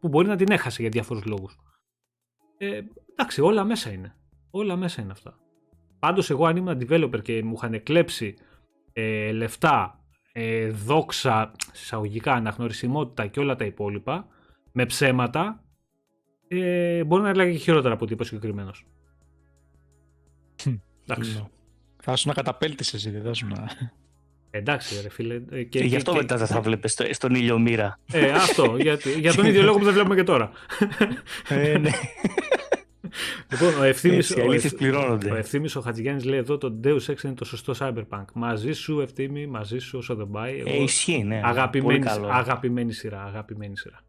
[0.00, 1.58] που μπορεί να την έχασε για διάφορους λόγους.
[2.58, 2.80] Ε,
[3.10, 4.14] εντάξει, όλα μέσα είναι.
[4.50, 5.38] Όλα μέσα είναι αυτά.
[5.98, 8.34] Πάντως εγώ αν ήμουν developer και μου είχαν κλέψει
[8.92, 14.26] ε, λεφτά, ε, δόξα, συσσαγωγικά, αναγνωρισιμότητα και όλα τα υπόλοιπα,
[14.72, 15.64] με ψέματα,
[16.48, 18.70] ε, μπορεί να έλεγα και χειρότερα από ό,τι είπε ο συγκεκριμένο.
[21.08, 21.50] Εντάξει.
[22.02, 23.68] Θα ήσουν να καταπέλτησε εσύ, δεν θα ήσουν να...
[24.56, 25.40] Εντάξει, ρε φίλε.
[25.50, 27.98] Ε, και, γι' αυτό μετά δεν θα βλέπεις στον ήλιο μοίρα.
[28.12, 28.76] Ε, αυτό.
[28.80, 30.50] Για, για τον ίδιο λόγο που δεν βλέπουμε και τώρα.
[31.48, 31.90] Ε, ναι.
[33.50, 34.50] Λοιπόν, ο Ευθύμη ο,
[35.30, 38.24] ο, Ευθύμης, ο Χατζηγιάννης λέει εδώ το Deus Ex είναι το σωστό Cyberpunk.
[38.34, 40.62] Μαζί σου, Ευθύμη, μαζί σου όσο δεν πάει.
[40.66, 41.40] Ε, ισχύει, ναι.
[41.44, 43.24] Αγαπημένη, αγαπημένη σειρά.
[43.24, 44.00] Αγαπημένη σειρά.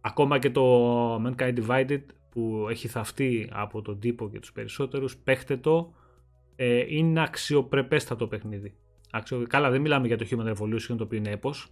[0.00, 5.56] Ακόμα και το Mankind Divided που έχει θαυτεί από τον τύπο και τους περισσότερους, παίχτε
[5.56, 5.92] το,
[6.56, 8.74] ε, είναι αξιοπρεπέστατο παιχνίδι.
[9.10, 11.68] Άξιο, καλά, δεν μιλάμε για το Human Revolution, το οποίο είναι έπος.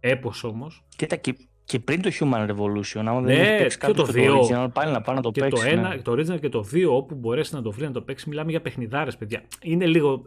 [0.00, 0.84] Έπος όμως.
[0.96, 4.92] Κοίτα, και, και πριν το Human Revolution, άμα δεν ναι, έχει το, το original, πάλι
[4.92, 5.62] να πάει να το και παίξει.
[5.62, 6.02] Το, ένα, ναι.
[6.02, 8.60] το original και το 2, όπου μπορέσει να το βρει να το παίξει, μιλάμε για
[8.60, 9.42] παιχνιδάρες, παιδιά.
[9.62, 10.26] Είναι λίγο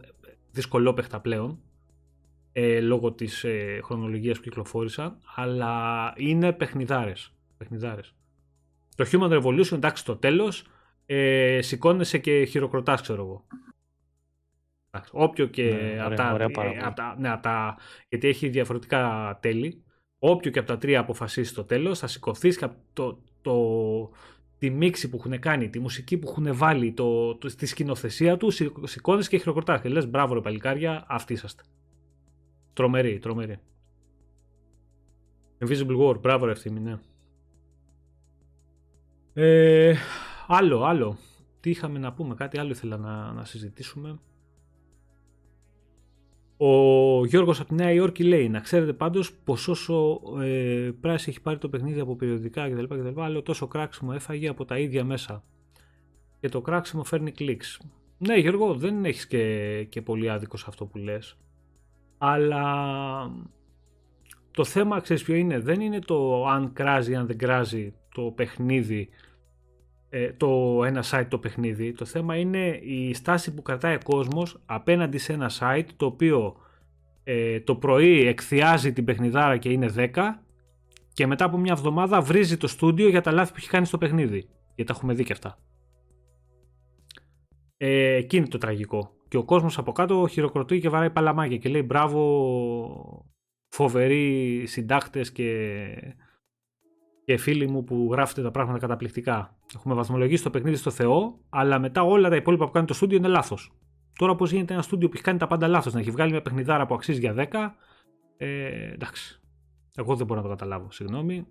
[0.50, 1.58] δυσκολόπαιχτα πλέον,
[2.52, 7.32] ε, λόγω της ε, χρονολογίας που κυκλοφόρησαν, αλλά είναι παιχνιδάρες.
[7.56, 8.14] παιχνιδάρες.
[8.96, 10.64] Το Human Revolution, εντάξει, το τέλος,
[11.06, 13.44] ε, σηκώνεσαι και χειροκροτάς, ξέρω εγώ.
[15.10, 17.76] Όποιο και ναι, από, τα, από, τα, ναι, από τα,
[18.08, 19.84] γιατί έχει διαφορετικά τέλη.
[20.18, 24.10] Όποιο και από τα τρία αποφασίσει το τέλος, θα σηκωθείς και από το, το,
[24.58, 28.50] τη μίξη που έχουν κάνει, τη μουσική που έχουν βάλει, το, το, τη σκηνοθεσία του,
[28.82, 31.62] σηκώνεις και χειροκροτάς και λες μπράβο ρε παλικάρια, αυτοί είσαστε.
[32.72, 33.58] Τρομερή, τρομερή.
[35.58, 36.98] Invisible War, μπράβο ρε ευθύμη, ναι.
[39.32, 39.96] Ε,
[40.46, 41.16] άλλο, άλλο.
[41.60, 44.18] Τι είχαμε να πούμε, κάτι άλλο ήθελα να, να συζητήσουμε.
[46.62, 51.40] Ο Γιώργος από τη Νέα Υόρκη λέει να ξέρετε πάντως πως όσο ε, πράσι έχει
[51.40, 52.84] πάρει το παιχνίδι από περιοδικά κτλ.
[52.84, 55.44] κτλ αλλά τόσο κράξιμο έφαγε από τα ίδια μέσα.
[56.40, 57.80] Και το κράξιμο φέρνει κλικς.
[58.18, 61.36] Ναι Γιώργο δεν έχεις και, και πολύ άδικο σε αυτό που λες.
[62.18, 62.74] Αλλά
[64.50, 65.58] το θέμα ξέρεις ποιο είναι.
[65.58, 69.08] Δεν είναι το αν κράζει αν δεν κράζει το παιχνίδι
[70.10, 71.92] ε, το ένα site το παιχνίδι.
[71.92, 76.56] Το θέμα είναι η στάση που κρατάει ο κόσμος απέναντι σε ένα site το οποίο
[77.24, 80.08] ε, το πρωί εκθιάζει την παιχνιδάρα και είναι 10
[81.12, 83.98] και μετά από μια εβδομάδα βρίζει το στούντιο για τα λάθη που έχει κάνει στο
[83.98, 84.48] παιχνίδι.
[84.74, 85.58] Γιατί τα έχουμε δει και αυτά.
[87.76, 89.10] Ε, εκεί είναι το τραγικό.
[89.28, 93.24] Και ο κόσμος από κάτω χειροκροτεί και βαράει παλαμάκια και λέει μπράβο
[93.68, 95.86] φοβεροί συντάχτες και
[97.24, 99.56] και φίλοι μου που γράφετε τα πράγματα καταπληκτικά.
[99.74, 103.16] Έχουμε βαθμολογήσει το παιχνίδι στο Θεό, αλλά μετά όλα τα υπόλοιπα που κάνει το στούντιο
[103.16, 103.72] είναι λάθος.
[104.18, 106.42] Τώρα, πώς γίνεται ένα στούντιο που έχει κάνει τα πάντα λάθος, να έχει βγάλει μια
[106.42, 107.74] παιχνιδάρα που αξίζει για 10.
[108.36, 109.40] Ε, εντάξει.
[109.94, 110.90] Εγώ δεν μπορώ να το καταλάβω.
[110.90, 111.46] Συγγνώμη.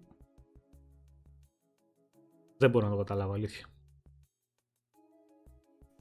[2.57, 3.65] Δεν μπορώ να το καταλάβω, αλήθεια.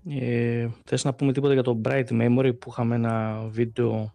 [0.09, 4.13] Ε, θες να πούμε τίποτα για το Bright Memory που είχαμε ένα βίντεο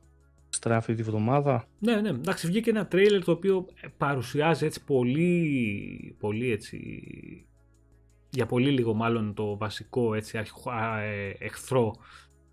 [0.64, 1.68] αυτή τη βδομάδα.
[1.80, 2.10] Ναι, ναι.
[2.10, 3.66] Εντάξει, βγήκε ένα τρέιλερ το οποίο
[3.98, 6.78] παρουσιάζει έτσι πολύ, πολύ έτσι,
[8.30, 11.96] για πολύ λίγο μάλλον το βασικό έτσι, ε, εχθρό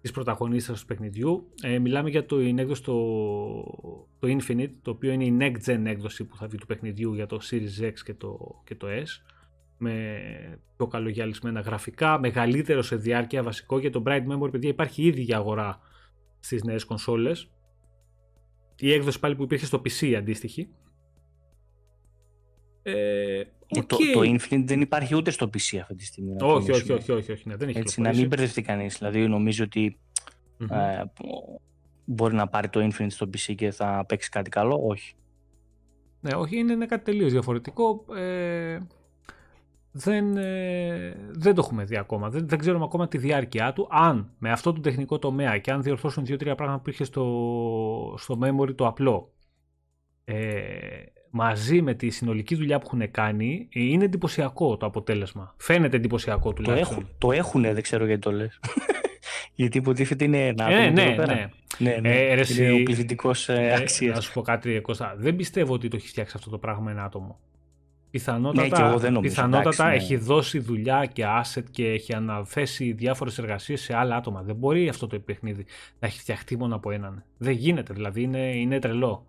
[0.01, 1.49] της πρωταγωνίστας του παιχνιδιού.
[1.63, 2.95] Ε, μιλάμε για το έκδοση το,
[4.19, 7.27] το Infinite, το οποίο είναι η next gen έκδοση που θα βγει του παιχνιδιού για
[7.27, 9.31] το Series X και το, και το S
[9.79, 10.21] με
[10.77, 15.37] πιο καλογιαλισμένα γραφικά, μεγαλύτερο σε διάρκεια βασικό για το Bright Memory, παιδιά υπάρχει ήδη για
[15.37, 15.81] αγορά
[16.41, 17.51] στις νέες κονσόλες.
[18.81, 20.69] Η έκδοση πάλι που υπήρχε στο PC αντίστοιχη.
[22.83, 23.43] Ε,
[23.77, 23.87] okay.
[23.87, 26.37] το, το Infinite δεν υπάρχει ούτε στο PC αυτή τη στιγμή.
[26.41, 28.99] Όχι, όχι, όχι, όχι, όχι, ναι, δεν έχει Έτσι, να μην μπερδευτεί κανείς.
[28.99, 29.99] Δηλαδή, νομίζω ότι
[30.61, 30.71] mm-hmm.
[30.71, 31.05] ε,
[32.05, 34.81] μπορεί να πάρει το Infinite στο PC και θα παίξει κάτι καλό.
[34.87, 35.15] Όχι.
[36.21, 38.05] Ναι, όχι, είναι, είναι κάτι τελείως διαφορετικό.
[38.15, 38.79] Ε,
[39.93, 42.31] δεν, ε, δεν το έχουμε δει ακόμα.
[42.31, 43.89] Δεν, δεν ξέρουμε ακόμα τη διάρκεια του.
[43.91, 48.39] Αν με αυτό το τεχνικό τομέα και αν διορθώσουν δύο-τρία πράγματα που είχε στο, στο
[48.43, 49.33] memory το απλό
[50.25, 50.35] ε,
[51.31, 55.55] μαζί με τη συνολική δουλειά που έχουν κάνει, είναι εντυπωσιακό το αποτέλεσμα.
[55.57, 56.97] Φαίνεται εντυπωσιακό τουλάχιστον.
[56.97, 58.61] Το, έχουν, το έχουνε, δεν ξέρω γιατί το λες.
[59.55, 61.25] γιατί υποτίθεται είναι ένα ε, ναι, ναι,
[61.79, 61.97] ναι.
[62.01, 64.15] ναι, ε, είναι ο πληθυντικός ε, ε, αξίας.
[64.15, 65.15] Να σου πω κάτι, Κώστα.
[65.19, 67.39] Δεν πιστεύω ότι το έχει φτιάξει αυτό το πράγμα ένα άτομο.
[68.11, 69.95] Πιθανότατα, ναι, δεν νομίζω, πιθανότατα ναι.
[69.95, 74.43] έχει δώσει δουλειά και asset και έχει αναθέσει διάφορες εργασίες σε άλλα άτομα.
[74.43, 75.67] Δεν μπορεί αυτό το παιχνίδι
[75.99, 77.25] να έχει φτιαχτεί μόνο από έναν.
[77.39, 79.27] Δεν γίνεται, δηλαδή είναι, είναι τρελό.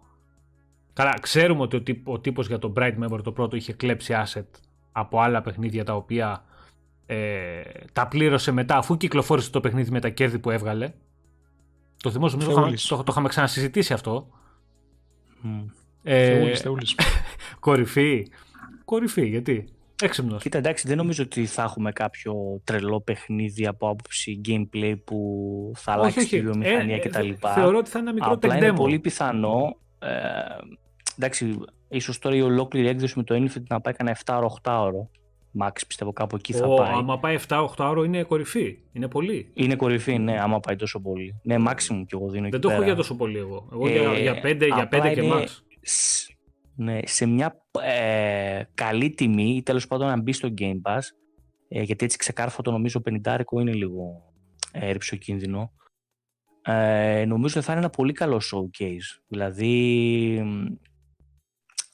[0.94, 4.14] Καλά, ξέρουμε ότι ο, τύπ, ο τύπος για το Bright Member το πρώτο είχε κλέψει
[4.26, 4.46] asset
[4.92, 6.44] από άλλα παιχνίδια τα οποία
[7.06, 7.62] ε,
[7.94, 10.92] τα πλήρωσε μετά αφού κυκλοφόρησε το παιχνίδι με τα κέρδη που έβγαλε.
[11.98, 12.54] Το θυμόσαι, το,
[12.88, 14.28] το, το, είχαμε ξανασυζητήσει αυτό.
[15.44, 15.66] Mm.
[16.04, 16.54] Ε,
[17.60, 18.28] κορυφή
[18.86, 19.28] κορυφή.
[19.28, 19.66] Γιατί.
[20.02, 20.42] Έξυπνος.
[20.42, 25.92] Κοίτα, εντάξει, δεν νομίζω ότι θα έχουμε κάποιο τρελό παιχνίδι από άποψη gameplay που θα
[25.92, 26.38] αλλάξει όχι, όχι.
[26.38, 27.30] τη βιομηχανία ε, κτλ.
[27.54, 29.78] Θεωρώ ότι θα είναι ένα μικρό Απλά είναι πολύ πιθανό.
[30.00, 30.10] Ε,
[31.18, 34.80] εντάξει, ίσως τώρα η ολόκληρη έκδοση με το Infinite να πάει κανένα 7 ώρο, 8
[34.82, 35.10] ώρο.
[35.60, 36.94] Max πιστεύω κάπου εκεί θα oh, πάει.
[36.94, 38.78] Άμα πάει 7-8 ώρο είναι κορυφή.
[38.92, 39.50] Είναι πολύ.
[39.54, 41.40] Είναι κορυφή, ναι, άμα πάει τόσο πολύ.
[41.44, 43.68] Ναι, maximum κι εγώ δίνω Δεν το έχω για τόσο πολύ εγώ.
[43.72, 45.44] Εγώ ε, για, για 5, για 5 και max ναι,
[47.04, 51.02] σε μια ε, καλή τιμή ή τέλος πάντων να μπει στο Game Pass
[51.68, 54.34] ε, γιατί έτσι ξεκάρφωτο νομίζω 50 είναι λίγο
[54.72, 55.72] ε, κίνδυνο
[56.62, 59.76] ε, νομίζω ότι θα είναι ένα πολύ καλό showcase δηλαδή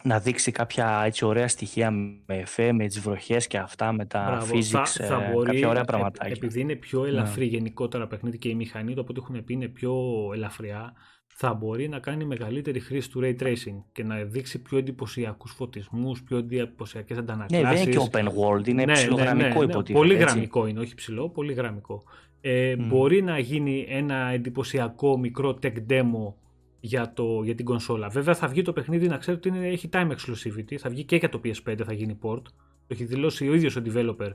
[0.03, 4.23] να δείξει κάποια έτσι ωραία στοιχεία με εφέ, με τις βροχές και αυτά, με τα
[4.25, 6.33] Μπράβο, physics, θα, θα ε, μπορεί, κάποια ωραία πραγματάκια.
[6.35, 7.51] Επειδή είναι πιο ελαφρύ ναι.
[7.51, 9.93] γενικότερα παιχνίδι και η μηχανή, το οποίο έχουν πει είναι πιο
[10.33, 10.93] ελαφριά,
[11.39, 16.23] θα μπορεί να κάνει μεγαλύτερη χρήση του ray tracing και να δείξει πιο εντυπωσιακούς φωτισμούς,
[16.23, 17.63] πιο εντυπωσιακές αντανακλάσει.
[17.63, 20.79] Ναι, δεν είναι και open world, είναι ναι, ψηλογραμμικό ναι, ναι, ναι, Πολύ γραμμικό είναι,
[20.79, 22.03] όχι ψηλό, πολύ γραμμικό.
[22.41, 26.33] Ε, Μπορεί να γίνει ένα εντυπωσιακό μικρό tech demo
[26.79, 28.09] για, το, για την κονσόλα.
[28.09, 31.15] Βέβαια θα βγει το παιχνίδι να ξέρετε ότι είναι, έχει time exclusivity, θα βγει και
[31.15, 32.41] για το PS5, θα γίνει port.
[32.87, 34.31] Το έχει δηλώσει ο ίδιος ο developer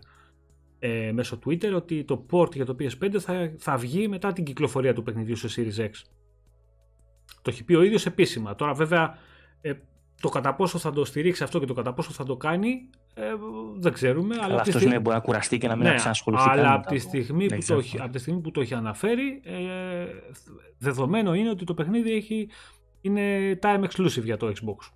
[0.78, 4.94] ε, μέσω Twitter ότι το port για το PS5 θα, θα βγει μετά την κυκλοφορία
[4.94, 5.90] του παιχνιδιού σε Series X.
[7.42, 8.54] Το έχει πει ο ίδιος επίσημα.
[8.54, 9.18] Τώρα, βέβαια,
[9.60, 9.72] ε,
[10.20, 13.22] το κατά πόσο θα το στηρίξει αυτό και το κατά πόσο θα το κάνει, ε,
[13.78, 14.36] δεν ξέρουμε.
[14.40, 14.98] Αλλά, αυτός στιγμή...
[14.98, 18.00] μπορεί να κουραστεί και να μην ναι, ξανασχοληθεί Αλλά από τη, στιγμή που το έχει,
[18.00, 20.06] από τη στιγμή που το έχει αναφέρει, ε,
[20.78, 22.48] δεδομένο είναι ότι το παιχνίδι έχει,
[23.00, 24.90] είναι time exclusive για το Xbox.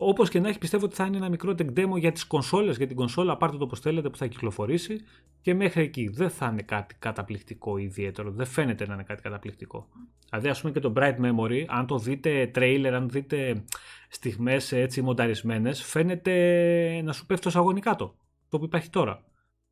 [0.00, 2.76] Όπως και να έχει, πιστεύω ότι θα είναι ένα μικρό tech demo για τις κονσόλες,
[2.76, 5.00] για την κονσόλα, πάρτε το όπως θέλετε, που θα κυκλοφορήσει
[5.40, 6.08] και μέχρι εκεί.
[6.08, 8.30] Δεν θα είναι κάτι καταπληκτικό ιδιαίτερο.
[8.30, 9.88] Δεν φαίνεται να είναι κάτι καταπληκτικό.
[10.28, 13.64] Δηλαδή, ας πούμε και το Bright Memory, αν το δείτε trailer, αν δείτε
[14.08, 18.16] στιγμές έτσι μονταρισμένες, φαίνεται να σου πέφτει το σαγόνι κάτω.
[18.48, 19.24] Το που υπάρχει τώρα.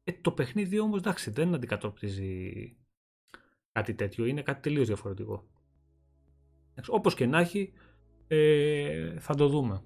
[0.04, 2.52] Ε, το παιχνίδι όμως εντάξει, δεν αντικατοπτρίζει
[3.72, 4.24] κάτι τέτοιο.
[4.24, 5.46] Είναι κάτι τελείως διαφορετικό.
[6.88, 7.72] Όπως και να έχει,
[8.28, 9.82] ε, θα το δούμε.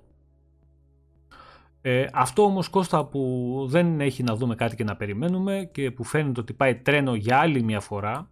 [1.82, 6.04] Ε, αυτό όμως Κώστα που δεν έχει να δούμε κάτι και να περιμένουμε και που
[6.04, 8.30] φαίνεται ότι πάει τρένο για άλλη μια φορά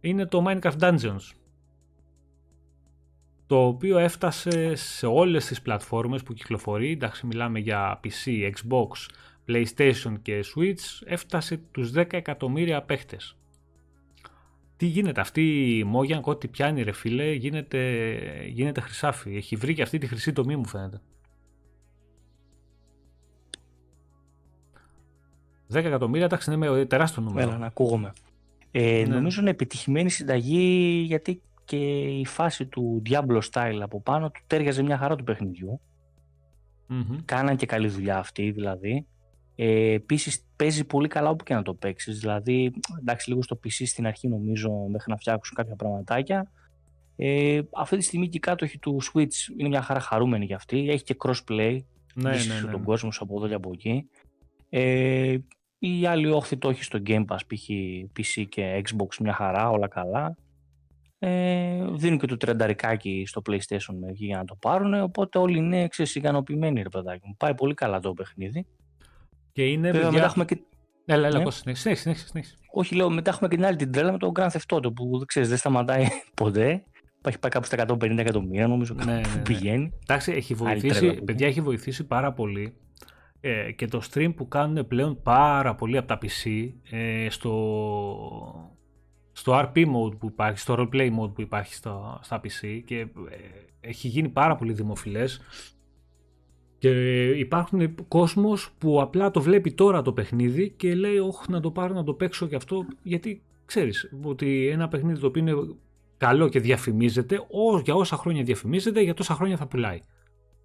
[0.00, 1.32] είναι το Minecraft Dungeons
[3.46, 6.90] το οποίο έφτασε σε όλες τις πλατφόρμες που κυκλοφορεί.
[6.90, 8.88] Εντάξει μιλάμε για PC, Xbox,
[9.48, 11.02] PlayStation και Switch.
[11.04, 13.36] Έφτασε τους 10 εκατομμύρια παίχτες.
[14.76, 18.08] Τι γίνεται αυτή η Mojang ό,τι πιάνει ρε φίλε γίνεται,
[18.48, 19.36] γίνεται χρυσάφι.
[19.36, 21.00] Έχει βρει και αυτή τη χρυσή τομή μου φαίνεται
[25.72, 27.48] 10 εκατομμύρια, εντάξει, είναι με τεράστιο νούμερο.
[27.48, 28.12] Έλα, να ακούγομαι.
[28.70, 29.14] Ε, ναι.
[29.14, 31.76] Νομίζω είναι επιτυχημένη συνταγή γιατί και
[32.18, 35.80] η φάση του Diablo style από πάνω του τέριαζε μια χαρά του παιχνιδιού.
[36.90, 37.18] Mm-hmm.
[37.24, 39.06] Κάναν και καλή δουλειά αυτή δηλαδή.
[39.54, 42.18] Ε, Επίσης παίζει πολύ καλά όπου και να το παίξεις.
[42.18, 46.50] Δηλαδή, εντάξει, λίγο στο PC στην αρχή νομίζω μέχρι να φτιάξουν κάποια πραγματάκια.
[47.16, 50.90] Ε, αυτή τη στιγμή και οι κάτοχοι του Switch είναι μια χαρά χαρούμενοι για αυτή.
[50.90, 51.78] Έχει και crossplay.
[52.14, 52.70] Ναι, ναι, ναι, ναι.
[52.70, 54.08] τον κόσμο από εδώ και από εκεί.
[54.76, 55.36] Ε,
[55.78, 57.68] Η άλλη όχθη το έχει στο Game Pass, π.χ.
[58.18, 60.36] PC και Xbox μια χαρά, όλα καλά.
[61.18, 66.14] Ε, δίνουν και το τρενταρικάκι στο PlayStation για να το πάρουν, οπότε όλοι είναι εξής
[66.14, 67.34] ικανοποιημένοι ρε παιδάκι μου.
[67.36, 68.66] Πάει πολύ καλά το παιχνίδι.
[69.52, 70.60] Και είναι Βέβαια, μετά έχουμε και...
[71.04, 71.44] Έλα, έλα, Ναι.
[71.44, 72.56] Κώστα, συνέχισε, συνέχισε, συνέχισε.
[72.72, 75.18] Όχι, λέω, μετά έχουμε και την άλλη την τρέλα με το Grand Theft Auto που
[75.18, 76.06] δεν ξέρεις, δεν σταματάει
[76.42, 76.84] ποτέ.
[77.26, 79.42] Έχει πάει κάπου στα 150 εκατομμύρια νομίζω Ναι, ναι, που ναι.
[79.42, 79.92] πηγαίνει.
[80.02, 82.76] Εντάξει, έχει τρέλα βοηθήσει, που παιδιά, έχει βοηθήσει πάρα πολύ
[83.46, 88.72] ε, και το stream που κάνουν πλέον πάρα πολύ από τα PC ε, στο,
[89.32, 93.06] στο RP mode που υπάρχει, στο roleplay mode που υπάρχει στα, στα PC και ε,
[93.80, 95.40] έχει γίνει πάρα πολύ δημοφιλές
[96.78, 96.90] και
[97.30, 101.94] υπάρχουν κόσμος που απλά το βλέπει τώρα το παιχνίδι και λέει όχι να το πάρω
[101.94, 105.54] να το παίξω και αυτό γιατί ξέρεις ότι ένα παιχνίδι το οποίο είναι
[106.16, 110.00] καλό και διαφημίζεται ό, για όσα χρόνια διαφημίζεται για τόσα χρόνια θα πουλάει.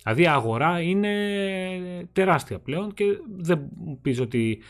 [0.03, 1.13] Δηλαδή η αγορά είναι
[2.11, 3.05] τεράστια πλέον και
[3.37, 4.61] δεν μου πεις ότι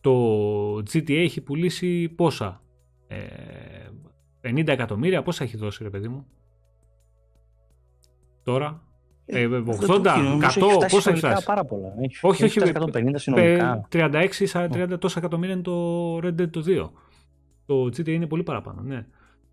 [0.00, 2.62] το GTA έχει πουλήσει πόσα.
[3.06, 3.18] Ε,
[4.42, 6.26] 50 εκατομμύρια πόσα έχει δώσει ρε παιδί μου;
[8.42, 8.82] Τώρα.
[9.26, 11.94] Ε, 80, 100, πόσα έχει φτάσει; Πάρα πολλά.
[12.00, 13.88] Έχει, Όχι, έχει όχι, φτάσει 150 συνολικά.
[13.92, 16.90] 36, 30 τόσα εκατομμύρια είναι το Red Dead το 2.
[17.66, 19.06] Το GTA είναι πολύ παραπάνω, ναι.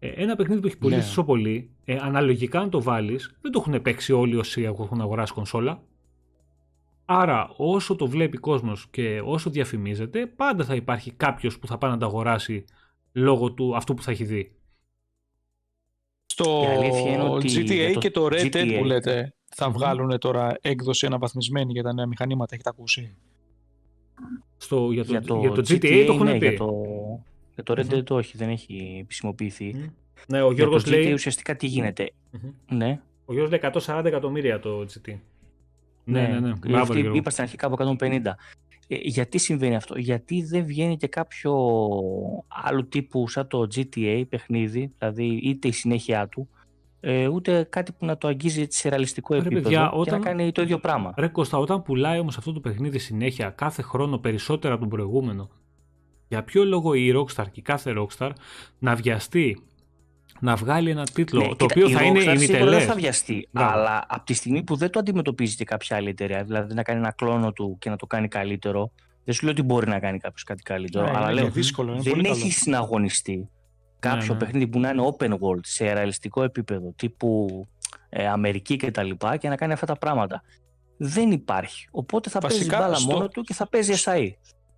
[0.03, 1.05] Ε, ένα παιχνίδι που έχει πουλήσει Ναι.
[1.05, 5.33] τόσο πολύ, ε, αναλογικά αν το βάλεις, δεν το έχουν παίξει όλοι όσοι έχουν αγοράσει
[5.33, 5.83] κονσόλα.
[7.05, 11.91] Άρα, όσο το βλέπει κόσμος και όσο διαφημίζεται, πάντα θα υπάρχει κάποιος που θα πάει
[11.91, 12.65] να το αγοράσει
[13.11, 14.55] λόγω του αυτού που θα έχει δει.
[16.25, 18.75] Στο Η αλήθεια είναι ότι GTA για το και το Red Dead GTA.
[18.77, 19.73] που λέτε θα Μμμ.
[19.73, 23.17] βγάλουν τώρα έκδοση αναβαθμισμένη για τα νέα μηχανήματα, έχετε ακούσει;
[24.57, 26.47] Στο, για, το, Για το, για το GTA, το έχουν ναι, πει.
[26.47, 26.83] Για το,
[27.63, 27.99] για το Red Μμμ.
[27.99, 29.73] Dead όχι, δεν έχει επισημοποιηθεί.
[29.75, 29.83] Μμ.
[30.27, 32.11] Ναι, ο Για Γιώργος το GTA λέει, ουσιαστικά τι γίνεται.
[32.31, 32.77] Μμμ.
[32.77, 35.13] Ναι, ο Γιώργος λέει 140 εκατομμύρια το GT.
[36.03, 36.51] Ναι, ναι, ναι.
[36.51, 37.15] Αυτή Μπράβο, Γιώργο.
[37.15, 38.21] είπα στην αρχή κάπου 150.
[38.87, 41.53] Ε, γιατί συμβαίνει αυτό, Γιατί δεν βγαίνει και κάποιο
[42.47, 46.49] άλλου τύπου σαν το GTA παιχνίδι, δηλαδή είτε η συνέχεια του,
[46.99, 50.19] ε, ούτε κάτι που να το αγγίζει έτσι σε ρεαλιστικό Ρε, επίπεδο παιδιά, και όταν-
[50.19, 51.13] να κάνει το ίδιο πράγμα.
[51.17, 55.49] Ρε Κώστα, όταν πουλάει όμως αυτό το παιχνίδι συνέχεια κάθε χρόνο περισσότερα από τον προηγούμενο,
[56.31, 58.31] για ποιο λόγο η Rockstar και η κάθε Rockstar
[58.79, 59.61] να βιαστεί
[60.39, 62.85] να βγάλει ένα τίτλο Ναι, το κοίτα, οποίο η θα είναι Rockstar σίγουρα δεν ημιτελές.
[62.85, 63.71] θα βιαστεί, Μπράβο.
[63.71, 66.99] αλλά από τη στιγμή που δεν το αντιμετωπίζει και κάποια άλλη εταιρεία, δηλαδή να κάνει
[66.99, 68.91] ένα κλόνο του και να το κάνει καλύτερο,
[69.25, 71.91] δεν σου λέω ότι μπορεί να κάνει κάποιος κάτι καλύτερο, Ναι, αλλά είναι λέω δύσκολο,
[71.93, 72.51] είναι δεν πολύ έχει καλό.
[72.51, 73.49] συναγωνιστεί
[73.99, 74.39] κάποιο ναι.
[74.39, 77.47] παιχνίδι που να είναι open world σε ρεαλιστικό επίπεδο τύπου
[78.09, 80.41] ε, Αμερική και τα λοιπά και να κάνει αυτά τα πράγματα.
[80.97, 81.87] Δεν υπάρχει.
[81.91, 84.27] Οπότε θα παίζεις Βασικά, μπάλα στο- μόνο του και θα παίζει SAE.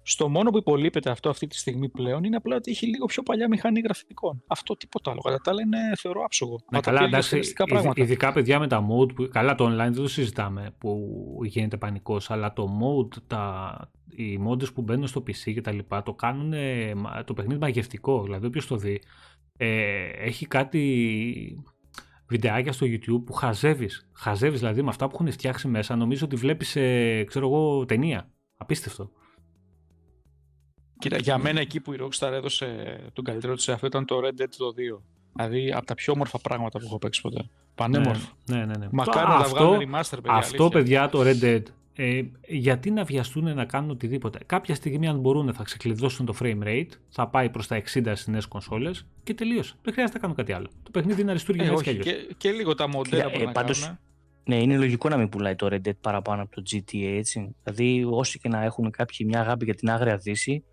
[0.06, 3.24] Στο μόνο που υπολείπεται αυτό αυτή τη στιγμή πλέον είναι απλά ότι έχει λίγο πιο
[3.24, 4.44] παλιά μηχανή γραφικών.
[4.48, 5.20] Αυτό τίποτα άλλο.
[5.22, 6.52] Κατά τα άλλα είναι θεωρώ άψογο.
[6.52, 8.02] Ναι, Μα τα καλά, πιο εντάξει, ρεαλιστικά ειδ- πράγματα.
[8.02, 11.00] ειδικά παιδιά με τα mode, που, καλά το online δεν το συζητάμε που
[11.44, 13.76] γίνεται πανικός, αλλά το mode, τα,
[14.10, 16.54] οι modes που μπαίνουν στο PC και τα λοιπά, το κάνουν
[17.26, 19.02] το παιχνίδι μαγευτικό, δηλαδή όποιος το δει,
[19.58, 21.64] ε, έχει κάτι
[22.28, 26.36] βιντεάκια στο YouTube που χαζεύεις, χαζεύεις δηλαδή με αυτά που έχουν φτιάξει μέσα, νομίζω ότι
[26.36, 28.30] βλέπεις, ε, ξέρω εγώ, ταινία.
[28.58, 29.12] Απίστευτο.
[31.00, 34.42] Κοίτα, για μένα εκεί που η Rockstar έδωσε τον καλύτερο της αυτό ήταν το Red
[34.42, 35.02] Dead το 2.
[35.36, 37.46] Δηλαδή από τα πιο όμορφα πράγματα που έχω παίξει ποτέ.
[37.76, 38.32] Πανέμορφο.
[38.50, 38.88] Ναι, ναι, ναι.
[38.92, 40.32] Μακάρι Το- να τα αυτό- βγάλουν remaster, παιδιά.
[40.34, 40.70] Αυτό, αλήθεια.
[40.70, 41.62] παιδιά, το Red Dead,
[41.96, 44.40] ε, γιατί να βιαστούν να κάνουν οτιδήποτε.
[44.46, 48.28] Κάποια στιγμή, αν μπορούν, θα ξεκλειδώσουν το frame rate, θα πάει προς τα 60 στις
[48.28, 49.74] νέες κονσόλες και τελείωσε.
[49.82, 50.68] Δεν χρειάζεται να κάνουν κάτι άλλο.
[50.84, 52.26] Το παιχνίδι είναι αριστούργημα Ε, έτσι κι όχι, αλλιώς.
[52.28, 53.98] και, και λίγο τα μοντέλα Κοίτα, που ε, να πάντως- κάνουν.
[54.46, 57.56] Ναι, είναι λογικό να μην πουλάει το Red Dead παραπάνω από το GTA, έτσι.
[57.64, 60.64] Δηλαδή, όσοι και να έχουν κάποιοι μια αγάπη για την άγρια δύση,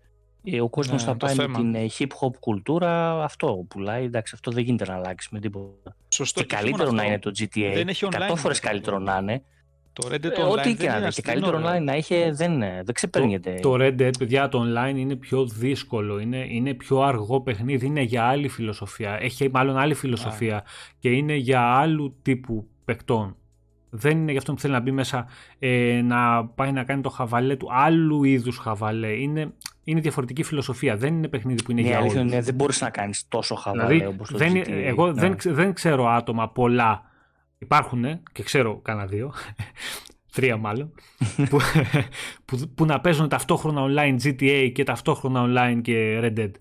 [0.61, 1.57] ο κόσμος Ναι, θα το πάει με θέμα.
[1.57, 3.23] την ε, hip hop κουλτούρα.
[3.23, 4.03] Αυτό πουλάει.
[4.03, 5.95] Εντάξει, αυτό δεν γίνεται να αλλάξει με τίποτα.
[6.07, 6.43] Σωστό.
[6.43, 7.01] και όχι μόνο καλύτερο αυτό.
[7.01, 7.73] να είναι το GTA.
[7.73, 8.67] Δεν έχει online 100 φορές αυτό.
[8.67, 9.43] καλύτερο να είναι.
[9.93, 10.99] Το Red Dead Ε, Online ό,τι δεν και να είναι είναι.
[10.99, 11.63] Και αστυνό, καλύτερο ρε.
[11.63, 13.59] online να είχε, δεν, ε, δεν ξεπερνιέται.
[13.61, 18.01] Το Red Dead, παιδιά, το online είναι πιο δύσκολο, είναι, είναι πιο αργό παιχνίδι, είναι
[18.01, 19.17] για άλλη φιλοσοφία.
[19.21, 20.63] Έχει μάλλον άλλη φιλοσοφία
[20.99, 23.35] και είναι για άλλου τύπου παικτών.
[23.89, 25.27] Δεν είναι για αυτό που θέλει να μπει μέσα
[25.59, 29.07] ε, να πάει να κάνει το χαβαλέ του άλλου είδους χαβαλέ.
[29.11, 30.97] Είναι, είναι διαφορετική φιλοσοφία.
[30.97, 32.31] Δεν είναι παιχνίδι που είναι Ναι, για αλήθεια όλους.
[32.33, 34.69] είναι, δεν μπορείς να κάνεις τόσο χαβαλέ Δηλαδή, όπως το δεν, GTA.
[34.69, 35.21] εγώ Ναι.
[35.21, 37.03] δεν, ξε- δεν ξέρω άτομα πολλά.
[37.57, 39.33] Υπάρχουν και ξέρω κανένα δύο.
[40.35, 40.91] Τρία μάλλον.
[41.49, 41.57] που,
[42.45, 46.51] που, που να παίζουν ταυτόχρονα online GTA και ταυτόχρονα online και Red Dead.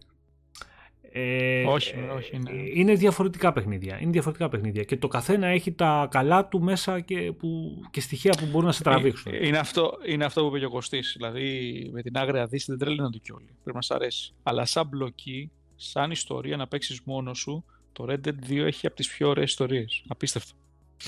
[1.13, 2.51] Ε, Όχι, ε, όχι, ναι.
[2.75, 4.01] Είναι διαφορετικά παιχνίδια.
[4.01, 4.83] Είναι διαφορετικά παιχνίδια.
[4.85, 8.73] Και το καθένα έχει τα καλά του μέσα και, που, και στοιχεία που μπορούν να
[8.73, 9.33] σε τραβήξουν.
[9.35, 11.15] Ε, Είναι αυτό, είναι αυτό που είπε και ο Κωστής.
[11.17, 13.49] Δηλαδή με την άγρια δύση δεν τρέλαινε το κιόλι.
[13.63, 14.33] Πρέπει να σ' αρέσει.
[14.43, 18.97] Αλλά σαν μπλοκή, σαν ιστορία να παίξεις μόνος σου, το Red Dead 2 έχει από
[18.97, 20.05] τις πιο ωραίες ιστορίες.
[20.09, 20.53] Απίστευτο.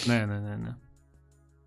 [0.07, 0.57] Ναι, ναι, ναι.
[0.57, 0.77] ναι.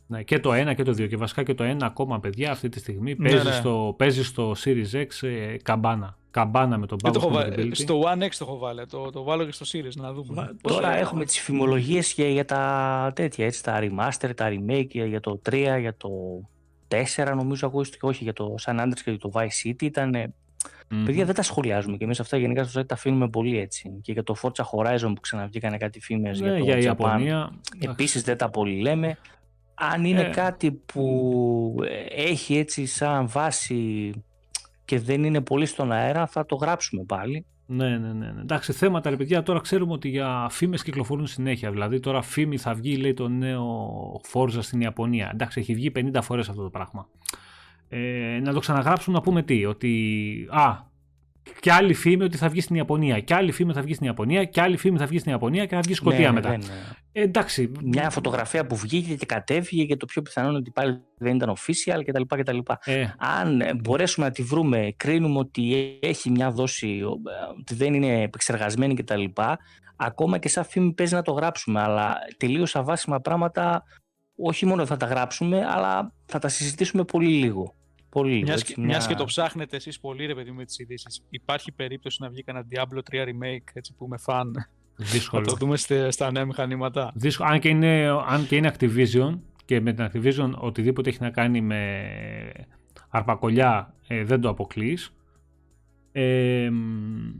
[0.07, 1.07] Ναι, και το 1 και το 2.
[1.09, 3.51] Και βασικά και το 1 ακόμα, παιδιά, αυτή τη στιγμή Ναι, παίζει, ναι.
[3.53, 6.17] Στο, παίζει στο Series X ε, καμπάνα.
[6.31, 7.53] Καμπάνα με τον Δεν το backwards έχω βάλει.
[7.57, 7.75] compatibility.
[7.75, 8.85] Στο One X το έχω βάλει.
[8.85, 10.55] Το, το βάλω και στο Series να δούμε.
[10.61, 14.87] Πώς Τώρα θα- έχουμε τις φημολογίες για, για τα τέτοια, έτσι, τα remaster, τα remake,
[14.89, 16.09] για, για το 3, για το
[16.87, 20.33] 4 νομίζω ακούστηκε, όχι για το San Andreas και για το Vice City ήταν...
[20.89, 21.03] Μμμ.
[21.05, 23.99] Παιδιά δεν τα σχολιάζουμε και εμείς αυτά γενικά στο site τα αφήνουμε πολύ έτσι.
[24.01, 27.51] Και για το Forza Horizon που ξαναβγήκανε κάτι φήμες Ναι, για το για Japan, Ιαπωνία.
[27.79, 29.17] επίσης δεν τα πολύ λέμε.
[29.75, 30.29] Αν είναι Ε.
[30.29, 34.11] κάτι που ε, έχει έτσι σαν βάση
[34.85, 37.45] και δεν είναι πολύ στον αέρα θα το γράψουμε πάλι.
[37.67, 38.41] Ναι, ναι, ναι, ναι.
[38.41, 41.71] Εντάξει, θέματα ρε παιδιά, τώρα ξέρουμε ότι για φήμες κυκλοφορούν συνέχεια.
[41.71, 43.89] Δηλαδή, τώρα φήμη θα βγει, λέει, το νέο
[44.33, 45.29] Forza στην Ιαπωνία.
[45.33, 47.07] Εντάξει, έχει βγει 50 φορές αυτό το πράγμα.
[47.89, 50.75] Ε, να το ξαναγράψουμε να πούμε τι, ότι α,
[51.59, 54.43] και άλλη φήμη ότι θα βγει στην Ιαπωνία, και άλλη φήμη θα βγει στην Ιαπωνία,
[54.45, 56.49] και άλλη φήμη θα βγει στην Ιαπωνία και θα βγει Σκωτία Ναι, μετά.
[56.49, 56.61] δεν-
[57.11, 57.71] Ε, εντάξει.
[57.83, 61.53] μια φωτογραφία που βγήκε και κατέβηκε και το πιο πιθανό είναι ότι πάλι δεν ήταν
[61.57, 62.21] official κτλ.
[62.37, 62.57] κτλ.
[62.85, 67.75] Ε, Αν ε, μπορέσουμε να τη βρούμε, κρίνουμε ότι έχει μια δόση, ο, ε, ότι
[67.75, 69.23] δεν είναι επεξεργασμένη κτλ.
[69.95, 73.83] Ακόμα και σαν φήμη παίζει να το γράψουμε, αλλά τελείως αβάσιμα πράγματα
[74.35, 77.73] όχι μόνο θα τα γράψουμε, αλλά θα τα συζητήσουμε πολύ λίγο.
[78.15, 78.45] Πολύ λίγο.
[78.45, 80.79] Μιας, έτσι, και- μια- μιας και το ψάχνετε εσείς πολύ ρε παιδί μου με τις
[80.79, 81.21] ειδήσεις.
[81.29, 84.43] Υπάρχει περίπτωση να βγει κανένα Diablo 3 remake έτσι που είμαι fan.
[84.53, 85.45] Να δύσκολο.
[85.45, 87.11] το δούμε στε- στα νέα μηχανήματα.
[87.15, 87.49] Δύσκολο.
[87.49, 91.61] Αν, και είναι, αν και είναι Activision και με την Activision οτιδήποτε έχει να κάνει
[91.61, 92.11] με
[93.09, 95.13] αρπακολιά ε, δεν το αποκλείς.
[96.11, 97.31] Ε, μ,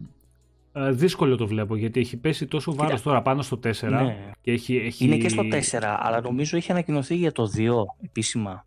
[0.74, 2.84] ε, δύσκολο το βλέπω γιατί έχει πέσει τόσο Κοίτα.
[2.84, 4.32] βάρος τώρα πάνω στο 4 Ναι.
[4.42, 5.06] και έχει, έχει...
[5.06, 8.66] Είναι και στο 4, αλλά νομίζω έχει ανακοινωθεί για το 2 επίσημα.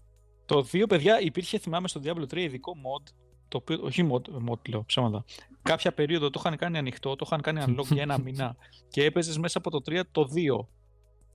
[0.48, 3.12] Το 2 παιδιά υπήρχε θυμάμαι στο Diablo 3 ειδικό mod.
[3.48, 5.24] Το οποίο, όχι mod, mod λέω ψέματα.
[5.62, 8.56] Κάποια περίοδο το είχαν κάνει ανοιχτό, το είχαν κάνει unlock για ένα μήνα
[8.88, 10.66] και έπαιζες μέσα από το 3 το 2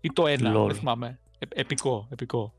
[0.02, 0.28] ή το 1.
[0.28, 0.66] Λol.
[0.68, 1.20] Δεν θυμάμαι.
[1.40, 2.54] Ε, επικό, επικό.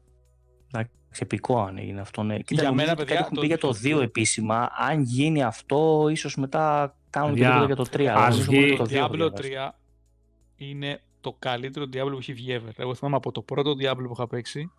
[0.73, 2.39] Εντάξει, επικό αν έγινε αυτό, ναι.
[2.39, 3.59] Κοίτα, Για νομίζω μένα, ότι παιδιά, κάτι έχουν το- πει για
[3.93, 4.71] το 2 επίσημα.
[4.79, 8.07] Αν γίνει αυτό, ίσως μετά κάνουν και Παιδιά, τίποτα για το 3.
[8.07, 9.43] αλλά ας νομίζω βγει- μόνο Το το 2 έχω Diablo διαβάσει.
[9.43, 9.75] 3
[10.57, 12.73] είναι το καλύτερο Diablo που έχει βγει ever.
[12.77, 14.71] Εγώ θυμάμαι από το πρώτο Diablo που είχα παίξει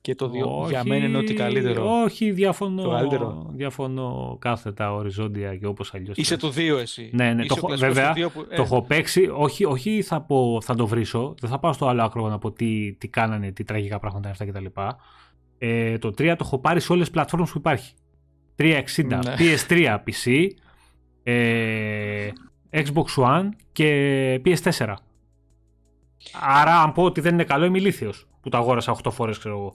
[0.00, 0.30] και το
[0.64, 2.00] 2 για μένα είναι ότι καλύτερο.
[2.02, 3.50] Όχι, διαφωνώ, Το καλύτερο.
[3.54, 6.16] διαφωνώ κάθετα, οριζόντια και όπως αλλιώς.
[6.16, 6.42] Είσαι θες.
[6.42, 7.10] το 2 εσύ.
[7.12, 9.30] Ναι, ναι, Είσαι το ο έχω- κλασικός βέβαια, του 2 που- ε, Το έχω παίξει,
[9.34, 12.52] όχι, όχι θα, πω, θα το βρίσω, δεν θα πάω στο άλλο άκρο να πω
[12.52, 14.80] τι, τι κάνανε, τι τραγικά πράγματα είναι αυτά κτλ.
[15.58, 17.94] Ε, το 3 το έχω πάρει σε όλες τις πλατφόρμες που υπάρχει.
[18.56, 19.34] 360, Ναι.
[19.38, 20.46] PS3, PC,
[21.22, 22.28] ε,
[22.70, 24.94] Xbox One και PS4.
[26.40, 29.56] Άρα αν πω ότι δεν είναι καλό είμαι ηλίθιος που το αγόρασα 8 φορές ξέρω
[29.58, 29.74] εγώ.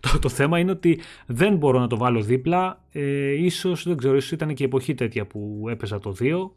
[0.00, 2.84] Το, το θέμα είναι ότι δεν μπορώ να το βάλω δίπλα.
[2.92, 6.50] Ε, ίσως, δεν ξέρω, ίσως ήταν και η εποχή τέτοια που έπαιζα το 2.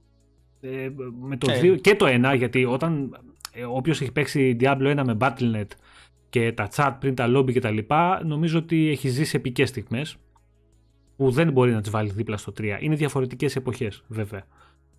[0.61, 0.89] Ε,
[1.21, 1.59] με το Ε.
[1.61, 3.17] 2 και το 1, γιατί όταν
[3.53, 5.67] ε, όποιος έχει παίξει Diablo 1 με Battle.net
[6.29, 10.17] και τα chat πριν τα lobby και τα λοιπά, νομίζω ότι έχει ζήσει επικές στιγμές
[11.17, 12.77] που δεν μπορεί να τις βάλει δίπλα στο 3.
[12.79, 14.43] Είναι διαφορετικές εποχές βέβαια.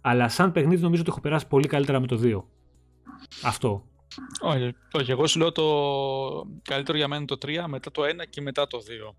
[0.01, 2.43] Αλλά σαν παιχνίδι νομίζω ότι έχω περάσει πολύ καλύτερα με το 2.
[3.45, 3.87] Αυτό.
[4.41, 5.65] Όχι, όχι, εγώ σου λέω το
[6.63, 8.79] καλύτερο για μένα είναι το 3, μετά το 1 και μετά το
[9.11, 9.15] 2.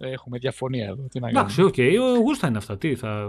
[0.00, 1.06] Έχουμε διαφωνία εδώ.
[1.08, 1.40] Τι να κάνουμε.
[1.40, 2.78] Εντάξει, ok, okay, γούστα είναι αυτά.
[2.78, 3.26] Τι θα...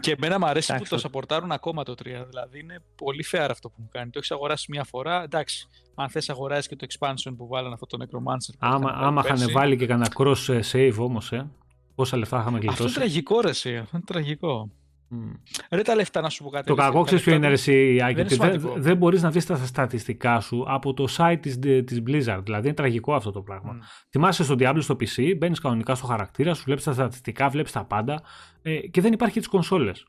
[0.00, 2.04] Και εμένα μου αρέσει Εντάξει, που το το- σαπορτάρουν ακόμα το 3.
[2.28, 4.10] Δηλαδή είναι πολύ fair αυτό που μου κάνει.
[4.10, 5.22] Το έχεις αγοράσει μια φορά.
[5.22, 8.50] Εντάξει, αν θες αγοράσεις και το expansion που βάλανε αυτό το Necromancer.
[8.52, 9.52] που Άμα, είχαν βάλει άμα είχαν πέρσι.
[9.52, 11.50] βάλει και κανένα cross ε, save όμως, ε,
[11.94, 12.94] πόσα λεφτά είχαμε Αυτό είναι γλιτώσει.
[12.94, 13.76] τραγικό ρε εσύ.
[13.76, 14.70] Αυτό είναι τραγικό.
[15.12, 15.30] Μμ.
[15.70, 16.66] Ρε τα λεφτά να σου πω κάτι.
[16.66, 18.60] Το ρε, κακό τα ξέρεις ποιο λεφτά είναι ρε εσύ, Άκη, δεν ότι είναι δεν,
[18.60, 18.82] σημαντικό.
[18.82, 22.40] δεν μπορείς να βρεις τα στατιστικά σου από το site της, της Blizzard.
[22.44, 23.72] Δηλαδή είναι τραγικό αυτό το πράγμα.
[23.72, 23.78] Μμ.
[24.10, 27.84] Θυμάσαι στο Diablo στο PC, μπαίνεις κανονικά στο χαρακτήρα σου, βλέπεις τα στατιστικά, βλέπεις τα
[27.84, 28.22] πάντα
[28.62, 30.06] ε, και δεν υπάρχει τις κονσόλες.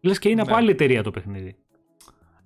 [0.00, 0.56] Λες και είναι από Ναι.
[0.56, 1.56] άλλη εταιρεία το παιχνίδι.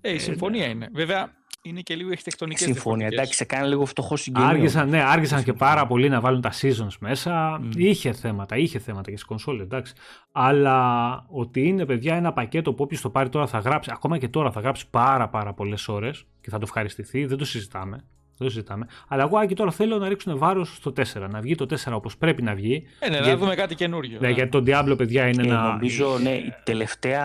[0.01, 0.89] Ε, η συμφωνία είναι.
[0.95, 1.33] Βέβαια
[1.63, 3.07] είναι και λίγο αρχιτεκτονικές Συμφωνία.
[3.07, 4.49] Εντάξει, σε κάνει λίγο φτωχό συγγενείο.
[4.49, 5.71] Άργησαν, ναι, άργησαν και Συμφωνώ.
[5.71, 7.59] πάρα πολύ να βάλουν τα seasons μέσα.
[7.61, 7.71] Μμ.
[7.77, 9.95] Είχε θέματα, είχε θέματα και στι κονσόλες, εντάξει.
[10.33, 14.29] Αλλά ότι είναι παιδιά ένα πακέτο που όποιος το πάρει τώρα θα γράψει, ακόμα και
[14.29, 18.05] τώρα θα γράψει πάρα πάρα πολλές ώρες και θα το ευχαριστηθεί, δεν το συζητάμε.
[18.39, 18.87] Δεν το συζητάμε.
[19.09, 21.29] Αλλά εγώ Άκη, τώρα θέλω να ρίξουν βάρος στο 4.
[21.31, 22.83] Να βγει το 4 όπως πρέπει να βγει.
[22.99, 24.19] Ε, ναι, Για- να δούμε κάτι καινούριο.
[24.21, 24.33] Ναι, ναι.
[24.35, 25.63] γιατί το Diablo, παιδιά, είναι Ε, ένα.
[25.63, 27.25] νομίζω, ναι, η τελευταία,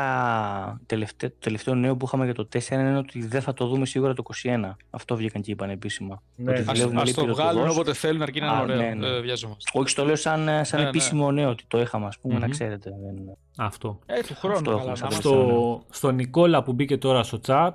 [0.85, 3.85] τελευταία, το τελευταίο νέο που είχαμε για το 4 είναι ότι δεν θα το δούμε
[3.85, 4.77] σίγουρα το 21.
[4.89, 6.21] Αυτό βγήκαν και είπαν επίσημα.
[6.35, 6.51] Ναι.
[6.51, 7.51] Ότι Ας- Ας, δουλεύουν ας λέει το πυροτοδός.
[7.53, 8.77] βγάλουν όποτε θέλουν αρκεί να είναι Α, ωραίο.
[8.77, 9.07] ναι, ναι.
[9.09, 9.71] Δεν βιαζόμαστε.
[9.73, 10.87] Όχι, στο λέω σαν, σαν Ναι, ναι.
[10.89, 12.51] επίσημο νέο ότι το είχαμε, ας πούμε, να Μμμ.
[12.51, 12.89] ξέρετε.
[12.89, 13.37] Δεν...
[13.57, 13.99] Αυτό.
[14.05, 14.75] Ε, του χρόνου Αυτό καλά.
[14.81, 15.29] έχουμε να σαν είμαστε.
[15.29, 17.71] το- Στο, στο Νικόλα που μπήκε τώρα στο chat,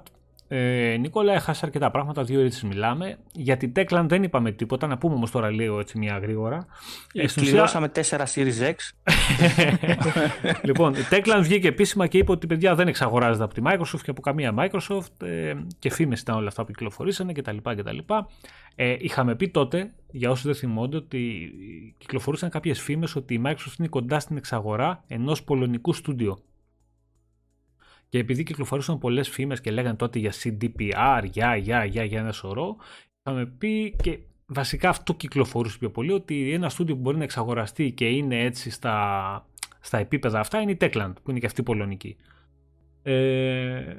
[0.51, 3.19] Ε, Νίκολα, έχασα αρκετά πράγματα, δύο ώρες μιλάμε.
[3.33, 6.67] Για την Techland δεν είπαμε τίποτα, να πούμε όμως τώρα λίγο έτσι μια γρήγορα.
[7.13, 8.01] Ε, Κλειδώσαμε 4
[8.35, 8.75] Series X.
[10.69, 14.11] λοιπόν, η Techland βγήκε επίσημα και είπε ότι παιδιά δεν εξαγοράζεται από τη Microsoft και
[14.11, 17.57] από καμία Microsoft ε, και φήμες ήταν όλα αυτά που κυκλοφορήσανε κτλ.
[17.63, 17.99] κτλ.
[18.75, 21.53] Ε, είχαμε πει τότε, για όσους δεν θυμόνται, ότι
[21.99, 26.39] κυκλοφορούσαν κάποιες φήμες ότι η Microsoft είναι κοντά στην εξαγορά ενός πολωνικού στούντιο.
[28.09, 32.33] Και επειδή κυκλοφορούσαν πολλές φήμες και λέγανε τότε για CDPR, για, για, για, για ένα
[32.33, 32.77] σωρό,
[33.23, 37.93] είχαμε πει και βασικά αυτό κυκλοφορούσε πιο πολύ, ότι ένα στούντιο που μπορεί να εξαγοραστεί
[37.93, 39.47] και είναι έτσι στα,
[39.81, 42.17] στα επίπεδα αυτά είναι η Techland, που είναι και αυτή πολωνική.
[43.03, 43.97] Ε,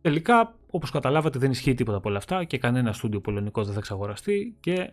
[0.00, 3.78] τελικά, όπως καταλάβατε, δεν ισχύει τίποτα από όλα αυτά και κανένα στούντιο πολωνικός δεν θα
[3.78, 4.90] εξαγοραστεί και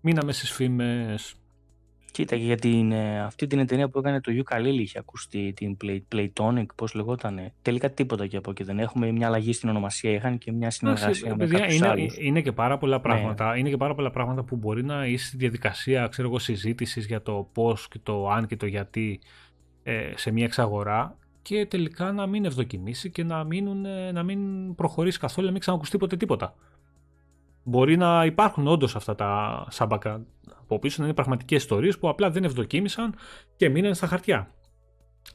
[0.00, 1.34] μείναμε στις φήμες
[2.12, 6.00] Κοίτα, για την, ε, αυτή την εταιρεία που έκανε το Ukulele είχε ακουστεί, την Play,
[6.14, 7.52] Playtonic, πώς λεγόταν.
[7.62, 9.10] Τελικά τίποτα και από εκεί δεν έχουμε.
[9.10, 12.16] Μια αλλαγή στην ονομασία είχαν και μια συνεργασία με παιδιά, είναι, άλλους.
[12.18, 13.02] είναι και πάρα πολλά ναι.
[13.02, 13.56] πράγματα.
[13.56, 17.22] Είναι και πάρα πολλά πράγματα που μπορεί να είσαι στη διαδικασία ξέρω εγώ, συζήτησης για
[17.22, 19.20] το πώς και το αν και το γιατί
[19.82, 25.18] ε, σε μια εξαγορά και τελικά να μην ευδοκιμήσει και να, μείνουν, να μην προχωρήσει
[25.18, 26.54] καθόλου, να μην ξανακουστεί ποτέ τίποτα.
[27.62, 30.22] Μπορεί να υπάρχουν όντως αυτά τα σάμπακα
[30.70, 33.14] από πίσω, να είναι πραγματικές ιστορίες που απλά δεν ευδοκίμησαν
[33.56, 34.54] και μείναν στα χαρτιά.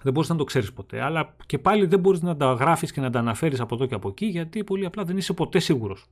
[0.01, 1.01] Δεν μπορείς να το ξέρεις ποτέ.
[1.01, 3.95] Αλλά και πάλι δεν μπορείς να τα γράφεις και να τα αναφέρεις από εδώ και
[3.95, 6.05] από εκεί, γιατί πολύ απλά δεν είσαι ποτέ σίγουρος.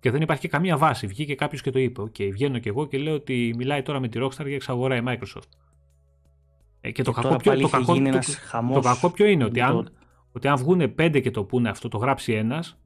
[0.00, 1.06] Και δεν υπάρχει και καμία βάση.
[1.06, 2.00] Βγήκε κάποιος και το είπε.
[2.00, 4.96] Ok, okay, βγαίνω κι εγώ και λέω ότι μιλάει τώρα με τη Rockstar για εξαγορά
[4.96, 5.48] η Microsoft.
[6.80, 9.92] Ε, και, το, κακό ποιο, το, κακό, το, το, κακό ποιο είναι, ότι αν,
[10.32, 12.78] ότι αν βγουν πέντε και το πούνε αυτό, το γράψει ένας,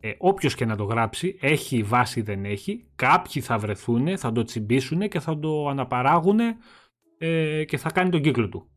[0.00, 4.42] ε, όποιος και να το γράψει, έχει βάση δεν έχει, κάποιοι θα βρεθούν, θα το
[4.42, 6.38] τσιμπήσουν και θα το αναπαράγουν
[7.18, 8.70] ε, και θα κάνει τον κύκλο του.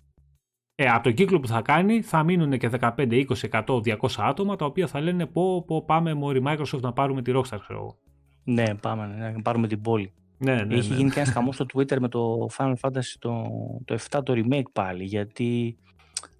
[0.75, 4.55] Ε, από τον κύκλο που θα κάνει θα μείνουν και 15, 20, 100, 200 άτομα
[4.55, 7.97] τα οποία θα λένε πω, πω πάμε μόρι Microsoft να πάρουμε τη Rockstar ξέρω εγώ.
[8.43, 10.13] Ναι, πάμε ναι, να πάρουμε την πόλη.
[10.37, 10.95] Ναι, ναι, Έχει ναι.
[10.95, 13.45] γίνει και ένας χαμός στο Twitter με το Final Fantasy το,
[13.85, 15.77] το 7 το remake πάλι γιατί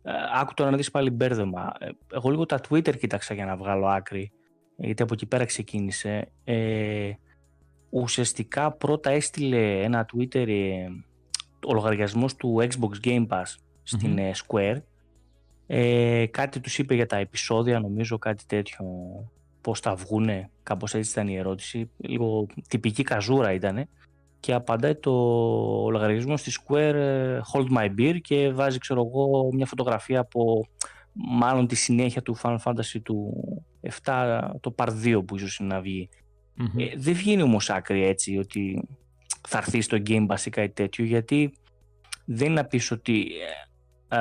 [0.01, 1.73] ε, άκου τώρα να δεις πάλι μπέρδεμα.
[1.79, 4.31] Ε, εγώ λίγο τα Twitter κοίταξα για να βγάλω άκρη
[4.77, 6.31] γιατί από εκεί πέρα ξεκίνησε.
[6.43, 7.11] Ε,
[7.89, 10.87] ουσιαστικά πρώτα έστειλε ένα Twitter ε,
[11.65, 14.77] ο λογαριασμός του Xbox Game Pass στην ε, Square.
[15.67, 18.85] Ε, κάτι τους είπε για τα επεισόδια, νομίζω κάτι τέτοιο,
[19.61, 21.89] πώς θα βγούνε, κάπως έτσι ήταν η ερώτηση.
[21.97, 23.87] Λίγο τυπική καζούρα ήτανε.
[24.39, 25.11] Και απαντάει το
[25.91, 30.67] λογαριασμό στη Square ε, Hold My Beer και βάζει ξέρω εγώ μια φωτογραφία από
[31.13, 33.33] μάλλον τη συνέχεια του Final Fantasy του
[34.03, 36.09] 7, το Part 2 που ίσως είναι να βγει.
[36.77, 38.87] Ε, δεν βγαίνει όμως άκρη έτσι ότι
[39.47, 41.53] θα έρθει στο Game Pass ή κάτι τέτοιο γιατί
[42.25, 43.27] δεν είναι να πεις ότι
[44.07, 44.17] ε,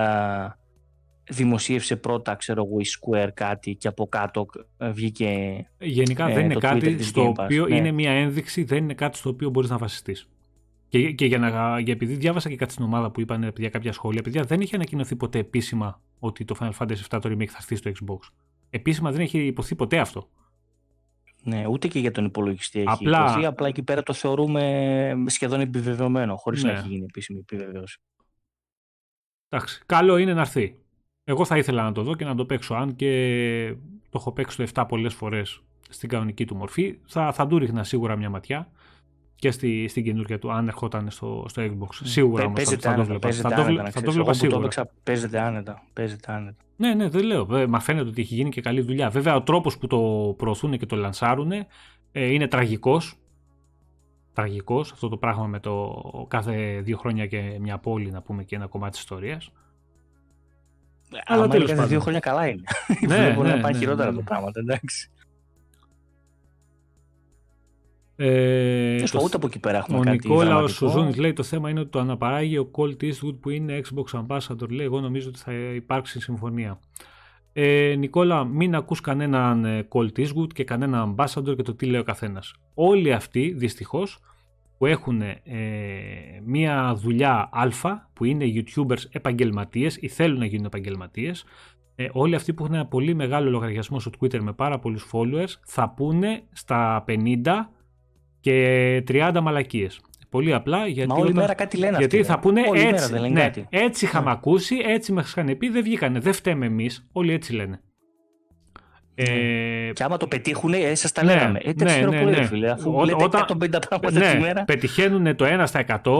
[1.30, 4.46] δημοσίευσε πρώτα ξέρω εγώ η Square κάτι και από κάτω
[4.78, 5.30] ε, βγήκε
[5.78, 7.76] Γενικά δεν είναι κάτι στο οποίο ναι.
[7.76, 10.28] είναι μια ένδειξη, δεν είναι κάτι στο οποίο μπορείς να βασιστείς.
[10.88, 13.92] Και, και για να, για επειδή διάβασα και κάτι στην ομάδα που είπαν για κάποια
[13.92, 17.56] σχόλια, παιδιά δεν είχε ανακοινωθεί ποτέ επίσημα ότι το Final Fantasy VII το remake θα
[17.58, 18.18] έρθει στο Xbox.
[18.74, 20.28] Επίσημα δεν έχει υποθεί ποτέ αυτό.
[21.42, 23.24] Ναι, ούτε και για τον υπολογιστή έχει απλά...
[23.24, 23.44] υποθεί.
[23.44, 26.72] Απλά εκεί πέρα το θεωρούμε σχεδόν επιβεβαιωμένο, χωρίς ναι.
[26.72, 28.00] να έχει γίνει επίσημη επιβεβαίωση.
[29.48, 29.82] Εντάξει.
[29.86, 30.78] Καλό είναι να έρθει.
[31.24, 32.74] Εγώ θα ήθελα να το δω και να το παίξω.
[32.74, 33.74] Αν και
[34.10, 37.84] το έχω παίξει το 7 πολλές φορές στην κανονική του μορφή, θα, θα του ρίχνα
[37.84, 38.72] σίγουρα μια ματιά
[39.42, 41.84] και στη, στην καινούργια του, αν ερχόταν στο, στο Xbox.
[41.84, 42.00] Mm.
[42.02, 43.32] Σίγουρα όμως θα, θα, το βλέπα.
[43.32, 44.56] Θα, το, άνετα, θα το βλέπα σίγουρα.
[44.56, 45.82] Το έπαιξα, παίζεται άνετα.
[45.92, 46.56] Παίζεται άνετα.
[46.76, 47.66] Ναι, ναι, δεν λέω.
[47.68, 49.10] Μα φαίνεται ότι έχει γίνει και καλή δουλειά.
[49.10, 51.66] Βέβαια, ο τρόπος που το προωθούν και το λανσάρουν ε,
[52.12, 53.16] είναι τραγικός.
[54.32, 58.56] Τραγικός αυτό το πράγμα με το κάθε δύο χρόνια και μια πόλη να πούμε και
[58.56, 59.52] ένα κομμάτι της ιστορίας.
[61.24, 61.88] Αλλά τέλος πάντων.
[61.88, 62.62] δύο χρόνια καλά είναι.
[63.06, 64.22] Ναι, δεν μπορεί ναι, να πάει ναι, χειρότερα ναι, ναι.
[64.22, 64.34] το
[68.16, 69.16] πράγμα, εντάξει.
[69.16, 71.70] Ε, το, ούτε από εκεί πέρα έχουμε ο κάτι Νικόλα ο Σουζούνης λέει το θέμα
[71.70, 74.68] είναι ότι το αναπαράγει ο Colt Eastwood που είναι Xbox Ambassador.
[74.68, 76.78] Λέει εγώ νομίζω ότι θα υπάρξει συμφωνία
[77.52, 82.00] ε, Νικόλα μην ακούς κανέναν ε, Colt Eastwood και κανέναν Ambassador και το τι λέει
[82.00, 82.54] ο καθένας.
[82.74, 84.18] Όλοι αυτοί δυστυχώς
[84.78, 85.36] που έχουν ε,
[86.44, 91.44] μία δουλειά αλφα που είναι YouTubers επαγγελματίες ή θέλουν να γίνουν επαγγελματίες
[91.94, 95.54] ε, όλοι αυτοί που έχουν ένα πολύ μεγάλο λογαριασμό στο Twitter με πάρα πολλούς followers
[95.64, 97.14] θα πούνε στα 50
[98.42, 100.00] και 30 μαλακίες.
[100.28, 101.08] Πολύ απλά γιατί.
[101.08, 103.12] Μα όλη μέρα κάτι λένε Γιατί αυτοί, θα πούνε όλη έτσι.
[103.12, 103.66] Μέρα ναι, κάτι.
[103.70, 104.30] έτσι είχαμε ναι.
[104.30, 106.18] ακούσει, έτσι μας είχαν πει, δεν βγήκανε.
[106.18, 107.08] Δεν φταίμε εμείς.
[107.12, 107.80] Όλοι έτσι λένε.
[109.14, 111.58] Ε, και άμα το πετύχουν, ε, σας τα ναι, λέγαμε.
[111.62, 112.44] Ε, ναι, ναι, ναι, ναι.
[112.44, 114.64] Φίλε, αφού Ό, λέτε όταν, 150 πράγματα ναι, τη μέρα.
[114.64, 116.12] Πετυχαίνουν το 1 στα 100.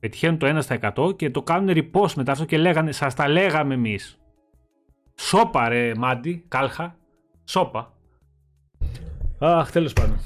[0.00, 3.28] Πετυχαίνουν το 1 στα 100 και το κάνουν repost μετά αυτό και λέγανε, σας τα
[3.28, 4.20] λέγαμε εμείς.
[5.14, 6.96] Σόπα ρε Μάντι, κάλχα.
[7.44, 7.91] Σόπα.
[9.44, 10.18] Αχ, τέλος πάντων.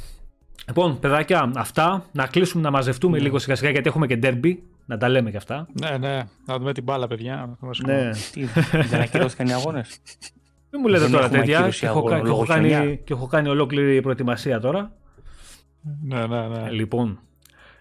[0.69, 2.05] Λοιπόν, παιδάκια, αυτά.
[2.13, 4.63] Να κλείσουμε να μαζευτούμε λίγο σιγά σιγά γιατί έχουμε και ντέρμπι.
[4.87, 5.67] Να τα λέμε και αυτά.
[5.81, 6.23] Ναι, ναι.
[6.47, 7.59] Να δούμε την μπάλα, παιδιά.
[7.87, 8.11] Ναι.
[8.33, 8.45] Τι,
[8.91, 10.01] δεν ακυρώθηκαν οι αγώνες;
[10.71, 11.59] Μην μου λέτε Δεν τώρα έχουμε τέτοια.
[11.59, 12.95] ακύρωση Και έχω, αγώνων κα- και έχω λόγω κάνει, χιονιά.
[12.95, 14.93] και έχω κάνει ολόκληρη προετοιμασία τώρα.
[16.03, 16.67] Ναι, ναι, ναι.
[16.67, 17.19] Ε, Λοιπόν,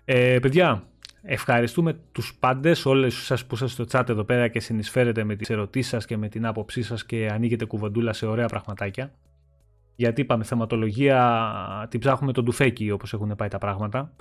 [0.06, 0.84] ε, παιδιά,
[1.22, 5.50] ευχαριστούμε τους πάντες, όλες σας που είστε στο chat εδώ πέρα και συνεισφέρετε με τις
[5.50, 9.12] ερωτήσεις σας και με την άποψή σας και ανοίγετε κουβεντούλα σε ωραία πραγματάκια.
[9.96, 14.14] Γιατί είπαμε θεματολογία, την ψάχνουμε τον τουφέκι όπως έχουν πάει τα πράγματα.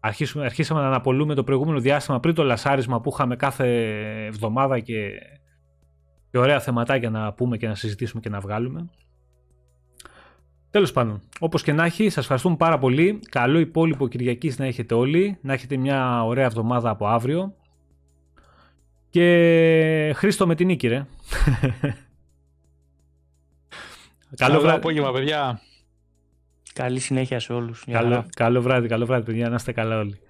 [0.00, 3.66] Αρχίσουμε, αρχίσαμε να αναπολούμε το προηγούμενο διάστημα πριν το λασάρισμα που είχαμε κάθε
[4.26, 5.10] εβδομάδα και,
[6.30, 8.90] και ωραία θεματάκια να πούμε και να συζητήσουμε και να βγάλουμε.
[10.70, 13.20] Τέλος πάντων, όπως και να έχει, σας ευχαριστούμε πάρα πολύ.
[13.30, 15.38] Καλό υπόλοιπο Κυριακής να έχετε όλοι.
[15.42, 17.54] Να έχετε μια ωραία εβδομάδα από αύριο.
[19.10, 21.06] Και Χρήστο με την νίκη, ρε.
[24.36, 25.60] καλό, Καλό βράδυ, απόγευμα, παιδιά.
[26.72, 27.82] Καλή συνέχεια σε όλους.
[27.86, 28.08] Γεια χαρά.
[28.08, 29.48] καλό, καλό βράδυ, καλό βράδυ, παιδιά.
[29.48, 30.20] Να είστε καλά όλοι.